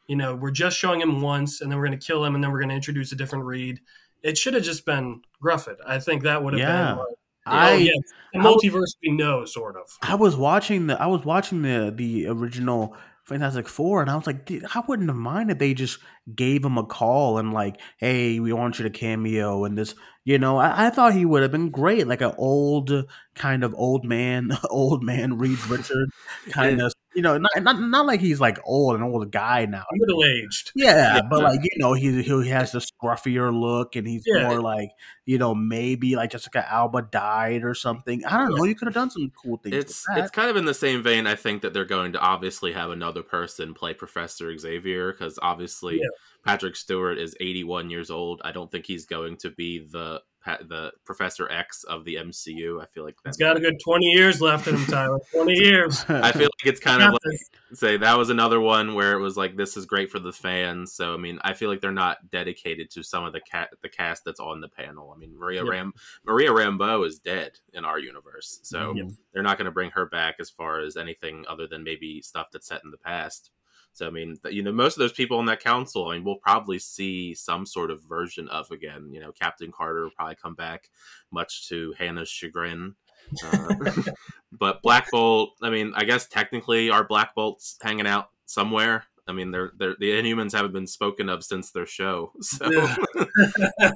you 0.08 0.16
know, 0.16 0.36
we're 0.36 0.52
just 0.52 0.78
showing 0.78 1.02
him 1.02 1.22
once 1.22 1.62
and 1.62 1.72
then 1.72 1.80
we're 1.80 1.86
gonna 1.86 1.98
kill 1.98 2.24
him 2.24 2.36
and 2.36 2.44
then 2.44 2.52
we're 2.52 2.60
gonna 2.62 2.76
introduce 2.76 3.12
a 3.12 3.16
different 3.16 3.46
Reed, 3.46 3.80
it 4.22 4.38
should 4.38 4.54
have 4.54 4.64
just 4.64 4.86
been 4.86 5.22
Gruffudd. 5.44 5.78
I 5.88 5.98
think 6.00 6.24
that 6.24 6.44
would 6.44 6.54
have 6.54 6.60
Yeah. 6.62 6.88
been. 6.90 6.98
Like, 6.98 7.08
oh, 7.08 7.52
I 7.52 7.72
oh, 7.72 7.76
yeah, 7.78 7.92
the 8.34 8.40
I 8.40 8.44
was- 8.44 8.64
multiverse 8.64 8.96
we 9.02 9.12
know, 9.12 9.46
sort 9.46 9.76
of. 9.78 9.98
I 10.04 10.14
was 10.16 10.36
watching 10.36 10.86
the 10.88 11.02
I 11.02 11.08
was 11.08 11.26
watching 11.26 11.64
the 11.64 11.92
the 11.94 12.28
original 12.28 12.96
Fantastic 13.24 13.70
Four, 13.70 14.02
and 14.02 14.10
I 14.10 14.16
was 14.16 14.28
like, 14.28 14.46
dude, 14.46 14.66
I 14.76 14.84
wouldn't 14.88 15.10
have 15.10 15.18
minded 15.18 15.58
they 15.58 15.74
just 15.74 16.00
gave 16.36 16.64
him 16.64 16.78
a 16.78 16.86
call 16.86 17.38
and 17.38 17.54
like, 17.54 17.80
hey, 17.98 18.40
we 18.40 18.52
want 18.52 18.80
you 18.80 18.84
to 18.84 18.90
cameo 18.90 19.64
and 19.64 19.78
this. 19.78 19.96
You 20.26 20.40
know, 20.40 20.58
I, 20.58 20.88
I 20.88 20.90
thought 20.90 21.14
he 21.14 21.26
would 21.26 21.42
have 21.42 21.52
been 21.52 21.70
great, 21.70 22.08
like 22.08 22.22
an 22.22 22.34
old 22.38 22.92
kind 23.36 23.64
of 23.64 23.74
old 23.76 24.06
man, 24.06 24.52
old 24.70 25.04
man 25.04 25.38
Reed 25.38 25.66
Richard 25.68 26.10
kind 26.50 26.82
of. 26.82 26.94
You 27.16 27.22
know, 27.22 27.38
not, 27.38 27.52
not 27.62 27.80
not 27.82 28.06
like 28.06 28.20
he's 28.22 28.40
like 28.40 28.60
old, 28.64 28.96
an 28.96 29.04
old 29.04 29.32
guy 29.32 29.66
now. 29.66 29.84
middle 29.92 30.24
aged. 30.24 30.72
Yeah, 30.76 31.16
Yeah. 31.16 31.22
but 31.30 31.42
like 31.44 31.60
you 31.64 31.70
know, 31.78 31.94
he 31.94 32.22
he 32.24 32.50
has 32.50 32.72
the 32.72 32.80
scruffier 32.80 33.54
look, 33.58 33.96
and 33.96 34.08
he's 34.08 34.24
Yeah. 34.26 34.48
more 34.48 34.62
like 34.62 34.90
you 35.26 35.38
know 35.38 35.54
maybe 35.54 36.16
like 36.16 36.32
Jessica 36.32 36.66
Alba 36.72 37.04
died 37.04 37.64
or 37.64 37.74
something. 37.76 38.26
I 38.26 38.38
don't 38.38 38.56
know. 38.56 38.64
You 38.64 38.76
could 38.76 38.88
have 38.88 38.94
done 38.96 39.10
some 39.12 39.32
cool 39.42 39.58
things. 39.58 39.76
It's 39.76 40.06
with 40.08 40.16
that. 40.18 40.24
it's 40.24 40.32
kind 40.32 40.50
of 40.50 40.58
in 40.58 40.66
the 40.66 40.74
same 40.74 41.04
vein. 41.04 41.28
I 41.28 41.36
think 41.36 41.62
that 41.62 41.74
they're 41.74 41.86
going 41.86 42.14
to 42.14 42.20
obviously 42.20 42.72
have 42.74 42.90
another 42.92 43.22
person 43.24 43.74
play 43.74 43.94
Professor 43.94 44.56
Xavier 44.58 45.12
because 45.12 45.38
obviously 45.42 45.98
Yeah. 45.98 46.08
Patrick 46.46 46.76
Stewart 46.76 47.18
is 47.20 47.36
81 47.40 47.90
years 47.90 48.10
old. 48.10 48.42
I 48.44 48.52
don't 48.52 48.70
think 48.72 48.86
he's 48.86 49.06
going 49.06 49.38
to 49.38 49.50
be 49.52 49.80
the 49.80 50.20
pa- 50.20 50.24
the 50.46 50.92
Professor 51.06 51.50
X 51.52 51.84
of 51.86 52.06
the 52.06 52.16
MCU. 52.16 52.82
I 52.82 52.86
feel 52.88 53.04
like 53.04 53.16
that's 53.24 53.38
got 53.38 53.58
a 53.58 53.60
good 53.60 53.80
20 53.84 54.06
years 54.06 54.42
left 54.42 54.68
in 54.68 54.76
him, 54.76 54.86
Tyler. 54.86 55.20
20 55.34 55.54
years. 55.54 56.04
I 56.10 56.32
feel 56.32 56.44
like 56.44 56.66
it's 56.66 56.80
kind 56.80 57.02
of 57.02 57.12
like 57.14 57.40
say 57.74 57.98
that 57.98 58.18
was 58.18 58.30
another 58.30 58.60
one 58.60 58.94
where 58.94 59.14
it 59.14 59.20
was 59.20 59.36
like 59.38 59.56
this 59.56 59.76
is 59.78 59.86
great 59.86 60.12
for 60.12 60.20
the 60.20 60.32
fans. 60.34 60.94
So 60.94 61.14
I 61.14 61.18
mean, 61.18 61.40
I 61.44 61.54
feel 61.54 61.70
like 61.70 61.82
they're 61.82 61.92
not 61.92 62.30
dedicated 62.30 62.90
to 62.92 63.04
some 63.04 63.24
of 63.24 63.34
the 63.34 63.42
cat 63.42 63.70
the 63.82 63.90
cast 63.90 64.26
that's 64.26 64.40
on 64.40 64.62
the 64.62 64.70
panel. 64.70 65.12
I 65.16 65.20
mean, 65.20 65.38
Maria 65.38 65.64
Yeah. 65.64 65.70
Ram 65.72 65.94
Maria 66.26 66.50
Rambeau 66.50 67.06
is 67.08 67.20
dead 67.20 67.60
in 67.74 67.86
our 67.86 68.00
universe, 68.00 68.60
so 68.64 68.94
Yeah. 68.96 69.04
they're 69.34 69.44
not 69.44 69.58
going 69.58 69.66
to 69.66 69.72
bring 69.72 69.92
her 69.92 70.06
back 70.06 70.36
as 70.40 70.50
far 70.50 70.80
as 70.82 70.98
anything 70.98 71.46
other 71.50 71.68
than 71.68 71.84
maybe 71.84 72.22
stuff 72.22 72.48
that's 72.52 72.68
set 72.68 72.82
in 72.84 72.92
the 72.92 72.98
past. 72.98 73.52
So 73.94 74.08
I 74.08 74.10
mean, 74.10 74.38
you 74.50 74.64
know, 74.64 74.72
most 74.72 74.96
of 74.96 75.00
those 75.00 75.14
people 75.14 75.38
on 75.38 75.46
that 75.46 75.64
council, 75.64 76.10
I 76.10 76.16
mean, 76.16 76.24
we'll 76.24 76.36
probably 76.38 76.80
see 76.80 77.34
some 77.36 77.66
sort 77.66 77.92
of 77.92 78.04
version 78.04 78.50
of 78.50 78.72
again. 78.72 79.10
You 79.12 79.20
know, 79.20 79.32
Captain 79.32 79.72
Carter 79.72 80.04
will 80.04 80.12
probably 80.12 80.36
come 80.36 80.56
back, 80.56 80.90
much 81.32 81.70
to 81.70 81.94
Hannah's 81.98 82.30
chagrin. 82.30 82.96
Uh, 83.44 83.76
but 84.52 84.82
Black 84.82 85.10
Bolt, 85.12 85.52
I 85.62 85.70
mean, 85.70 85.94
I 85.96 86.06
guess 86.06 86.28
technically 86.28 86.90
our 86.90 87.04
Black 87.04 87.36
Bolt's 87.36 87.78
hanging 87.82 88.08
out 88.08 88.30
somewhere. 88.46 89.06
I 89.28 89.32
mean, 89.32 89.52
they're, 89.52 89.72
they're 89.78 89.96
the 90.00 90.12
Inhumans 90.12 90.52
haven't 90.54 90.74
been 90.74 90.88
spoken 90.88 91.30
of 91.30 91.44
since 91.44 91.72
their 91.72 91.86
show. 91.86 92.32
So, 92.42 92.70
Yeah. 92.70 92.96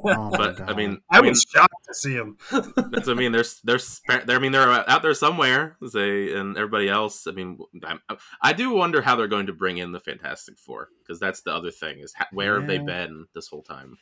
Oh 0.05 0.29
my 0.31 0.37
but 0.37 0.61
I 0.69 0.73
mean, 0.73 0.99
I 1.11 1.17
I 1.17 1.21
mean, 1.21 1.31
was 1.31 1.45
shocked 1.47 1.73
to 1.87 1.93
see 1.93 2.13
him. 2.13 2.37
that's 2.51 3.07
what 3.07 3.09
I 3.09 3.13
mean. 3.13 3.31
There's 3.31 3.59
there's 3.63 4.01
they're, 4.07 4.23
I 4.37 4.39
mean 4.39 4.51
they're 4.51 4.69
out 4.89 5.01
there 5.01 5.13
somewhere. 5.13 5.77
They 5.93 6.33
and 6.33 6.57
everybody 6.57 6.89
else. 6.89 7.27
I 7.27 7.31
mean, 7.31 7.57
I, 7.83 7.97
I 8.41 8.53
do 8.53 8.71
wonder 8.73 9.01
how 9.01 9.15
they're 9.15 9.27
going 9.27 9.47
to 9.47 9.53
bring 9.53 9.77
in 9.77 9.91
the 9.91 9.99
Fantastic 9.99 10.57
Four 10.59 10.89
because 11.03 11.19
that's 11.19 11.41
the 11.41 11.51
other 11.53 11.71
thing 11.71 11.99
is 11.99 12.13
ha- 12.13 12.27
where 12.31 12.59
have 12.59 12.67
they 12.67 12.77
been 12.79 13.25
this 13.35 13.47
whole 13.47 13.63
time? 13.63 13.97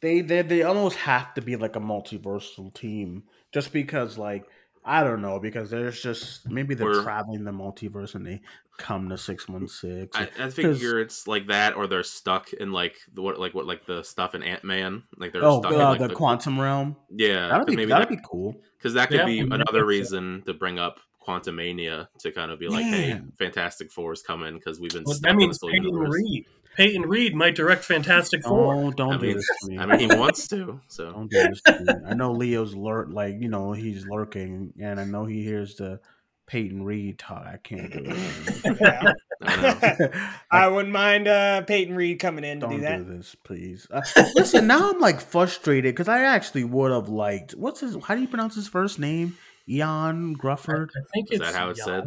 they 0.00 0.20
they 0.20 0.42
they 0.42 0.62
almost 0.62 0.96
have 0.96 1.34
to 1.34 1.42
be 1.42 1.56
like 1.56 1.76
a 1.76 1.80
multiversal 1.80 2.72
team 2.74 3.24
just 3.52 3.72
because 3.72 4.18
like 4.18 4.44
I 4.88 5.02
don't 5.02 5.20
know 5.20 5.40
because 5.40 5.68
there's 5.68 6.00
just 6.00 6.48
maybe 6.48 6.74
they're 6.76 6.86
We're- 6.86 7.02
traveling 7.02 7.42
the 7.44 7.50
multiverse 7.50 8.14
and 8.14 8.24
they 8.24 8.40
come 8.78 9.08
to 9.08 9.18
six 9.18 9.48
one 9.48 9.66
six. 9.66 10.16
I, 10.16 10.28
I 10.38 10.48
figure 10.50 11.00
it's 11.00 11.26
like 11.26 11.48
that, 11.48 11.74
or 11.74 11.86
they're 11.88 12.02
stuck 12.04 12.52
in 12.52 12.70
like 12.72 12.96
the 13.12 13.20
what 13.22 13.38
like 13.40 13.52
what 13.54 13.66
like 13.66 13.84
the 13.86 14.02
stuff 14.04 14.34
in 14.36 14.42
Ant 14.44 14.62
Man. 14.64 15.02
Like 15.16 15.32
they're 15.32 15.44
Oh, 15.44 15.60
stuck 15.60 15.72
uh, 15.72 15.74
in 15.74 15.80
like 15.80 16.08
the, 16.08 16.14
quantum 16.14 16.60
realm. 16.60 16.94
Yeah, 17.10 17.48
That'd 17.48 17.66
'cause 17.66 17.72
be 17.72 17.76
maybe 17.76 17.88
that'd 17.90 18.08
that, 18.08 18.14
be 18.16 18.22
cool. 18.24 18.54
because 18.78 18.94
that 18.94 19.08
could 19.08 19.18
Yeah, 19.18 19.24
be 19.26 19.40
I 19.40 19.42
mean, 19.42 19.52
another 19.54 19.84
reason 19.84 20.42
to 20.46 20.54
bring 20.54 20.78
up 20.78 21.00
Quantumania 21.26 22.06
to 22.20 22.30
kind 22.30 22.52
of 22.52 22.60
be 22.60 22.68
like, 22.68 22.84
hey, 22.84 23.20
Fantastic 23.38 23.90
Four 23.90 24.12
is 24.12 24.22
coming 24.22 24.54
because 24.54 24.78
we've 24.78 24.92
been 24.92 25.02
Well, 25.04 25.14
stuck 25.14 25.22
that 25.22 25.30
in 25.32 25.36
means 25.38 25.56
this 25.58 25.62
little 25.64 25.84
universe. 25.84 26.14
Reed. 26.14 26.46
Peyton 26.76 27.02
Reed 27.02 27.34
might 27.34 27.54
direct 27.54 27.84
Fantastic 27.84 28.42
Four. 28.44 28.74
Oh, 28.74 28.90
don't 28.90 29.14
I 29.14 29.18
do 29.18 29.26
mean, 29.28 29.36
this 29.36 29.46
to 29.64 29.66
me. 29.70 29.78
I 29.78 29.86
mean, 29.86 30.10
he 30.10 30.16
wants 30.16 30.46
to. 30.48 30.80
So 30.88 31.10
Don't 31.12 31.30
do 31.30 31.42
this 31.48 31.60
to 31.62 31.80
me. 31.80 31.92
I 32.06 32.14
know 32.14 32.32
Leo's 32.32 32.74
lurk, 32.74 33.08
like 33.10 33.34
you 33.40 33.48
know 33.48 33.72
he's 33.72 34.06
lurking, 34.06 34.72
and 34.80 35.00
I 35.00 35.04
know 35.04 35.24
he 35.24 35.42
hears 35.42 35.76
the 35.76 36.00
Peyton 36.46 36.84
Reed 36.84 37.18
talk. 37.18 37.44
I 37.46 37.56
can't 37.56 37.90
do 37.92 38.02
it. 38.04 38.78
Yeah. 38.80 39.12
I. 39.42 40.32
I 40.50 40.68
wouldn't 40.68 40.92
mind 40.92 41.28
uh, 41.28 41.62
Peyton 41.62 41.94
Reed 41.96 42.18
coming 42.18 42.44
in 42.44 42.60
to 42.60 42.66
Don't 42.66 42.76
do 42.76 42.82
that. 42.82 42.98
do 42.98 43.16
this, 43.16 43.34
please. 43.44 43.86
Uh, 43.90 44.02
listen, 44.34 44.66
now 44.66 44.90
I'm 44.90 45.00
like 45.00 45.20
frustrated 45.20 45.94
because 45.94 46.08
I 46.08 46.22
actually 46.22 46.64
would 46.64 46.92
have 46.92 47.08
liked. 47.08 47.52
What's 47.52 47.80
his? 47.80 47.96
How 48.04 48.14
do 48.14 48.20
you 48.20 48.28
pronounce 48.28 48.54
his 48.54 48.68
first 48.68 48.98
name? 48.98 49.36
Ian 49.68 50.36
Gruffudd. 50.36 50.90
I 50.90 51.00
think 51.12 51.32
Is 51.32 51.40
it's 51.40 51.50
that 51.50 51.58
how 51.58 51.70
it's 51.70 51.82
said? 51.84 52.04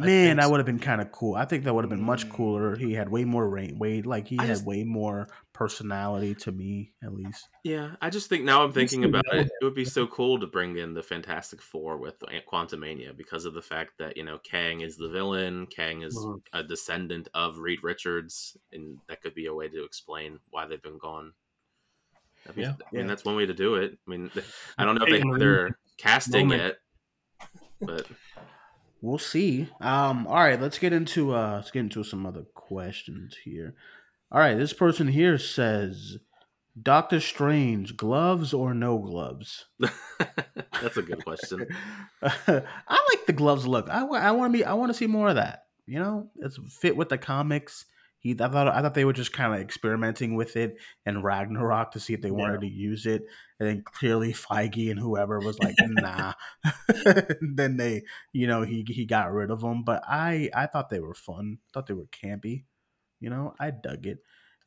Yahoo. 0.00 0.10
I 0.10 0.26
Man, 0.26 0.36
that 0.38 0.50
would 0.50 0.58
have 0.58 0.66
been 0.66 0.78
kind 0.78 1.00
of 1.00 1.10
cool. 1.12 1.34
I 1.34 1.44
think 1.44 1.64
that 1.64 1.74
would 1.74 1.84
have 1.84 1.90
been 1.90 2.02
much 2.02 2.28
cooler. 2.28 2.76
He 2.76 2.92
had 2.94 3.08
way 3.08 3.24
more 3.24 3.48
range, 3.48 3.78
way 3.78 4.02
like 4.02 4.26
he 4.28 4.38
I 4.38 4.42
had 4.42 4.48
just- 4.56 4.66
way 4.66 4.84
more 4.84 5.28
personality 5.52 6.34
to 6.34 6.52
me, 6.52 6.92
at 7.02 7.12
least. 7.12 7.46
Yeah, 7.64 7.94
I 8.00 8.08
just 8.10 8.28
think 8.30 8.44
now 8.44 8.64
I'm 8.64 8.72
thinking 8.72 9.04
about 9.04 9.26
it. 9.32 9.46
It 9.60 9.64
would 9.64 9.74
be 9.74 9.84
so 9.84 10.06
cool 10.06 10.40
to 10.40 10.46
bring 10.46 10.76
in 10.78 10.94
the 10.94 11.02
Fantastic 11.02 11.60
Four 11.60 11.98
with 11.98 12.18
Quantumania 12.50 13.14
because 13.16 13.44
of 13.44 13.52
the 13.54 13.60
fact 13.62 13.92
that 13.98 14.16
you 14.16 14.24
know 14.24 14.38
Kang 14.38 14.80
is 14.80 14.96
the 14.96 15.08
villain. 15.10 15.66
Kang 15.66 16.02
is 16.02 16.16
Mhm. 16.16 16.40
a 16.54 16.62
descendant 16.62 17.28
of 17.34 17.58
Reed 17.58 17.80
Richards, 17.82 18.56
and 18.72 18.98
that 19.08 19.20
could 19.22 19.34
be 19.34 19.46
a 19.46 19.54
way 19.54 19.68
to 19.68 19.84
explain 19.84 20.38
why 20.50 20.66
they've 20.66 20.80
been 20.82 20.98
gone. 20.98 21.32
I 22.48 22.52
mean, 22.52 22.60
Yeah. 22.64 22.70
I 22.70 22.96
mean 22.96 23.02
Yeah. 23.02 23.06
that's 23.08 23.24
one 23.24 23.36
way 23.36 23.44
to 23.44 23.52
do 23.54 23.74
it. 23.74 23.98
I 24.06 24.10
mean, 24.10 24.30
I 24.78 24.84
don't 24.86 24.94
know 24.94 25.02
if 25.04 25.10
they 25.10 25.16
Peyton 25.18 25.28
have 25.28 25.34
Reed 25.34 25.42
their 25.42 25.78
casting 25.98 26.48
moment. 26.48 26.76
yet, 27.40 27.48
but 27.82 28.06
We'll 29.02 29.18
see. 29.18 29.68
Um, 29.80 30.26
all 30.26 30.34
right, 30.34 30.60
let's 30.60 30.78
get 30.78 30.92
into 30.92 31.34
uh 31.34 31.56
let's 31.56 31.70
get 31.70 31.80
into 31.80 32.04
some 32.04 32.26
other 32.26 32.44
questions 32.54 33.36
here. 33.44 33.74
All 34.30 34.40
right, 34.40 34.56
this 34.56 34.72
person 34.72 35.08
here 35.08 35.38
says 35.38 36.18
Doctor 36.80 37.20
Strange, 37.20 37.96
gloves 37.96 38.54
or 38.54 38.74
no 38.74 38.98
gloves? 38.98 39.66
that's 39.80 40.96
a 40.96 41.02
good 41.02 41.24
question. 41.24 41.66
I 42.22 43.08
like 43.10 43.26
the 43.26 43.32
gloves 43.32 43.66
look. 43.66 43.88
I, 43.88 44.02
want 44.04 44.52
to 44.52 44.58
be 44.58 44.64
I 44.64 44.74
want 44.74 44.90
to 44.90 44.96
see 44.96 45.06
more 45.06 45.28
of 45.28 45.36
that. 45.36 45.64
You 45.86 45.98
know, 45.98 46.30
it's 46.36 46.58
fit 46.80 46.96
with 46.96 47.08
the 47.08 47.18
comics. 47.18 47.86
He 48.20 48.32
I 48.32 48.48
thought 48.48 48.68
I 48.68 48.82
thought 48.82 48.94
they 48.94 49.06
were 49.06 49.14
just 49.14 49.32
kind 49.32 49.54
of 49.54 49.60
experimenting 49.60 50.36
with 50.36 50.54
it 50.56 50.76
and 51.06 51.24
Ragnarok 51.24 51.92
to 51.92 52.00
see 52.00 52.12
if 52.12 52.20
they 52.20 52.30
wanted 52.30 52.60
to 52.60 52.68
use 52.68 53.06
it, 53.06 53.22
and 53.58 53.68
then 53.68 53.82
clearly 53.82 54.34
Feige 54.34 54.90
and 54.90 55.00
whoever 55.00 55.38
was 55.40 55.58
like, 55.58 55.74
nah. 55.80 56.34
then 57.54 57.78
they, 57.78 58.02
you 58.32 58.46
know, 58.46 58.62
he 58.62 58.84
he 58.86 59.06
got 59.06 59.32
rid 59.32 59.50
of 59.50 59.62
them. 59.62 59.84
But 59.84 60.02
I 60.06 60.50
I 60.54 60.66
thought 60.66 60.90
they 60.90 61.00
were 61.00 61.14
fun. 61.14 61.58
thought 61.72 61.86
they 61.86 61.94
were 61.94 62.08
campy. 62.12 62.64
You 63.20 63.30
know, 63.30 63.54
I 63.58 63.70
dug 63.70 64.06
it 64.06 64.18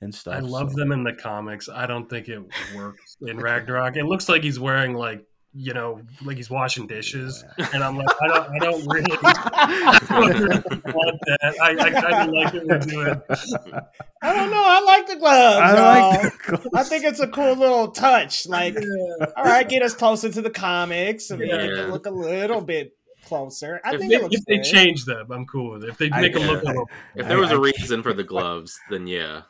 and 0.01 0.13
stuff. 0.13 0.33
I 0.35 0.39
love 0.39 0.71
so- 0.71 0.77
them 0.77 0.91
in 0.91 1.03
the 1.03 1.13
comics. 1.13 1.69
I 1.69 1.85
don't 1.85 2.09
think 2.09 2.29
it 2.29 2.41
works 2.75 3.17
in 3.21 3.37
Ragnarok. 3.39 3.97
It 3.97 4.05
looks 4.05 4.27
like 4.27 4.43
he's 4.43 4.59
wearing 4.59 4.95
like 4.95 5.25
you 5.55 5.73
know, 5.73 6.01
like 6.23 6.37
he's 6.37 6.49
washing 6.49 6.87
dishes, 6.87 7.43
and 7.73 7.83
I'm 7.83 7.95
like, 7.97 8.07
I 8.21 8.27
don't, 8.27 8.49
I 8.49 8.57
don't 8.59 8.87
really, 8.87 9.17
I 9.23 9.99
don't 10.09 10.39
really 10.41 10.81
want 10.93 11.19
that. 11.27 11.55
I, 11.61 11.69
I 11.79 11.91
kind 12.01 12.29
of 12.29 12.33
like 12.33 12.53
what 12.53 12.65
we're 12.65 12.79
doing. 12.79 13.21
I 14.21 14.33
don't 14.33 14.49
know. 14.51 14.63
I 14.65 14.81
like 14.81 15.07
the 15.07 15.15
gloves. 15.17 15.57
I 15.57 15.75
y'all. 15.75 16.09
like 16.11 16.21
the 16.21 16.57
gloves. 16.57 16.67
I 16.75 16.83
think 16.83 17.03
it's 17.05 17.19
a 17.19 17.27
cool 17.27 17.55
little 17.55 17.89
touch. 17.91 18.47
Like, 18.47 18.75
all 19.37 19.43
right, 19.43 19.67
get 19.67 19.81
us 19.83 19.93
closer 19.93 20.31
to 20.31 20.41
the 20.41 20.49
comics. 20.49 21.29
I 21.31 21.35
mean, 21.35 21.49
Yeah. 21.49 21.67
get 21.67 21.75
to 21.75 21.87
look 21.87 22.05
a 22.05 22.11
little 22.11 22.61
bit 22.61 22.95
closer. 23.25 23.79
I 23.85 23.93
If 23.93 23.99
think 24.01 24.13
If, 24.13 24.19
it 24.19 24.23
looks 24.23 24.35
if 24.35 24.45
they 24.45 24.55
good. 24.57 24.65
change 24.65 25.05
them, 25.05 25.31
I'm 25.31 25.45
cool 25.45 25.73
with 25.73 25.83
it. 25.83 25.89
If 25.89 25.97
they 25.97 26.09
I- 26.11 26.21
make 26.21 26.33
them 26.33 26.43
yeah. 26.43 26.49
look 26.51 26.63
a 26.63 26.67
little, 26.67 26.89
If 27.15 27.27
there 27.27 27.37
was 27.39 27.51
I- 27.51 27.55
a 27.55 27.59
reason 27.59 28.01
for 28.03 28.13
the 28.13 28.23
gloves, 28.23 28.79
then 28.89 29.07
yeah. 29.07 29.41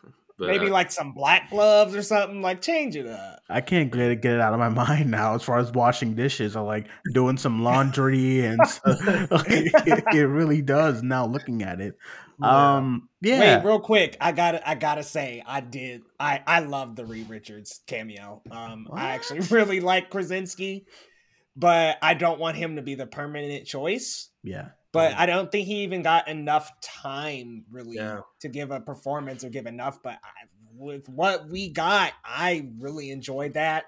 But, 0.44 0.52
maybe 0.52 0.68
uh, 0.68 0.74
like 0.74 0.92
some 0.92 1.14
black 1.14 1.50
gloves 1.50 1.96
or 1.96 2.02
something. 2.02 2.42
Like, 2.42 2.62
change 2.62 2.96
it 2.96 3.08
up. 3.08 3.40
I 3.50 3.62
can't 3.62 3.92
get 3.92 4.12
it, 4.12 4.22
get 4.22 4.34
it 4.34 4.42
out 4.42 4.54
of 4.54 4.60
my 4.60 4.70
mind 4.86 5.12
now. 5.12 5.36
As 5.36 5.44
far 5.44 5.60
as 5.60 5.72
washing 5.72 6.16
dishes, 6.16 6.56
or 6.56 6.64
like 6.64 6.88
doing 7.14 7.38
some 7.38 7.64
laundry, 7.64 8.46
and. 8.46 8.60
Like, 9.34 9.48
it, 9.50 10.04
it 10.14 10.26
really 10.26 10.62
does. 10.62 11.02
Now 11.02 11.26
looking 11.26 11.64
at 11.64 11.82
it, 11.82 11.98
um, 12.42 13.10
yeah, 13.22 13.58
Wait, 13.58 13.66
real 13.66 13.80
quick, 13.80 14.18
I 14.20 14.32
gotta, 14.32 14.68
I 14.68 14.76
gotta 14.76 15.04
say, 15.04 15.44
I 15.46 15.62
did, 15.62 16.02
I, 16.20 16.42
I 16.46 16.60
love 16.60 16.96
the 16.96 17.06
Reed 17.06 17.30
Richards 17.30 17.82
cameo. 17.88 18.42
Um, 18.50 18.88
I 18.92 19.12
actually 19.12 19.42
really 19.52 19.80
like 19.80 20.10
Krasinski, 20.10 20.86
but 21.56 21.98
I 22.02 22.14
don't 22.16 22.40
want 22.40 22.58
him 22.58 22.76
to 22.78 22.82
be 22.82 22.96
the 22.96 23.08
permanent 23.08 23.66
choice. 23.66 24.30
yeah. 24.44 24.70
But 24.94 25.16
I 25.16 25.26
don't 25.26 25.52
think 25.52 25.68
he 25.68 25.84
even 25.84 26.04
got 26.04 26.28
enough 26.28 26.72
time 26.82 27.66
really 27.72 27.98
Yeah. 27.98 28.22
to 28.42 28.48
give 28.48 28.72
a 28.72 28.80
performance 28.80 29.44
or 29.44 29.50
give 29.50 29.66
enough. 29.66 30.02
But 30.04 30.20
I, 30.24 30.46
with 30.76 31.10
what 31.10 31.50
we 31.50 31.70
got, 31.70 32.14
I 32.24 32.70
really 32.80 33.10
enjoyed 33.10 33.54
that. 33.56 33.86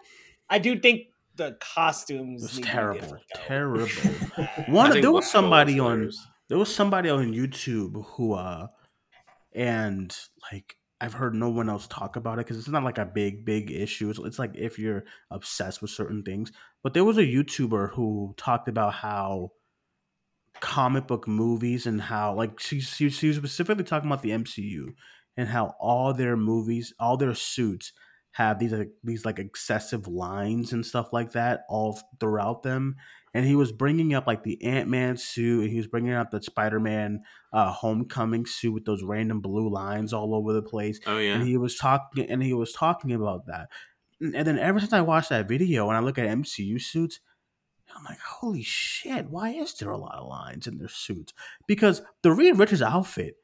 I 0.49 0.59
do 0.59 0.77
think 0.79 1.07
the 1.35 1.57
costumes 1.59 2.43
It 2.43 2.45
was 2.45 2.55
need 2.57 2.61
to 2.63 2.67
be 2.67 2.71
terrible, 2.71 3.17
terrible. 3.47 3.87
One, 4.67 4.91
I 4.97 5.01
there 5.01 5.11
was 5.11 5.29
somebody 5.29 5.73
was 5.75 5.81
on 5.81 5.91
hilarious. 5.91 6.27
there 6.49 6.57
was 6.57 6.73
somebody 6.73 7.09
on 7.09 7.31
YouTube 7.33 8.05
who 8.15 8.33
uh 8.33 8.67
and 9.53 10.15
like 10.51 10.75
I've 11.01 11.13
heard 11.13 11.35
no 11.35 11.49
one 11.49 11.69
else 11.69 11.87
talk 11.87 12.15
about 12.15 12.39
it 12.39 12.45
because 12.45 12.57
it's 12.57 12.69
not 12.69 12.83
like 12.83 12.97
a 12.97 13.05
big 13.05 13.45
big 13.45 13.69
issue. 13.69 14.09
It's, 14.09 14.19
it's 14.19 14.39
like 14.39 14.51
if 14.55 14.79
you're 14.79 15.03
obsessed 15.29 15.81
with 15.81 15.91
certain 15.91 16.23
things. 16.23 16.51
But 16.83 16.93
there 16.93 17.03
was 17.03 17.17
a 17.17 17.23
YouTuber 17.23 17.93
who 17.93 18.33
talked 18.37 18.67
about 18.69 18.93
how 18.93 19.51
comic 20.59 21.07
book 21.07 21.27
movies 21.27 21.85
and 21.85 22.01
how 22.01 22.33
like 22.33 22.59
she, 22.59 22.79
she, 22.79 23.09
she 23.09 23.27
was 23.27 23.37
specifically 23.37 23.83
talking 23.83 24.09
about 24.09 24.21
the 24.21 24.31
MCU 24.31 24.93
and 25.37 25.47
how 25.47 25.75
all 25.79 26.13
their 26.13 26.37
movies, 26.37 26.93
all 26.99 27.17
their 27.17 27.35
suits 27.35 27.91
have 28.35 28.59
these 28.59 28.73
like 28.73 28.91
these 29.01 29.23
like 29.23 29.39
excessive 29.39 30.07
lines 30.07 30.73
and 30.73 30.85
stuff 30.85 31.13
like 31.13 31.31
that 31.31 31.61
all 31.69 31.97
throughout 32.19 32.63
them. 32.63 32.97
And 33.33 33.45
he 33.45 33.55
was 33.55 33.71
bringing 33.71 34.13
up 34.13 34.27
like 34.27 34.43
the 34.43 34.61
Ant 34.63 34.89
Man 34.89 35.15
suit, 35.17 35.63
and 35.63 35.69
he 35.69 35.77
was 35.77 35.87
bringing 35.87 36.13
up 36.13 36.31
the 36.31 36.41
Spider 36.41 36.79
Man 36.79 37.21
uh, 37.53 37.71
Homecoming 37.71 38.45
suit 38.45 38.73
with 38.73 38.85
those 38.85 39.03
random 39.03 39.39
blue 39.39 39.69
lines 39.69 40.11
all 40.11 40.35
over 40.35 40.51
the 40.51 40.61
place. 40.61 40.99
Oh 41.05 41.17
yeah. 41.17 41.35
And 41.35 41.47
he 41.47 41.57
was 41.57 41.77
talking, 41.77 42.29
and 42.29 42.43
he 42.43 42.53
was 42.53 42.73
talking 42.73 43.13
about 43.13 43.45
that. 43.47 43.69
And 44.19 44.35
and 44.35 44.45
then 44.45 44.59
ever 44.59 44.79
since 44.81 44.93
I 44.93 45.01
watched 45.01 45.29
that 45.29 45.47
video 45.47 45.87
and 45.87 45.97
I 45.97 46.01
look 46.01 46.17
at 46.17 46.27
MCU 46.27 46.81
suits, 46.81 47.21
I'm 47.95 48.03
like, 48.03 48.19
holy 48.19 48.63
shit! 48.63 49.29
Why 49.29 49.51
is 49.51 49.73
there 49.75 49.89
a 49.89 49.97
lot 49.97 50.15
of 50.15 50.27
lines 50.27 50.67
in 50.67 50.77
their 50.77 50.89
suits? 50.89 51.33
Because 51.67 52.01
the 52.23 52.31
Reed 52.31 52.57
Richards 52.57 52.81
outfit, 52.81 53.35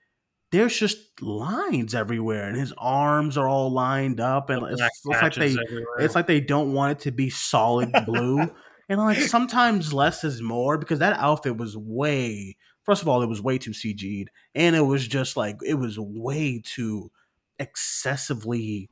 there's 0.51 0.77
just 0.77 1.21
lines 1.21 1.95
everywhere, 1.95 2.47
and 2.47 2.57
his 2.57 2.73
arms 2.77 3.37
are 3.37 3.47
all 3.47 3.71
lined 3.71 4.19
up, 4.19 4.49
and 4.49 4.63
it's, 4.63 4.81
it's 4.81 5.05
like 5.05 5.33
they, 5.35 5.51
everywhere. 5.51 5.99
it's 5.99 6.15
like 6.15 6.27
they 6.27 6.41
don't 6.41 6.73
want 6.73 6.91
it 6.91 6.99
to 7.03 7.11
be 7.11 7.29
solid 7.29 7.91
blue. 8.05 8.51
and 8.89 8.99
like 8.99 9.17
sometimes 9.17 9.93
less 9.93 10.23
is 10.23 10.41
more 10.41 10.77
because 10.77 10.99
that 10.99 11.17
outfit 11.17 11.55
was 11.55 11.77
way. 11.77 12.57
First 12.83 13.01
of 13.01 13.07
all, 13.07 13.21
it 13.21 13.29
was 13.29 13.41
way 13.41 13.57
too 13.57 13.71
CG'd, 13.71 14.29
and 14.53 14.75
it 14.75 14.81
was 14.81 15.07
just 15.07 15.37
like 15.37 15.57
it 15.65 15.75
was 15.75 15.97
way 15.97 16.61
too 16.63 17.11
excessively 17.57 18.89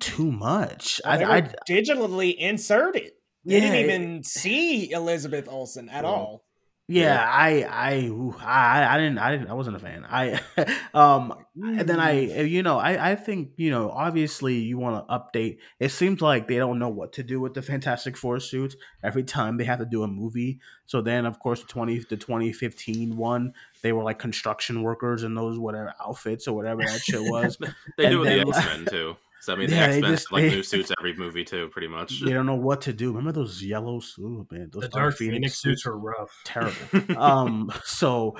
too 0.00 0.32
much. 0.32 1.00
Well, 1.04 1.30
I, 1.30 1.36
I 1.36 1.42
digitally 1.68 2.34
inserted. 2.36 3.12
You 3.44 3.56
Yeah, 3.58 3.60
didn't 3.60 3.76
it- 3.76 3.84
even 3.84 4.24
see 4.24 4.90
Elizabeth 4.90 5.48
Olsen 5.48 5.88
at 5.88 6.04
all. 6.04 6.44
Yeah, 6.86 7.18
I, 7.26 7.62
I, 7.62 7.94
ooh, 8.08 8.36
I, 8.38 8.84
I 8.86 8.98
didn't, 8.98 9.16
I 9.16 9.30
didn't, 9.30 9.48
I 9.48 9.54
wasn't 9.54 9.76
a 9.76 9.78
fan. 9.78 10.04
I, 10.06 10.38
um, 10.94 11.32
and 11.56 11.88
then 11.88 11.98
I, 11.98 12.42
you 12.42 12.62
know, 12.62 12.78
I, 12.78 13.12
I 13.12 13.14
think, 13.14 13.52
you 13.56 13.70
know, 13.70 13.88
obviously 13.90 14.56
you 14.56 14.76
want 14.76 15.08
to 15.08 15.14
update. 15.18 15.56
It 15.80 15.92
seems 15.92 16.20
like 16.20 16.46
they 16.46 16.56
don't 16.58 16.78
know 16.78 16.90
what 16.90 17.14
to 17.14 17.22
do 17.22 17.40
with 17.40 17.54
the 17.54 17.62
Fantastic 17.62 18.18
Four 18.18 18.38
suits 18.38 18.76
every 19.02 19.22
time 19.22 19.56
they 19.56 19.64
have 19.64 19.78
to 19.78 19.86
do 19.86 20.02
a 20.02 20.06
movie. 20.08 20.60
So 20.84 21.00
then, 21.00 21.24
of 21.24 21.38
course, 21.38 21.62
the 21.62 21.68
twenty, 21.68 22.00
the 22.00 22.18
twenty 22.18 22.52
fifteen 22.52 23.16
one, 23.16 23.54
they 23.80 23.92
were 23.94 24.02
like 24.02 24.18
construction 24.18 24.82
workers 24.82 25.22
in 25.22 25.34
those 25.34 25.58
whatever 25.58 25.94
outfits 26.06 26.46
or 26.46 26.54
whatever 26.54 26.82
that 26.82 27.00
shit 27.00 27.22
was. 27.22 27.56
They 27.96 28.10
do 28.10 28.24
and 28.24 28.30
it 28.30 28.46
with 28.46 28.56
the 28.56 28.60
X 28.60 28.66
Men 28.76 28.84
too. 28.90 29.16
So 29.44 29.52
I 29.52 29.56
mean, 29.56 29.68
Yeah, 29.70 29.86
the 29.88 29.92
they 29.92 29.96
X 29.98 30.02
Men 30.02 30.10
just- 30.12 30.32
like 30.32 30.42
they- 30.42 30.50
new 30.50 30.62
suits 30.62 30.90
every 30.98 31.14
movie 31.16 31.44
too, 31.44 31.68
pretty 31.68 31.88
much. 31.98 32.20
they 32.22 32.32
don't 32.32 32.46
know 32.46 32.54
what 32.54 32.80
to 32.82 32.92
do. 32.92 33.08
Remember 33.10 33.32
those 33.32 33.62
yellow 33.62 34.00
suits, 34.00 34.50
man? 34.50 34.70
Those 34.72 34.82
the 34.84 34.88
Dark 34.88 35.16
Phoenix 35.16 35.60
suits 35.60 35.86
are 35.86 35.96
rough. 35.96 36.30
terrible. 36.44 37.18
um, 37.22 37.70
so 37.84 38.36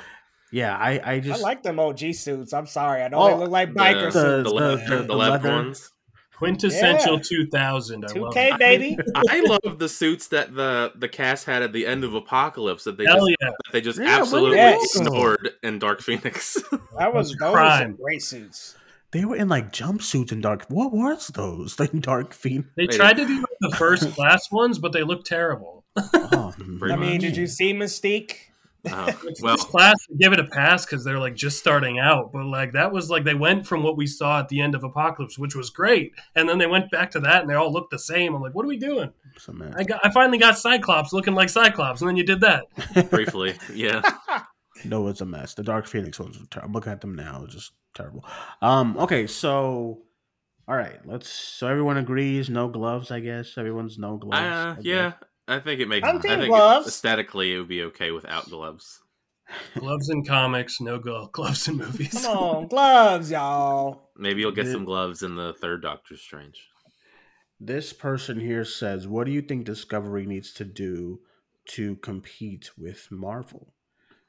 yeah, 0.51 0.77
I, 0.77 0.93
I 0.99 1.13
I 1.15 1.21
just 1.21 1.43
like 1.43 1.63
them 1.63 1.79
OG 1.79 2.15
suits. 2.15 2.53
I'm 2.53 2.67
sorry. 2.67 3.03
I 3.03 3.09
know 3.09 3.19
Oh, 3.19 3.29
they 3.29 3.35
look 3.37 3.51
like 3.51 3.75
The, 3.75 3.81
biker 3.81 4.13
the, 4.13 4.43
suits. 4.43 4.49
the- 4.51 4.55
le- 4.55 4.77
the- 4.77 4.97
the 4.99 5.03
the 5.05 5.15
leather. 5.15 5.49
ones. 5.51 5.91
Quintessential 6.37 7.15
Yeah. 7.17 7.23
2000. 7.23 8.05
I 8.05 8.09
2K 8.09 8.53
it. 8.55 8.59
baby. 8.59 8.99
I 9.29 9.41
love 9.41 9.79
the 9.79 9.89
suits 9.89 10.29
that 10.29 10.55
the 10.55 10.93
the 10.97 11.09
cast 11.09 11.45
had 11.47 11.63
at 11.63 11.73
the 11.73 11.87
end 11.87 12.03
of 12.03 12.15
Apocalypse 12.15 12.83
that 12.85 12.97
they 12.99 13.05
Hell 13.05 13.19
just 13.19 13.37
yeah. 13.41 13.49
that 13.51 13.73
they 13.73 13.81
just 13.81 14.01
Yeah, 14.01 14.19
absolutely 14.21 14.57
did 14.59 14.79
they 14.81 14.99
go? 15.05 15.07
ignored 15.07 15.51
in 15.63 15.79
Dark 15.79 16.01
Phoenix. 16.03 16.61
That 16.99 17.15
was 17.15 17.29
Those 17.31 17.39
those 17.39 17.49
are 17.49 17.51
were 17.53 17.57
crime. 17.57 17.97
great 18.01 18.23
suits. 18.23 18.77
They 19.15 19.25
were 19.25 19.37
in 19.37 19.49
like 19.49 19.73
jumpsuits 19.73 20.33
and 20.33 20.43
dark. 20.43 20.67
What 20.69 20.93
was 20.93 21.29
those? 21.29 21.79
Like 21.81 21.99
dark 22.01 22.35
Phoenix. 22.35 22.69
They 22.77 22.87
They- 22.87 22.97
tried 22.97 23.17
to 23.17 23.25
do 23.27 23.37
like 23.39 23.59
the 23.61 23.77
first 23.77 24.11
class 24.15 24.51
ones, 24.51 24.79
but 24.79 24.93
they 24.93 25.03
look 25.05 25.25
terrible. 25.25 25.85
Oh, 26.15 26.53
Pretty 26.79 26.93
I 26.93 26.97
mean, 26.97 27.13
much. 27.13 27.21
did 27.21 27.37
you 27.37 27.47
see 27.47 27.73
Mystique? 27.73 28.33
Uh, 28.87 29.13
well, 29.41 29.57
first 29.57 29.69
class, 29.69 29.95
give 30.19 30.33
it 30.35 30.39
a 30.41 30.45
pass 30.45 30.85
because 30.85 31.05
they're 31.05 31.19
like 31.19 31.35
just 31.35 31.59
starting 31.59 31.99
out. 31.99 32.33
But 32.33 32.45
like 32.47 32.73
that 32.73 32.93
was 32.93 33.09
like 33.09 33.25
they 33.25 33.35
went 33.35 33.67
from 33.67 33.83
what 33.83 33.97
we 33.97 34.07
saw 34.07 34.41
at 34.41 34.49
the 34.51 34.61
end 34.61 34.75
of 34.75 34.85
Apocalypse, 34.85 35.39
which 35.39 35.55
was 35.57 35.71
great, 35.71 36.13
and 36.35 36.47
then 36.49 36.59
they 36.59 36.67
went 36.67 36.91
back 36.91 37.11
to 37.13 37.21
that, 37.21 37.41
and 37.41 37.49
they 37.49 37.55
all 37.55 37.73
looked 37.73 37.93
the 37.93 37.99
same. 37.99 38.35
I'm 38.35 38.43
like, 38.43 38.55
what 38.55 38.65
are 38.67 38.69
we 38.69 38.77
doing? 38.77 39.11
it's 39.37 39.49
a 39.49 39.53
mess. 39.55 39.73
I 39.77 39.85
got, 39.85 40.01
I 40.05 40.11
finally 40.11 40.37
got 40.39 40.59
Cyclops 40.59 41.13
looking 41.15 41.35
like 41.35 41.49
Cyclops, 41.49 42.03
and 42.03 42.09
then 42.09 42.17
you 42.19 42.25
did 42.25 42.41
that. 42.43 42.65
briefly, 43.11 43.55
yeah. 43.73 44.03
No, 44.85 45.09
it's 45.09 45.21
a 45.21 45.27
mess. 45.27 45.55
The 45.55 45.63
Dark 45.63 45.87
Phoenix 45.87 46.19
ones. 46.19 46.37
Are 46.41 46.47
ter- 46.47 46.61
I'm 46.61 46.73
looking 46.73 46.93
at 46.93 47.01
them 47.01 47.15
now. 47.15 47.43
It's 47.45 47.55
just 47.55 47.73
terrible. 47.95 48.25
Um. 48.63 48.97
Okay. 48.99 49.27
So, 49.27 50.03
all 50.69 50.77
right. 50.77 50.99
Let's. 51.07 51.29
So 51.29 51.67
everyone 51.69 51.97
agrees. 51.97 52.49
No 52.51 52.69
gloves. 52.69 53.11
I 53.11 53.21
guess 53.21 53.57
everyone's 53.57 53.99
no 53.99 54.17
gloves. 54.17 54.43
Uh, 54.45 54.75
I 54.79 54.83
yeah. 54.83 55.13
I 55.47 55.59
think 55.59 55.81
it 55.81 55.89
makes. 55.89 56.07
I'm 56.09 56.17
I 56.19 56.21
think 56.21 56.47
gloves. 56.47 56.87
aesthetically 56.87 57.55
it 57.55 57.59
would 57.59 57.69
be 57.69 57.83
okay 57.85 58.11
without 58.11 58.49
gloves. 58.49 59.01
Gloves 59.79 60.09
in 60.09 60.25
comics, 60.25 60.81
no 60.81 60.99
glo- 60.99 61.29
gloves 61.31 61.69
in 61.69 61.77
movies. 61.77 62.13
Come 62.25 62.39
on, 62.39 62.67
gloves, 62.67 63.31
y'all. 63.31 64.09
Maybe 64.17 64.41
you'll 64.41 64.53
get 64.53 64.65
The- 64.65 64.73
some 64.73 64.87
gloves 64.87 65.23
in 65.23 65.37
the 65.37 65.53
third 65.61 65.83
Doctor 65.83 66.17
Strange. 66.17 66.67
This 67.61 67.93
person 67.93 68.41
here 68.41 68.65
says, 68.65 69.07
"What 69.07 69.27
do 69.27 69.33
you 69.33 69.43
think 69.43 69.67
Discovery 69.67 70.25
needs 70.25 70.53
to 70.55 70.65
do 70.65 71.21
to 71.73 71.97
compete 71.97 72.71
with 72.79 73.09
Marvel?" 73.11 73.75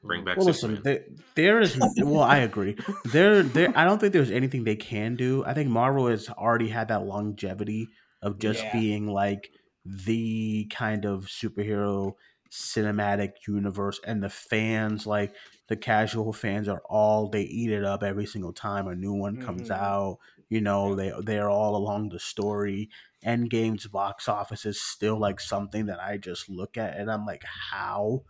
Bring 0.02 0.24
back 0.24 0.36
Well, 0.36 0.46
listen, 0.46 0.82
Superman. 0.82 0.82
there, 0.84 1.04
there 1.34 1.60
is. 1.60 1.76
Well, 1.98 2.22
I 2.22 2.38
agree. 2.38 2.76
There, 3.04 3.42
there. 3.42 3.72
I 3.76 3.84
don't 3.84 3.98
think 3.98 4.12
there's 4.12 4.30
anything 4.30 4.64
they 4.64 4.76
can 4.76 5.16
do. 5.16 5.44
I 5.44 5.54
think 5.54 5.68
Marvel 5.70 6.06
has 6.08 6.28
already 6.28 6.68
had 6.68 6.88
that 6.88 7.04
longevity 7.06 7.88
of 8.22 8.38
just 8.38 8.64
Yeah. 8.64 8.70
being 8.70 9.06
like 9.08 9.50
the 9.84 10.66
kind 10.70 11.04
of 11.04 11.26
superhero 11.26 12.14
cinematic 12.50 13.32
universe, 13.48 14.00
and 14.06 14.22
the 14.22 14.28
fans, 14.30 15.06
like 15.06 15.34
the 15.68 15.76
casual 15.76 16.32
fans, 16.32 16.68
are 16.68 16.82
all 16.88 17.28
they 17.28 17.42
eat 17.42 17.70
it 17.70 17.84
up 17.84 18.02
every 18.02 18.26
single 18.26 18.52
time 18.52 18.86
a 18.86 18.94
new 18.94 19.12
one 19.12 19.36
comes 19.36 19.68
Mhm. 19.68 19.70
out. 19.70 20.18
You 20.48 20.60
know, 20.60 20.94
they 20.94 21.12
they're 21.24 21.50
all 21.50 21.74
along 21.76 22.10
the 22.10 22.20
story. 22.20 22.88
Endgame's 23.24 23.86
box 23.88 24.28
office 24.28 24.64
is 24.64 24.80
still 24.80 25.18
like 25.18 25.40
something 25.40 25.86
that 25.86 26.00
I 26.00 26.18
just 26.18 26.48
look 26.48 26.76
at 26.76 26.96
and 26.96 27.10
I'm 27.10 27.26
like, 27.26 27.42
how? 27.44 28.22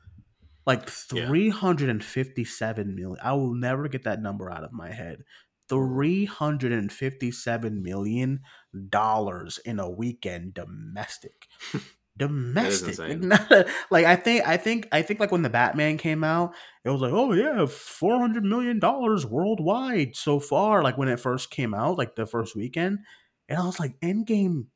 Like 0.66 0.90
Yeah. 1.10 1.26
357 1.26 2.94
million. 2.94 3.18
I 3.22 3.32
will 3.34 3.54
never 3.54 3.88
get 3.88 4.04
that 4.04 4.22
number 4.22 4.50
out 4.50 4.64
of 4.64 4.72
my 4.72 4.90
head. 4.92 5.24
357 5.68 7.82
million 7.82 8.40
dollars 8.88 9.58
in 9.64 9.80
a 9.80 9.90
weekend 9.90 10.54
domestic. 10.54 11.46
Domestic. 12.18 12.98
Like, 12.98 13.68
like, 13.90 14.06
I 14.06 14.16
think 14.16 14.46
I 14.46 14.56
think 14.56 14.88
I 14.90 15.02
think 15.02 15.20
like 15.20 15.30
when 15.30 15.42
the 15.42 15.50
Batman 15.50 15.98
came 15.98 16.24
out, 16.24 16.54
it 16.84 16.88
was 16.88 17.02
like, 17.02 17.12
oh 17.12 17.32
yeah, 17.34 17.66
400 17.66 18.42
million 18.42 18.78
dollars 18.78 19.26
worldwide 19.26 20.16
so 20.16 20.40
far 20.40 20.82
like 20.82 20.96
when 20.96 21.08
it 21.08 21.20
first 21.20 21.50
came 21.50 21.74
out, 21.74 21.98
like 21.98 22.16
the 22.16 22.26
first 22.26 22.56
weekend. 22.56 23.00
And 23.48 23.58
I 23.58 23.66
was 23.66 23.78
like, 23.78 24.00
Endgame 24.00 24.66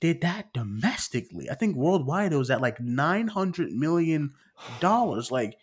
did 0.00 0.20
that 0.20 0.52
domestically. 0.52 1.50
I 1.50 1.54
think 1.54 1.76
worldwide 1.76 2.32
it 2.32 2.36
was 2.36 2.50
at 2.50 2.60
like 2.60 2.80
nine 2.80 3.28
hundred 3.28 3.72
million 3.72 4.34
dollars. 4.80 5.30
Like 5.30 5.56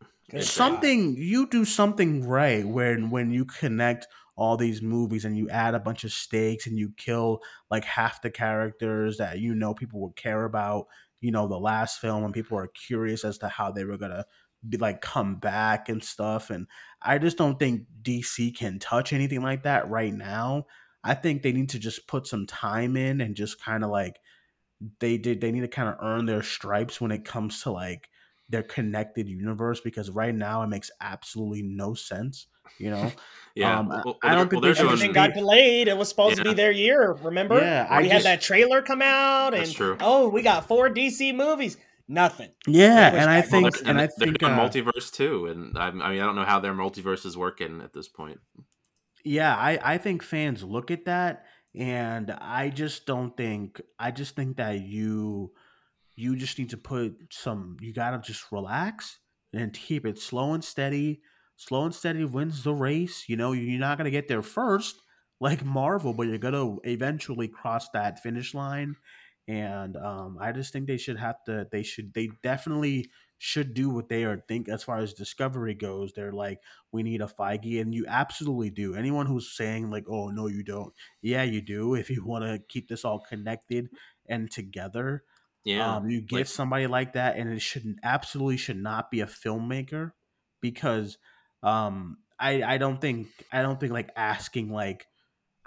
Good 0.30 0.44
something 0.44 1.16
you 1.16 1.48
do 1.48 1.64
something 1.64 2.26
right 2.26 2.66
when 2.66 3.10
when 3.10 3.30
you 3.30 3.44
connect 3.44 4.06
all 4.36 4.56
these 4.56 4.82
movies 4.82 5.24
and 5.24 5.36
you 5.36 5.48
add 5.48 5.74
a 5.74 5.80
bunch 5.80 6.04
of 6.04 6.12
stakes 6.12 6.66
and 6.66 6.78
you 6.78 6.92
kill 6.96 7.40
like 7.70 7.84
half 7.84 8.20
the 8.22 8.30
characters 8.30 9.16
that 9.16 9.38
you 9.38 9.54
know 9.54 9.72
people 9.72 10.00
would 10.00 10.16
care 10.16 10.44
about 10.44 10.86
you 11.20 11.30
know 11.30 11.48
the 11.48 11.58
last 11.58 12.00
film 12.00 12.24
and 12.24 12.34
people 12.34 12.58
are 12.58 12.68
curious 12.68 13.24
as 13.24 13.38
to 13.38 13.48
how 13.48 13.70
they 13.70 13.84
were 13.84 13.96
gonna 13.96 14.24
be 14.68 14.76
like 14.76 15.00
come 15.00 15.36
back 15.36 15.88
and 15.88 16.02
stuff 16.04 16.50
and 16.50 16.66
i 17.00 17.18
just 17.18 17.38
don't 17.38 17.58
think 17.58 17.82
dc 18.02 18.56
can 18.56 18.78
touch 18.78 19.12
anything 19.12 19.42
like 19.42 19.62
that 19.62 19.88
right 19.88 20.12
now 20.12 20.66
i 21.06 21.14
think 21.14 21.42
they 21.42 21.52
need 21.52 21.68
to 21.70 21.78
just 21.78 22.06
put 22.06 22.26
some 22.26 22.46
time 22.46 22.96
in 22.96 23.20
and 23.20 23.34
just 23.36 23.62
kind 23.64 23.82
of 23.84 23.90
like 23.90 24.16
they 25.00 25.16
did 25.16 25.40
they 25.40 25.50
need 25.52 25.60
to 25.60 25.68
kind 25.68 25.88
of 25.88 25.96
earn 26.02 26.26
their 26.26 26.42
stripes 26.42 27.00
when 27.00 27.10
it 27.10 27.24
comes 27.24 27.62
to 27.62 27.70
like 27.70 28.08
their 28.48 28.62
connected 28.62 29.26
universe 29.28 29.80
because 29.80 30.10
right 30.10 30.34
now 30.34 30.62
it 30.62 30.66
makes 30.68 30.90
absolutely 31.00 31.62
no 31.62 31.94
sense 31.94 32.46
you 32.78 32.90
know 32.90 33.10
Yeah, 33.58 33.78
Um, 33.78 33.88
well, 33.88 34.18
I- 34.22 34.34
don't 34.34 34.38
they're- 34.38 34.38
think 34.50 34.52
well, 34.52 34.60
they 34.60 34.66
they're 34.66 34.74
should 34.74 34.82
doing- 34.82 34.92
Everything 34.92 35.12
got 35.14 35.32
delayed. 35.32 35.88
It 35.88 35.96
was 35.96 36.10
supposed 36.10 36.36
to 36.36 36.44
be 36.44 36.52
their 36.52 36.70
year. 36.72 37.12
Remember? 37.22 37.58
Yeah, 37.58 37.86
I 37.88 38.02
we 38.02 38.08
just- 38.10 38.26
had 38.26 38.38
that 38.38 38.42
trailer 38.42 38.82
come 38.82 39.00
out, 39.00 39.54
and 39.54 39.72
true. 39.72 39.96
oh, 40.00 40.28
we 40.28 40.42
got 40.42 40.68
four 40.68 40.90
DC 40.90 41.34
movies. 41.34 41.78
Nothing. 42.06 42.50
yeah 42.66 43.08
and 43.14 43.30
i 43.30 43.40
back 43.40 43.50
Well, 43.50 43.62
think 43.62 43.74
they're- 43.78 43.88
and 43.88 43.98
i 43.98 44.02
they're 44.18 44.26
think 44.26 44.38
doing 44.40 44.52
uh, 44.52 44.58
multiverse 44.58 45.10
too, 45.10 45.46
and 45.46 45.78
I, 45.78 45.86
I 45.86 45.90
mean 45.92 46.02
I 46.02 46.26
don't 46.26 46.36
know 46.36 46.44
how 46.44 46.60
their 46.60 46.74
multiverse 46.74 47.24
is 47.24 47.34
working 47.34 47.80
at 47.80 47.94
this 47.94 48.08
point. 48.08 48.40
Yeah 49.26 49.56
i 49.56 49.78
i 49.82 49.98
think 49.98 50.22
fans 50.22 50.62
look 50.62 50.90
at 50.92 51.04
that 51.04 51.46
and 51.74 52.30
i 52.40 52.70
just 52.70 53.06
don't 53.06 53.36
think 53.36 53.80
i 53.98 54.10
just 54.10 54.36
think 54.36 54.56
that 54.56 54.80
you 54.80 55.50
you 56.14 56.36
just 56.36 56.58
need 56.58 56.70
to 56.70 56.76
put 56.76 57.12
some 57.30 57.76
you 57.80 57.92
gotta 57.92 58.18
just 58.18 58.52
relax 58.52 59.18
and 59.52 59.72
keep 59.72 60.04
it 60.04 60.18
slow 60.18 60.52
and 60.52 60.64
steady. 60.64 61.22
Slow 61.58 61.84
and 61.84 61.94
steady 61.94 62.24
wins 62.24 62.62
the 62.62 62.74
race 62.74 63.24
you 63.28 63.36
know 63.36 63.52
you're 63.52 63.80
not 63.80 63.96
gonna 63.98 64.10
get 64.10 64.28
there 64.28 64.42
first 64.42 64.96
like 65.40 65.64
marvel 65.64 66.12
but 66.12 66.26
you're 66.28 66.38
gonna 66.38 66.76
eventually 66.84 67.48
cross 67.48 67.88
that 67.94 68.20
finish 68.20 68.54
line 68.54 68.94
and 69.48 69.96
um 69.96 70.36
i 70.40 70.52
just 70.52 70.72
think 70.72 70.86
they 70.86 70.98
should 70.98 71.18
have 71.18 71.42
to 71.44 71.66
they 71.72 71.82
should 71.82 72.12
they 72.12 72.28
definitely 72.42 73.10
should 73.38 73.74
do 73.74 73.90
what 73.90 74.08
they 74.08 74.24
are 74.24 74.42
think 74.48 74.68
as 74.68 74.82
far 74.82 74.98
as 74.98 75.12
discovery 75.12 75.74
goes 75.74 76.12
they're 76.14 76.32
like 76.32 76.60
we 76.92 77.02
need 77.02 77.20
a 77.20 77.26
Feige, 77.26 77.80
and 77.80 77.94
you 77.94 78.06
absolutely 78.08 78.70
do. 78.70 78.94
Anyone 78.94 79.26
who's 79.26 79.54
saying 79.54 79.90
like, 79.90 80.04
"Oh 80.08 80.28
no, 80.28 80.46
you 80.46 80.62
don't," 80.62 80.94
yeah, 81.20 81.42
you 81.42 81.60
do. 81.60 81.94
If 81.94 82.08
you 82.08 82.24
want 82.24 82.44
to 82.44 82.58
keep 82.68 82.88
this 82.88 83.04
all 83.04 83.20
connected 83.20 83.88
and 84.28 84.50
together, 84.50 85.24
Yeah, 85.64 85.96
um, 85.96 86.08
you 86.08 86.20
get 86.22 86.36
like- 86.36 86.46
somebody 86.46 86.86
like 86.86 87.12
that, 87.14 87.36
and 87.36 87.52
it 87.52 87.60
should 87.60 87.98
absolutely 88.02 88.56
should 88.56 88.78
not 88.78 89.10
be 89.10 89.20
a 89.20 89.26
filmmaker 89.26 90.12
because 90.60 91.18
um, 91.62 92.18
I 92.38 92.62
I 92.62 92.78
don't 92.78 93.00
think 93.00 93.28
I 93.52 93.62
don't 93.62 93.78
think 93.78 93.92
like 93.92 94.10
asking 94.16 94.70
like 94.70 95.06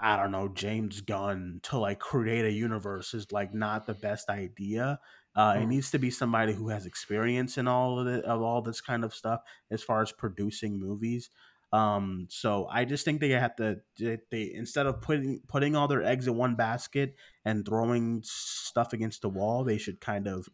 I 0.00 0.16
don't 0.16 0.32
know 0.32 0.48
James 0.48 1.00
Gunn 1.02 1.60
to 1.64 1.78
like 1.78 1.98
create 2.00 2.44
a 2.46 2.50
universe 2.52 3.12
is 3.14 3.30
like 3.32 3.52
not 3.54 3.86
the 3.86 3.94
best 3.94 4.28
idea. 4.30 4.98
Uh, 5.34 5.54
It 5.58 5.64
Mm. 5.64 5.68
needs 5.68 5.90
to 5.92 5.98
be 5.98 6.10
somebody 6.10 6.52
who 6.52 6.68
has 6.70 6.86
experience 6.86 7.56
in 7.56 7.68
all 7.68 7.98
of 8.00 8.06
it, 8.06 8.24
of 8.24 8.42
all 8.42 8.62
this 8.62 8.80
kind 8.80 9.04
of 9.04 9.14
stuff 9.14 9.42
as 9.70 9.82
far 9.82 10.02
as 10.02 10.12
producing 10.12 10.78
movies. 10.78 11.30
Um, 11.72 12.26
so 12.30 12.66
I 12.66 12.84
just 12.84 13.04
think 13.04 13.20
they 13.20 13.30
have 13.30 13.54
to 13.56 13.80
they, 13.96 14.18
they 14.30 14.52
instead 14.52 14.86
of 14.86 15.00
putting 15.00 15.40
putting 15.46 15.76
all 15.76 15.86
their 15.86 16.02
eggs 16.02 16.26
in 16.26 16.36
one 16.36 16.56
basket 16.56 17.14
and 17.44 17.64
throwing 17.64 18.22
stuff 18.24 18.92
against 18.92 19.22
the 19.22 19.28
wall, 19.28 19.62
they 19.62 19.78
should 19.78 20.00
kind 20.00 20.26
of 20.26 20.48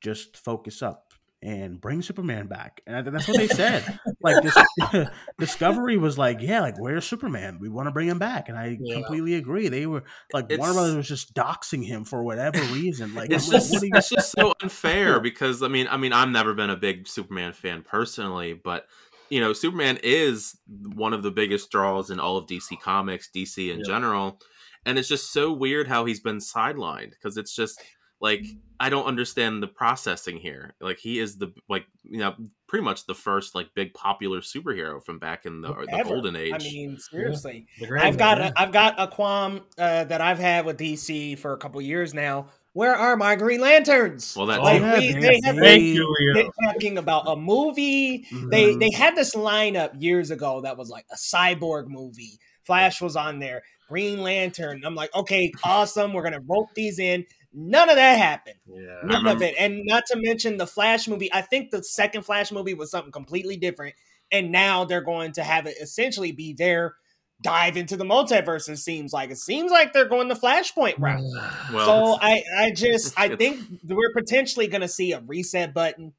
just 0.00 0.36
focus 0.38 0.82
up 0.82 1.05
and 1.46 1.80
bring 1.80 2.02
Superman 2.02 2.48
back. 2.48 2.80
And 2.88 3.06
that's 3.06 3.28
what 3.28 3.36
they 3.36 3.46
said. 3.46 4.00
like 4.20 4.42
this, 4.42 4.56
Discovery 5.38 5.96
was 5.96 6.18
like, 6.18 6.38
yeah, 6.40 6.60
like 6.60 6.78
where's 6.80 7.06
Superman? 7.06 7.58
We 7.60 7.68
want 7.68 7.86
to 7.86 7.92
bring 7.92 8.08
him 8.08 8.18
back, 8.18 8.48
and 8.48 8.58
I 8.58 8.76
Yeah. 8.80 8.96
completely 8.96 9.34
agree. 9.34 9.68
They 9.68 9.86
were 9.86 10.02
like 10.32 10.48
Warner 10.50 10.54
It's- 10.64 10.74
Brothers 10.74 10.96
was 10.96 11.08
just 11.08 11.34
doxing 11.34 11.84
him 11.86 12.04
for 12.04 12.22
whatever 12.24 12.58
reason. 12.74 13.14
Like, 13.14 13.30
it's 13.30 13.48
just 13.48 13.72
you 13.72 13.90
it's 13.94 14.08
just 14.08 14.32
so 14.32 14.52
unfair 14.60 15.20
because 15.30 15.62
I 15.62 15.68
mean 15.68 15.86
I 15.88 15.96
mean 15.96 16.12
I've 16.12 16.28
never 16.30 16.52
been 16.52 16.70
a 16.70 16.76
big 16.76 17.06
Superman 17.06 17.52
fan 17.52 17.82
personally, 17.82 18.52
but 18.52 18.86
you 19.30 19.40
know 19.40 19.52
Superman 19.52 19.98
is 20.02 20.56
one 20.94 21.12
of 21.12 21.22
the 21.22 21.30
biggest 21.30 21.70
draws 21.70 22.10
in 22.10 22.18
all 22.18 22.36
of 22.36 22.46
DC 22.46 22.80
Comics, 22.80 23.30
DC 23.34 23.70
in 23.72 23.78
Yeah. 23.78 23.84
general, 23.86 24.40
and 24.84 24.98
it's 24.98 25.08
just 25.08 25.32
so 25.32 25.52
weird 25.52 25.86
how 25.86 26.06
he's 26.06 26.20
been 26.20 26.38
sidelined 26.38 27.10
because 27.10 27.36
it's 27.36 27.54
just 27.54 27.80
like 28.20 28.44
I 28.78 28.90
don't 28.90 29.06
understand 29.06 29.62
the 29.62 29.66
processing 29.68 30.36
here. 30.36 30.74
Like 30.80 30.98
he 30.98 31.18
is 31.18 31.38
the 31.38 31.52
like 31.68 31.86
you 32.04 32.18
know 32.18 32.34
pretty 32.68 32.84
much 32.84 33.06
the 33.06 33.14
first 33.14 33.54
like 33.54 33.68
big 33.74 33.94
popular 33.94 34.40
superhero 34.40 35.02
from 35.02 35.18
back 35.18 35.46
in 35.46 35.60
the, 35.62 35.68
the 35.68 36.02
golden 36.04 36.36
age. 36.36 36.52
I 36.54 36.58
mean, 36.58 36.98
seriously. 36.98 37.66
The 37.80 37.88
I've 38.00 38.18
got 38.18 38.38
Man, 38.38 38.52
a, 38.56 38.60
I've 38.60 38.72
got 38.72 38.94
a 38.98 39.06
qualm 39.08 39.62
uh, 39.78 40.04
that 40.04 40.20
I've 40.20 40.38
had 40.38 40.66
with 40.66 40.78
DC 40.78 41.38
for 41.38 41.52
a 41.52 41.56
couple 41.58 41.80
years 41.80 42.12
now. 42.12 42.48
Where 42.72 42.94
are 42.94 43.16
my 43.16 43.36
Green 43.36 43.60
Lanterns? 43.62 44.34
well, 44.36 44.44
that's 44.44 44.62
like 44.62 44.82
yeah, 44.82 44.98
we, 44.98 45.12
they- 45.14 45.20
they 45.20 45.40
have 45.44 45.56
they- 45.56 45.62
Thank 45.62 45.82
you, 45.84 46.14
been 46.34 46.34
Leo. 46.44 46.50
talking 46.66 46.98
about 46.98 47.24
a 47.26 47.36
movie. 47.36 48.26
They 48.50 48.74
Mhm. 48.74 48.80
they 48.80 48.90
had 48.94 49.16
this 49.16 49.34
lineup 49.34 49.92
years 50.02 50.30
ago 50.30 50.60
that 50.62 50.76
was 50.76 50.90
like 50.90 51.06
a 51.10 51.16
cyborg 51.16 51.86
movie. 51.88 52.38
Flash 52.64 53.00
was 53.00 53.16
on 53.16 53.38
there. 53.38 53.62
Green 53.88 54.20
Lantern. 54.22 54.82
I'm 54.84 54.94
like, 54.96 55.14
okay, 55.14 55.52
awesome. 55.64 56.12
We're 56.12 56.24
gonna 56.24 56.42
rope 56.46 56.68
these 56.74 56.98
in. 56.98 57.24
None 57.58 57.88
of 57.88 57.96
that 57.96 58.18
happened. 58.18 58.58
Yeah. 58.66 59.00
None 59.02 59.26
of 59.26 59.40
it. 59.40 59.54
And 59.58 59.80
not 59.86 60.04
to 60.08 60.18
mention 60.20 60.58
the 60.58 60.66
Flash 60.66 61.08
movie. 61.08 61.32
I 61.32 61.40
think 61.40 61.70
the 61.70 61.82
second 61.82 62.22
Flash 62.22 62.52
movie 62.52 62.74
was 62.74 62.90
something 62.90 63.10
completely 63.10 63.56
different. 63.56 63.94
And 64.30 64.52
now 64.52 64.84
they're 64.84 65.00
going 65.00 65.32
to 65.32 65.42
have 65.42 65.66
it 65.66 65.76
essentially 65.80 66.32
be 66.32 66.52
their 66.52 66.96
dive 67.42 67.78
into 67.78 67.96
the 67.96 68.04
multiverse. 68.04 68.68
It 68.68 68.76
seems 68.76 69.12
like 69.12 69.30
it 69.30 69.38
seems 69.38 69.70
like 69.70 69.94
they're 69.94 70.08
going 70.08 70.28
the 70.28 70.34
Flashpoint 70.34 70.98
route. 70.98 71.22
well, 71.72 72.16
so 72.16 72.18
I, 72.20 72.42
I 72.58 72.70
just, 72.72 73.18
I 73.18 73.34
think 73.34 73.60
we're 73.84 74.12
potentially 74.12 74.66
going 74.66 74.82
to 74.82 74.88
see 74.88 75.12
a 75.12 75.20
reset 75.20 75.72
button, 75.72 76.12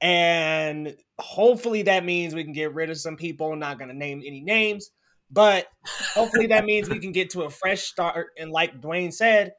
and 0.00 0.94
hopefully 1.18 1.82
that 1.82 2.04
means 2.04 2.34
we 2.34 2.44
can 2.44 2.52
get 2.52 2.74
rid 2.74 2.90
of 2.90 2.98
some 2.98 3.16
people. 3.16 3.52
I'm 3.52 3.58
not 3.58 3.78
going 3.78 3.88
to 3.88 3.96
name 3.96 4.22
any 4.26 4.42
names, 4.42 4.90
but 5.30 5.66
hopefully 6.14 6.48
that 6.48 6.64
means 6.64 6.90
we 6.90 6.98
can 6.98 7.12
get 7.12 7.30
to 7.30 7.42
a 7.42 7.50
fresh 7.50 7.82
start. 7.82 8.28
And 8.38 8.50
like 8.50 8.80
Duane 8.80 9.12
said, 9.12 9.52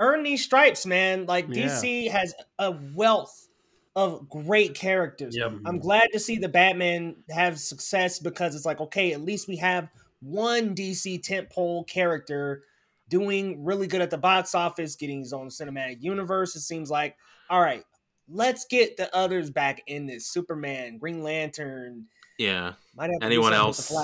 earn 0.00 0.22
these 0.22 0.44
stripes, 0.44 0.86
man. 0.86 1.26
Like 1.26 1.46
Yeah. 1.48 1.66
DC 1.66 2.10
has 2.10 2.34
a 2.58 2.72
wealth 2.94 3.48
of 3.96 4.28
great 4.28 4.74
characters. 4.74 5.36
Yep. 5.36 5.52
I'm 5.66 5.78
glad 5.78 6.08
to 6.12 6.20
see 6.20 6.38
the 6.38 6.48
Batman 6.48 7.16
have 7.30 7.58
success 7.58 8.18
because 8.20 8.54
it's 8.54 8.64
like, 8.66 8.80
okay, 8.80 9.12
at 9.12 9.22
least 9.22 9.48
we 9.48 9.56
have 9.56 9.88
one 10.20 10.74
DC 10.74 11.20
tentpole 11.20 11.86
character 11.88 12.62
doing 13.08 13.64
really 13.64 13.86
good 13.86 14.00
at 14.00 14.10
the 14.10 14.18
box 14.18 14.54
office, 14.54 14.94
getting 14.94 15.20
his 15.20 15.32
own 15.32 15.48
cinematic 15.48 16.02
universe. 16.02 16.54
It 16.54 16.60
seems 16.60 16.90
like, 16.90 17.16
all 17.50 17.60
right, 17.60 17.84
let's 18.28 18.66
get 18.66 18.96
the 18.96 19.14
others 19.16 19.50
back 19.50 19.82
in 19.86 20.06
this. 20.06 20.26
Superman, 20.26 20.98
Green 20.98 21.22
Lantern. 21.22 22.06
Yeah. 22.38 22.74
Anyone 23.00 23.20
something 23.20 23.40
with 23.40 23.50
the 23.50 23.56
else? 23.56 23.94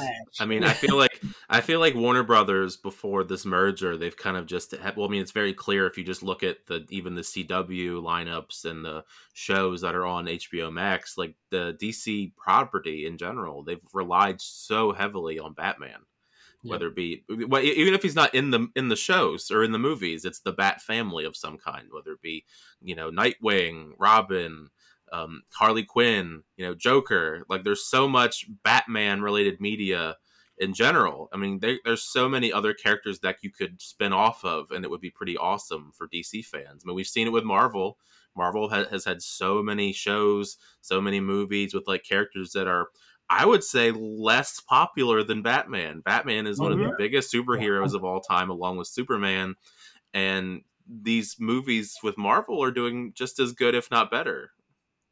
I 0.41 0.45
mean, 0.45 0.65
I 0.65 0.73
feel 0.73 0.97
like 0.97 1.21
I 1.49 1.61
feel 1.61 1.81
like 1.81 1.95
Warner 1.95 2.25
Brothers 2.25 2.77
before 2.77 3.25
this 3.25 3.45
merger, 3.45 3.97
they've 3.97 4.17
kind 4.17 4.37
of 4.37 4.47
just 4.47 4.73
had, 4.73 4.97
well, 4.97 5.07
I 5.07 5.11
mean, 5.11 5.23
it's 5.23 5.33
very 5.33 5.55
clear 5.55 5.87
if 5.87 5.97
you 5.97 6.05
just 6.05 6.23
look 6.23 6.43
at 6.43 6.67
the 6.67 6.85
even 6.91 7.15
the 7.15 7.23
CW 7.23 8.03
lineups 8.03 8.65
and 8.65 8.85
the 8.85 9.05
shows 9.33 9.81
that 9.81 9.95
are 9.95 10.07
on 10.07 10.27
HBO 10.27 10.73
Max, 10.73 11.17
like 11.17 11.35
the 11.51 11.77
DC 11.81 12.35
property 12.37 13.07
in 13.07 13.19
general, 13.19 13.63
they've 13.63 13.81
relied 13.93 14.41
so 14.41 14.93
heavily 14.93 15.39
on 15.39 15.55
Batman. 15.55 16.01
Whether 16.67 16.87
it 16.87 16.97
be 16.97 17.25
well, 17.29 17.63
even 17.63 17.93
if 17.93 18.03
he's 18.03 18.15
not 18.15 18.35
in 18.35 18.51
the 18.51 18.69
in 18.75 18.89
the 18.89 18.97
shows 18.97 19.51
or 19.51 19.63
in 19.63 19.73
the 19.73 19.79
movies, 19.79 20.25
it's 20.25 20.41
the 20.41 20.53
Bat 20.53 20.81
family 20.81 21.27
of 21.27 21.37
some 21.37 21.59
kind. 21.59 21.89
Whether 21.91 22.13
it 22.13 22.23
be 22.23 22.47
you 22.83 22.95
know 22.95 23.11
Nightwing, 23.11 23.93
Robin, 23.99 24.71
um, 25.13 25.43
Harley 25.53 25.85
Quinn, 25.85 26.43
you 26.57 26.67
know, 26.67 26.75
Joker. 26.75 27.45
Like 27.49 27.65
there's 27.65 27.85
so 27.85 28.09
much 28.09 28.47
Batman 28.63 29.23
related 29.23 29.61
media 29.61 30.17
in 30.59 30.75
general. 30.75 31.29
I 31.33 31.37
mean, 31.37 31.61
there, 31.61 31.79
there's 31.85 32.03
so 32.03 32.29
many 32.29 32.53
other 32.53 32.75
characters 32.75 33.21
that 33.21 33.37
you 33.43 33.51
could 33.51 33.81
spin 33.81 34.13
off 34.13 34.45
of, 34.45 34.71
and 34.71 34.85
it 34.85 34.91
would 34.91 35.01
be 35.01 35.11
pretty 35.11 35.37
awesome 35.37 35.93
for 35.97 36.09
DC 36.09 36.45
fans. 36.45 36.85
I 36.85 36.87
mean, 36.87 36.97
we've 36.97 37.07
seen 37.07 37.27
it 37.27 37.33
with 37.33 37.45
Marvel. 37.45 37.99
Marvel 38.37 38.69
ha- 38.69 38.87
has 38.91 39.05
had 39.05 39.23
so 39.23 39.63
many 39.63 39.93
shows, 39.93 40.57
so 40.81 41.01
many 41.01 41.21
movies 41.21 41.75
with 41.75 41.87
like 41.87 42.05
characters 42.05 42.53
that 42.53 42.67
are. 42.67 42.89
I 43.31 43.47
would 43.47 43.65
say 43.65 43.91
less 43.91 44.61
popular 44.61 45.23
than 45.23 45.41
Batman. 45.41 46.01
Batman 46.05 46.47
is 46.47 46.59
one 46.61 46.73
of 46.73 46.79
the 46.79 46.93
biggest 46.99 47.33
superheroes 47.33 47.95
of 47.95 48.05
all 48.05 48.21
time, 48.21 48.51
along 48.51 48.77
with 48.77 48.87
Superman. 48.87 49.55
And 50.13 50.61
these 50.87 51.37
movies 51.39 51.97
with 52.03 52.19
Marvel 52.19 52.63
are 52.63 52.71
doing 52.71 53.13
just 53.15 53.41
as 53.41 53.53
good, 53.53 53.75
if 53.75 53.91
not 53.91 54.11
better. 54.11 54.51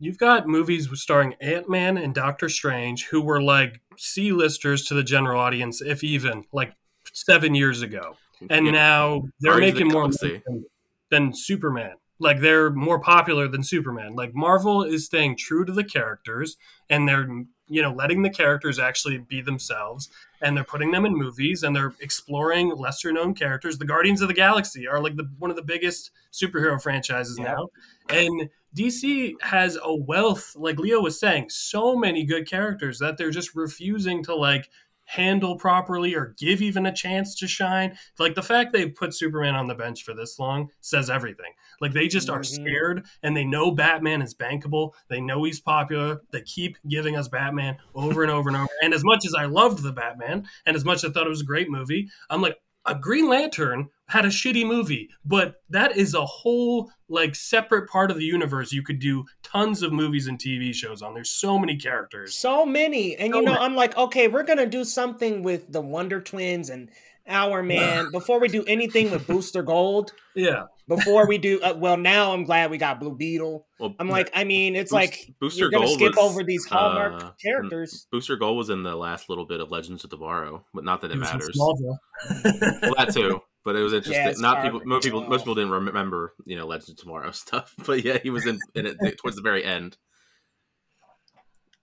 You've 0.02 0.18
got 0.18 0.48
movies 0.48 0.88
starring 1.00 1.34
Ant 1.40 1.68
Man 1.68 1.96
and 1.96 2.12
Doctor 2.12 2.48
Strange, 2.48 3.06
who 3.06 3.22
were 3.22 3.40
like 3.40 3.80
C 3.96 4.32
listers 4.32 4.84
to 4.86 4.94
the 4.94 5.04
general 5.04 5.40
audience, 5.40 5.80
if 5.80 6.02
even 6.02 6.44
like 6.52 6.74
seven 7.12 7.54
years 7.54 7.82
ago. 7.82 8.16
and 8.50 8.66
Yeah. 8.66 8.72
now 8.72 9.22
they're 9.38 9.52
Guardians 9.52 9.74
of 9.74 9.78
the 9.78 9.84
making 9.84 9.92
more 9.92 10.08
money 10.08 10.42
than, 10.44 10.64
than 11.12 11.32
Superman. 11.32 11.92
Like 12.18 12.40
they're 12.40 12.70
more 12.70 12.98
popular 12.98 13.46
than 13.46 13.62
Superman. 13.62 14.16
Like 14.16 14.34
Marvel 14.34 14.82
is 14.82 15.06
staying 15.06 15.36
true 15.36 15.64
to 15.64 15.72
the 15.72 15.84
characters, 15.84 16.56
and 16.90 17.08
they're 17.08 17.28
you 17.68 17.80
know 17.80 17.92
letting 17.92 18.22
the 18.22 18.30
characters 18.30 18.80
actually 18.80 19.18
be 19.18 19.40
themselves, 19.40 20.10
and 20.40 20.56
they're 20.56 20.64
putting 20.64 20.90
them 20.90 21.04
in 21.04 21.14
movies, 21.14 21.62
and 21.62 21.76
they're 21.76 21.94
exploring 22.00 22.70
lesser 22.76 23.12
known 23.12 23.34
characters. 23.34 23.78
The 23.78 23.84
Guardians 23.84 24.20
of 24.20 24.26
the 24.26 24.34
Galaxy 24.34 24.88
are 24.88 25.00
like 25.00 25.14
the 25.14 25.30
one 25.38 25.50
of 25.50 25.56
the 25.56 25.62
biggest 25.62 26.10
superhero 26.32 26.82
franchises 26.82 27.38
Yeah. 27.38 27.44
now, 27.52 27.68
and 28.08 28.50
DC 28.76 29.34
has 29.42 29.78
a 29.82 29.94
wealth, 29.94 30.54
like 30.56 30.78
Leo 30.78 31.00
was 31.00 31.18
saying, 31.20 31.50
so 31.50 31.96
many 31.96 32.24
good 32.24 32.48
characters 32.48 32.98
that 32.98 33.18
they're 33.18 33.30
just 33.30 33.54
refusing 33.54 34.22
to 34.24 34.34
like 34.34 34.68
handle 35.04 35.56
properly 35.58 36.14
or 36.14 36.34
give 36.38 36.62
even 36.62 36.86
a 36.86 36.92
chance 36.92 37.34
to 37.34 37.46
shine. 37.46 37.98
Like 38.18 38.34
the 38.34 38.42
fact 38.42 38.72
they 38.72 38.88
put 38.88 39.12
Superman 39.14 39.54
on 39.54 39.66
the 39.66 39.74
bench 39.74 40.04
for 40.04 40.14
this 40.14 40.38
long 40.38 40.70
says 40.80 41.10
everything. 41.10 41.52
Like 41.82 41.92
they 41.92 42.08
just 42.08 42.30
are 42.30 42.40
Mhm. 42.40 42.46
scared 42.46 43.06
and 43.22 43.36
they 43.36 43.44
know 43.44 43.72
Batman 43.72 44.22
is 44.22 44.34
bankable. 44.34 44.92
They 45.08 45.20
know 45.20 45.44
he's 45.44 45.60
popular. 45.60 46.22
They 46.30 46.40
keep 46.42 46.78
giving 46.88 47.16
us 47.16 47.28
Batman 47.28 47.76
over 47.94 48.22
and 48.22 48.32
over 48.32 48.48
and 48.48 48.56
over. 48.56 48.68
And 48.80 48.94
as 48.94 49.04
much 49.04 49.26
as 49.26 49.34
I 49.34 49.44
loved 49.46 49.82
the 49.82 49.92
Batman 49.92 50.46
and 50.64 50.76
as 50.76 50.84
much 50.84 50.98
as 50.98 51.10
I 51.10 51.12
thought 51.12 51.26
it 51.26 51.30
was 51.30 51.42
a 51.42 51.46
great 51.46 51.68
movie, 51.68 52.08
I'm 52.30 52.40
like 52.40 52.56
a 52.84 52.94
Green 52.94 53.28
Lantern 53.28 53.88
had 54.08 54.24
a 54.24 54.28
shitty 54.28 54.66
movie, 54.66 55.08
but 55.24 55.56
that 55.70 55.96
is 55.96 56.14
a 56.14 56.24
whole 56.24 56.90
like 57.08 57.34
separate 57.34 57.88
part 57.88 58.10
of 58.10 58.16
the 58.16 58.24
universe 58.24 58.72
you 58.72 58.82
could 58.82 58.98
do 58.98 59.24
tons 59.42 59.82
of 59.82 59.92
movies 59.92 60.26
and 60.26 60.38
TV 60.38 60.74
shows 60.74 61.02
on. 61.02 61.14
There's 61.14 61.30
so 61.30 61.58
many 61.58 61.76
characters. 61.76 62.34
So 62.34 62.66
many. 62.66 63.16
And 63.16 63.32
So 63.32 63.38
you 63.40 63.44
know, 63.44 63.52
many. 63.52 63.64
I'm 63.64 63.74
like, 63.76 63.96
okay, 63.96 64.28
we're 64.28 64.42
gonna 64.42 64.66
do 64.66 64.84
something 64.84 65.42
with 65.42 65.72
the 65.72 65.80
Wonder 65.80 66.20
Twins 66.20 66.70
and 66.70 66.90
Hourman 67.26 68.10
before 68.12 68.40
we 68.40 68.48
do 68.48 68.64
anything 68.64 69.10
with 69.10 69.26
Booster 69.26 69.62
Gold. 69.62 70.12
Yeah. 70.34 70.64
Before 70.88 71.28
we 71.28 71.38
do, 71.38 71.60
uh, 71.60 71.74
well, 71.76 71.96
now 71.96 72.32
I'm 72.32 72.44
glad 72.44 72.70
we 72.70 72.76
got 72.76 72.98
Blue 72.98 73.14
Beetle. 73.14 73.66
Well, 73.78 73.94
I'm 74.00 74.08
like, 74.08 74.30
I 74.34 74.44
mean, 74.44 74.74
it's 74.74 74.90
Boost- 74.90 74.92
like 74.92 75.34
Booster 75.40 75.60
you're 75.60 75.70
gonna 75.70 75.86
Gold 75.86 75.98
skip 75.98 76.16
was, 76.16 76.30
over 76.30 76.42
these 76.42 76.66
Hallmark 76.66 77.22
uh, 77.22 77.30
characters. 77.40 78.08
Booster 78.10 78.36
Gold 78.36 78.58
was 78.58 78.68
in 78.68 78.82
the 78.82 78.96
last 78.96 79.28
little 79.28 79.46
bit 79.46 79.60
of 79.60 79.70
Legends 79.70 80.02
of 80.02 80.10
Tomorrow, 80.10 80.64
but 80.74 80.84
not 80.84 81.00
that 81.02 81.10
it 81.10 81.14
He 81.14 81.20
was 81.20 81.30
in 81.30 81.36
matters. 81.38 81.56
Well, 81.56 82.94
that 82.98 83.10
too. 83.14 83.40
But 83.64 83.76
it 83.76 83.82
was 83.82 83.92
interesting. 83.92 84.26
Yeah, 84.26 84.32
Not 84.38 84.64
people. 84.64 84.82
Most 84.84 85.04
people. 85.04 85.20
Most 85.22 85.42
people 85.42 85.54
didn't 85.54 85.70
remember, 85.70 86.34
you 86.44 86.56
know, 86.56 86.66
Legends 86.66 86.90
of 86.90 86.96
Tomorrow 86.96 87.30
stuff. 87.32 87.74
But 87.86 88.04
yeah, 88.04 88.18
he 88.22 88.30
was 88.30 88.46
in, 88.46 88.58
in 88.74 88.86
it 88.86 89.18
towards 89.18 89.36
the 89.36 89.42
very 89.42 89.64
end. 89.64 89.96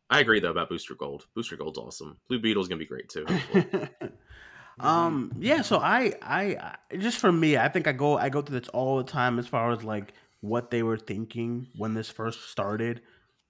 I 0.10 0.20
agree 0.20 0.40
though 0.40 0.52
about 0.52 0.70
Booster 0.70 0.96
Gold. 0.96 1.28
Booster 1.36 1.56
Gold's 1.56 1.78
awesome. 1.78 2.18
Blue 2.28 2.40
Beetle's 2.40 2.68
gonna 2.68 2.80
be 2.80 2.86
great 2.86 3.10
too. 3.10 3.26
um 4.80 5.34
yeah 5.40 5.62
so 5.62 5.78
I, 5.78 6.14
I 6.22 6.78
i 6.92 6.96
just 6.98 7.18
for 7.20 7.32
me 7.32 7.58
i 7.58 7.68
think 7.68 7.88
i 7.88 7.92
go 7.92 8.18
i 8.18 8.30
go 8.30 8.42
through 8.42 8.60
this 8.60 8.70
all 8.70 8.98
the 8.98 9.04
time 9.04 9.38
as 9.38 9.48
far 9.48 9.72
as 9.72 9.84
like 9.84 10.14
what 10.42 10.72
they 10.72 10.84
were 10.84 10.98
thinking 10.98 11.68
when 11.76 11.96
this 11.96 12.10
first 12.10 12.50
started. 12.50 13.02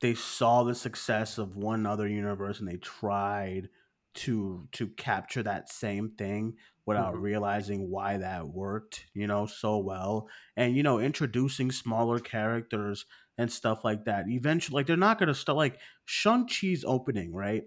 They 0.02 0.16
saw 0.16 0.64
the 0.64 0.74
success 0.74 1.38
of 1.38 1.56
one 1.56 1.86
other 1.86 2.08
universe 2.08 2.58
and 2.60 2.68
they 2.68 2.78
tried 2.78 3.70
to 4.16 4.68
to 4.72 4.88
capture 4.88 5.44
that 5.44 5.70
same 5.70 6.10
thing 6.16 6.58
without 6.88 7.16
Mhm. 7.16 7.22
realizing 7.22 7.92
why 7.92 8.18
that 8.18 8.48
worked 8.48 9.06
you 9.14 9.28
know 9.28 9.46
so 9.46 9.78
well. 9.78 10.28
And 10.58 10.76
you 10.76 10.82
know 10.82 11.00
introducing 11.00 11.72
smaller 11.72 12.20
characters 12.20 13.06
and 13.38 13.52
stuff 13.52 13.84
like 13.84 14.06
that 14.06 14.28
eventually 14.28 14.74
like 14.80 14.88
they're 14.88 14.98
not 14.98 15.20
gonna 15.20 15.36
start 15.36 15.58
like 15.58 15.80
shang-chi's 16.06 16.84
opening 16.84 17.34
right 17.36 17.66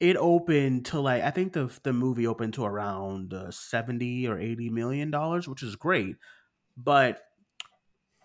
it 0.00 0.16
opened 0.16 0.86
to 0.86 1.00
like 1.00 1.22
I 1.22 1.30
think 1.30 1.52
the 1.52 1.70
the 1.82 1.92
movie 1.92 2.26
opened 2.26 2.54
to 2.54 2.64
around 2.64 3.34
uh, 3.34 3.50
seventy 3.50 4.26
or 4.28 4.38
eighty 4.38 4.70
million 4.70 5.10
dollars, 5.10 5.48
which 5.48 5.62
is 5.62 5.76
great. 5.76 6.16
But 6.76 7.22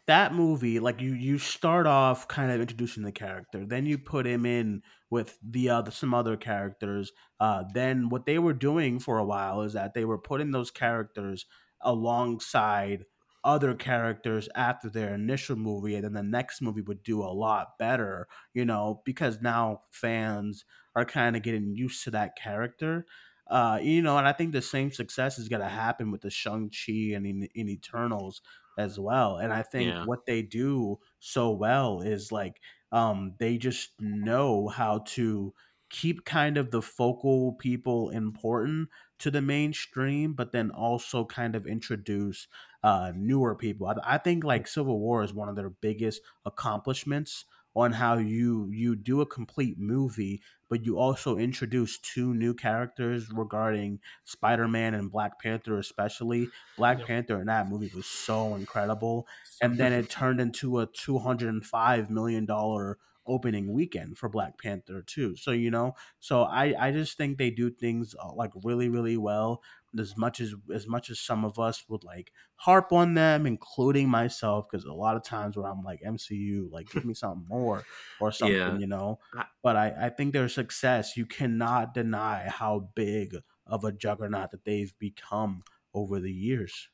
that 0.07 0.33
movie, 0.33 0.79
like 0.79 0.99
you, 0.99 1.13
you 1.13 1.37
start 1.37 1.85
off 1.87 2.27
kind 2.27 2.51
of 2.51 2.59
introducing 2.59 3.03
the 3.03 3.11
character, 3.11 3.65
then 3.65 3.85
you 3.85 3.97
put 3.97 4.25
him 4.25 4.45
in 4.45 4.81
with 5.09 5.37
the 5.43 5.69
other 5.69 5.91
some 5.91 6.13
other 6.13 6.35
characters. 6.37 7.11
Uh, 7.39 7.63
then 7.73 8.09
what 8.09 8.25
they 8.25 8.39
were 8.39 8.53
doing 8.53 8.99
for 8.99 9.17
a 9.19 9.25
while 9.25 9.61
is 9.61 9.73
that 9.73 9.93
they 9.93 10.05
were 10.05 10.17
putting 10.17 10.51
those 10.51 10.71
characters 10.71 11.45
alongside 11.81 13.05
other 13.43 13.73
characters 13.75 14.47
after 14.55 14.89
their 14.89 15.13
initial 15.15 15.55
movie, 15.55 15.95
and 15.95 16.03
then 16.03 16.13
the 16.13 16.23
next 16.23 16.61
movie 16.61 16.81
would 16.81 17.03
do 17.03 17.21
a 17.21 17.33
lot 17.33 17.77
better, 17.79 18.27
you 18.53 18.65
know, 18.65 19.01
because 19.05 19.41
now 19.41 19.83
fans 19.91 20.65
are 20.95 21.05
kind 21.05 21.35
of 21.35 21.41
getting 21.43 21.75
used 21.75 22.03
to 22.03 22.11
that 22.11 22.35
character. 22.35 23.05
Uh, 23.47 23.79
you 23.81 24.01
know, 24.01 24.17
and 24.17 24.27
I 24.27 24.33
think 24.33 24.53
the 24.53 24.61
same 24.61 24.91
success 24.91 25.37
is 25.37 25.49
going 25.49 25.61
to 25.61 25.67
happen 25.67 26.11
with 26.11 26.21
the 26.21 26.29
Shang-Chi 26.29 27.13
and 27.15 27.25
in, 27.25 27.43
in 27.53 27.67
Eternals 27.69 28.41
as 28.77 28.97
well. 28.99 29.37
And 29.37 29.51
I 29.51 29.61
think 29.63 29.95
Yeah. 29.95 30.05
what 30.05 30.25
they 30.25 30.41
do 30.41 30.99
so 31.19 31.51
well 31.51 32.01
is 32.01 32.31
like 32.31 32.61
um, 32.91 33.35
they 33.39 33.57
just 33.57 33.91
know 33.99 34.67
how 34.69 34.99
to 34.99 35.53
keep 35.89 36.23
kind 36.23 36.57
of 36.57 36.71
the 36.71 36.81
focal 36.81 37.53
people 37.53 38.09
important 38.11 38.87
to 39.19 39.29
the 39.29 39.41
mainstream, 39.41 40.33
but 40.33 40.53
then 40.53 40.71
also 40.71 41.25
kind 41.25 41.53
of 41.55 41.67
introduce 41.67 42.47
uh, 42.83 43.11
newer 43.15 43.55
people. 43.55 43.87
I, 43.87 43.95
I 44.03 44.17
think 44.17 44.43
like 44.43 44.67
Civil 44.67 44.99
War 44.99 45.23
is 45.23 45.33
one 45.33 45.49
of 45.49 45.55
their 45.55 45.69
biggest 45.69 46.21
accomplishments 46.45 47.45
on 47.73 47.93
how 47.93 48.17
you 48.17 48.69
you 48.69 48.95
do 48.97 49.21
a 49.21 49.25
complete 49.25 49.79
movie 49.79 50.41
but 50.67 50.85
you 50.85 50.97
also 50.97 51.37
introduce 51.37 51.97
two 51.99 52.33
new 52.33 52.53
characters 52.53 53.29
regarding 53.31 53.99
Spider-Man 54.25 54.93
and 54.93 55.09
Black 55.11 55.39
Panther 55.39 55.77
especially. 55.77 56.51
Black 56.75 57.03
Yep. 57.03 57.05
Panther 57.05 57.39
in 57.39 57.47
that 57.47 57.67
movie 57.69 57.89
was 57.93 58.07
so 58.07 58.55
incredible 58.55 59.25
and 59.61 59.79
then 59.79 59.93
it 59.93 60.09
turned 60.09 60.41
into 60.41 60.79
a 60.79 60.87
205 60.87 62.09
million 62.09 62.45
dollar 62.45 62.97
opening 63.27 63.71
weekend 63.71 64.17
for 64.17 64.27
Black 64.29 64.57
Panther 64.57 65.01
too. 65.01 65.35
So 65.35 65.51
you 65.51 65.69
know, 65.71 65.93
so 66.19 66.43
I 66.43 66.87
I 66.87 66.91
just 66.91 67.17
think 67.17 67.37
they 67.37 67.51
do 67.51 67.69
things 67.69 68.15
uh, 68.21 68.33
like 68.33 68.51
really 68.63 68.89
really 68.89 69.17
well 69.17 69.61
as 69.99 70.15
much 70.17 70.39
as 70.39 70.53
as 70.73 70.87
much 70.87 71.09
as 71.09 71.19
some 71.19 71.43
of 71.43 71.59
us 71.59 71.83
would 71.89 72.03
like 72.03 72.31
harp 72.55 72.91
on 72.93 73.13
them 73.13 73.45
including 73.45 74.07
myself 74.09 74.65
because 74.69 74.85
a 74.85 74.93
lot 74.93 75.15
of 75.17 75.23
times 75.23 75.57
where 75.57 75.65
I'm 75.69 75.83
like 75.83 76.01
MCU 76.01 76.71
like 76.71 76.89
give 76.91 77.03
me 77.05 77.13
something 77.13 77.45
more 77.47 77.83
or 78.19 78.31
something, 78.39 78.55
Yeah. 78.57 78.77
you 78.77 78.87
know. 78.87 79.19
But 79.63 79.75
I 79.75 79.93
I 80.07 80.09
think 80.09 80.33
their 80.33 80.49
success 80.49 81.17
you 81.17 81.25
cannot 81.25 81.93
deny 81.93 82.47
how 82.49 82.89
big 82.95 83.35
of 83.67 83.83
a 83.83 83.91
juggernaut 83.91 84.51
that 84.51 84.65
they've 84.65 84.93
become 84.99 85.63
over 85.93 86.19
the 86.19 86.31
years. 86.31 86.89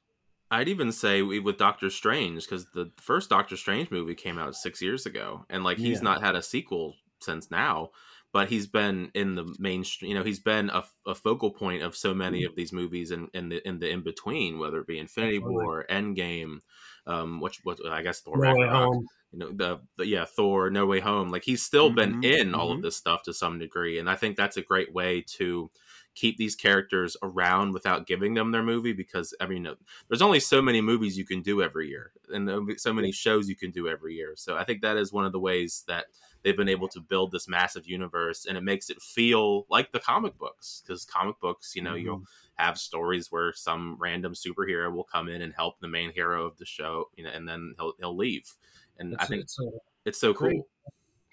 I'd 0.49 0.69
even 0.69 0.91
say 0.93 1.21
we- 1.21 1.39
with 1.39 1.57
Doctor 1.57 1.89
Strange 1.89 2.43
because 2.45 2.65
the 2.73 2.91
first 3.01 3.29
Doctor 3.29 3.57
Strange 3.57 3.91
movie 3.91 4.15
came 4.15 4.37
out 4.39 4.55
six 4.55 4.81
years 4.81 5.05
ago, 5.05 5.45
and 5.49 5.63
like 5.63 5.77
he's 5.77 5.97
Yeah. 5.97 6.03
not 6.03 6.21
had 6.21 6.35
a 6.35 6.41
sequel 6.41 6.95
since 7.19 7.51
now. 7.51 7.89
But 8.37 8.49
he's 8.49 8.67
been 8.67 9.11
in 9.15 9.35
the 9.35 9.55
mainstream. 9.57 10.09
You 10.11 10.15
know, 10.17 10.23
he's 10.23 10.39
been 10.39 10.69
a, 10.69 10.83
a 11.07 11.15
focal 11.15 11.51
point 11.51 11.81
of 11.81 11.95
so 11.95 12.13
many 12.13 12.43
Mm-hmm. 12.43 12.45
of 12.45 12.55
these 12.55 12.71
movies 12.71 13.09
in, 13.11 13.29
in 13.33 13.49
the 13.49 13.67
in 13.67 13.79
the 13.79 13.89
in 13.89 14.01
between, 14.03 14.59
whether 14.59 14.79
it 14.79 14.87
be 14.87 14.99
Infinity 14.99 15.39
Absolutely. 15.39 15.67
War, 15.67 15.85
Endgame, 15.89 16.61
um, 17.05 17.39
which 17.41 17.59
what 17.63 17.83
I 17.85 18.01
guess 18.03 18.21
Thor 18.21 18.39
No 18.39 18.55
Way 18.57 18.67
Ragnarok, 18.67 18.69
Home. 18.69 19.07
you 19.31 19.39
know 19.39 19.51
the, 19.51 19.81
the 19.97 20.05
yeah 20.05 20.25
Thor 20.25 20.69
No 20.69 20.85
Way 20.85 20.99
Home 20.99 21.29
like 21.29 21.43
he's 21.43 21.63
still 21.65 21.89
been 21.89 22.15
Mhm, 22.15 22.21
in 22.21 22.53
all 22.53 22.71
of 22.71 22.81
mhm. 22.81 22.83
this 22.83 22.95
stuff 22.95 23.23
to 23.23 23.33
some 23.33 23.59
degree 23.59 23.99
and 23.99 24.09
I 24.09 24.15
think 24.15 24.37
that's 24.37 24.57
a 24.57 24.61
great 24.61 24.93
way 24.93 25.21
to 25.37 25.71
keep 26.15 26.37
these 26.37 26.55
characters 26.55 27.15
around 27.21 27.73
without 27.73 28.07
giving 28.07 28.33
them 28.33 28.51
their 28.51 28.63
movie 28.63 28.93
because 28.93 29.33
I 29.39 29.45
mean 29.47 29.67
there's 30.07 30.21
only 30.21 30.39
so 30.39 30.61
many 30.61 30.81
movies 30.81 31.17
you 31.17 31.25
can 31.25 31.41
do 31.41 31.61
every 31.61 31.89
year 31.89 32.13
and 32.29 32.79
so 32.79 32.93
many 32.93 33.11
shows 33.11 33.49
you 33.49 33.55
can 33.55 33.71
do 33.71 33.87
every 33.87 34.15
year 34.15 34.35
so 34.35 34.57
I 34.57 34.63
think 34.63 34.81
that 34.81 34.97
is 34.97 35.11
one 35.13 35.25
of 35.25 35.31
the 35.31 35.39
ways 35.39 35.83
that 35.87 36.07
they've 36.47 36.55
been 36.55 36.69
able 36.69 36.87
to 36.87 37.01
build 37.01 37.29
this 37.29 37.49
massive 37.49 37.85
universe 37.85 38.45
and 38.45 38.57
it 38.57 38.63
makes 38.63 38.89
it 38.89 39.01
feel 39.01 39.65
like 39.69 39.91
the 39.91 39.99
comic 39.99 40.37
books 40.37 40.81
because 40.87 41.03
comic 41.03 41.37
books 41.41 41.75
you 41.75 41.81
know 41.81 41.95
you'll 41.95 42.19
mm-hmm. 42.19 42.63
have 42.65 42.77
stories 42.77 43.29
where 43.33 43.51
some 43.51 43.97
random 43.99 44.33
superhero 44.33 44.89
will 44.89 45.03
come 45.03 45.27
in 45.27 45.41
and 45.41 45.53
help 45.53 45.77
the 45.81 45.87
main 45.87 46.11
hero 46.13 46.45
of 46.45 46.57
the 46.57 46.65
show, 46.65 47.09
you 47.15 47.23
know, 47.23 47.31
and 47.31 47.47
then 47.47 47.73
he'll 47.77 47.93
he'll 47.99 48.15
leave. 48.15 48.53
And 48.99 49.15
I 49.19 49.25
think 49.25 49.43
it's, 49.43 49.59
it's 50.05 50.19
so 50.19 50.33
cool. 50.33 50.67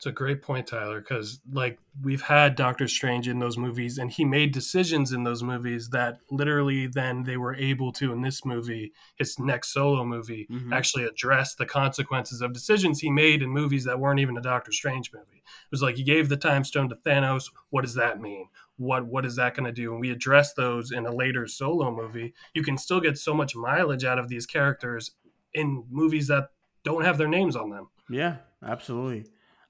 It's 0.05 0.10
a 0.10 0.12
great 0.12 0.43
point, 0.43 0.66
Tyler, 0.66 1.01
because 1.01 1.40
like 1.51 1.78
we've 2.02 2.20
had 2.20 2.56
Doctor 2.56 2.86
Strange 2.86 3.26
in 3.26 3.39
those 3.39 3.56
movies, 3.56 3.97
and 3.97 4.10
he 4.10 4.22
made 4.22 4.52
decisions 4.52 5.12
in 5.12 5.24
those 5.24 5.43
movies 5.43 5.89
that 5.90 6.18
literally 6.31 6.86
then 6.86 7.22
they 7.22 7.39
were 7.39 7.55
able 7.55 7.90
to 7.93 8.12
in 8.12 8.20
this 8.20 8.44
movie, 8.44 8.93
his 9.16 9.39
next 9.39 9.72
solo 9.72 10.05
movie, 10.05 10.47
Mhm. 10.51 10.74
actually 10.74 11.05
address 11.05 11.55
the 11.55 11.64
consequences 11.64 12.43
of 12.43 12.52
decisions 12.52 13.01
he 13.01 13.10
made 13.10 13.40
in 13.40 13.48
movies 13.48 13.85
that 13.85 13.98
weren't 13.98 14.20
even 14.20 14.36
a 14.36 14.43
Doctor 14.43 14.72
Strange 14.72 15.10
movie. 15.14 15.39
It 15.39 15.70
was 15.70 15.81
like 15.81 15.97
he 15.97 16.02
gave 16.05 16.28
the 16.28 16.36
time 16.36 16.64
stone 16.64 16.90
to 16.90 16.97
Thanos. 16.97 17.51
What 17.70 17.82
does 17.82 17.94
that 17.94 18.20
mean? 18.20 18.48
What 18.76 19.06
what 19.06 19.24
is 19.24 19.36
that 19.36 19.55
going 19.55 19.64
to 19.64 19.72
do? 19.72 19.93
And 19.93 20.01
we 20.02 20.10
address 20.10 20.52
those 20.52 20.93
in 20.93 21.06
a 21.06 21.14
later 21.14 21.47
solo 21.47 21.90
movie. 21.90 22.35
You 22.52 22.62
can 22.62 22.76
still 22.76 23.01
get 23.01 23.16
so 23.16 23.32
much 23.32 23.56
mileage 23.56 24.05
out 24.05 24.18
of 24.18 24.28
these 24.28 24.44
characters 24.44 25.12
in 25.55 25.85
movies 25.90 26.26
that 26.28 26.51
don't 26.82 27.05
have 27.05 27.16
their 27.16 27.28
names 27.28 27.56
on 27.56 27.70
them. 27.70 27.89
Yeah, 28.10 28.36
absolutely. 28.62 29.24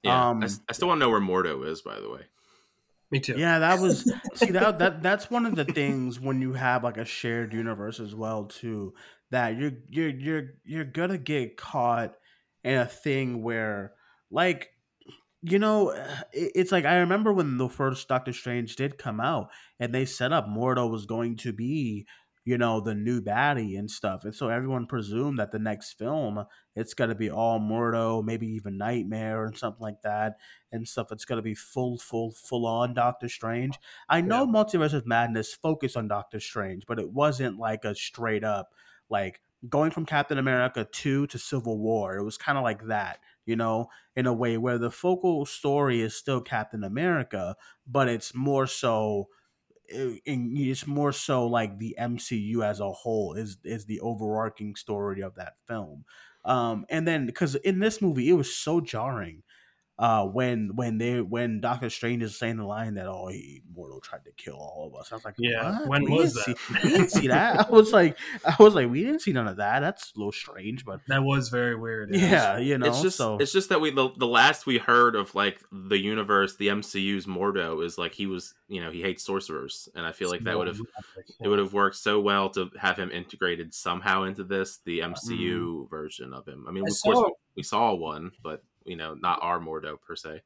Yeah, 0.05 0.29
Um, 0.29 0.41
I, 0.41 0.45
s- 0.45 0.61
I 0.69 0.73
still 0.73 0.87
want 0.87 0.99
to 0.99 1.05
know 1.05 1.09
where 1.09 1.19
Mordo 1.21 1.65
is, 1.67 1.81
by 1.81 1.99
the 1.99 2.09
way. 2.09 2.21
Me 3.11 3.19
too. 3.19 3.35
Yeah, 3.37 3.59
that 3.59 3.79
was 3.79 4.11
see 4.35 4.51
that 4.51 4.79
that 4.79 5.03
that's 5.03 5.29
one 5.29 5.45
of 5.45 5.55
the 5.55 5.65
things 5.65 6.19
when 6.19 6.41
you 6.41 6.53
have 6.53 6.83
like 6.83 6.97
a 6.97 7.05
shared 7.05 7.53
universe 7.53 7.99
as 7.99 8.15
well 8.15 8.45
too 8.45 8.93
that 9.31 9.57
you're 9.57 9.73
you're 9.89 10.09
you're 10.09 10.43
you're 10.63 10.85
gonna 10.85 11.17
get 11.17 11.55
caught 11.57 12.15
in 12.63 12.77
a 12.79 12.85
thing 12.85 13.43
where 13.43 13.93
like 14.31 14.69
you 15.43 15.59
know 15.59 15.91
it- 16.33 16.51
it's 16.55 16.71
like 16.71 16.85
I 16.85 16.97
remember 16.97 17.31
when 17.31 17.57
the 17.57 17.69
first 17.69 18.07
Doctor 18.07 18.33
Strange 18.33 18.75
did 18.75 18.97
come 18.97 19.19
out 19.19 19.49
and 19.79 19.93
they 19.93 20.05
set 20.05 20.33
up 20.33 20.47
Mordo 20.47 20.89
was 20.89 21.05
going 21.05 21.35
to 21.37 21.53
be 21.53 22.07
you 22.45 22.57
know 22.57 22.79
the 22.79 22.95
new 22.95 23.21
baddie 23.21 23.77
and 23.77 23.89
stuff 23.89 24.23
and 24.23 24.33
so 24.33 24.49
everyone 24.49 24.85
presumed 24.85 25.39
that 25.39 25.51
the 25.51 25.59
next 25.59 25.93
film 25.93 26.45
it's 26.75 26.93
going 26.93 27.09
to 27.09 27.15
be 27.15 27.29
all 27.29 27.59
Mordo 27.59 28.23
maybe 28.23 28.47
even 28.47 28.77
Nightmare 28.77 29.45
and 29.45 29.57
something 29.57 29.81
like 29.81 30.01
that 30.03 30.35
and 30.75 30.87
stuff. 30.87 31.11
It's 31.11 31.25
going 31.25 31.37
to 31.37 31.43
be 31.43 31.55
full, 31.55 31.97
full, 31.97 32.31
full 32.31 32.65
on 32.65 32.93
Doctor 32.93 33.29
Strange. 33.29 33.79
I 34.09 34.21
know 34.21 34.45
Multiverse 34.45 34.93
of 34.93 35.07
Madness 35.07 35.53
focused 35.53 35.97
on 35.97 36.07
Doctor 36.07 36.39
Strange, 36.39 36.83
but 36.87 36.99
it 36.99 37.11
wasn't 37.11 37.57
like 37.57 37.85
a 37.85 37.95
straight 37.95 38.43
up 38.43 38.73
like 39.09 39.41
going 39.67 39.91
from 39.91 40.05
Captain 40.05 40.37
America 40.37 40.87
2 40.91 41.27
to 41.27 41.39
Civil 41.39 41.79
War. 41.79 42.17
It 42.17 42.23
was 42.23 42.37
kind 42.37 42.57
of 42.57 42.63
like 42.63 42.87
that, 42.87 43.19
you 43.45 43.55
know, 43.55 43.87
in 44.15 44.27
a 44.27 44.33
way 44.33 44.57
where 44.57 44.77
the 44.77 44.91
focal 44.91 45.45
story 45.45 46.01
is 46.01 46.15
still 46.15 46.41
Captain 46.41 46.83
America, 46.83 47.55
but 47.87 48.07
it's 48.07 48.35
more 48.35 48.67
so 48.67 49.29
it- 49.87 50.21
in- 50.25 50.55
it's 50.57 50.87
more 50.87 51.11
so 51.11 51.47
like 51.47 51.77
the 51.79 51.97
MCU 51.97 52.63
as 52.63 52.79
a 52.79 52.91
whole 52.91 53.33
is 53.33 53.57
is 53.63 53.85
the 53.85 53.99
overarching 54.01 54.75
story 54.75 55.21
of 55.21 55.35
that 55.35 55.55
film. 55.67 56.05
Um, 56.43 56.85
and 56.89 57.07
then 57.07 57.25
because 57.25 57.55
in 57.55 57.79
this 57.79 58.01
movie 58.01 58.29
it 58.29 58.33
was 58.33 58.55
so 58.55 58.79
jarring 58.81 59.43
uh 59.97 60.25
when 60.25 60.71
when 60.75 60.97
they 60.97 61.21
when 61.21 61.61
Doctor 61.61 61.89
Strange 61.89 62.21
is 62.21 62.37
saying 62.37 62.57
the 62.57 62.65
line 62.65 62.95
that 62.95 63.07
oh 63.07 63.27
he 63.27 63.61
Mordo 63.77 64.01
tried 64.01 64.25
to 64.25 64.31
kill 64.33 64.55
all 64.55 64.91
of 64.93 64.99
us. 64.99 65.09
I 65.11 65.15
was 65.15 65.23
like, 65.23 65.35
Yeah, 65.37 65.79
what? 65.79 65.87
when 65.87 66.03
We 66.03 66.11
was 66.11 66.33
didn't 66.33 66.57
that? 66.57 66.81
See, 66.81 66.87
we 66.87 66.89
didn't 66.97 67.09
see 67.11 67.27
that. 67.27 67.67
I 67.67 67.69
was 67.69 67.93
like, 67.93 68.17
I 68.45 68.55
was 68.59 68.75
like, 68.75 68.89
we 68.89 69.03
didn't 69.03 69.21
see 69.21 69.31
none 69.31 69.47
of 69.47 69.57
that. 69.57 69.79
That's 69.79 70.11
a 70.15 70.19
little 70.19 70.33
strange, 70.33 70.83
but 70.83 70.99
That 71.07 71.23
was 71.23 71.47
very 71.49 71.75
weird. 71.77 72.13
yeah, 72.13 72.57
you 72.57 72.77
know. 72.77 72.87
it's 72.87 73.01
just 73.01 73.15
so 73.17 73.37
it's 73.37 73.53
just 73.53 73.69
that 73.69 73.79
we 73.79 73.91
the, 73.91 74.09
the 74.17 74.27
last 74.27 74.65
we 74.65 74.77
heard 74.79 75.15
of 75.15 75.33
like 75.33 75.61
the 75.71 75.97
universe, 75.97 76.57
the 76.57 76.67
MCU's 76.67 77.25
Mordo 77.25 77.83
is 77.83 77.97
like 77.97 78.13
he 78.13 78.25
was 78.27 78.53
you 78.67 78.83
know 78.83 78.91
he 78.91 79.01
hates 79.01 79.23
sorcerers, 79.25 79.87
and 79.95 80.05
I 80.05 80.11
feel 80.11 80.29
like 80.29 80.43
that 80.43 80.57
would 80.57 80.67
have 80.67 80.79
it 81.39 81.47
would 81.47 81.59
have 81.59 81.71
worked 81.73 81.95
so 81.95 82.19
well 82.19 82.49
to 82.49 82.69
have 82.79 82.97
him 82.97 83.11
integrated 83.11 83.73
somehow 83.73 84.23
into 84.23 84.43
this 84.43 84.79
the 84.85 84.99
MCU 84.99 85.89
version 85.89 86.33
of 86.33 86.45
him. 86.45 86.65
I 86.67 86.71
mean, 86.71 86.83
I 86.85 86.91
of 86.91 87.01
course 87.01 87.17
saw- 87.17 87.29
we 87.55 87.63
saw 87.63 87.93
one, 87.93 88.31
but 88.43 88.61
you 88.85 88.95
know 88.95 89.15
not 89.15 89.39
our 89.41 89.59
Mordo 89.59 89.99
per 89.99 90.15
se. 90.15 90.41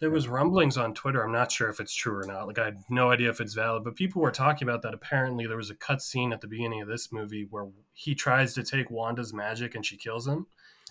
There 0.00 0.10
was 0.10 0.28
rumblings 0.28 0.78
on 0.78 0.94
Twitter. 0.94 1.22
I'm 1.22 1.32
not 1.32 1.52
sure 1.52 1.68
if 1.68 1.78
it's 1.78 1.94
true 1.94 2.16
or 2.18 2.24
not. 2.24 2.46
Like 2.46 2.58
I 2.58 2.64
had 2.64 2.78
no 2.88 3.10
idea 3.10 3.28
if 3.28 3.38
it's 3.38 3.52
valid, 3.52 3.84
but 3.84 3.96
people 3.96 4.22
were 4.22 4.30
talking 4.30 4.66
about 4.66 4.80
that. 4.82 4.94
Apparently, 4.94 5.46
there 5.46 5.58
was 5.58 5.68
a 5.68 5.74
cut 5.74 6.00
scene 6.00 6.32
at 6.32 6.40
the 6.40 6.46
beginning 6.46 6.80
of 6.80 6.88
this 6.88 7.12
movie 7.12 7.46
where 7.50 7.66
he 7.92 8.14
tries 8.14 8.54
to 8.54 8.62
take 8.62 8.90
Wanda's 8.90 9.34
magic 9.34 9.74
and 9.74 9.84
she 9.84 9.98
kills 9.98 10.26
him. 10.26 10.46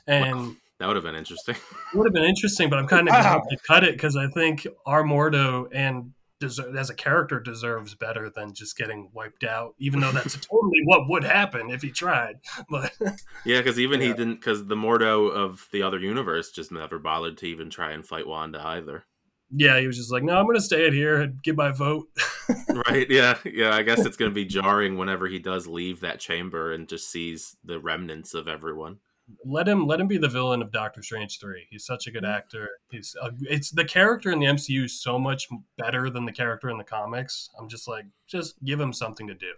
And 0.05 0.57
That 0.77 0.85
would 0.87 0.95
have 0.95 1.03
been 1.03 1.15
interesting. 1.15 1.55
would 1.95 2.05
have 2.05 2.13
been 2.13 2.23
interesting, 2.23 2.69
but 2.69 2.77
I'm 2.77 2.87
kind 2.87 3.09
of 3.09 3.15
glad 3.15 3.41
they 3.49 3.57
cut 3.67 3.83
it 3.83 3.93
because 3.93 4.15
I 4.15 4.27
think 4.27 4.67
our 4.85 5.03
Mordo 5.03 5.67
and 5.71 6.13
deser- 6.39 6.75
as 6.75 6.89
a 6.89 6.95
character 6.95 7.39
deserves 7.39 7.95
better 7.95 8.29
than 8.29 8.53
just 8.53 8.77
getting 8.77 9.09
wiped 9.13 9.43
out. 9.43 9.75
Even 9.79 9.99
though 9.99 10.11
that's 10.11 10.33
totally 10.47 10.81
what 10.85 11.09
would 11.09 11.23
happen 11.23 11.69
if 11.69 11.81
he 11.81 11.91
tried. 11.91 12.35
But 12.69 12.91
yeah, 13.45 13.59
because 13.59 13.79
even 13.79 14.01
he 14.01 14.09
didn't 14.09 14.35
because 14.35 14.65
the 14.65 14.75
Mordo 14.75 15.31
of 15.31 15.67
the 15.71 15.83
other 15.83 15.99
universe 15.99 16.51
just 16.51 16.71
never 16.71 16.99
bothered 16.99 17.37
to 17.39 17.47
even 17.47 17.69
try 17.69 17.91
and 17.91 18.05
fight 18.05 18.27
Wanda 18.27 18.65
either. 18.65 19.05
yeah, 19.51 19.79
he 19.79 19.87
was 19.87 19.97
just 19.97 20.11
like, 20.11 20.23
"No, 20.23 20.37
I'm 20.37 20.45
to 20.55 20.61
stay 20.61 20.85
it 20.87 20.93
here 20.93 21.21
and 21.21 21.41
give 21.43 21.57
my 21.57 21.71
vote." 21.71 22.07
right 22.87 23.09
yeah 23.09 23.37
yeah 23.45 23.75
i 23.75 23.83
guess 23.83 24.05
it's 24.05 24.17
to 24.17 24.29
be 24.33 24.45
jarring 24.45 24.97
whenever 24.97 25.27
he 25.27 25.37
does 25.37 25.67
leave 25.67 25.99
that 25.99 26.19
chamber 26.19 26.73
and 26.73 26.87
just 26.87 27.09
sees 27.09 27.55
the 27.63 27.79
remnants 27.79 28.33
of 28.33 28.47
everyone 28.47 28.97
let 29.45 29.67
him 29.67 29.85
let 29.87 29.99
him 29.99 30.07
be 30.07 30.17
the 30.17 30.27
villain 30.27 30.61
of 30.61 30.71
Doctor 30.71 31.01
Strange 31.03 31.39
three. 31.39 31.67
He's 31.69 31.85
such 31.85 32.07
a 32.07 32.11
good 32.11 32.25
actor. 32.25 32.69
He's 32.89 33.15
uh, 33.21 33.31
it's 33.41 33.69
the 33.71 33.85
character 33.85 34.31
in 34.31 34.39
the 34.39 34.47
MCU 34.47 34.85
is 34.85 35.01
so 35.01 35.19
much 35.19 35.47
better 35.77 36.09
than 36.09 36.25
the 36.25 36.31
character 36.31 36.69
in 36.69 36.77
the 36.77 36.83
comics. 36.83 37.49
I'm 37.59 37.69
just 37.69 37.87
like, 37.87 38.05
just 38.27 38.63
give 38.63 38.79
him 38.79 38.93
something 38.93 39.27
to 39.27 39.33
do. 39.35 39.53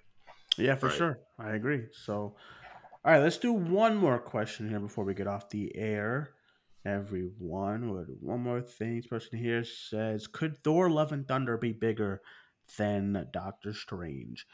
Yeah, 0.57 0.75
for 0.75 0.87
Right. 0.87 0.95
sure. 0.97 1.19
I 1.39 1.51
agree. 1.51 1.85
So, 1.93 2.13
all 2.13 3.11
right, 3.13 3.19
let's 3.19 3.37
do 3.37 3.53
one 3.53 3.95
more 3.95 4.19
question 4.19 4.67
here 4.69 4.79
before 4.79 5.05
we 5.05 5.13
get 5.13 5.27
off 5.27 5.49
the 5.49 5.75
air. 5.75 6.31
Everyone, 6.83 7.91
we'll 7.91 8.05
one 8.19 8.41
more 8.41 8.61
thing. 8.61 8.97
This 8.97 9.07
person 9.07 9.37
here 9.39 9.63
says, 9.63 10.27
"Could 10.27 10.57
Thor: 10.63 10.89
Love 10.89 11.11
and 11.11 11.27
Thunder 11.27 11.57
be 11.57 11.71
bigger 11.73 12.21
than 12.77 13.27
Doctor 13.31 13.73
Strange?" 13.73 14.45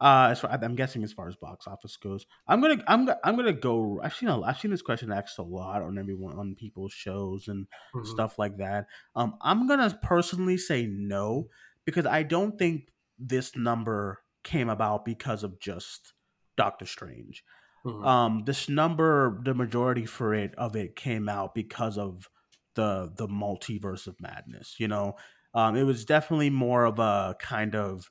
Uh, 0.00 0.28
as 0.32 0.40
far, 0.40 0.50
I'm 0.50 0.74
guessing 0.74 1.04
as 1.04 1.12
far 1.12 1.28
as 1.28 1.36
box 1.36 1.66
office 1.66 1.96
goes, 1.96 2.26
I'm 2.48 2.60
gonna, 2.60 2.82
I'm, 2.88 3.08
I'm 3.22 3.36
gonna 3.36 3.52
go. 3.52 4.00
I've 4.02 4.14
seen, 4.14 4.28
a, 4.28 4.40
I've 4.42 4.58
seen 4.58 4.70
this 4.72 4.82
question 4.82 5.12
asked 5.12 5.38
a 5.38 5.42
lot 5.42 5.82
on 5.82 5.98
everyone 5.98 6.38
on 6.38 6.54
people's 6.56 6.92
shows 6.92 7.48
and 7.48 7.66
Mhm. 7.94 8.04
stuff 8.06 8.38
like 8.38 8.56
that. 8.58 8.86
Um, 9.14 9.36
I'm 9.40 9.66
gonna 9.68 9.96
personally 10.02 10.56
say 10.58 10.86
no 10.86 11.48
because 11.84 12.06
I 12.06 12.22
don't 12.24 12.58
think 12.58 12.92
this 13.18 13.56
number 13.56 14.18
came 14.42 14.68
about 14.68 15.04
because 15.04 15.44
of 15.44 15.60
just 15.60 16.12
Doctor 16.56 16.86
Strange. 16.86 17.44
Mhm. 17.84 18.04
Um, 18.06 18.44
this 18.44 18.68
number, 18.68 19.40
the 19.44 19.54
majority 19.54 20.06
for 20.06 20.34
it 20.34 20.54
of 20.56 20.76
it 20.76 20.96
came 20.96 21.28
out 21.28 21.54
because 21.54 21.96
of 21.98 22.28
the 22.74 23.12
the 23.16 23.28
multiverse 23.28 24.06
of 24.06 24.20
madness. 24.20 24.78
You 24.78 24.88
know, 24.88 25.16
um, 25.54 25.76
it 25.76 25.84
was 25.84 26.04
definitely 26.04 26.50
more 26.50 26.84
of 26.84 26.98
a 26.98 27.36
kind 27.40 27.74
of 27.74 28.10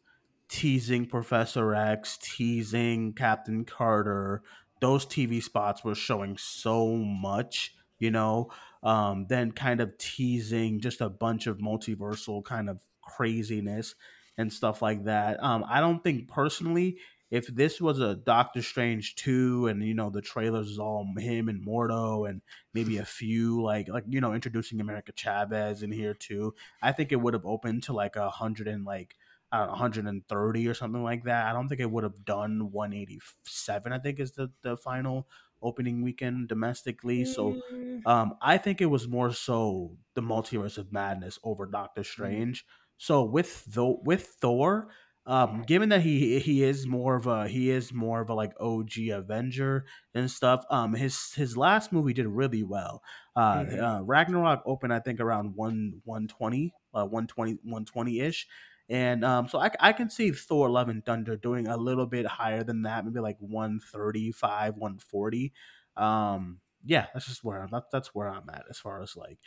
teasing 0.50 1.06
Professor 1.06 1.74
X, 1.74 2.18
teasing 2.22 3.14
Captain 3.14 3.66
Carter. 3.66 4.42
Those 4.82 5.06
TV 5.06 5.42
spots 5.42 5.84
were 5.84 5.96
showing 5.96 6.38
so 6.38 6.96
much, 6.96 7.74
you 8.00 8.12
know, 8.12 8.52
um, 8.84 9.28
then 9.30 9.52
kind 9.52 9.80
of 9.82 9.98
teasing 9.98 10.80
just 10.80 11.02
a 11.02 11.10
bunch 11.10 11.48
of 11.48 11.58
multiversal 11.58 12.44
kind 12.44 12.70
of 12.70 12.80
craziness 13.02 13.96
and 14.38 14.52
stuff 14.52 14.82
like 14.82 15.06
that. 15.06 15.42
Um, 15.44 15.64
I 15.68 15.80
don't 15.80 16.04
think 16.04 16.28
personally, 16.28 16.98
if 17.34 17.48
this 17.48 17.82
was 17.82 18.00
a 18.00 18.16
Doctor 18.16 18.62
Strange 18.62 19.16
two, 19.16 19.66
and 19.66 19.84
you 19.84 19.96
know 19.96 20.12
the 20.12 20.22
trailers 20.22 20.70
is 20.70 20.78
all 20.78 21.08
him 21.18 21.50
and 21.50 21.66
Mordo, 21.66 22.30
and 22.30 22.42
maybe 22.76 22.98
a 22.98 23.06
few 23.06 23.60
like 23.64 23.88
like 23.88 24.04
you 24.08 24.22
know 24.22 24.34
introducing 24.34 24.80
America 24.80 25.12
Chavez 25.16 25.82
in 25.82 25.92
here 25.92 26.14
too, 26.14 26.54
I 26.82 26.92
think 26.92 27.12
it 27.12 27.20
would 27.20 27.34
have 27.34 27.46
opened 27.46 27.84
to 27.84 27.94
like 27.94 28.16
a 28.16 28.30
hundred 28.30 28.68
and 28.68 28.86
like 28.86 29.16
I 29.54 29.60
don't 29.60 29.68
know, 29.68 29.74
130 29.74 30.68
or 30.68 30.76
something 30.76 31.04
like 31.04 31.26
that. 31.26 31.48
I 31.48 31.54
don't 31.54 31.70
think 31.70 31.82
it 31.82 31.92
would 31.92 32.04
have 32.06 32.26
done 32.26 32.72
187. 32.72 33.94
I 33.94 34.00
think 34.00 34.20
is 34.20 34.34
the 34.34 34.52
the 34.64 34.78
final 34.78 35.30
opening 35.62 36.04
weekend 36.04 36.50
domestically. 36.50 37.26
So 37.26 37.60
um, 38.06 38.36
I 38.42 38.58
think 38.58 38.82
it 38.82 38.88
was 38.88 39.08
more 39.08 39.32
so 39.34 39.98
the 40.16 40.22
multiverse 40.22 40.78
of 40.78 40.92
madness 40.92 41.40
over 41.44 41.66
Doctor 41.66 42.04
Strange. 42.04 42.66
So 42.98 43.24
with 43.24 43.66
the 43.66 43.86
with 44.04 44.26
Thor, 44.42 44.90
um, 45.26 45.62
given 45.64 45.90
that 45.90 46.02
he 46.02 46.40
he 46.40 46.64
is 46.64 46.86
more 46.88 47.16
of 47.16 47.28
a 47.28 47.48
he 47.48 47.70
is 47.70 47.94
more 47.94 48.22
of 48.22 48.30
a 48.30 48.34
like 48.34 48.54
OG 48.60 49.10
Avenger 49.10 49.86
and 50.14 50.30
stuff. 50.30 50.66
Um, 50.70 50.94
his 50.94 51.34
his 51.34 51.56
last 51.58 51.92
movie 51.94 52.14
did 52.14 52.28
really 52.28 52.64
well. 52.64 53.04
Uh, 53.36 53.66
Mhm. 53.66 53.80
uh 53.82 54.02
Ragnarok 54.04 54.64
opened 54.66 54.94
I 54.94 55.00
think 55.00 55.20
around 55.20 55.56
one 55.56 56.02
one 56.06 56.28
twenty, 56.28 56.74
uh, 56.94 57.06
120 57.06 57.58
120 57.64 58.20
ish. 58.20 58.48
And 58.94 59.26
um, 59.26 59.48
so 59.48 59.60
I, 59.60 59.72
I 59.80 59.92
can 59.92 60.12
see 60.12 60.30
Thor: 60.30 60.70
Love 60.70 60.88
and 60.88 61.04
Thunder 61.04 61.36
doing 61.36 61.68
a 61.68 61.76
little 61.76 62.06
bit 62.06 62.28
higher 62.28 62.64
than 62.64 62.84
that, 62.84 63.04
maybe 63.04 63.20
like 63.20 63.38
one 63.40 63.80
thirty 63.80 64.32
five, 64.32 64.78
one 64.78 65.00
forty. 65.00 65.52
Um, 65.98 66.60
yeah, 66.86 67.08
that's 67.12 67.26
just 67.26 67.44
where 67.44 67.64
I'm. 67.64 67.70
That, 67.72 67.86
that's 67.92 68.14
where 68.14 68.30
I'm 68.30 68.48
at 68.52 68.66
as 68.70 68.78
far 68.78 69.02
as 69.02 69.16
like, 69.16 69.40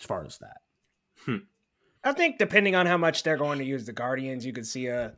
as 0.00 0.04
far 0.04 0.24
as 0.24 0.38
that. 0.38 0.56
I 2.02 2.12
think 2.12 2.38
depending 2.38 2.74
on 2.74 2.86
how 2.86 2.96
much 2.96 3.22
they're 3.22 3.36
going 3.36 3.60
to 3.60 3.64
use 3.64 3.86
the 3.86 3.92
Guardians, 3.92 4.44
you 4.44 4.52
could 4.52 4.66
see 4.66 4.88
a 4.88 5.14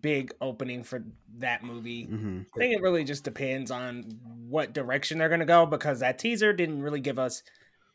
big 0.00 0.32
opening 0.40 0.84
for 0.84 1.04
that 1.38 1.64
movie. 1.64 2.04
hmm 2.04 2.42
I 2.54 2.58
think 2.58 2.76
it 2.76 2.82
really 2.82 3.02
just 3.02 3.24
depends 3.24 3.72
on 3.72 4.04
what 4.48 4.72
direction 4.72 5.18
they're 5.18 5.28
going 5.28 5.40
to 5.40 5.46
go 5.46 5.66
because 5.66 5.98
that 6.00 6.20
teaser 6.20 6.52
didn't 6.52 6.82
really 6.82 7.00
give 7.00 7.18
us 7.18 7.42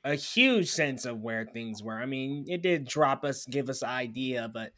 a 0.03 0.15
huge 0.15 0.69
sense 0.69 1.05
of 1.05 1.21
where 1.21 1.45
things 1.45 1.81
were. 1.83 1.99
I 2.01 2.05
mean, 2.05 2.45
it 2.47 2.61
did 2.61 2.85
drop 2.85 3.23
us, 3.23 3.45
give 3.45 3.69
us 3.69 3.81
an 3.81 3.89
idea, 3.89 4.49
but 4.53 4.73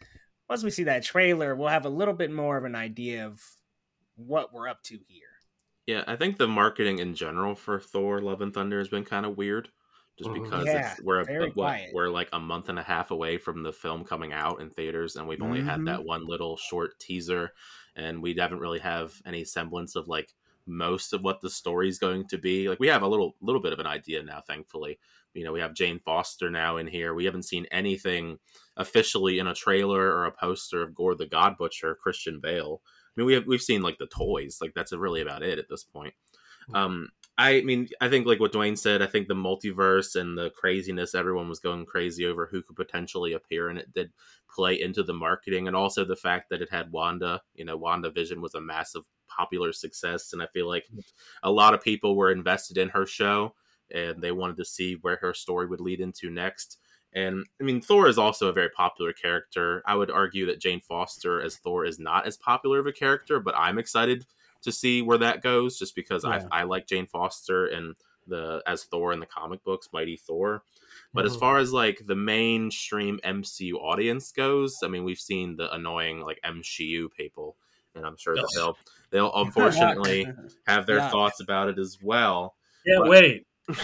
once 0.49 0.63
we 0.63 0.69
see 0.69 0.83
that 0.83 1.03
trailer, 1.03 1.55
we'll 1.55 1.69
have 1.69 1.85
a 1.85 1.89
little 1.89 2.13
bit 2.13 2.31
more 2.31 2.57
of 2.57 2.65
an 2.65 2.75
idea 2.75 3.25
of 3.25 3.41
what 4.15 4.53
we're 4.53 4.67
up 4.67 4.81
to 4.83 4.97
here. 5.07 5.27
yeah 5.87 6.03
i 6.07 6.15
think 6.15 6.37
the 6.37 6.47
marketing 6.47 6.99
in 6.99 7.13
general 7.13 7.53
for 7.53 7.79
thor 7.79 8.21
love 8.21 8.41
and 8.41 8.53
thunder 8.53 8.77
has 8.79 8.87
been 8.87 9.03
kind 9.03 9.25
of 9.25 9.35
weird 9.37 9.69
just 10.17 10.29
Mhm. 10.29 10.43
because 10.43 10.65
Yeah, 10.65 10.93
it's 10.93 11.01
we're 11.03 11.23
very 11.25 11.51
what, 11.51 11.81
we're 11.93 12.09
like 12.09 12.29
a 12.31 12.39
month 12.39 12.69
and 12.69 12.79
a 12.79 12.83
half 12.83 13.11
away 13.11 13.37
from 13.37 13.61
the 13.61 13.73
film 13.73 14.05
coming 14.05 14.31
out 14.31 14.61
in 14.61 14.69
theaters 14.69 15.17
and 15.17 15.27
we've 15.27 15.41
only 15.41 15.59
Mhm. 15.61 15.65
had 15.65 15.85
that 15.85 16.05
one 16.05 16.25
little 16.25 16.55
short 16.55 16.97
teaser 16.99 17.51
and 17.95 18.21
we 18.21 18.33
haven't 18.35 18.59
really 18.59 18.79
have 18.79 19.13
any 19.25 19.43
semblance 19.43 19.95
of 19.97 20.07
like 20.07 20.33
most 20.67 21.13
of 21.13 21.21
what 21.21 21.41
the 21.41 21.49
story 21.49 21.89
is 21.89 21.99
going 21.99 22.27
to 22.27 22.37
be. 22.37 22.67
Like 22.69 22.79
we 22.79 22.87
have 22.87 23.01
a 23.01 23.07
little 23.07 23.35
little 23.41 23.61
bit 23.61 23.73
of 23.73 23.79
an 23.79 23.87
idea 23.87 24.23
now, 24.23 24.41
thankfully. 24.41 24.99
You 25.33 25.43
know, 25.43 25.51
we 25.51 25.59
have 25.59 25.73
Jane 25.73 25.99
Foster 25.99 26.49
now 26.49 26.77
in 26.77 26.87
here. 26.87 27.13
We 27.13 27.25
haven't 27.25 27.43
seen 27.43 27.65
anything 27.71 28.37
officially 28.77 29.39
in 29.39 29.47
a 29.47 29.53
trailer 29.53 30.01
or 30.01 30.25
a 30.25 30.31
poster 30.31 30.81
of 30.81 30.95
Gorr 30.95 31.15
the 31.15 31.25
God 31.25 31.57
Butcher, 31.57 31.97
Christian 32.01 32.39
Bale. 32.39 32.81
I 32.85 33.11
mean, 33.15 33.27
we 33.27 33.33
have 33.33 33.45
we've 33.45 33.61
seen 33.61 33.81
like 33.81 33.97
the 33.97 34.07
toys. 34.07 34.59
Like 34.61 34.73
that's 34.73 34.93
really 34.93 35.21
about 35.21 35.43
it 35.43 35.59
at 35.59 35.69
this 35.69 35.83
point. 35.83 36.13
Um, 36.73 37.09
I 37.37 37.61
mean, 37.61 37.89
I 37.99 38.07
think 38.09 38.25
like 38.25 38.39
what 38.39 38.53
Duane 38.53 38.77
said. 38.77 39.01
I 39.01 39.07
think 39.07 39.27
the 39.27 39.33
multiverse 39.33 40.15
and 40.15 40.37
the 40.37 40.51
craziness, 40.51 41.13
everyone 41.13 41.49
was 41.49 41.59
going 41.59 41.85
crazy 41.85 42.25
over 42.25 42.47
who 42.47 42.61
could 42.61 42.77
potentially 42.77 43.33
appear, 43.33 43.69
and 43.69 43.77
it 43.77 43.93
did 43.93 44.11
play 44.49 44.79
into 44.79 45.03
the 45.03 45.13
marketing, 45.13 45.67
and 45.67 45.75
also 45.75 46.05
the 46.05 46.15
fact 46.15 46.49
that 46.49 46.61
it 46.61 46.71
had 46.71 46.91
Wanda. 46.91 47.41
You 47.53 47.65
know, 47.65 47.77
WandaVision 47.77 48.41
was 48.41 48.55
a 48.55 48.61
massive 48.61 49.03
popular 49.35 49.73
success, 49.73 50.33
and 50.33 50.41
I 50.41 50.47
feel 50.47 50.67
like 50.67 50.89
a 51.43 51.51
lot 51.51 51.73
of 51.73 51.81
people 51.81 52.15
were 52.15 52.31
invested 52.31 52.77
in 52.77 52.89
her 52.89 53.05
show, 53.05 53.55
and 53.91 54.21
they 54.21 54.31
wanted 54.31 54.57
to 54.57 54.65
see 54.65 54.95
where 54.95 55.17
her 55.17 55.33
story 55.33 55.67
would 55.67 55.81
lead 55.81 55.99
into 56.01 56.29
next. 56.29 56.79
And 57.13 57.45
I 57.61 57.63
mean, 57.63 57.81
Thor 57.81 58.07
is 58.07 58.17
also 58.17 58.47
a 58.49 58.53
very 58.53 58.69
popular 58.69 59.13
character. 59.13 59.81
I 59.85 59.95
would 59.95 60.11
argue 60.11 60.45
that 60.47 60.59
Jane 60.59 60.81
Foster 60.81 61.41
as 61.41 61.57
Thor 61.57 61.85
is 61.85 61.97
not 61.99 62.27
as 62.27 62.35
popular 62.37 62.79
of 62.79 62.87
a 62.87 62.91
character, 62.91 63.39
but 63.39 63.55
I'm 63.55 63.77
excited 63.77 64.25
to 64.63 64.71
see 64.71 65.01
where 65.01 65.17
that 65.19 65.41
goes, 65.41 65.77
just 65.79 65.95
because 65.95 66.25
Yeah. 66.25 66.49
I, 66.51 66.61
I 66.61 66.63
like 66.63 66.87
Jane 66.87 67.07
Foster 67.07 67.67
and 67.67 67.95
the 68.27 68.61
as 68.65 68.83
Thor 68.85 69.13
in 69.13 69.19
the 69.19 69.25
comic 69.25 69.63
books, 69.63 69.89
Mighty 69.93 70.17
Thor. 70.17 70.63
But 71.13 71.25
as 71.25 71.35
Mhm. 71.35 71.37
far 71.37 71.57
as 71.57 71.71
like 71.71 72.05
the 72.05 72.15
mainstream 72.15 73.19
MCU 73.23 73.77
audience 73.79 74.31
goes, 74.31 74.83
I 74.83 74.87
mean, 74.87 75.03
we've 75.03 75.19
seen 75.19 75.55
the 75.55 75.73
annoying 75.73 76.21
like 76.21 76.39
MCU 76.43 77.09
people, 77.09 77.57
and 77.95 78.05
I'm 78.05 78.17
sure 78.17 78.35
that 78.35 78.41
Yes. 78.41 78.49
they'll 78.55 78.77
they'll 79.11 79.31
unfortunately 79.35 80.27
have 80.67 80.85
their 80.85 80.97
Yeah. 80.97 81.09
thoughts 81.09 81.39
about 81.39 81.69
it 81.69 81.79
as 81.79 81.97
well. 82.01 82.55
Yeah, 82.85 82.99
But- 82.99 83.09
wait. 83.09 83.47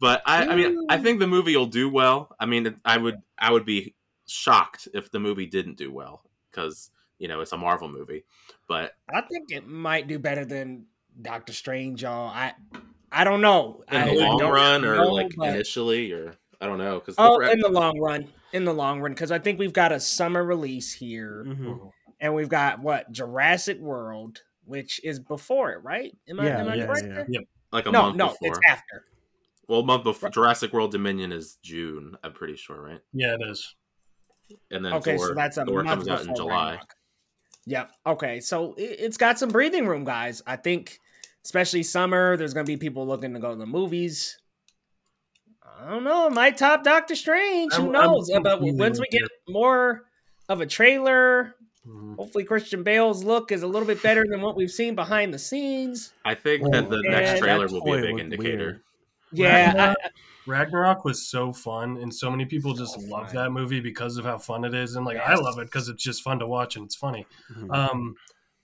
but 0.00 0.22
I, 0.24 0.46
I 0.46 0.54
mean, 0.56 0.86
I 0.88 0.98
think 0.98 1.18
the 1.18 1.26
movie 1.26 1.56
will 1.56 1.66
do 1.66 1.88
well. 1.90 2.30
I 2.38 2.46
mean, 2.46 2.76
I 2.84 2.96
would, 2.96 3.20
I 3.38 3.50
would 3.52 3.64
be 3.64 3.94
shocked 4.28 4.86
if 4.94 5.10
the 5.10 5.18
movie 5.18 5.46
didn't 5.46 5.76
do 5.76 5.92
well 5.92 6.22
because 6.50 6.90
you 7.18 7.26
know 7.28 7.40
it's 7.40 7.50
a 7.52 7.56
Marvel 7.56 7.88
movie. 7.88 8.24
But 8.68 8.92
I 9.12 9.20
think 9.22 9.50
it 9.50 9.66
might 9.66 10.06
do 10.06 10.18
better 10.20 10.44
than 10.44 10.86
Doctor 11.20 11.52
Strange, 11.52 12.02
y'all. 12.02 12.28
I 12.28 12.52
I 13.10 13.24
don't 13.24 13.40
know. 13.40 13.82
in 13.90 14.00
the 14.06 14.12
I 14.12 14.14
long 14.14 14.38
don't 14.38 14.52
run, 14.52 14.84
or 14.84 14.96
know, 14.96 15.12
like 15.12 15.34
but- 15.36 15.48
initially, 15.48 16.12
or 16.12 16.36
I 16.60 16.66
don't 16.66 16.78
know, 16.78 17.00
because 17.00 17.16
Oh, 17.18 17.40
in 17.40 17.58
the 17.60 17.68
long 17.68 17.98
run. 17.98 18.28
In 18.52 18.64
the 18.64 18.72
long 18.74 19.00
run, 19.00 19.12
because 19.12 19.32
I 19.32 19.38
think 19.40 19.58
we've 19.58 19.72
got 19.72 19.90
a 19.92 19.98
summer 20.00 20.42
release 20.44 20.92
here, 20.92 21.44
Mhm. 21.46 21.90
And 22.20 22.34
we've 22.34 22.48
got 22.48 22.80
what 22.80 23.10
Jurassic 23.12 23.78
World, 23.78 24.42
which 24.64 25.00
is 25.04 25.18
before 25.20 25.72
it, 25.72 25.82
right? 25.82 26.16
Am 26.28 26.40
I, 26.40 26.46
Yeah, 26.46 26.60
am 26.60 26.68
I 26.68 26.74
yeah, 26.76 26.86
correct? 26.86 27.06
yeah. 27.06 27.14
there? 27.14 27.42
like 27.72 27.86
a 27.86 27.90
No, 27.90 28.02
month 28.02 28.16
no, 28.16 28.28
before. 28.28 28.48
it's 28.48 28.60
after. 28.68 29.04
well, 29.68 29.82
month 29.82 30.04
before 30.04 30.30
Jurassic 30.30 30.72
World 30.72 30.92
Dominion 30.92 31.32
is 31.32 31.58
June. 31.62 32.16
I'm 32.22 32.32
pretty 32.32 32.56
sure, 32.56 32.80
right? 32.80 33.00
Yeah, 33.12 33.34
it 33.34 33.40
is. 33.50 33.74
And 34.70 34.84
then 34.84 34.92
Okay, 34.94 35.16
Thor, 35.16 35.28
so 35.28 35.34
that's 35.34 35.56
a 35.56 35.64
Thor 35.64 35.82
month 35.82 36.06
comes 36.06 36.08
out 36.08 36.26
in 36.26 36.34
July. 36.36 36.64
Ragnarok. 36.70 36.94
Yep. 37.66 37.90
Okay, 38.06 38.40
so 38.40 38.74
it, 38.74 38.96
it's 39.00 39.16
got 39.16 39.38
some 39.40 39.48
breathing 39.48 39.86
room, 39.88 40.04
guys. 40.04 40.40
I 40.46 40.54
think, 40.54 41.00
especially 41.44 41.82
summer, 41.82 42.36
there's 42.36 42.54
going 42.54 42.64
to 42.64 42.72
be 42.72 42.76
people 42.76 43.06
looking 43.06 43.34
to 43.34 43.40
go 43.40 43.50
to 43.50 43.56
the 43.56 43.66
movies. 43.66 44.38
I 45.78 45.90
don't 45.90 46.04
know. 46.04 46.28
It 46.28 46.32
might 46.32 46.56
top 46.56 46.84
Doctor 46.84 47.14
Strange. 47.16 47.74
Who 47.74 47.92
I'm- 47.92 47.96
I'm 47.96 48.10
knows? 48.12 48.30
Uh, 48.30 48.40
but 48.40 48.60
once 48.62 49.00
we 49.00 49.06
get 49.10 49.22
more 49.48 50.04
of 50.48 50.60
a 50.60 50.66
trailer, 50.66 51.56
Mhm. 51.86 52.16
hopefully 52.16 52.44
Christian 52.44 52.82
Bale's 52.82 53.22
look 53.22 53.52
is 53.52 53.62
a 53.62 53.66
little 53.66 53.86
bit 53.86 54.02
better 54.02 54.24
than 54.28 54.40
what 54.40 54.56
we've 54.56 54.70
seen 54.70 54.94
behind 54.94 55.32
the 55.32 55.38
scenes. 55.38 56.12
I 56.24 56.34
think 56.34 56.62
Well, 56.62 56.70
that 56.72 56.90
the 56.90 56.96
and 56.96 57.10
next 57.10 57.40
trailer 57.40 57.66
will 57.68 57.84
be 57.84 57.92
a 57.92 58.00
big 58.02 58.18
indicator. 58.18 58.56
weird. 58.58 58.82
Yeah, 59.32 59.66
Ragnarok, 59.68 59.96
Ragnarok 60.46 61.04
was 61.04 61.26
so 61.26 61.52
fun, 61.52 61.96
and 61.98 62.14
so 62.14 62.30
many 62.30 62.44
people 62.44 62.74
just 62.74 62.94
So 62.94 63.00
love 63.06 63.32
that 63.32 63.50
movie 63.50 63.80
because 63.80 64.16
of 64.16 64.24
how 64.24 64.38
fun 64.38 64.64
it 64.64 64.74
is, 64.74 64.96
and 64.96 65.04
like 65.04 65.18
I 65.18 65.34
love 65.34 65.58
it 65.58 65.64
because 65.64 65.88
it's 65.88 66.02
just 66.02 66.22
fun 66.22 66.38
to 66.38 66.46
watch 66.46 66.76
and 66.76 66.84
it's 66.86 66.94
funny. 66.94 67.26
Mhm. 67.52 67.74
Um, 67.74 68.14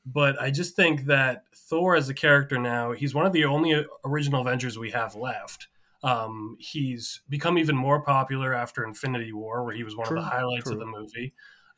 but 0.07 0.41
I 0.41 0.51
just 0.51 0.75
think 0.77 1.05
that 1.07 1.45
Thor 1.55 1.95
as 1.97 2.09
a 2.09 2.15
character 2.15 2.59
now, 2.59 2.93
he's 2.93 3.15
one 3.15 3.27
of 3.27 3.33
the 3.33 3.45
only 3.45 3.85
original 4.05 4.41
Avengers 4.41 4.79
we 4.79 4.91
have 4.91 5.15
left. 5.15 5.69
Um, 6.05 6.57
he's 6.59 7.21
become 7.29 7.59
even 7.59 7.77
more 7.77 8.01
popular 8.03 8.53
after 8.55 8.85
Infinity 8.85 9.33
War, 9.33 9.65
where 9.65 9.75
he 9.75 9.85
was 9.85 9.95
one 9.97 10.07
True, 10.09 10.19
of 10.19 10.25
the 10.25 10.31
highlights 10.31 10.65
true. 10.65 10.73
of 10.73 10.79
the 10.81 10.87
movie. 10.87 11.33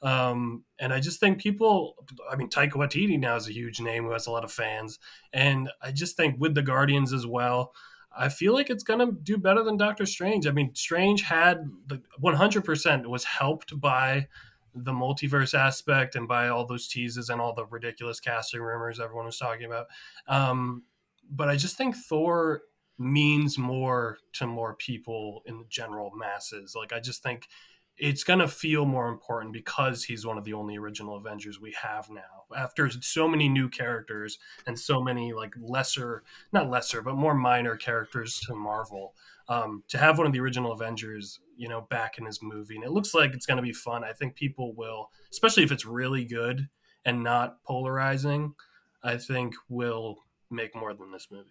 Um, 0.04 0.64
and 0.78 0.92
I 0.92 1.00
just 1.00 1.18
think 1.18 1.40
people, 1.40 1.94
I 2.30 2.36
mean, 2.36 2.50
Taika 2.50 2.72
Waititi 2.72 3.18
now 3.18 3.36
is 3.36 3.48
a 3.48 3.54
huge 3.54 3.80
name 3.80 4.04
who 4.04 4.12
has 4.12 4.26
a 4.26 4.30
lot 4.30 4.44
of 4.44 4.52
fans. 4.52 4.98
And 5.32 5.70
I 5.80 5.92
just 5.92 6.16
think 6.16 6.38
with 6.38 6.54
the 6.54 6.62
Guardians 6.62 7.14
as 7.14 7.26
well, 7.26 7.72
I 8.16 8.28
feel 8.28 8.52
like 8.52 8.68
it's 8.68 8.84
going 8.84 9.00
to 9.00 9.16
do 9.22 9.38
better 9.38 9.64
than 9.64 9.78
Doctor 9.78 10.04
Strange. 10.04 10.46
I 10.46 10.50
mean, 10.50 10.74
Strange 10.74 11.22
had 11.22 11.64
the 11.86 12.02
100% 12.22 13.06
was 13.06 13.24
helped 13.24 13.80
by 13.80 14.28
the 14.74 14.92
multiverse 14.92 15.58
aspect 15.58 16.16
and 16.16 16.28
by 16.28 16.48
all 16.48 16.66
those 16.66 16.86
teases 16.86 17.30
and 17.30 17.40
all 17.40 17.54
the 17.54 17.66
ridiculous 17.66 18.20
casting 18.20 18.60
rumors 18.60 19.00
everyone 19.00 19.26
was 19.26 19.38
talking 19.38 19.66
about. 19.66 19.86
Um, 20.28 20.82
but 21.30 21.48
I 21.48 21.56
just 21.56 21.78
think 21.78 21.96
Thor 21.96 22.62
means 22.98 23.56
more 23.56 24.18
to 24.34 24.46
more 24.46 24.74
people 24.74 25.42
in 25.46 25.58
the 25.58 25.66
general 25.68 26.12
masses. 26.14 26.74
Like, 26.76 26.92
I 26.92 27.00
just 27.00 27.22
think 27.22 27.48
it's 27.96 28.24
going 28.24 28.40
to 28.40 28.48
feel 28.48 28.84
more 28.84 29.08
important 29.08 29.52
because 29.52 30.04
he's 30.04 30.26
one 30.26 30.36
of 30.36 30.44
the 30.44 30.52
only 30.52 30.76
original 30.76 31.16
Avengers 31.16 31.60
we 31.60 31.74
have 31.80 32.10
now. 32.10 32.44
After 32.56 32.90
so 32.90 33.28
many 33.28 33.48
new 33.48 33.68
characters 33.68 34.38
and 34.66 34.78
so 34.78 35.00
many 35.00 35.32
like 35.32 35.54
lesser, 35.60 36.24
not 36.52 36.70
lesser, 36.70 37.02
but 37.02 37.14
more 37.14 37.34
minor 37.34 37.76
characters 37.76 38.40
to 38.40 38.54
Marvel, 38.54 39.14
um, 39.48 39.84
to 39.88 39.98
have 39.98 40.18
one 40.18 40.26
of 40.26 40.32
the 40.32 40.40
original 40.40 40.72
Avengers, 40.72 41.38
you 41.56 41.68
know, 41.68 41.82
back 41.82 42.18
in 42.18 42.26
his 42.26 42.40
movie, 42.42 42.76
and 42.76 42.84
it 42.84 42.90
looks 42.90 43.14
like 43.14 43.32
it's 43.32 43.46
going 43.46 43.58
to 43.58 43.62
be 43.62 43.72
fun. 43.72 44.02
I 44.02 44.12
think 44.12 44.34
people 44.34 44.74
will, 44.74 45.10
especially 45.30 45.62
if 45.62 45.70
it's 45.70 45.86
really 45.86 46.24
good 46.24 46.68
and 47.04 47.22
not 47.22 47.62
polarizing. 47.64 48.54
I 49.02 49.18
think 49.18 49.54
will 49.68 50.16
make 50.50 50.74
more 50.74 50.94
than 50.94 51.12
this 51.12 51.28
movie. 51.30 51.48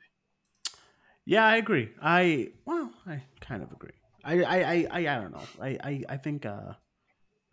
Yeah, 1.25 1.45
I 1.45 1.57
agree. 1.57 1.91
I 2.01 2.49
well, 2.65 2.91
I 3.05 3.23
kind 3.39 3.63
of 3.63 3.71
agree. 3.71 3.91
I 4.23 4.43
I 4.43 4.57
I, 4.57 4.87
I, 4.91 4.99
I 4.99 5.21
don't 5.21 5.31
know. 5.31 5.47
I, 5.61 5.77
I 5.83 6.03
I 6.09 6.17
think 6.17 6.45
uh 6.45 6.73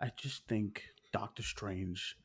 I 0.00 0.10
just 0.16 0.46
think 0.46 0.84
Doctor 1.12 1.42
Strange. 1.42 2.16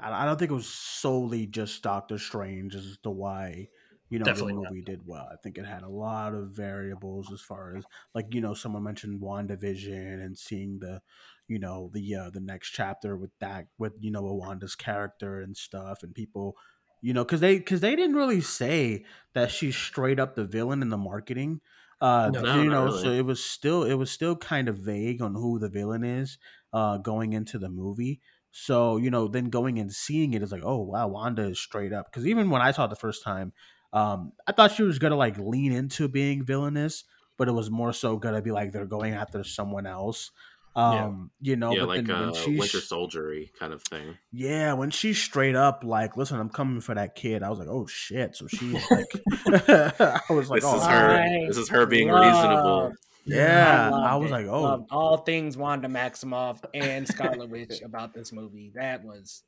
I, 0.00 0.22
I 0.22 0.24
don't 0.24 0.38
think 0.38 0.50
it 0.50 0.54
was 0.54 0.68
solely 0.68 1.46
just 1.46 1.82
Doctor 1.82 2.18
Strange 2.18 2.74
as 2.74 2.98
to 3.02 3.10
why 3.10 3.68
you 4.08 4.18
know 4.18 4.24
Definitely 4.24 4.54
the 4.54 4.60
not. 4.62 4.72
movie 4.72 4.82
did 4.82 5.02
well. 5.06 5.28
I 5.32 5.36
think 5.42 5.58
it 5.58 5.66
had 5.66 5.82
a 5.82 5.88
lot 5.88 6.34
of 6.34 6.50
variables 6.50 7.32
as 7.32 7.40
far 7.40 7.76
as 7.76 7.84
like 8.14 8.26
you 8.30 8.40
know 8.40 8.54
someone 8.54 8.82
mentioned 8.82 9.20
WandaVision 9.20 10.24
and 10.24 10.36
seeing 10.36 10.78
the 10.78 11.00
you 11.48 11.58
know 11.58 11.90
the 11.92 12.14
uh, 12.14 12.30
the 12.30 12.40
next 12.40 12.70
chapter 12.70 13.16
with 13.16 13.30
that 13.40 13.66
with 13.78 13.92
you 14.00 14.10
know 14.10 14.22
Wanda's 14.22 14.74
character 14.74 15.40
and 15.40 15.56
stuff 15.56 16.02
and 16.02 16.14
people 16.14 16.56
you 17.02 17.12
know 17.12 17.24
because 17.24 17.40
they 17.40 17.58
because 17.58 17.80
they 17.80 17.94
didn't 17.96 18.16
really 18.16 18.40
say 18.40 19.04
that 19.34 19.50
she's 19.50 19.76
straight 19.76 20.18
up 20.18 20.34
the 20.34 20.44
villain 20.44 20.82
in 20.82 20.88
the 20.88 20.96
marketing 20.96 21.60
uh 22.00 22.30
No. 22.32 22.62
You 22.62 22.70
know 22.70 22.84
really. 22.86 23.02
so 23.02 23.10
it 23.10 23.24
was 23.24 23.42
still 23.42 23.84
it 23.84 23.94
was 23.94 24.10
still 24.10 24.36
kind 24.36 24.68
of 24.68 24.78
vague 24.78 25.22
on 25.22 25.34
who 25.34 25.58
the 25.58 25.68
villain 25.68 26.04
is 26.04 26.38
uh 26.72 26.98
going 26.98 27.32
into 27.32 27.58
the 27.58 27.68
movie 27.70 28.20
so 28.50 28.96
you 28.96 29.10
know 29.10 29.28
then 29.28 29.50
going 29.50 29.78
and 29.78 29.92
seeing 29.92 30.34
it 30.34 30.42
is 30.42 30.52
like 30.52 30.62
oh 30.64 30.82
wow 30.82 31.06
wanda 31.08 31.42
is 31.42 31.58
straight 31.58 31.92
up 31.92 32.06
because 32.10 32.26
even 32.26 32.50
when 32.50 32.62
i 32.62 32.70
saw 32.70 32.84
it 32.84 32.88
the 32.88 32.96
first 32.96 33.22
time 33.22 33.52
um 33.92 34.32
i 34.46 34.52
thought 34.52 34.72
she 34.72 34.82
was 34.82 34.98
gonna 34.98 35.16
like 35.16 35.38
lean 35.38 35.72
into 35.72 36.08
being 36.08 36.44
villainous 36.44 37.04
but 37.38 37.48
it 37.48 37.52
was 37.52 37.70
more 37.70 37.92
so 37.92 38.16
gonna 38.16 38.42
be 38.42 38.50
like 38.50 38.72
they're 38.72 38.86
going 38.86 39.14
after 39.14 39.44
someone 39.44 39.86
else 39.86 40.30
um 40.76 41.30
you 41.40 41.56
know 41.56 41.72
yeah, 41.72 41.80
but 41.80 41.88
like 41.88 42.06
then 42.06 42.16
a 42.16 42.24
when 42.26 42.34
she's 42.34 42.58
Winter 42.60 42.80
Soldiery 42.80 43.50
kind 43.58 43.72
of 43.72 43.82
thing. 43.82 44.16
yeah, 44.30 44.74
when 44.74 44.90
she's 44.90 45.18
straight 45.20 45.56
up 45.56 45.82
like, 45.84 46.16
"Listen, 46.16 46.38
I'm 46.38 46.50
coming 46.50 46.80
for 46.80 46.94
that 46.94 47.14
kid," 47.14 47.42
I 47.42 47.48
was 47.50 47.58
like, 47.58 47.68
"Oh 47.68 47.86
shit!" 47.86 48.36
So 48.36 48.46
she's 48.46 48.74
like, 48.90 49.06
I 49.48 50.20
was 50.30 50.50
like, 50.50 50.60
this 50.60 50.70
"Oh 50.70 50.76
is 50.78 50.86
her. 50.86 51.10
I 51.10 51.46
This 51.48 51.56
is 51.56 51.68
her 51.70 51.86
being 51.86 52.08
love- 52.08 52.24
reasonable. 52.26 52.92
yeah." 53.24 53.88
loved 53.90 54.04
I 54.06 54.16
was 54.16 54.30
it. 54.30 54.34
like, 54.34 54.46
"Oh, 54.46 54.62
Loved 54.62 54.86
all 54.90 55.16
things 55.18 55.56
Wanda 55.56 55.88
Maximoff 55.88 56.62
and 56.74 57.08
Scarlet 57.08 57.48
Witch 57.48 57.80
about 57.84 58.12
this 58.12 58.30
movie. 58.32 58.70
That 58.74 59.02
was 59.02 59.44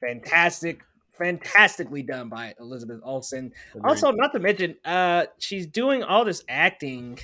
fantastic, 0.00 0.82
fantastically 1.18 2.02
done 2.02 2.28
by 2.28 2.54
Elizabeth 2.60 3.00
Olsen. 3.02 3.52
Also, 3.84 4.12
not 4.12 4.32
to 4.32 4.38
mention, 4.38 4.76
uh, 4.84 5.26
she's 5.38 5.66
doing 5.66 6.02
all 6.04 6.24
this 6.24 6.44
acting 6.48 7.18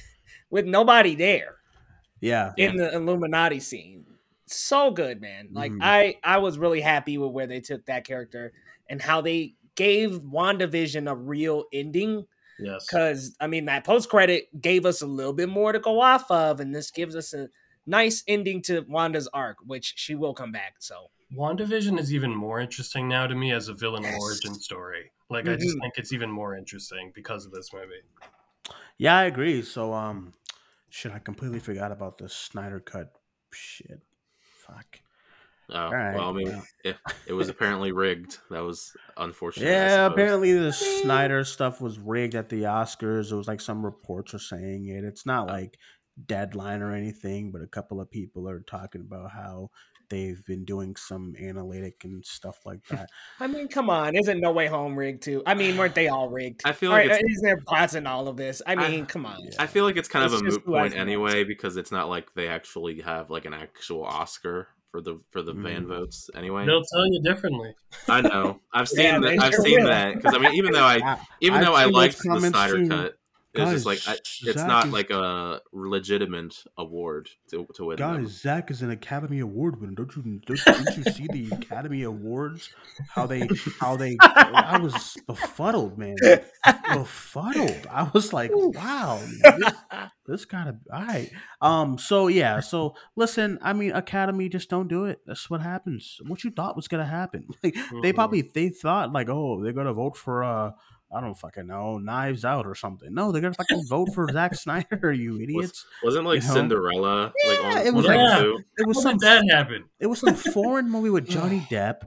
with 0.50 0.66
nobody 0.66 1.14
there 1.14 1.56
yeah, 2.24 2.54
in 2.56 2.76
the 2.76 2.94
Illuminati 2.94 3.60
scene. 3.60 4.06
So 4.46 4.90
good, 4.90 5.20
man. 5.20 5.50
Like 5.54 5.74
Mhm. 5.74 5.80
I, 5.80 6.16
I 6.22 6.38
was 6.38 6.58
really 6.58 6.80
happy 6.80 7.18
with 7.18 7.32
where 7.32 7.46
they 7.46 7.60
took 7.60 7.86
that 7.86 8.04
character 8.04 8.52
and 8.88 9.00
how 9.00 9.20
they 9.20 9.56
gave 9.74 10.20
WandaVision 10.20 11.10
a 11.10 11.14
real 11.16 11.64
ending. 11.72 12.26
Yes. 12.58 12.98
Because 12.98 13.36
I 13.40 13.46
mean, 13.48 13.66
that 13.66 13.84
post 13.84 14.10
credit 14.10 14.60
gave 14.60 14.86
us 14.86 15.02
a 15.02 15.06
little 15.06 15.32
bit 15.32 15.48
more 15.48 15.72
to 15.72 15.80
go 15.80 16.00
off 16.00 16.30
of, 16.30 16.60
and 16.60 16.74
this 16.74 16.90
gives 16.90 17.16
us 17.16 17.34
a 17.34 17.48
nice 17.86 18.24
ending 18.28 18.62
to 18.62 18.82
Wanda's 18.88 19.28
arc, 19.28 19.58
which 19.64 19.94
she 19.96 20.14
will 20.14 20.34
come 20.34 20.52
back. 20.52 20.76
So 20.80 21.10
WandaVision 21.30 21.98
is 21.98 22.14
even 22.14 22.34
more 22.34 22.60
interesting 22.60 23.08
now 23.08 23.26
to 23.26 23.34
me 23.34 23.52
as 23.52 23.68
a 23.68 23.74
villain 23.74 24.04
Yes. 24.04 24.06
origin 24.06 24.58
story. 24.58 25.12
Like 25.28 25.48
I 25.48 25.56
just 25.56 25.76
Mhm. 25.76 25.82
think 25.82 25.94
it's 25.98 26.14
even 26.14 26.30
more 26.30 26.56
interesting 26.56 27.12
because 27.14 27.44
of 27.44 27.52
this 27.52 27.72
movie. 27.74 28.00
Yeah, 28.98 29.16
I 29.16 29.24
agree. 29.24 29.62
So, 29.62 29.92
um, 29.92 30.34
shit, 30.94 31.10
I 31.10 31.18
completely 31.18 31.58
forgot 31.58 31.90
about 31.90 32.18
the 32.18 32.28
Snyder 32.28 32.78
cut. 32.78 33.12
Shit, 33.52 34.00
fuck. 34.38 35.00
Oh, 35.70 35.76
Alright, 35.76 36.14
well, 36.14 36.28
I 36.28 36.32
mean, 36.32 36.48
uh, 36.48 36.52
well. 36.52 36.64
it, 36.84 36.96
it 37.26 37.32
was 37.32 37.48
apparently 37.48 37.90
rigged. 37.90 38.38
That 38.50 38.60
was 38.60 38.96
unfortunate. 39.16 39.66
Yeah, 39.66 40.06
apparently 40.06 40.52
the 40.52 40.72
Snyder 40.72 41.42
stuff 41.42 41.80
was 41.80 41.98
rigged 41.98 42.36
at 42.36 42.48
the 42.48 42.62
Oscars. 42.62 43.32
It 43.32 43.36
was 43.36 43.48
like 43.48 43.60
some 43.60 43.84
reports 43.84 44.34
are 44.34 44.38
saying 44.38 44.86
it. 44.86 45.02
It's 45.04 45.26
not 45.26 45.50
oh. 45.50 45.52
like 45.52 45.78
deadline 46.26 46.80
or 46.80 46.94
anything, 46.94 47.50
but 47.50 47.62
a 47.62 47.66
couple 47.66 48.00
of 48.00 48.10
people 48.10 48.48
are 48.48 48.60
talking 48.60 49.00
about 49.00 49.32
how 49.32 49.70
they've 50.08 50.44
been 50.44 50.64
doing 50.64 50.96
some 50.96 51.34
analytic 51.40 52.04
and 52.04 52.24
stuff 52.24 52.58
like 52.64 52.84
that. 52.90 53.08
I 53.40 53.46
mean, 53.46 53.68
come 53.68 53.90
on, 53.90 54.16
isn't 54.16 54.40
No 54.40 54.52
Way 54.52 54.66
Home 54.66 54.96
rigged 54.96 55.22
too? 55.22 55.42
I 55.46 55.54
mean, 55.54 55.76
weren't 55.76 55.94
they 55.94 56.08
all 56.08 56.28
rigged? 56.28 56.62
I 56.64 56.72
feel 56.72 56.90
like 56.90 57.08
right, 57.08 57.20
it's- 57.20 57.22
isn't 57.30 57.44
there 57.44 57.60
plots 57.66 57.94
in 57.94 58.06
all 58.06 58.28
of 58.28 58.36
this? 58.36 58.62
I 58.66 58.72
I- 58.72 58.88
mean, 58.90 59.06
come 59.06 59.26
on. 59.26 59.38
I 59.58 59.66
feel 59.66 59.84
like 59.84 59.96
it's 59.96 60.08
kind 60.08 60.24
It's 60.24 60.34
of 60.34 60.40
a 60.40 60.44
moot 60.44 60.64
point 60.64 60.92
the 60.92 60.96
most. 60.96 61.00
anyway 61.00 61.44
because 61.44 61.76
it's 61.76 61.92
not 61.92 62.08
like 62.08 62.32
they 62.34 62.48
actually 62.48 63.00
have 63.00 63.30
like 63.30 63.44
an 63.44 63.54
actual 63.54 64.04
Oscar 64.04 64.68
for 64.90 65.00
the 65.00 65.20
for 65.30 65.42
the 65.42 65.52
van 65.52 65.84
Mm. 65.84 65.88
votes 65.88 66.30
anyway. 66.36 66.64
They'll 66.66 66.84
tell 66.84 67.06
you 67.12 67.20
differently. 67.24 67.74
I 68.08 68.20
know. 68.20 68.60
I've 68.72 68.88
seen 68.96 69.04
Yeah, 69.06 69.18
that. 69.18 69.40
I've 69.42 69.52
sure 69.54 69.64
seen 69.64 69.80
will. 69.80 69.88
that 69.88 70.14
because 70.14 70.34
I 70.34 70.38
mean, 70.38 70.54
even 70.54 70.72
though 70.72 70.84
I 70.84 71.00
I- 71.02 71.18
even 71.40 71.58
I've 71.58 71.64
though 71.66 71.74
I 71.74 71.84
seen 71.84 71.92
liked 71.92 72.18
the 72.18 72.28
comments 72.28 72.48
Snyder 72.58 72.76
too. 72.82 72.88
cut, 72.88 73.14
it's 73.54 73.70
just 73.70 73.86
like 73.86 74.00
I, 74.06 74.14
it's 74.14 74.40
Zach 74.58 74.66
not 74.66 74.86
is- 74.86 74.92
like 74.92 75.10
a 75.10 75.60
legitimate 75.72 76.54
award 76.76 77.28
to 77.50 77.66
to 77.74 77.84
win. 77.86 77.96
them. 77.96 78.22
Guys, 78.24 78.40
Zach 78.40 78.70
is 78.70 78.82
an 78.82 78.90
Academy 78.90 79.40
Award 79.40 79.80
winner. 79.80 79.92
Don't 79.94 80.14
you? 80.16 80.40
Don't, 80.46 80.60
don't 80.64 80.96
you 80.96 81.04
see 81.12 81.26
the 81.28 81.48
Academy 81.54 82.02
Awards? 82.02 82.70
How 83.14 83.26
they? 83.26 83.48
How 83.80 83.96
they? 83.96 84.16
I 84.20 84.78
was 84.78 85.16
befuddled, 85.26 85.96
man. 85.98 86.16
Befuddled. 86.92 87.86
I 87.90 88.10
was 88.12 88.32
like, 88.32 88.50
wow. 88.54 89.20
This, 89.42 89.72
this 90.26 90.44
gotta. 90.44 90.76
All 90.92 91.04
right. 91.04 91.30
Um. 91.60 91.98
So 91.98 92.28
yeah. 92.28 92.60
So 92.60 92.94
listen. 93.16 93.58
I 93.62 93.72
mean, 93.72 93.92
Academy 93.92 94.48
just 94.48 94.68
don't 94.70 94.88
do 94.88 95.04
it. 95.04 95.20
That's 95.26 95.48
what 95.50 95.60
happens. 95.60 96.18
What 96.26 96.44
you 96.44 96.50
thought 96.50 96.76
was 96.76 96.88
gonna 96.88 97.04
happen? 97.06 97.46
Like 97.62 97.74
they 98.02 98.12
Mhm. 98.12 98.14
probably 98.14 98.42
they 98.42 98.68
thought 98.68 99.12
like, 99.12 99.28
oh, 99.28 99.62
they're 99.62 99.72
gonna 99.72 99.94
vote 99.94 100.16
for 100.16 100.44
uh. 100.44 100.72
I 101.14 101.20
don't 101.20 101.38
fucking 101.38 101.66
know, 101.66 101.98
Knives 101.98 102.44
Out 102.44 102.66
or 102.66 102.74
something. 102.74 103.14
No, 103.14 103.30
they're 103.30 103.40
gonna 103.42 103.54
fucking 103.54 103.86
vote 103.88 104.08
for 104.14 104.26
Zack 104.32 104.54
Snyder, 104.56 105.12
you 105.12 105.40
idiots. 105.40 105.86
Wasn't 106.02 106.24
like 106.26 106.42
You 106.42 106.48
know? 106.48 106.54
Cinderella 106.54 107.32
like 107.46 107.58
Yeah, 107.62 107.80
on 107.80 107.86
it 107.86 107.94
was 107.94 108.04
like- 108.06 108.18
or 108.18 108.42
two? 108.42 108.58
It 108.78 108.86
was 108.88 108.96
How 108.98 109.02
some 109.10 109.18
did 109.18 109.28
that 109.28 109.44
happen? 109.50 109.84
It 110.00 110.06
was 110.08 110.20
some 110.20 110.34
foreign 110.34 110.90
movie 110.90 111.10
with 111.10 111.28
Johnny 111.28 111.60
Depp, 111.70 112.02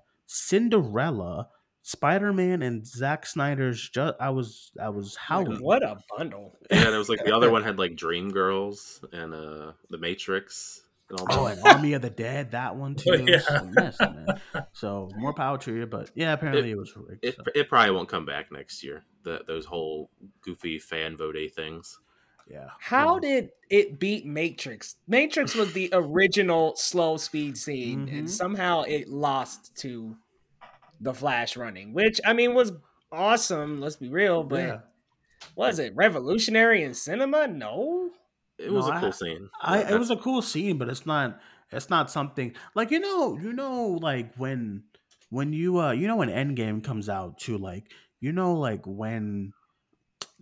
Cinderella, 0.58 1.48
Spider 1.84 2.34
Man, 2.34 2.62
and 2.64 2.86
Zack 2.86 3.26
Snyder's. 3.26 3.90
Just 3.90 4.16
I 4.20 4.30
was 4.30 4.72
I 4.82 4.90
was 4.90 5.16
howling. 5.16 5.62
What 5.62 5.84
a 5.84 5.98
bundle. 6.18 6.58
Yeah, 6.72 6.86
and 6.88 6.96
it 6.96 6.98
was 6.98 7.10
like 7.10 7.24
the 7.24 7.36
other 7.36 7.50
one 7.56 7.64
had 7.64 7.80
like 7.80 7.96
Dream 7.96 8.30
Girls 8.32 9.04
and 9.14 9.34
uh 9.34 9.72
The 9.90 9.98
Matrix 9.98 10.82
and 10.82 10.82
all 10.82 10.82
that. 10.82 10.87
Oh, 11.12 11.46
and 11.46 11.60
Army 11.64 11.94
of 11.94 12.02
the 12.02 12.10
Dead, 12.10 12.52
that 12.52 12.76
one 12.76 12.96
too. 12.96 13.12
Oh, 13.12 13.16
yeah. 13.16 13.62
Mess. 13.72 13.98
So 14.74 15.10
more 15.16 15.34
power 15.34 15.58
to 15.60 15.74
you, 15.74 15.86
but 15.86 16.12
yeah, 16.16 16.34
apparently 16.34 16.72
it, 16.72 16.78
was 16.78 16.96
rigged. 16.96 17.24
It, 17.24 17.36
so. 17.36 17.44
it 17.56 17.70
probably 17.70 17.92
won't 17.96 18.10
come 18.10 18.26
back 18.26 18.52
next 18.52 18.84
year. 18.84 19.04
The, 19.24 19.42
those 19.48 19.66
whole 19.66 20.10
goofy 20.42 20.80
fan 20.80 21.16
vote 21.18 21.36
things. 21.56 22.00
Yeah. 22.50 22.68
How 22.80 23.16
Yeah. 23.16 23.20
did 23.22 23.50
it 23.70 24.00
beat 24.00 24.26
Matrix? 24.26 24.96
Matrix 25.08 25.56
was 25.56 25.74
the 25.74 25.90
original 25.94 26.76
slow 26.76 27.18
speed 27.18 27.58
scene, 27.58 28.08
and 28.10 28.28
Mhm. 28.28 28.30
somehow 28.30 28.84
it 28.84 29.10
lost 29.10 29.76
to 29.78 30.16
the 31.00 31.14
Flash 31.14 31.58
running, 31.58 31.94
which 31.94 32.20
I 32.26 32.34
mean 32.34 32.54
was 32.54 32.72
awesome. 33.12 33.80
Let's 33.82 33.98
be 33.98 34.10
real, 34.10 34.44
but 34.44 34.60
Yeah. 34.60 34.80
was 35.56 35.80
it 35.80 35.94
revolutionary 35.96 36.84
in 36.84 36.94
cinema? 36.94 37.48
No. 37.48 38.12
It 38.58 38.72
was 38.72 38.88
No, 38.88 38.94
a 38.94 39.00
cool 39.00 39.08
I- 39.10 39.12
scene. 39.12 39.50
I 39.62 39.84
That- 39.84 39.94
it 39.94 40.00
was 40.00 40.10
a 40.12 40.18
cool 40.18 40.42
scene, 40.42 40.78
but 40.78 40.90
it's 40.90 41.06
not 41.06 41.40
it's 41.72 41.90
not 41.90 42.10
something 42.10 42.56
like 42.76 42.92
you 42.92 43.00
know 43.00 43.38
you 43.38 43.52
know 43.54 43.88
like 44.02 44.34
when 44.36 44.86
when 45.30 45.52
you 45.54 45.80
uh 45.80 45.92
you 45.92 46.08
know 46.08 46.16
when 46.16 46.30
Endgame 46.30 46.84
comes 46.84 47.10
out 47.10 47.38
too 47.40 47.58
like 47.58 47.92
you 48.22 48.32
know 48.32 48.54
like 48.56 48.86
when 48.86 49.54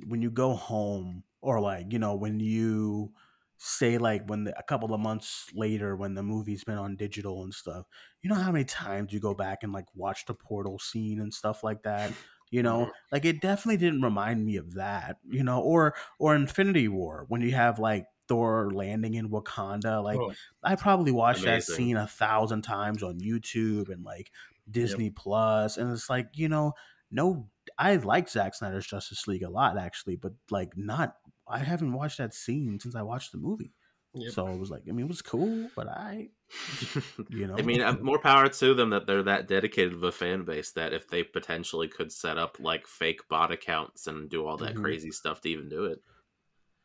when 0.07 0.21
you 0.21 0.29
go 0.31 0.53
home 0.53 1.23
or 1.41 1.59
like 1.61 1.91
you 1.91 1.99
know 1.99 2.15
when 2.15 2.39
you 2.39 3.11
say 3.57 3.97
like 3.97 4.27
when 4.27 4.43
the, 4.43 4.59
a 4.59 4.63
couple 4.63 4.93
of 4.93 4.99
months 4.99 5.47
later 5.53 5.95
when 5.95 6.13
the 6.13 6.21
movie's 6.23 6.63
been 6.63 6.77
on 6.77 6.95
digital 6.97 7.43
and 7.43 7.53
stuff 7.53 7.85
you 8.21 8.29
know 8.29 8.35
how 8.35 8.51
many 8.51 8.65
times 8.65 9.13
you 9.13 9.19
go 9.19 9.33
back 9.33 9.63
and 9.63 9.71
like 9.71 9.85
watch 9.95 10.25
the 10.25 10.33
portal 10.33 10.77
scene 10.77 11.21
and 11.21 11.33
stuff 11.33 11.63
like 11.63 11.81
that 11.83 12.11
you 12.55 12.63
know 12.63 12.81
mm-hmm. 12.81 12.91
like 13.11 13.25
it 13.25 13.41
definitely 13.41 13.77
didn't 13.77 14.01
remind 14.01 14.45
me 14.45 14.55
of 14.55 14.75
that 14.75 15.17
you 15.29 15.43
know 15.43 15.59
or 15.59 15.93
or 16.19 16.35
infinity 16.35 16.87
war 16.87 17.25
when 17.27 17.41
you 17.41 17.51
have 17.51 17.79
like 17.79 18.05
thor 18.27 18.71
landing 18.73 19.13
in 19.13 19.29
wakanda 19.29 20.01
like 20.03 20.17
Oh, 20.17 20.33
I 20.63 20.75
probably 20.75 21.11
watched 21.11 21.43
that 21.43 21.63
scene 21.63 21.97
a 21.97 22.07
thousand 22.07 22.61
times 22.63 23.03
on 23.03 23.19
YouTube 23.19 23.89
and 23.89 24.03
like 24.03 24.31
Disney 24.69 25.09
Plus, 25.09 25.77
and 25.77 25.91
it's 25.91 26.09
like 26.09 26.29
you 26.33 26.49
know, 26.49 26.73
no, 27.11 27.47
I 27.77 27.95
like 27.97 28.29
Zack 28.29 28.55
Snyder's 28.55 28.87
Justice 28.87 29.27
League 29.27 29.43
a 29.43 29.49
lot 29.49 29.77
actually, 29.77 30.15
but 30.15 30.33
like 30.49 30.75
not. 30.75 31.15
I 31.47 31.59
haven't 31.59 31.93
watched 31.93 32.17
that 32.17 32.33
scene 32.33 32.79
since 32.79 32.95
I 32.95 33.03
watched 33.03 33.31
the 33.31 33.37
movie, 33.37 33.73
Yep. 34.15 34.31
so 34.33 34.53
it 34.53 34.57
was 34.57 34.69
like 34.71 34.83
I 34.87 34.91
mean 34.91 35.05
it 35.05 35.09
was 35.09 35.21
cool, 35.21 35.71
but 35.75 35.87
I 35.87 36.29
you 37.29 37.47
know 37.47 37.55
I 37.57 37.61
mean, 37.63 37.81
more 38.01 38.19
power 38.19 38.47
to 38.47 38.73
them 38.73 38.91
that 38.91 39.07
they're 39.07 39.23
that 39.23 39.47
dedicated 39.47 39.93
of 39.93 40.03
a 40.03 40.11
fan 40.11 40.43
base 40.45 40.71
that 40.71 40.93
if 40.93 41.07
they 41.07 41.23
potentially 41.23 41.87
could 41.87 42.11
set 42.11 42.37
up 42.37 42.57
like 42.59 42.87
fake 42.87 43.27
bot 43.29 43.51
accounts 43.51 44.07
and 44.07 44.29
do 44.29 44.45
all 44.45 44.57
that 44.57 44.75
Mhm. 44.75 44.81
crazy 44.83 45.11
stuff 45.11 45.41
to 45.41 45.49
even 45.49 45.67
do 45.69 45.85
it, 45.85 45.99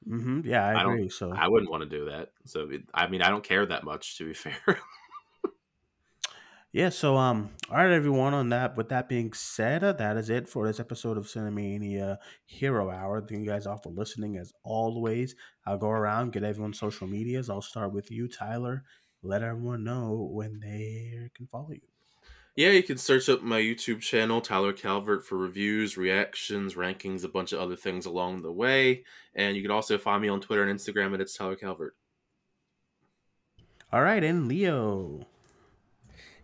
hmm 0.07 0.41
yeah 0.45 0.67
I, 0.67 0.81
I 0.81 0.83
don't- 0.83 0.95
agree. 0.95 1.09
So 1.09 1.33
I 1.33 1.49
wouldn't 1.49 1.71
want 1.71 1.83
to 1.83 1.89
do 1.89 2.07
that. 2.07 2.31
So, 2.47 2.69
I 2.95 3.07
mean, 3.07 3.23
I 3.23 3.29
don't 3.31 3.45
care 3.45 3.65
that 3.67 3.85
much 3.85 4.17
to 4.19 4.25
be 4.27 4.35
fair. 4.45 4.57
Yeah, 6.73 6.91
so 6.91 7.17
um, 7.17 7.51
all 7.69 7.79
right, 7.79 7.91
everyone. 7.91 8.33
On 8.33 8.49
that, 8.51 8.77
with 8.77 8.91
that 8.91 9.09
being 9.09 9.33
said, 9.33 9.83
uh, 9.83 9.93
that 9.95 10.17
is 10.17 10.31
it 10.31 10.49
for 10.49 10.69
this 10.69 10.79
episode 10.79 11.19
of 11.19 11.27
Cinemania 11.27 12.17
Hero 12.47 12.91
Hour. 12.91 13.21
Thank 13.21 13.41
you 13.41 13.47
guys 13.47 13.67
all 13.67 13.79
for 13.79 13.91
listening. 13.91 14.37
As 14.37 14.53
always, 14.63 15.35
I'll 15.67 15.79
go 15.79 15.89
around 15.89 16.33
get 16.33 16.45
everyone's 16.45 16.79
social 16.79 17.09
medias. 17.09 17.51
I'll 17.51 17.61
start 17.61 17.93
with 17.93 18.13
you, 18.13 18.29
Tyler. 18.29 18.85
Let 19.25 19.43
everyone 19.43 19.83
know 19.83 20.29
when 20.31 20.61
they 20.61 21.29
can 21.35 21.49
follow 21.49 21.73
you. 21.73 21.81
Yeah, 22.55 22.71
you 22.71 22.85
can 22.85 22.99
search 22.99 23.29
up 23.29 23.43
my 23.43 23.61
YouTube 23.61 24.01
channel, 24.01 24.41
Tyler 24.41 24.73
Calvert, 24.73 25.27
for 25.27 25.37
reviews, 25.37 25.97
reactions, 25.97 26.75
rankings, 26.75 27.25
a 27.25 27.29
bunch 27.29 27.53
of 27.53 27.59
other 27.59 27.77
things 27.77 28.07
along 28.07 28.43
the 28.43 28.53
way. 28.53 29.05
And 29.35 29.57
you 29.57 29.63
can 29.63 29.73
also 29.73 29.99
find 29.99 30.23
me 30.23 30.29
on 30.29 30.41
Twitter 30.41 30.63
and 30.63 30.79
Instagram 30.79 31.15
at 31.15 31.21
it's 31.21 31.37
Tyler 31.37 31.57
Calvert. 31.57 31.97
All 33.93 34.03
right, 34.03 34.23
and 34.23 34.47
Leo. 34.47 35.27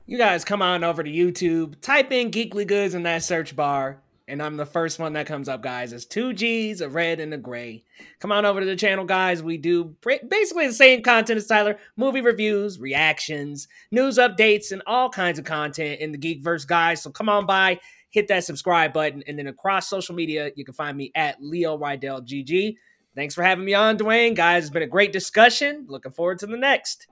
You 0.09 0.19
guys 0.19 0.45
come 0.45 0.63
on 0.63 0.85
over 0.85 1.03
to 1.03 1.11
YouTube, 1.11 1.81
type 1.81 2.13
in 2.13 2.31
Geekly 2.31 2.65
Goods 2.65 2.95
in 2.95 3.03
that 3.03 3.25
search 3.25 3.57
bar, 3.57 4.01
and 4.29 4.41
I'm 4.41 4.57
the 4.57 4.65
first 4.65 5.01
one 5.01 5.15
that 5.15 5.27
comes 5.27 5.49
up, 5.49 5.63
guys. 5.63 5.93
It's 5.93 6.05
two 6.05 6.33
G's, 6.33 6.81
a 6.81 6.89
red 6.89 7.19
and 7.19 7.35
a 7.35 7.37
gray. 7.37 7.83
Come 8.21 8.31
on 8.31 8.45
over 8.45 8.61
to 8.61 8.67
the 8.67 8.77
channel, 8.77 9.05
guys. 9.05 9.43
We 9.43 9.59
do 9.59 9.97
basically 10.29 10.69
the 10.69 10.73
same 10.75 11.03
content 11.03 11.39
as 11.39 11.49
Tyler 11.49 11.81
movie 11.97 12.21
reviews, 12.21 12.79
reactions, 12.79 13.67
news 13.91 14.17
updates, 14.17 14.71
and 14.71 14.81
all 14.87 15.11
kinds 15.11 15.41
of 15.41 15.45
content 15.45 15.99
in 16.01 16.13
the 16.13 16.19
Geekverse, 16.19 16.69
guys. 16.69 17.03
So 17.03 17.11
come 17.11 17.29
on 17.29 17.45
by, 17.45 17.81
hit 18.11 18.29
that 18.29 18.45
subscribe 18.45 18.93
button, 18.93 19.25
and 19.27 19.37
then 19.37 19.49
across 19.49 19.89
social 19.89 20.15
media, 20.15 20.53
you 20.55 20.65
can 20.65 20.75
find 20.75 20.97
me 20.97 21.11
at 21.17 21.43
Leo 21.43 21.77
Rydell 21.77 22.25
GG. 22.25 22.77
Thanks 23.17 23.35
for 23.35 23.43
having 23.43 23.65
me 23.65 23.75
on, 23.75 23.97
Duane. 23.97 24.35
Guys, 24.35 24.63
it's 24.63 24.73
been 24.73 24.85
a 24.85 24.87
great 24.87 25.13
discussion. 25.13 25.87
Looking 25.89 26.13
forward 26.13 26.39
to 26.39 26.47
the 26.47 26.57
next. 26.57 27.09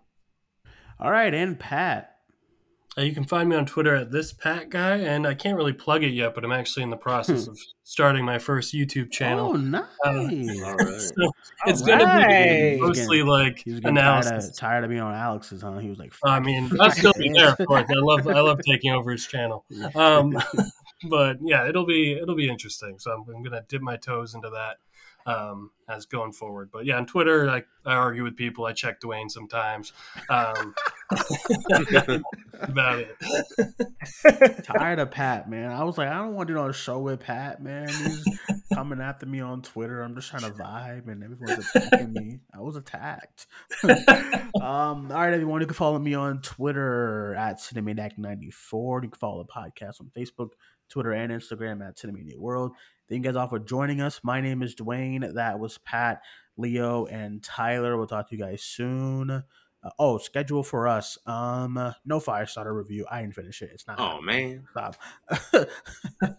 All 1.00 1.10
right, 1.10 1.34
and 1.34 1.58
Pat. 1.58 2.13
Uh, 2.96 3.02
you 3.02 3.12
can 3.12 3.24
find 3.24 3.48
me 3.48 3.56
on 3.56 3.66
Twitter 3.66 3.94
at 3.94 4.12
this 4.12 4.32
Pat 4.32 4.70
guy, 4.70 4.96
and 4.98 5.26
I 5.26 5.34
can't 5.34 5.56
really 5.56 5.72
plug 5.72 6.04
it 6.04 6.12
yet, 6.12 6.34
but 6.34 6.44
I'm 6.44 6.52
actually 6.52 6.84
in 6.84 6.90
the 6.90 6.96
process 6.96 7.48
of 7.48 7.58
starting 7.82 8.24
my 8.24 8.38
first 8.38 8.72
YouTube 8.72 9.10
channel. 9.10 9.48
Oh, 9.48 9.52
nice. 9.56 9.84
All 10.04 10.74
right. 10.76 11.00
So 11.00 11.32
it's 11.66 11.80
All 11.82 11.88
gonna 11.88 12.04
right. 12.04 12.76
be 12.76 12.80
mostly 12.80 13.22
like 13.22 13.64
getting 13.64 13.82
tired 13.82 13.96
analysis. 13.96 14.50
of, 14.50 14.56
tired 14.56 14.84
of 14.84 14.90
being 14.90 15.02
on 15.02 15.14
Alex's, 15.14 15.62
huh? 15.62 15.78
He 15.78 15.90
was 15.90 15.98
like, 15.98 16.14
I 16.24 16.38
mean, 16.38 16.70
I'll 16.80 16.90
still 16.92 17.12
be 17.18 17.30
there, 17.30 17.50
of 17.50 17.58
course. 17.66 17.86
I 17.88 18.00
love 18.00 18.28
I 18.28 18.40
love 18.40 18.60
taking 18.64 18.92
over 18.92 19.10
his 19.10 19.26
channel. 19.26 19.64
Um, 19.96 20.38
but 21.10 21.38
yeah, 21.42 21.68
it'll 21.68 21.86
be 21.86 22.12
it'll 22.12 22.36
be 22.36 22.48
interesting. 22.48 22.98
So 23.00 23.10
I'm, 23.10 23.34
I'm 23.34 23.42
gonna 23.42 23.62
dip 23.68 23.82
my 23.82 23.96
toes 23.96 24.34
into 24.36 24.50
that 24.50 24.76
um, 25.26 25.70
as 25.88 26.06
going 26.06 26.32
forward. 26.32 26.70
But 26.72 26.84
yeah, 26.84 26.96
on 26.96 27.06
Twitter, 27.06 27.48
I, 27.48 27.62
I 27.84 27.94
argue 27.94 28.22
with 28.22 28.36
people. 28.36 28.66
I 28.66 28.72
check 28.72 29.00
Duane 29.00 29.28
sometimes. 29.28 29.92
Um, 30.28 30.74
about 32.60 32.98
it. 32.98 34.64
tired 34.64 34.98
of 34.98 35.10
Pat, 35.10 35.48
man. 35.48 35.70
I 35.70 35.84
was 35.84 35.98
like, 35.98 36.08
I 36.08 36.18
don't 36.18 36.34
want 36.34 36.48
to 36.48 36.54
do 36.54 36.60
no 36.60 36.72
show 36.72 36.98
with 36.98 37.20
Pat, 37.20 37.62
man. 37.62 37.88
He's, 37.88 38.24
coming 38.74 39.00
after 39.00 39.26
me 39.26 39.40
on 39.40 39.62
Twitter. 39.62 40.02
I'm 40.02 40.14
just 40.14 40.28
trying 40.28 40.42
to 40.42 40.50
vibe, 40.50 41.08
and 41.08 41.22
everyone's 41.22 41.70
attacking 41.74 42.12
me. 42.12 42.40
I 42.52 42.60
was 42.60 42.76
attacked. 42.76 43.46
um, 43.84 43.92
all 44.60 45.02
right, 45.02 45.32
everyone, 45.32 45.60
you 45.60 45.66
can 45.66 45.74
follow 45.74 45.98
me 45.98 46.14
on 46.14 46.42
Twitter 46.42 47.34
at 47.34 47.60
Cinemaniac94. 47.60 49.02
You 49.02 49.08
can 49.08 49.18
follow 49.18 49.44
the 49.44 49.52
podcast 49.52 50.00
on 50.00 50.10
Facebook, 50.16 50.50
Twitter, 50.88 51.12
and 51.12 51.32
Instagram 51.32 51.86
at 51.86 51.96
Cinemania 51.96 52.38
World. 52.38 52.72
Thank 53.08 53.24
you 53.24 53.30
guys 53.30 53.36
all 53.36 53.48
for 53.48 53.58
joining 53.58 54.00
us. 54.00 54.20
My 54.22 54.40
name 54.40 54.62
is 54.62 54.74
Duane. 54.74 55.34
That 55.34 55.58
was 55.58 55.78
Pat, 55.78 56.22
Leo, 56.56 57.06
and 57.06 57.42
Tyler. 57.42 57.96
We'll 57.96 58.06
talk 58.06 58.28
to 58.30 58.36
you 58.36 58.42
guys 58.42 58.62
soon. 58.62 59.42
Uh, 59.84 59.90
oh, 59.98 60.18
schedule 60.18 60.62
for 60.62 60.88
us. 60.88 61.18
Um, 61.26 61.94
no 62.04 62.18
Firestarter 62.18 62.74
review. 62.74 63.06
I 63.10 63.20
didn't 63.20 63.34
finish 63.34 63.60
it. 63.62 63.70
It's 63.72 63.86
not. 63.86 64.00
Oh 64.00 64.20
happening. 64.20 64.64
man. 64.72 64.92
Stop. 65.50 65.66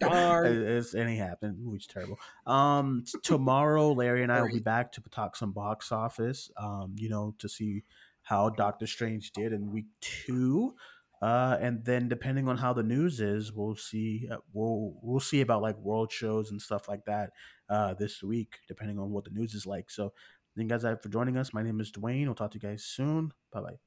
Darn. 0.00 0.62
It's 0.62 0.94
it 0.94 1.00
ain't 1.00 1.20
happened. 1.20 1.58
Movie's 1.62 1.86
terrible. 1.86 2.18
Um, 2.46 3.04
tomorrow, 3.22 3.92
Larry 3.92 4.22
and 4.22 4.32
I 4.32 4.42
will 4.42 4.52
be 4.52 4.58
back 4.58 4.92
to 4.92 5.02
talk 5.10 5.36
some 5.36 5.52
box 5.52 5.92
office. 5.92 6.50
Um, 6.56 6.94
you 6.96 7.08
know, 7.08 7.34
to 7.38 7.48
see 7.48 7.84
how 8.22 8.48
Doctor 8.50 8.86
Strange 8.86 9.30
did 9.32 9.52
in 9.52 9.70
week 9.70 9.86
two. 10.00 10.74
Uh, 11.22 11.56
and 11.60 11.82
then 11.84 12.08
depending 12.08 12.46
on 12.46 12.58
how 12.58 12.72
the 12.72 12.82
news 12.82 13.20
is, 13.20 13.52
we'll 13.52 13.76
see. 13.76 14.28
Uh, 14.30 14.36
we'll 14.52 14.94
we'll 15.00 15.20
see 15.20 15.40
about 15.40 15.62
like 15.62 15.78
world 15.78 16.12
shows 16.12 16.50
and 16.50 16.60
stuff 16.60 16.88
like 16.88 17.04
that. 17.06 17.30
Uh, 17.68 17.94
this 17.94 18.22
week, 18.22 18.58
depending 18.68 18.98
on 18.98 19.10
what 19.10 19.24
the 19.24 19.30
news 19.30 19.54
is 19.54 19.66
like. 19.66 19.90
So, 19.90 20.12
thank 20.56 20.70
you 20.70 20.78
guys 20.78 20.98
for 21.02 21.08
joining 21.08 21.36
us. 21.36 21.52
My 21.54 21.62
name 21.62 21.80
is 21.80 21.90
Duane. 21.90 22.26
We'll 22.26 22.34
talk 22.34 22.52
to 22.52 22.58
you 22.58 22.68
guys 22.68 22.84
soon. 22.84 23.32
Bye 23.52 23.60
bye. 23.60 23.85